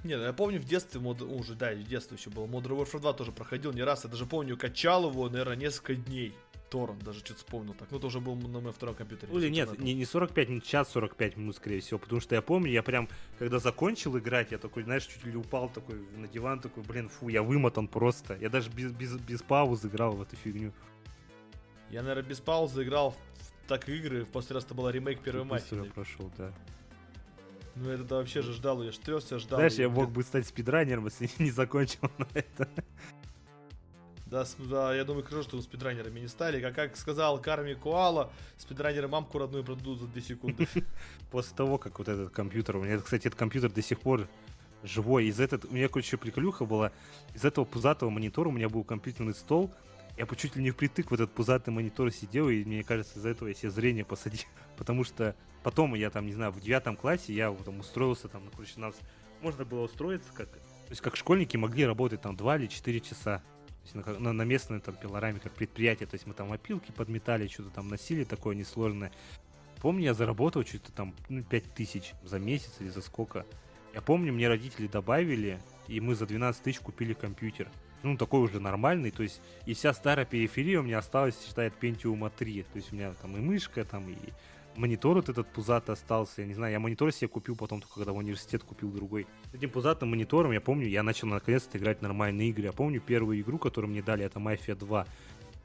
Не, 0.05 0.19
ну 0.19 0.25
я 0.25 0.35
помню 0.35 0.61
в 0.61 0.65
детстве, 0.65 1.01
мод... 1.01 1.23
уже, 1.23 1.55
да, 1.55 1.73
в 1.73 1.83
детстве 1.83 2.19
еще 2.19 2.29
было, 2.29 2.47
Modern 2.47 2.79
Warfare 2.79 3.01
2 3.01 3.13
тоже 3.15 3.33
проходил 3.33 3.73
не 3.73 3.83
раз, 3.83 4.05
я 4.05 4.11
даже 4.11 4.27
помню, 4.27 4.57
качал 4.57 5.09
его, 5.09 5.31
наверное, 5.31 5.57
несколько 5.57 5.95
дней. 5.95 6.35
Торрент, 6.75 7.05
даже 7.05 7.21
что-то 7.21 7.39
вспомнил 7.39 7.73
так. 7.75 7.89
Ну, 7.93 7.99
это 7.99 8.09
уже 8.09 8.19
был 8.19 8.35
на 8.35 8.59
моем 8.59 8.73
втором 8.73 8.97
компьютере. 8.97 9.33
Ну, 9.33 9.39
или 9.39 9.49
нет, 9.49 9.79
не, 9.79 9.95
не 9.95 10.05
45, 10.05 10.49
не 10.49 10.61
час 10.61 10.89
45 10.91 11.37
минут, 11.37 11.55
скорее 11.55 11.81
всего, 11.81 12.01
потому 12.01 12.21
что 12.21 12.35
я 12.35 12.43
помню, 12.43 12.73
я 12.73 12.83
прям, 12.83 13.09
когда 13.39 13.61
закончил 13.61 14.19
играть, 14.19 14.51
я 14.51 14.59
такой, 14.59 14.83
знаешь, 14.83 15.07
чуть 15.07 15.25
ли 15.25 15.37
упал 15.37 15.69
такой 15.69 16.01
на 16.17 16.27
диван, 16.27 16.59
такой, 16.59 16.83
блин, 16.83 17.09
фу, 17.09 17.29
я 17.29 17.45
вымотан 17.45 17.87
просто. 17.87 18.37
Я 18.41 18.49
даже 18.49 18.71
без, 18.71 18.91
без, 18.91 19.17
без 19.19 19.41
паузы 19.41 19.87
играл 19.87 20.17
в 20.17 20.23
эту 20.23 20.35
фигню. 20.35 20.73
Я, 21.91 22.03
наверное, 22.03 22.29
без 22.29 22.41
паузы 22.41 22.83
играл 22.83 23.13
в 23.13 23.69
так 23.69 23.89
игры, 23.89 24.25
в 24.25 24.29
последний 24.31 24.57
раз 24.57 24.65
это 24.65 24.75
была 24.75 24.91
ремейк 24.91 25.21
первой 25.21 25.45
матери. 25.45 25.89
прошел, 25.91 26.33
да. 26.37 26.53
Ну 27.77 27.91
это 27.91 28.17
вообще 28.17 28.43
же 28.43 28.53
ждал, 28.53 28.83
я 28.83 28.91
штрёсся, 28.91 29.39
ждал. 29.39 29.59
Знаешь, 29.59 29.75
я 29.75 29.89
мог 29.89 30.11
бы 30.11 30.25
стать 30.25 30.47
спидранером, 30.47 31.07
если 31.07 31.31
не 31.39 31.51
закончил 31.53 32.11
на 32.19 32.27
это. 32.35 32.69
Да, 34.27 34.45
да, 34.59 34.95
я 34.95 35.05
думаю, 35.05 35.23
хорошо, 35.25 35.43
что 35.43 35.57
вы 35.57 35.63
спидранерами 35.63 36.21
не 36.21 36.29
стали. 36.29 36.61
Как, 36.61 36.75
как 36.75 36.97
сказал 36.97 37.41
Карми 37.41 37.75
Куала, 37.75 38.33
спидранеры 38.57 39.07
мамку 39.07 39.39
родную 39.39 39.65
продадут 39.65 40.01
за 40.01 40.07
2 40.07 40.21
секунды. 40.23 40.67
После 41.31 41.55
того, 41.55 41.79
как 41.79 41.99
вот 41.99 42.09
этот 42.09 42.31
компьютер, 42.31 42.77
у 42.77 42.83
меня, 42.83 42.99
кстати, 42.99 43.27
этот 43.27 43.39
компьютер 43.39 43.71
до 43.71 43.83
сих 43.83 44.01
пор 44.01 44.27
живой. 44.83 45.27
Из 45.27 45.41
этого, 45.41 45.61
у 45.69 45.75
меня, 45.75 45.89
короче, 45.89 46.17
приколюха 46.17 46.65
была. 46.65 46.91
Из 47.35 47.45
этого 47.45 47.65
пузатого 47.65 48.11
монитора 48.11 48.49
у 48.49 48.53
меня 48.53 48.69
был 48.69 48.83
компьютерный 48.83 49.35
стол. 49.35 49.71
Я 50.17 50.27
по 50.27 50.37
чуть 50.37 50.57
ли 50.57 50.63
не 50.63 50.71
впритык 50.71 51.11
в 51.11 51.15
этот 51.15 51.33
пузатый 51.33 51.75
монитор 51.75 52.11
сидел, 52.11 52.49
и 52.49 52.65
мне 52.65 52.85
кажется, 52.85 53.19
из-за 53.19 53.31
этого 53.31 53.49
я 53.49 53.55
себе 53.55 53.71
зрение 53.71 54.05
посадил. 54.05 54.43
Потому 54.77 55.05
что 55.05 55.37
потом 55.63 55.95
я 55.95 56.11
там, 56.11 56.27
не 56.27 56.33
знаю, 56.33 56.51
в 56.53 56.61
девятом 56.61 56.97
классе 56.97 57.35
я 57.35 57.53
там 57.53 57.81
устроился, 57.81 58.29
там, 58.29 58.45
ну, 58.45 58.51
короче, 58.51 58.79
нас 58.79 58.95
можно 59.43 59.65
было 59.65 59.83
устроиться, 59.83 60.33
как, 60.33 60.49
то 60.49 60.91
есть 60.91 61.03
как 61.03 61.17
школьники 61.17 61.57
могли 61.57 61.85
работать 61.85 62.23
там 62.23 62.35
2 62.37 62.57
или 62.57 62.67
4 62.67 63.01
часа 63.01 63.43
есть 63.85 63.95
на, 63.95 64.19
на, 64.19 64.33
на 64.33 64.43
местной 64.43 64.81
там 64.81 64.95
пилораме 64.95 65.41
как 65.41 65.53
предприятие, 65.53 66.07
то 66.07 66.15
есть 66.15 66.27
мы 66.27 66.35
там 66.35 66.53
опилки 66.53 66.91
подметали, 66.93 67.47
что-то 67.49 67.71
там 67.71 67.89
носили 67.89 68.25
такое 68.25 68.55
несложное. 68.55 69.13
Помню, 69.81 70.05
я 70.05 70.15
заработал 70.15 70.65
что-то 70.65 70.93
там 70.93 71.15
ну, 71.29 71.43
5 71.43 71.75
тысяч 71.75 72.15
за 72.23 72.39
месяц 72.39 72.73
или 72.81 72.89
за 72.89 73.03
сколько. 73.03 73.45
Я 73.93 74.01
помню, 74.01 74.33
мне 74.33 74.49
родители 74.49 74.87
добавили, 74.87 75.61
и 75.87 76.01
мы 76.01 76.15
за 76.15 76.27
12 76.27 76.63
тысяч 76.63 76.81
купили 76.81 77.13
компьютер. 77.13 77.69
Ну, 78.03 78.17
такой 78.17 78.41
уже 78.41 78.61
нормальный, 78.61 79.11
то 79.11 79.23
есть 79.23 79.41
и 79.67 79.75
вся 79.75 79.95
старая 79.95 80.27
периферия 80.27 80.81
у 80.81 80.83
меня 80.83 80.99
осталась, 80.99 81.35
считает, 81.47 81.73
Pentium 81.81 82.31
3. 82.35 82.63
То 82.63 82.77
есть 82.77 82.93
у 82.93 82.97
меня 82.97 83.15
там 83.15 83.37
и 83.37 83.41
мышка, 83.41 83.85
там 83.85 84.09
и 84.09 84.17
монитор 84.77 85.17
вот 85.17 85.29
этот 85.29 85.47
пузатый 85.53 85.95
остался. 85.95 86.43
Я 86.43 86.47
не 86.47 86.55
знаю, 86.55 86.73
я 86.73 86.81
монитор 86.81 87.13
себе 87.13 87.29
купил 87.29 87.57
потом, 87.57 87.81
только 87.81 87.95
когда 87.95 88.13
в 88.13 88.17
университет 88.17 88.63
купил 88.63 88.91
другой. 88.91 89.27
С 89.53 89.55
этим 89.55 89.71
пузатым 89.71 90.11
монитором, 90.11 90.53
я 90.53 90.61
помню, 90.61 90.89
я 90.89 91.03
начал 91.03 91.29
наконец-то 91.29 91.79
играть 91.79 92.03
нормальные 92.03 92.51
игры. 92.51 92.65
Я 92.65 92.73
помню 92.73 93.01
первую 93.01 93.41
игру, 93.41 93.59
которую 93.59 93.91
мне 93.91 94.03
дали, 94.03 94.25
это 94.25 94.39
Mafia 94.39 94.75
2. 94.75 95.07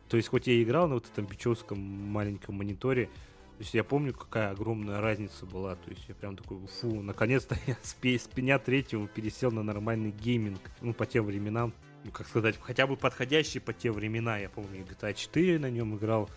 То 0.10 0.18
есть, 0.18 0.30
хоть 0.30 0.48
я 0.48 0.62
играл 0.62 0.88
на 0.88 0.96
вот 0.96 1.06
этом 1.12 1.26
бичевском 1.26 1.80
маленьком 1.80 2.56
мониторе, 2.56 3.06
то 3.06 3.64
есть 3.64 3.74
я 3.74 3.84
помню, 3.84 4.14
какая 4.14 4.52
огромная 4.52 5.02
разница 5.02 5.46
была. 5.46 5.76
То 5.76 5.90
есть 5.90 6.06
я 6.08 6.16
прям 6.16 6.38
такой, 6.38 6.66
фу, 6.68 7.02
наконец-то 7.02 7.58
я 7.68 7.76
с, 7.82 7.94
с 8.02 8.28
пеня 8.28 8.58
третьего 8.58 9.06
пересел 9.06 9.52
на 9.52 9.64
нормальный 9.64 10.12
гейминг. 10.12 10.62
Ну, 10.80 10.94
по 10.94 11.06
тем 11.06 11.26
временам, 11.26 11.74
ну, 12.06 12.12
как 12.12 12.28
сказать, 12.28 12.58
хотя 12.62 12.88
бы 12.88 12.96
подходящий 12.96 13.60
по 13.60 13.74
те 13.74 13.92
времена. 13.92 14.38
Я 14.38 14.50
помню, 14.50 14.86
GTA 14.86 15.14
4 15.14 15.60
на 15.60 15.70
нем 15.70 15.98
играл, 15.98 16.30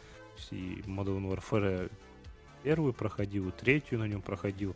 и 0.50 0.82
Modern 0.86 1.30
Warfare 1.30 1.92
первую 2.62 2.92
проходил, 2.92 3.48
и 3.48 3.52
третью 3.52 3.98
на 3.98 4.08
нем 4.08 4.22
проходил. 4.22 4.74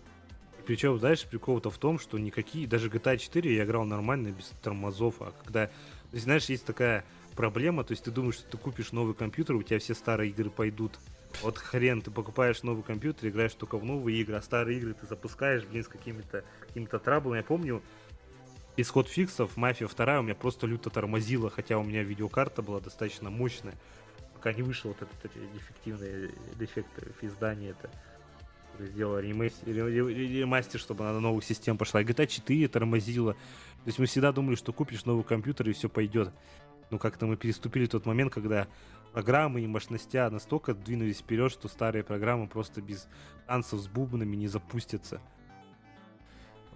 Причем, 0.67 0.99
знаешь, 0.99 1.25
прикол-то 1.25 1.71
в 1.71 1.79
том, 1.79 1.99
что 1.99 2.19
никакие, 2.19 2.67
даже 2.67 2.89
GTA 2.89 3.19
4 3.19 3.55
я 3.55 3.65
играл 3.65 3.85
нормально, 3.85 4.29
без 4.29 4.53
тормозов, 4.63 5.17
а 5.21 5.33
когда, 5.45 5.71
знаешь, 6.13 6.47
есть 6.47 6.65
такая 6.65 7.05
проблема, 7.37 7.85
то 7.85 7.93
есть 7.93 8.03
ты 8.03 8.11
думаешь, 8.11 8.35
что 8.35 8.51
ты 8.51 8.59
купишь 8.59 8.91
новый 8.91 9.15
компьютер, 9.15 9.55
у 9.55 9.63
тебя 9.63 9.79
все 9.79 9.95
старые 9.95 10.31
игры 10.31 10.51
пойдут. 10.51 10.99
Вот 11.43 11.59
хрен, 11.59 12.03
ты 12.03 12.11
покупаешь 12.11 12.63
новый 12.63 12.83
компьютер, 12.83 13.29
играешь 13.29 13.55
только 13.55 13.79
в 13.79 13.85
новые 13.85 14.19
игры, 14.21 14.37
а 14.37 14.43
старые 14.43 14.79
игры 14.79 14.95
ты 14.95 15.07
запускаешь, 15.07 15.65
блин, 15.65 15.85
с 15.85 15.89
какими-то 15.89 16.45
какими 16.61 16.87
траблами. 16.87 17.39
Я 17.39 17.45
помню, 17.45 17.83
исход 18.77 19.09
фиксов, 19.09 19.57
Мафия 19.57 19.87
2 19.87 20.21
у 20.21 20.23
меня 20.23 20.35
просто 20.35 20.67
люто 20.67 20.91
тормозила, 20.91 21.51
хотя 21.51 21.79
у 21.79 21.85
меня 21.85 22.03
видеокарта 22.03 22.63
была 22.63 22.81
достаточно 22.81 23.31
мощная 23.31 23.75
пока 24.47 24.57
не 24.57 24.63
вышел 24.63 24.95
вот 24.97 25.03
этот 25.03 25.33
дефективный 25.55 26.31
дефект 26.57 26.89
издания 27.21 27.71
это 27.71 27.91
сделал 28.79 29.19
ремастер, 29.19 30.79
чтобы 30.79 31.03
она 31.03 31.15
на 31.15 31.21
новую 31.21 31.43
систему 31.43 31.77
пошла. 31.77 32.01
И 32.01 32.05
GTA 32.05 32.29
4 32.29 32.69
тормозила. 32.69 33.33
То 33.33 33.87
есть 33.87 33.99
мы 33.99 34.07
всегда 34.07 34.31
думали, 34.31 34.55
что 34.55 34.73
купишь 34.73 35.05
новый 35.05 35.25
компьютер 35.25 35.69
и 35.69 35.73
все 35.73 35.89
пойдет. 35.89 36.33
Но 36.91 36.99
как-то 36.99 37.27
мы 37.27 37.37
переступили 37.37 37.87
тот 37.87 38.07
момент, 38.07 38.33
когда 38.33 38.69
программы 39.13 39.63
и 39.63 39.67
мощности 39.67 40.17
настолько 40.31 40.75
двинулись 40.75 41.19
вперед, 41.19 41.51
что 41.51 41.67
старые 41.67 42.05
программы 42.05 42.47
просто 42.47 42.81
без 42.81 43.09
танцев 43.49 43.81
с 43.81 43.89
бубнами 43.89 44.37
не 44.37 44.47
запустятся. 44.47 45.21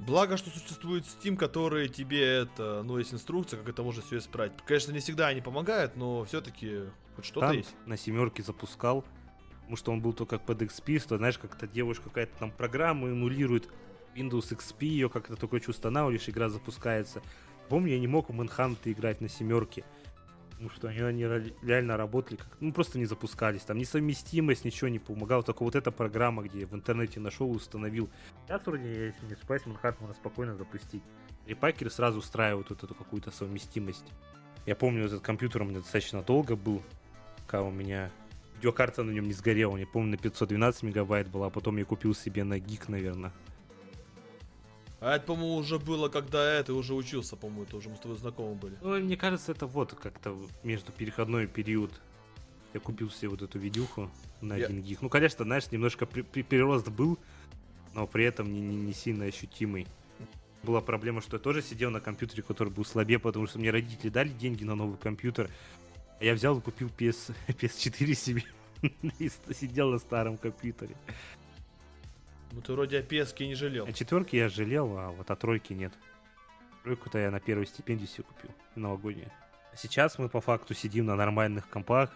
Благо, 0.00 0.38
что 0.38 0.50
существует 0.50 1.04
Steam, 1.04 1.36
который 1.36 1.88
тебе 1.88 2.24
это, 2.24 2.82
ну, 2.82 2.98
есть 2.98 3.12
инструкция, 3.12 3.58
как 3.58 3.68
это 3.68 3.82
можно 3.82 4.02
все 4.02 4.18
исправить. 4.18 4.54
Конечно, 4.64 4.92
не 4.92 4.98
всегда 5.00 5.28
они 5.28 5.42
помогают, 5.42 5.94
но 5.94 6.24
все-таки 6.24 6.84
хоть 7.20 7.26
что-то 7.26 7.52
есть. 7.52 7.74
на 7.86 7.96
семерке 7.96 8.42
запускал, 8.42 9.04
потому 9.60 9.76
что 9.76 9.92
он 9.92 10.00
был 10.00 10.12
только 10.12 10.38
под 10.38 10.62
XP, 10.62 10.98
что, 10.98 11.16
знаешь, 11.16 11.38
как-то 11.38 11.66
девушка 11.66 12.04
какая-то 12.04 12.36
там 12.38 12.50
программа 12.50 13.08
эмулирует 13.08 13.68
Windows 14.14 14.50
XP, 14.56 14.84
ее 14.86 15.08
как-то 15.08 15.36
только 15.36 15.60
что 15.60 15.70
устанавливаешь, 15.70 16.28
игра 16.28 16.48
запускается. 16.48 17.22
Помню, 17.68 17.92
я 17.92 18.00
не 18.00 18.08
мог 18.08 18.28
в 18.28 18.32
Manhunt 18.32 18.78
играть 18.84 19.20
на 19.20 19.28
семерке. 19.28 19.84
Потому 20.50 20.70
что 20.70 20.88
они, 20.88 21.00
они 21.00 21.54
реально 21.62 21.96
работали, 21.96 22.36
как, 22.36 22.58
ну 22.60 22.70
просто 22.72 22.98
не 22.98 23.06
запускались. 23.06 23.62
Там 23.62 23.78
несовместимость, 23.78 24.66
ничего 24.66 24.88
не 24.88 24.98
помогало. 24.98 25.42
Только 25.42 25.62
вот 25.62 25.74
эта 25.74 25.90
программа, 25.90 26.42
где 26.42 26.66
в 26.66 26.74
интернете 26.74 27.18
нашел 27.18 27.50
и 27.50 27.56
установил. 27.56 28.10
Сейчас 28.46 28.66
вроде, 28.66 29.06
если 29.06 29.24
не 29.26 29.36
спать, 29.36 29.64
Манхат 29.64 29.98
можно 30.00 30.14
спокойно 30.14 30.56
запустить. 30.56 31.02
Репакеры 31.46 31.90
сразу 31.90 32.18
устраивают 32.18 32.68
вот 32.68 32.84
эту 32.84 32.94
какую-то 32.94 33.30
совместимость. 33.30 34.04
Я 34.66 34.76
помню, 34.76 35.06
этот 35.06 35.22
компьютер 35.22 35.62
у 35.62 35.64
меня 35.64 35.78
достаточно 35.78 36.22
долго 36.22 36.56
был, 36.56 36.82
пока 37.50 37.62
у 37.62 37.70
меня 37.72 38.12
видеокарта 38.54 39.02
на 39.02 39.10
нем 39.10 39.26
не 39.26 39.32
сгорела. 39.32 39.76
Я 39.76 39.86
помню, 39.86 40.12
на 40.12 40.16
512 40.16 40.84
мегабайт 40.84 41.28
была, 41.28 41.48
а 41.48 41.50
потом 41.50 41.78
я 41.78 41.84
купил 41.84 42.14
себе 42.14 42.44
на 42.44 42.60
гик, 42.60 42.88
наверное. 42.88 43.32
А 45.00 45.16
это, 45.16 45.26
по-моему, 45.26 45.56
уже 45.56 45.80
было, 45.80 46.08
когда 46.08 46.52
это 46.52 46.74
уже 46.74 46.94
учился, 46.94 47.34
по-моему, 47.34 47.64
это 47.64 47.76
уже 47.78 47.88
мы 47.88 47.96
с 47.96 47.98
тобой 47.98 48.18
знакомы 48.18 48.54
были. 48.54 48.76
Ну, 48.82 49.00
мне 49.00 49.16
кажется, 49.16 49.50
это 49.50 49.66
вот 49.66 49.94
как-то 49.94 50.38
между 50.62 50.92
переходной 50.92 51.48
период. 51.48 51.90
Я 52.72 52.78
купил 52.78 53.10
себе 53.10 53.30
вот 53.30 53.42
эту 53.42 53.58
видюху 53.58 54.08
на 54.40 54.56
я... 54.56 54.66
1 54.66 54.82
гиг. 54.82 55.02
Ну, 55.02 55.08
конечно, 55.08 55.44
знаешь, 55.44 55.68
немножко 55.72 56.06
при- 56.06 56.22
при- 56.22 56.42
перерост 56.42 56.88
был, 56.88 57.18
но 57.94 58.06
при 58.06 58.26
этом 58.26 58.52
не, 58.52 58.60
не, 58.60 58.76
не 58.76 58.92
сильно 58.92 59.24
ощутимый. 59.24 59.88
Была 60.62 60.82
проблема, 60.82 61.20
что 61.20 61.36
я 61.36 61.42
тоже 61.42 61.62
сидел 61.62 61.90
на 61.90 62.00
компьютере, 62.00 62.44
который 62.44 62.68
был 62.68 62.84
слабее, 62.84 63.18
потому 63.18 63.48
что 63.48 63.58
мне 63.58 63.70
родители 63.72 64.10
дали 64.10 64.28
деньги 64.28 64.62
на 64.62 64.76
новый 64.76 64.98
компьютер. 64.98 65.50
Я 66.20 66.34
взял 66.34 66.58
и 66.58 66.60
купил 66.60 66.88
PS, 66.88 67.34
PS4 67.48 68.14
себе 68.14 68.44
и 69.18 69.30
сидел 69.54 69.90
на 69.90 69.98
старом 69.98 70.36
компьютере. 70.36 70.94
Ну 72.52 72.60
ты 72.60 72.72
вроде 72.72 72.98
о 72.98 73.02
песке 73.02 73.46
не 73.46 73.54
жалел. 73.54 73.86
О 73.86 73.92
четверке 73.92 74.38
я 74.38 74.48
жалел, 74.48 74.96
а 74.98 75.10
вот 75.10 75.30
о 75.30 75.36
тройке 75.36 75.74
нет. 75.74 75.92
Тройку-то 76.82 77.18
я 77.18 77.30
на 77.30 77.40
первой 77.40 77.66
стипендии 77.66 78.06
себе 78.06 78.24
купил, 78.24 78.50
новогоднюю. 78.74 79.30
А 79.72 79.76
сейчас 79.76 80.18
мы 80.18 80.28
по 80.28 80.40
факту 80.40 80.74
сидим 80.74 81.06
на 81.06 81.16
нормальных 81.16 81.68
компах, 81.68 82.10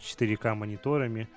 4К 0.00 0.54
мониторами. 0.54 1.28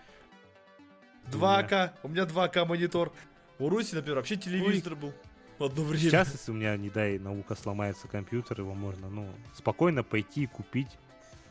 2К, 1.32 1.94
у 2.04 2.10
меня 2.10 2.24
2К 2.24 2.66
монитор. 2.66 3.12
У 3.60 3.70
Руси, 3.70 3.96
например, 3.96 4.18
вообще 4.18 4.36
телевизор 4.36 4.94
Ой. 4.94 5.00
был. 5.00 5.14
Одно 5.60 5.84
время. 5.84 6.04
Сейчас, 6.04 6.32
если 6.32 6.52
у 6.52 6.54
меня, 6.54 6.78
не 6.78 6.90
дай, 6.92 7.18
наука 7.18 7.56
сломается 7.56 8.08
компьютер, 8.08 8.62
его 8.62 8.76
можно, 8.76 9.10
ну, 9.10 9.28
спокойно 9.56 10.04
пойти 10.04 10.44
и 10.44 10.48
купить 10.48 10.96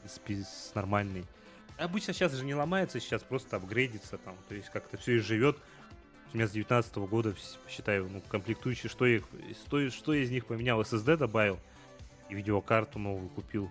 с, 0.09 0.75
нормальной. 0.75 1.25
Обычно 1.79 2.15
сейчас 2.15 2.33
же 2.33 2.45
не 2.45 2.55
ломается, 2.55 3.01
сейчас 3.01 3.23
просто 3.23 3.57
апгрейдится 3.57 4.19
там, 4.19 4.37
то 4.49 4.55
есть 4.55 4.71
как-то 4.71 4.97
все 4.97 5.17
и 5.17 5.19
живет 5.19 5.59
у 6.33 6.37
меня 6.37 6.49
с 6.49 6.53
19 6.53 6.97
года, 6.97 7.35
считаю, 7.69 8.09
ну, 8.11 8.21
комплектующие, 8.29 8.91
что, 8.91 9.07
их, 9.07 9.25
что, 9.65 9.89
что 9.91 10.13
из 10.13 10.31
них 10.31 10.47
поменял, 10.47 10.81
SSD 10.81 11.17
добавил, 11.17 11.59
и 12.29 12.35
видеокарту 12.35 12.99
новую 12.99 13.29
купил, 13.29 13.71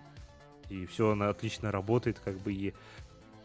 и 0.68 0.86
все, 0.86 1.10
она 1.10 1.28
отлично 1.28 1.70
работает, 1.70 2.18
как 2.18 2.38
бы, 2.38 2.52
и... 2.52 2.74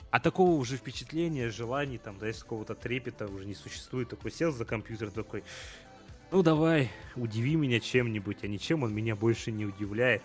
А 0.09 0.19
такого 0.19 0.51
уже 0.51 0.75
впечатления, 0.75 1.49
желаний, 1.49 1.97
там, 1.97 2.17
да, 2.17 2.31
какого-то 2.31 2.75
трепета 2.75 3.27
уже 3.27 3.45
не 3.45 3.53
существует. 3.53 4.09
Такой 4.09 4.29
сел 4.29 4.51
за 4.51 4.65
компьютер, 4.65 5.09
такой, 5.09 5.41
ну 6.31 6.43
давай, 6.43 6.91
удиви 7.15 7.55
меня 7.55 7.79
чем-нибудь, 7.79 8.43
а 8.43 8.47
ничем 8.47 8.83
он 8.83 8.93
меня 8.93 9.15
больше 9.15 9.51
не 9.51 9.65
удивляет. 9.65 10.21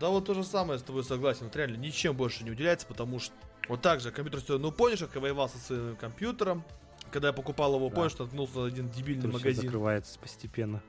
Да 0.00 0.08
вот 0.08 0.26
то 0.26 0.34
же 0.34 0.44
самое 0.44 0.78
с 0.78 0.82
тобой 0.82 1.04
согласен. 1.04 1.44
Вот 1.44 1.56
реально 1.56 1.76
ничем 1.76 2.16
больше 2.16 2.44
не 2.44 2.50
удивляется, 2.50 2.86
потому 2.86 3.20
что 3.20 3.34
вот 3.68 3.82
так 3.82 4.00
же 4.00 4.10
компьютер 4.10 4.40
все, 4.40 4.58
ну 4.58 4.72
помнишь, 4.72 5.00
как 5.00 5.14
я 5.14 5.20
воевал 5.20 5.48
со 5.48 5.58
своим 5.58 5.96
компьютером, 5.96 6.64
когда 7.10 7.28
я 7.28 7.32
покупал 7.32 7.74
его, 7.76 7.90
да. 7.90 8.08
что 8.10 8.24
наткнулся 8.24 8.58
на 8.58 8.66
один 8.66 8.88
дебильный 8.88 9.22
Который 9.22 9.40
магазин. 9.40 9.64
закрывается 9.64 10.18
постепенно. 10.18 10.82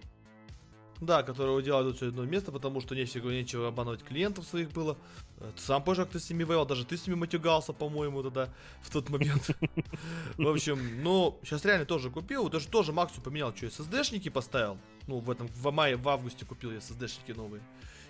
Да, 1.02 1.24
которые 1.24 1.62
делают 1.62 1.98
все 1.98 2.08
одно 2.08 2.24
место, 2.24 2.54
потому 2.54 2.80
что 2.80 2.96
нефига 2.96 3.30
нечего 3.30 3.68
обманывать 3.68 4.02
клиентов 4.02 4.46
своих 4.46 4.72
было. 4.72 4.98
Э, 5.40 5.52
ты 5.54 5.62
сам 5.62 5.84
позже 5.84 6.04
как-то 6.04 6.20
с 6.20 6.30
ними 6.30 6.44
воевал, 6.44 6.66
даже 6.66 6.86
ты 6.86 6.96
с 6.96 7.06
ними 7.06 7.18
матюгался, 7.18 7.74
по-моему, 7.74 8.24
тогда, 8.24 8.50
в 8.82 8.92
тот 8.92 9.10
момент. 9.10 9.50
В 10.38 10.48
общем, 10.48 11.04
ну, 11.04 11.38
сейчас 11.44 11.66
реально 11.66 11.86
тоже 11.86 12.10
купил, 12.10 12.48
даже 12.48 12.70
тоже 12.70 12.94
Максу 12.94 13.22
поменял, 13.22 13.54
что 13.54 13.66
SSD-шники 13.66 14.30
поставил. 14.30 14.78
Ну, 15.08 15.20
в 15.20 15.30
этом, 15.30 15.48
в 15.48 15.72
мае, 15.72 15.98
в 15.98 16.08
августе 16.08 16.46
купил 16.46 16.72
я 16.72 16.78
SSD-шники 16.78 17.36
новые. 17.36 17.62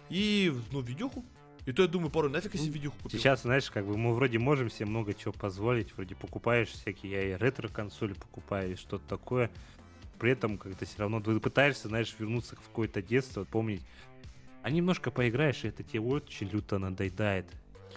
И, 0.10 0.54
ну, 0.72 0.82
видюху. 0.82 1.24
И 1.66 1.72
то 1.72 1.82
я 1.82 1.88
думаю, 1.88 2.12
пару 2.12 2.30
нафиг 2.30 2.54
если 2.54 2.70
видюху 2.70 2.96
купил. 3.02 3.20
Сейчас, 3.20 3.42
знаешь, 3.42 3.72
как 3.72 3.86
бы 3.86 3.98
мы 3.98 4.14
вроде 4.14 4.38
можем 4.38 4.70
себе 4.70 4.86
много 4.86 5.14
чего 5.14 5.34
позволить. 5.34 5.96
Вроде 5.96 6.16
покупаешь 6.16 6.70
всякие, 6.70 7.12
я 7.12 7.30
и 7.30 7.38
ретро-консоли 7.38 8.14
покупаю, 8.14 8.74
и 8.74 8.76
что-то 8.76 9.08
такое 9.08 9.50
при 10.20 10.32
этом 10.32 10.58
как-то 10.58 10.86
все 10.86 11.00
равно 11.00 11.20
ты 11.20 11.40
пытаешься, 11.40 11.88
знаешь, 11.88 12.16
вернуться 12.18 12.56
в 12.56 12.60
какое-то 12.60 13.02
детство, 13.02 13.44
помнить. 13.44 13.82
А 14.64 14.70
немножко 14.70 15.12
поиграешь, 15.12 15.64
и 15.64 15.68
это 15.68 15.84
тебе 15.84 16.02
очень 16.02 16.48
люто 16.50 16.80
надоедает. 16.80 17.46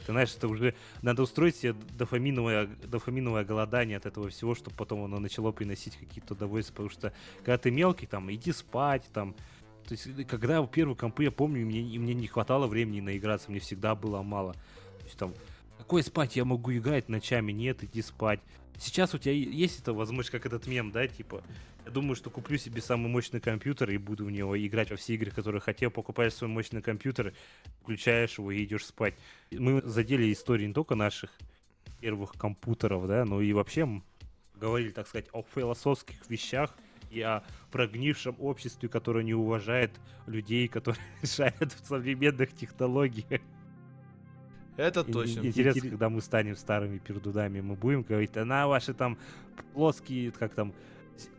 Ты 0.07 0.13
знаешь, 0.13 0.35
это 0.35 0.49
уже 0.49 0.75
надо 1.03 1.23
устроить 1.23 1.57
себе 1.57 1.75
дофаминовое, 1.97 2.67
дофаминовое 2.85 3.45
голодание 3.45 3.97
от 3.97 4.07
этого 4.07 4.29
всего, 4.29 4.55
чтобы 4.55 4.77
потом 4.77 5.05
оно 5.05 5.19
начало 5.19 5.51
приносить 5.51 5.97
какие-то 5.97 6.35
удовольствия. 6.35 6.75
Потому 6.75 6.91
что 6.91 7.13
когда 7.39 7.59
ты 7.59 7.71
мелкий, 7.71 8.07
там, 8.07 8.33
иди 8.33 8.53
спать, 8.53 9.05
там. 9.13 9.35
То 9.89 9.95
есть, 9.95 10.27
когда 10.29 10.65
первые 10.67 10.97
компы, 10.97 11.25
я 11.25 11.31
помню, 11.31 11.65
мне, 11.65 11.99
мне 11.99 12.13
не 12.13 12.27
хватало 12.27 12.67
времени 12.67 13.01
наиграться, 13.01 13.51
мне 13.51 13.59
всегда 13.59 13.95
было 13.95 14.21
мало. 14.21 14.53
То 14.53 15.05
есть, 15.05 15.17
там, 15.17 15.35
какой 15.79 16.03
спать 16.03 16.37
я 16.37 16.45
могу 16.45 16.73
играть 16.73 17.09
ночами? 17.09 17.53
Нет, 17.53 17.83
иди 17.83 18.03
спать. 18.03 18.41
Сейчас 18.77 19.15
у 19.15 19.19
тебя 19.19 19.33
есть 19.33 19.81
эта 19.81 19.95
возможность, 19.95 20.31
как 20.31 20.45
этот 20.45 20.67
мем, 20.67 20.93
да, 20.93 21.09
типа, 21.09 21.43
я 21.87 21.91
думаю, 21.91 22.17
что 22.17 22.29
куплю 22.29 22.59
себе 22.59 22.83
самый 22.83 23.09
мощный 23.09 23.41
компьютер 23.41 23.91
и 23.91 23.97
буду 23.97 24.27
в 24.27 24.31
него 24.31 24.59
играть 24.59 24.91
во 24.91 24.97
все 24.97 25.15
игры, 25.15 25.31
которые 25.31 25.63
хотел. 25.63 25.91
Покупаешь 25.91 26.35
свой 26.35 26.51
мощный 26.51 26.83
компьютер, 26.83 27.33
включаешь 27.81 28.37
его 28.37 28.53
и 28.53 28.63
идешь 28.65 28.85
спать. 28.85 29.15
Мы 29.51 29.81
задели 29.81 30.31
истории 30.31 30.67
не 30.67 30.75
только 30.75 30.97
наших 30.97 31.31
первых 31.99 32.35
компьютеров, 32.35 33.07
да, 33.09 33.25
но 33.25 33.41
и 33.41 33.55
вообще 33.55 34.03
говорили, 34.55 34.91
так 34.91 35.09
сказать, 35.09 35.29
о 35.33 35.43
философских 35.55 36.29
вещах 36.29 36.77
и 37.11 37.21
о 37.21 37.43
прогнившем 37.71 38.37
обществе, 38.39 38.89
которое 38.89 39.25
не 39.25 39.35
уважает 39.35 39.91
людей, 40.27 40.69
которые 40.69 41.01
шарят 41.23 41.73
в 41.73 41.87
современных 41.87 42.55
технологиях. 42.55 43.41
Это 44.77 45.03
точно. 45.03 45.41
Интересно, 45.45 45.91
когда 45.91 46.09
мы 46.09 46.21
станем 46.21 46.55
старыми 46.55 46.99
пердудами, 46.99 47.61
мы 47.61 47.75
будем 47.75 48.03
говорить, 48.03 48.37
а 48.37 48.45
на 48.45 48.69
ваши 48.69 48.95
там 48.95 49.19
плоские, 49.75 50.31
как 50.31 50.55
там, 50.55 50.73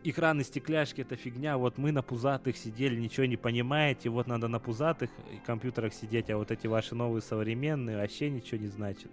экраны 0.04 0.44
стекляшки 0.44 1.00
это 1.00 1.16
фигня, 1.16 1.56
вот 1.56 1.78
мы 1.78 1.90
на 1.90 2.02
пузатых 2.02 2.58
сидели, 2.58 3.00
ничего 3.00 3.24
не 3.24 3.38
понимаете, 3.38 4.10
вот 4.10 4.26
надо 4.26 4.48
на 4.48 4.58
пузатых 4.58 5.08
компьютерах 5.46 5.94
сидеть, 5.94 6.28
а 6.30 6.36
вот 6.36 6.50
эти 6.50 6.66
ваши 6.66 6.94
новые 6.94 7.22
современные 7.22 7.96
вообще 7.96 8.28
ничего 8.28 8.60
не 8.60 8.68
значит. 8.68 9.10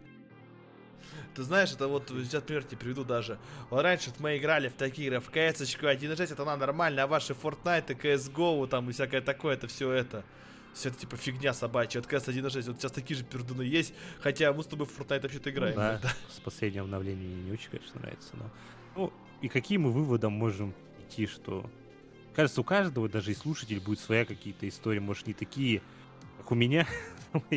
Ты 1.37 1.43
знаешь, 1.43 1.71
это 1.71 1.87
вот, 1.87 2.09
сейчас 2.09 2.41
пример 2.41 2.63
тебе 2.63 2.77
приведу 2.77 3.03
даже. 3.03 3.37
Вот 3.69 3.83
раньше 3.83 4.11
мы 4.17 4.37
играли 4.37 4.69
в 4.69 4.73
такие 4.73 5.07
игры, 5.07 5.19
в 5.19 5.29
CS 5.29 5.61
1.6 5.61 6.33
это 6.33 6.43
надо 6.43 6.65
нормально, 6.65 7.03
а 7.03 7.07
ваши 7.07 7.33
Fortnite, 7.33 7.95
CSGO 7.95 8.65
там 8.65 8.89
и 8.89 8.91
всякое 8.91 9.21
такое, 9.21 9.53
это 9.53 9.67
все 9.67 9.91
это 9.91 10.25
все 10.73 10.89
это 10.89 10.97
типа 10.97 11.15
фигня 11.15 11.53
собачья. 11.53 11.99
От 11.99 12.07
CS 12.07 12.29
1.6 12.29 12.71
вот 12.71 12.81
сейчас 12.81 12.91
такие 12.91 13.15
же 13.15 13.23
пердуны 13.23 13.61
есть, 13.61 13.93
хотя 14.19 14.51
мы 14.51 14.63
с 14.63 14.65
тобой 14.65 14.87
в 14.87 14.99
Fortnite 14.99 15.21
вообще-то 15.21 15.51
играем. 15.51 15.75
Ну, 15.75 15.81
да, 15.81 16.11
с 16.27 16.39
последним 16.39 16.85
обновлением 16.85 17.29
мне 17.29 17.43
не 17.43 17.51
очень, 17.51 17.69
конечно, 17.69 18.01
нравится, 18.01 18.29
но... 18.33 18.49
Ну, 18.95 19.13
и 19.41 19.47
какие 19.47 19.77
мы 19.77 19.91
выводом 19.91 20.33
можем 20.33 20.73
идти, 20.99 21.27
что... 21.27 21.69
Кажется, 22.35 22.61
у 22.61 22.63
каждого, 22.63 23.07
даже 23.07 23.31
и 23.31 23.35
слушатель, 23.35 23.79
будет 23.79 23.99
своя 23.99 24.25
какие-то 24.25 24.67
истории, 24.67 24.97
может, 24.97 25.27
не 25.27 25.35
такие, 25.35 25.83
как 26.39 26.51
у 26.51 26.55
меня, 26.55 26.87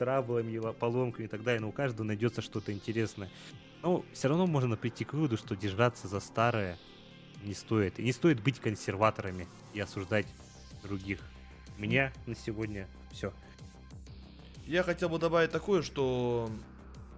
траблами, 0.00 0.58
поломками 0.72 1.26
и 1.26 1.28
так 1.28 1.42
далее, 1.42 1.60
но 1.60 1.68
у 1.68 1.72
каждого 1.72 2.06
найдется 2.06 2.40
что-то 2.40 2.72
интересное. 2.72 3.28
Но 3.82 4.02
все 4.14 4.28
равно 4.28 4.46
можно 4.46 4.78
прийти 4.78 5.04
к 5.04 5.12
выводу, 5.12 5.36
что 5.36 5.54
держаться 5.54 6.08
за 6.08 6.20
старое 6.20 6.78
не 7.42 7.52
стоит. 7.52 7.98
И 7.98 8.02
не 8.02 8.12
стоит 8.12 8.42
быть 8.42 8.58
консерваторами 8.60 9.46
и 9.74 9.80
осуждать 9.80 10.26
других. 10.82 11.20
У 11.76 11.82
меня 11.82 12.14
на 12.24 12.34
сегодня 12.34 12.88
все. 13.12 13.30
Я 14.66 14.84
хотел 14.84 15.10
бы 15.10 15.18
добавить 15.18 15.50
такое, 15.50 15.82
что 15.82 16.50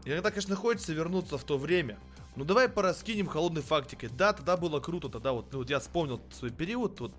иногда, 0.04 0.30
конечно, 0.30 0.56
хочется 0.56 0.92
вернуться 0.92 1.38
в 1.38 1.44
то 1.44 1.58
время, 1.58 2.00
ну 2.34 2.44
давай 2.44 2.68
пораскинем 2.68 3.28
холодной 3.28 3.62
фактикой. 3.62 4.08
Да, 4.08 4.32
тогда 4.32 4.56
было 4.56 4.80
круто, 4.80 5.08
тогда 5.08 5.32
вот, 5.32 5.52
ну, 5.52 5.58
вот 5.58 5.70
я 5.70 5.78
вспомнил 5.78 6.20
свой 6.32 6.50
период, 6.50 6.98
вот 6.98 7.12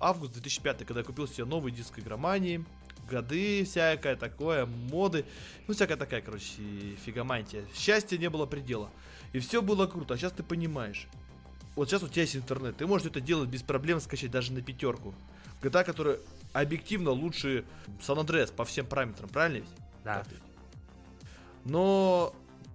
август 0.00 0.32
2005, 0.32 0.78
когда 0.86 1.00
я 1.00 1.04
купил 1.04 1.28
себе 1.28 1.44
новый 1.44 1.70
диск 1.70 2.00
игромании, 2.00 2.64
годы 3.08 3.64
всякое 3.64 4.16
такое, 4.16 4.66
моды, 4.66 5.24
ну 5.66 5.74
всякая 5.74 5.96
такая, 5.96 6.20
короче, 6.20 6.62
фигомантия. 7.04 7.64
Счастья 7.74 8.18
не 8.18 8.30
было 8.30 8.46
предела. 8.46 8.90
И 9.32 9.38
все 9.40 9.62
было 9.62 9.86
круто, 9.86 10.14
а 10.14 10.16
сейчас 10.16 10.32
ты 10.32 10.42
понимаешь. 10.42 11.06
Вот 11.76 11.88
сейчас 11.88 12.02
у 12.02 12.08
тебя 12.08 12.22
есть 12.22 12.36
интернет, 12.36 12.76
ты 12.76 12.86
можешь 12.86 13.06
это 13.06 13.20
делать 13.20 13.48
без 13.48 13.62
проблем, 13.62 14.00
скачать 14.00 14.30
даже 14.30 14.52
на 14.52 14.62
пятерку. 14.62 15.14
GTA, 15.62 15.84
который 15.84 16.18
объективно 16.52 17.10
лучше 17.10 17.64
San 18.00 18.24
Andreas 18.24 18.52
по 18.52 18.64
всем 18.64 18.86
параметрам, 18.86 19.28
правильно 19.28 19.58
ведь? 19.58 19.70
Да. 20.04 20.24
Но 21.64 22.34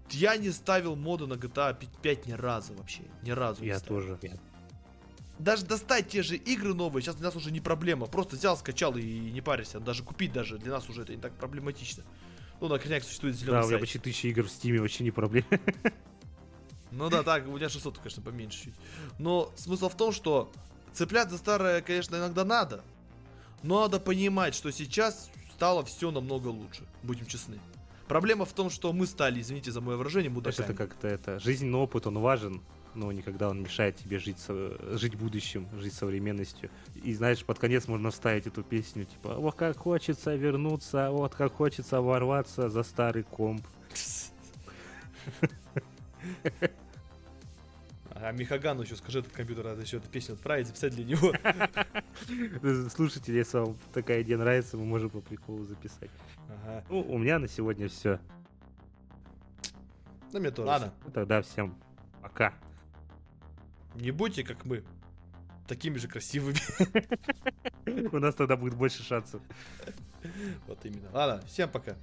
я 0.10 0.38
не 0.38 0.52
ставил 0.52 0.96
моду 0.96 1.28
на 1.28 1.34
GTA 1.34 1.78
5 2.02 2.28
ни 2.28 2.34
разу 2.34 2.74
вообще. 2.74 3.02
Ни 3.24 3.32
разу 3.32 3.64
Я 3.64 3.80
тоже. 3.80 4.20
Даже 5.40 5.66
достать 5.66 6.10
те 6.10 6.22
же 6.22 6.36
игры 6.36 6.74
новые, 6.74 7.04
сейчас 7.04 7.16
для 7.16 7.26
нас 7.26 7.36
уже 7.36 7.52
не 7.52 7.60
проблема. 7.60 8.06
Просто 8.06 8.36
взял, 8.36 8.56
скачал 8.56 8.96
и 8.98 9.04
не 9.04 9.42
паришься. 9.42 9.80
Даже 9.80 10.04
купить 10.04 10.32
даже 10.32 10.58
для 10.58 10.72
нас 10.72 10.88
уже 10.90 11.02
это 11.02 11.16
не 11.16 11.22
так 11.22 11.34
проблематично. 11.34 12.04
Ну, 12.62 12.68
на 12.68 12.80
крайняк 12.80 13.04
существует 13.04 13.36
зеленый 13.36 13.62
Да, 13.62 13.66
у 13.66 13.70
меня 13.70 13.80
почти 13.80 14.00
тысячи 14.00 14.28
игр 14.28 14.44
в 14.44 14.48
Steam, 14.48 14.80
вообще 14.80 15.04
не 15.04 15.12
проблема. 15.12 15.48
Ну 16.96 17.10
да, 17.10 17.24
так, 17.24 17.48
у 17.48 17.58
меня 17.58 17.70
600, 17.70 17.98
конечно, 17.98 18.22
поменьше 18.22 18.66
чуть. 18.66 18.76
Но 19.18 19.52
смысл 19.56 19.90
в 19.90 19.98
том, 19.98 20.12
что 20.12 20.52
цеплять 20.94 21.32
за 21.32 21.40
старое, 21.40 21.82
конечно, 21.82 22.18
иногда 22.18 22.46
надо. 22.46 22.84
Но 23.64 23.82
надо 23.82 24.00
понимать, 24.00 24.54
что 24.54 24.72
сейчас 24.72 25.32
стало 25.56 25.84
все 25.84 26.12
намного 26.12 26.50
лучше, 26.50 26.84
будем 27.02 27.26
честны. 27.26 27.60
Проблема 28.08 28.46
в 28.46 28.54
том, 28.54 28.70
что 28.70 28.94
мы 28.94 29.08
стали, 29.08 29.42
извините 29.42 29.72
за 29.72 29.82
мое 29.82 29.98
выражение, 29.98 30.30
мудаками. 30.30 30.66
это 30.66 30.76
как-то 30.76 31.08
это, 31.08 31.40
жизненный 31.40 31.80
опыт, 31.80 32.06
он 32.06 32.20
важен, 32.20 32.62
но 32.96 33.12
никогда 33.12 33.50
он 33.50 33.62
мешает 33.62 33.96
тебе 33.98 34.20
жить, 34.20 34.38
жить 34.48 35.16
будущим, 35.16 35.68
жить 35.80 35.94
современностью. 35.94 36.70
И 37.04 37.14
знаешь, 37.14 37.44
под 37.44 37.60
конец 37.60 37.88
можно 37.88 38.12
вставить 38.12 38.48
эту 38.48 38.64
песню, 38.64 39.06
типа, 39.06 39.36
вот 39.36 39.56
как 39.56 39.78
хочется 39.78 40.36
вернуться, 40.36 41.10
вот 41.12 41.36
как 41.36 41.54
хочется 41.54 42.02
ворваться 42.02 42.70
за 42.70 42.84
старый 42.84 43.24
комп. 43.24 43.66
А 48.16 48.32
Михагану 48.32 48.84
еще 48.84 48.96
скажи, 48.96 49.20
этот 49.20 49.34
компьютер 49.34 49.66
надо 49.66 49.82
еще 49.82 49.98
эту 49.98 50.08
песню 50.08 50.36
отправить, 50.36 50.68
записать 50.68 50.96
для 50.96 51.04
него. 51.04 51.34
Слушайте, 52.90 53.34
если 53.34 53.58
вам 53.58 53.78
такая 53.94 54.22
идея 54.22 54.38
нравится, 54.38 54.78
мы 54.78 54.86
можем 54.86 55.10
по 55.10 55.20
приколу 55.20 55.66
записать. 55.66 56.10
Ага. 56.48 56.84
Ну, 56.90 57.02
у 57.02 57.18
меня 57.18 57.40
на 57.40 57.50
сегодня 57.50 57.90
все. 57.90 58.20
Ну, 60.32 60.40
мне 60.40 60.52
тоже. 60.52 60.68
Ладно. 60.68 60.94
Ну, 61.06 61.12
тогда 61.12 61.42
всем 61.42 61.76
пока. 62.22 62.54
Не 63.96 64.12
будьте 64.12 64.44
как 64.44 64.66
мы. 64.66 64.84
Такими 65.68 65.98
же 65.98 66.08
красивыми. 66.08 66.58
У 68.16 68.20
нас 68.20 68.36
тогда 68.36 68.58
будет 68.58 68.76
больше 68.76 69.04
шансов. 69.04 69.42
Вот 70.68 70.80
именно. 70.86 71.10
Ладно, 71.12 71.46
всем 71.48 71.70
пока. 71.70 71.96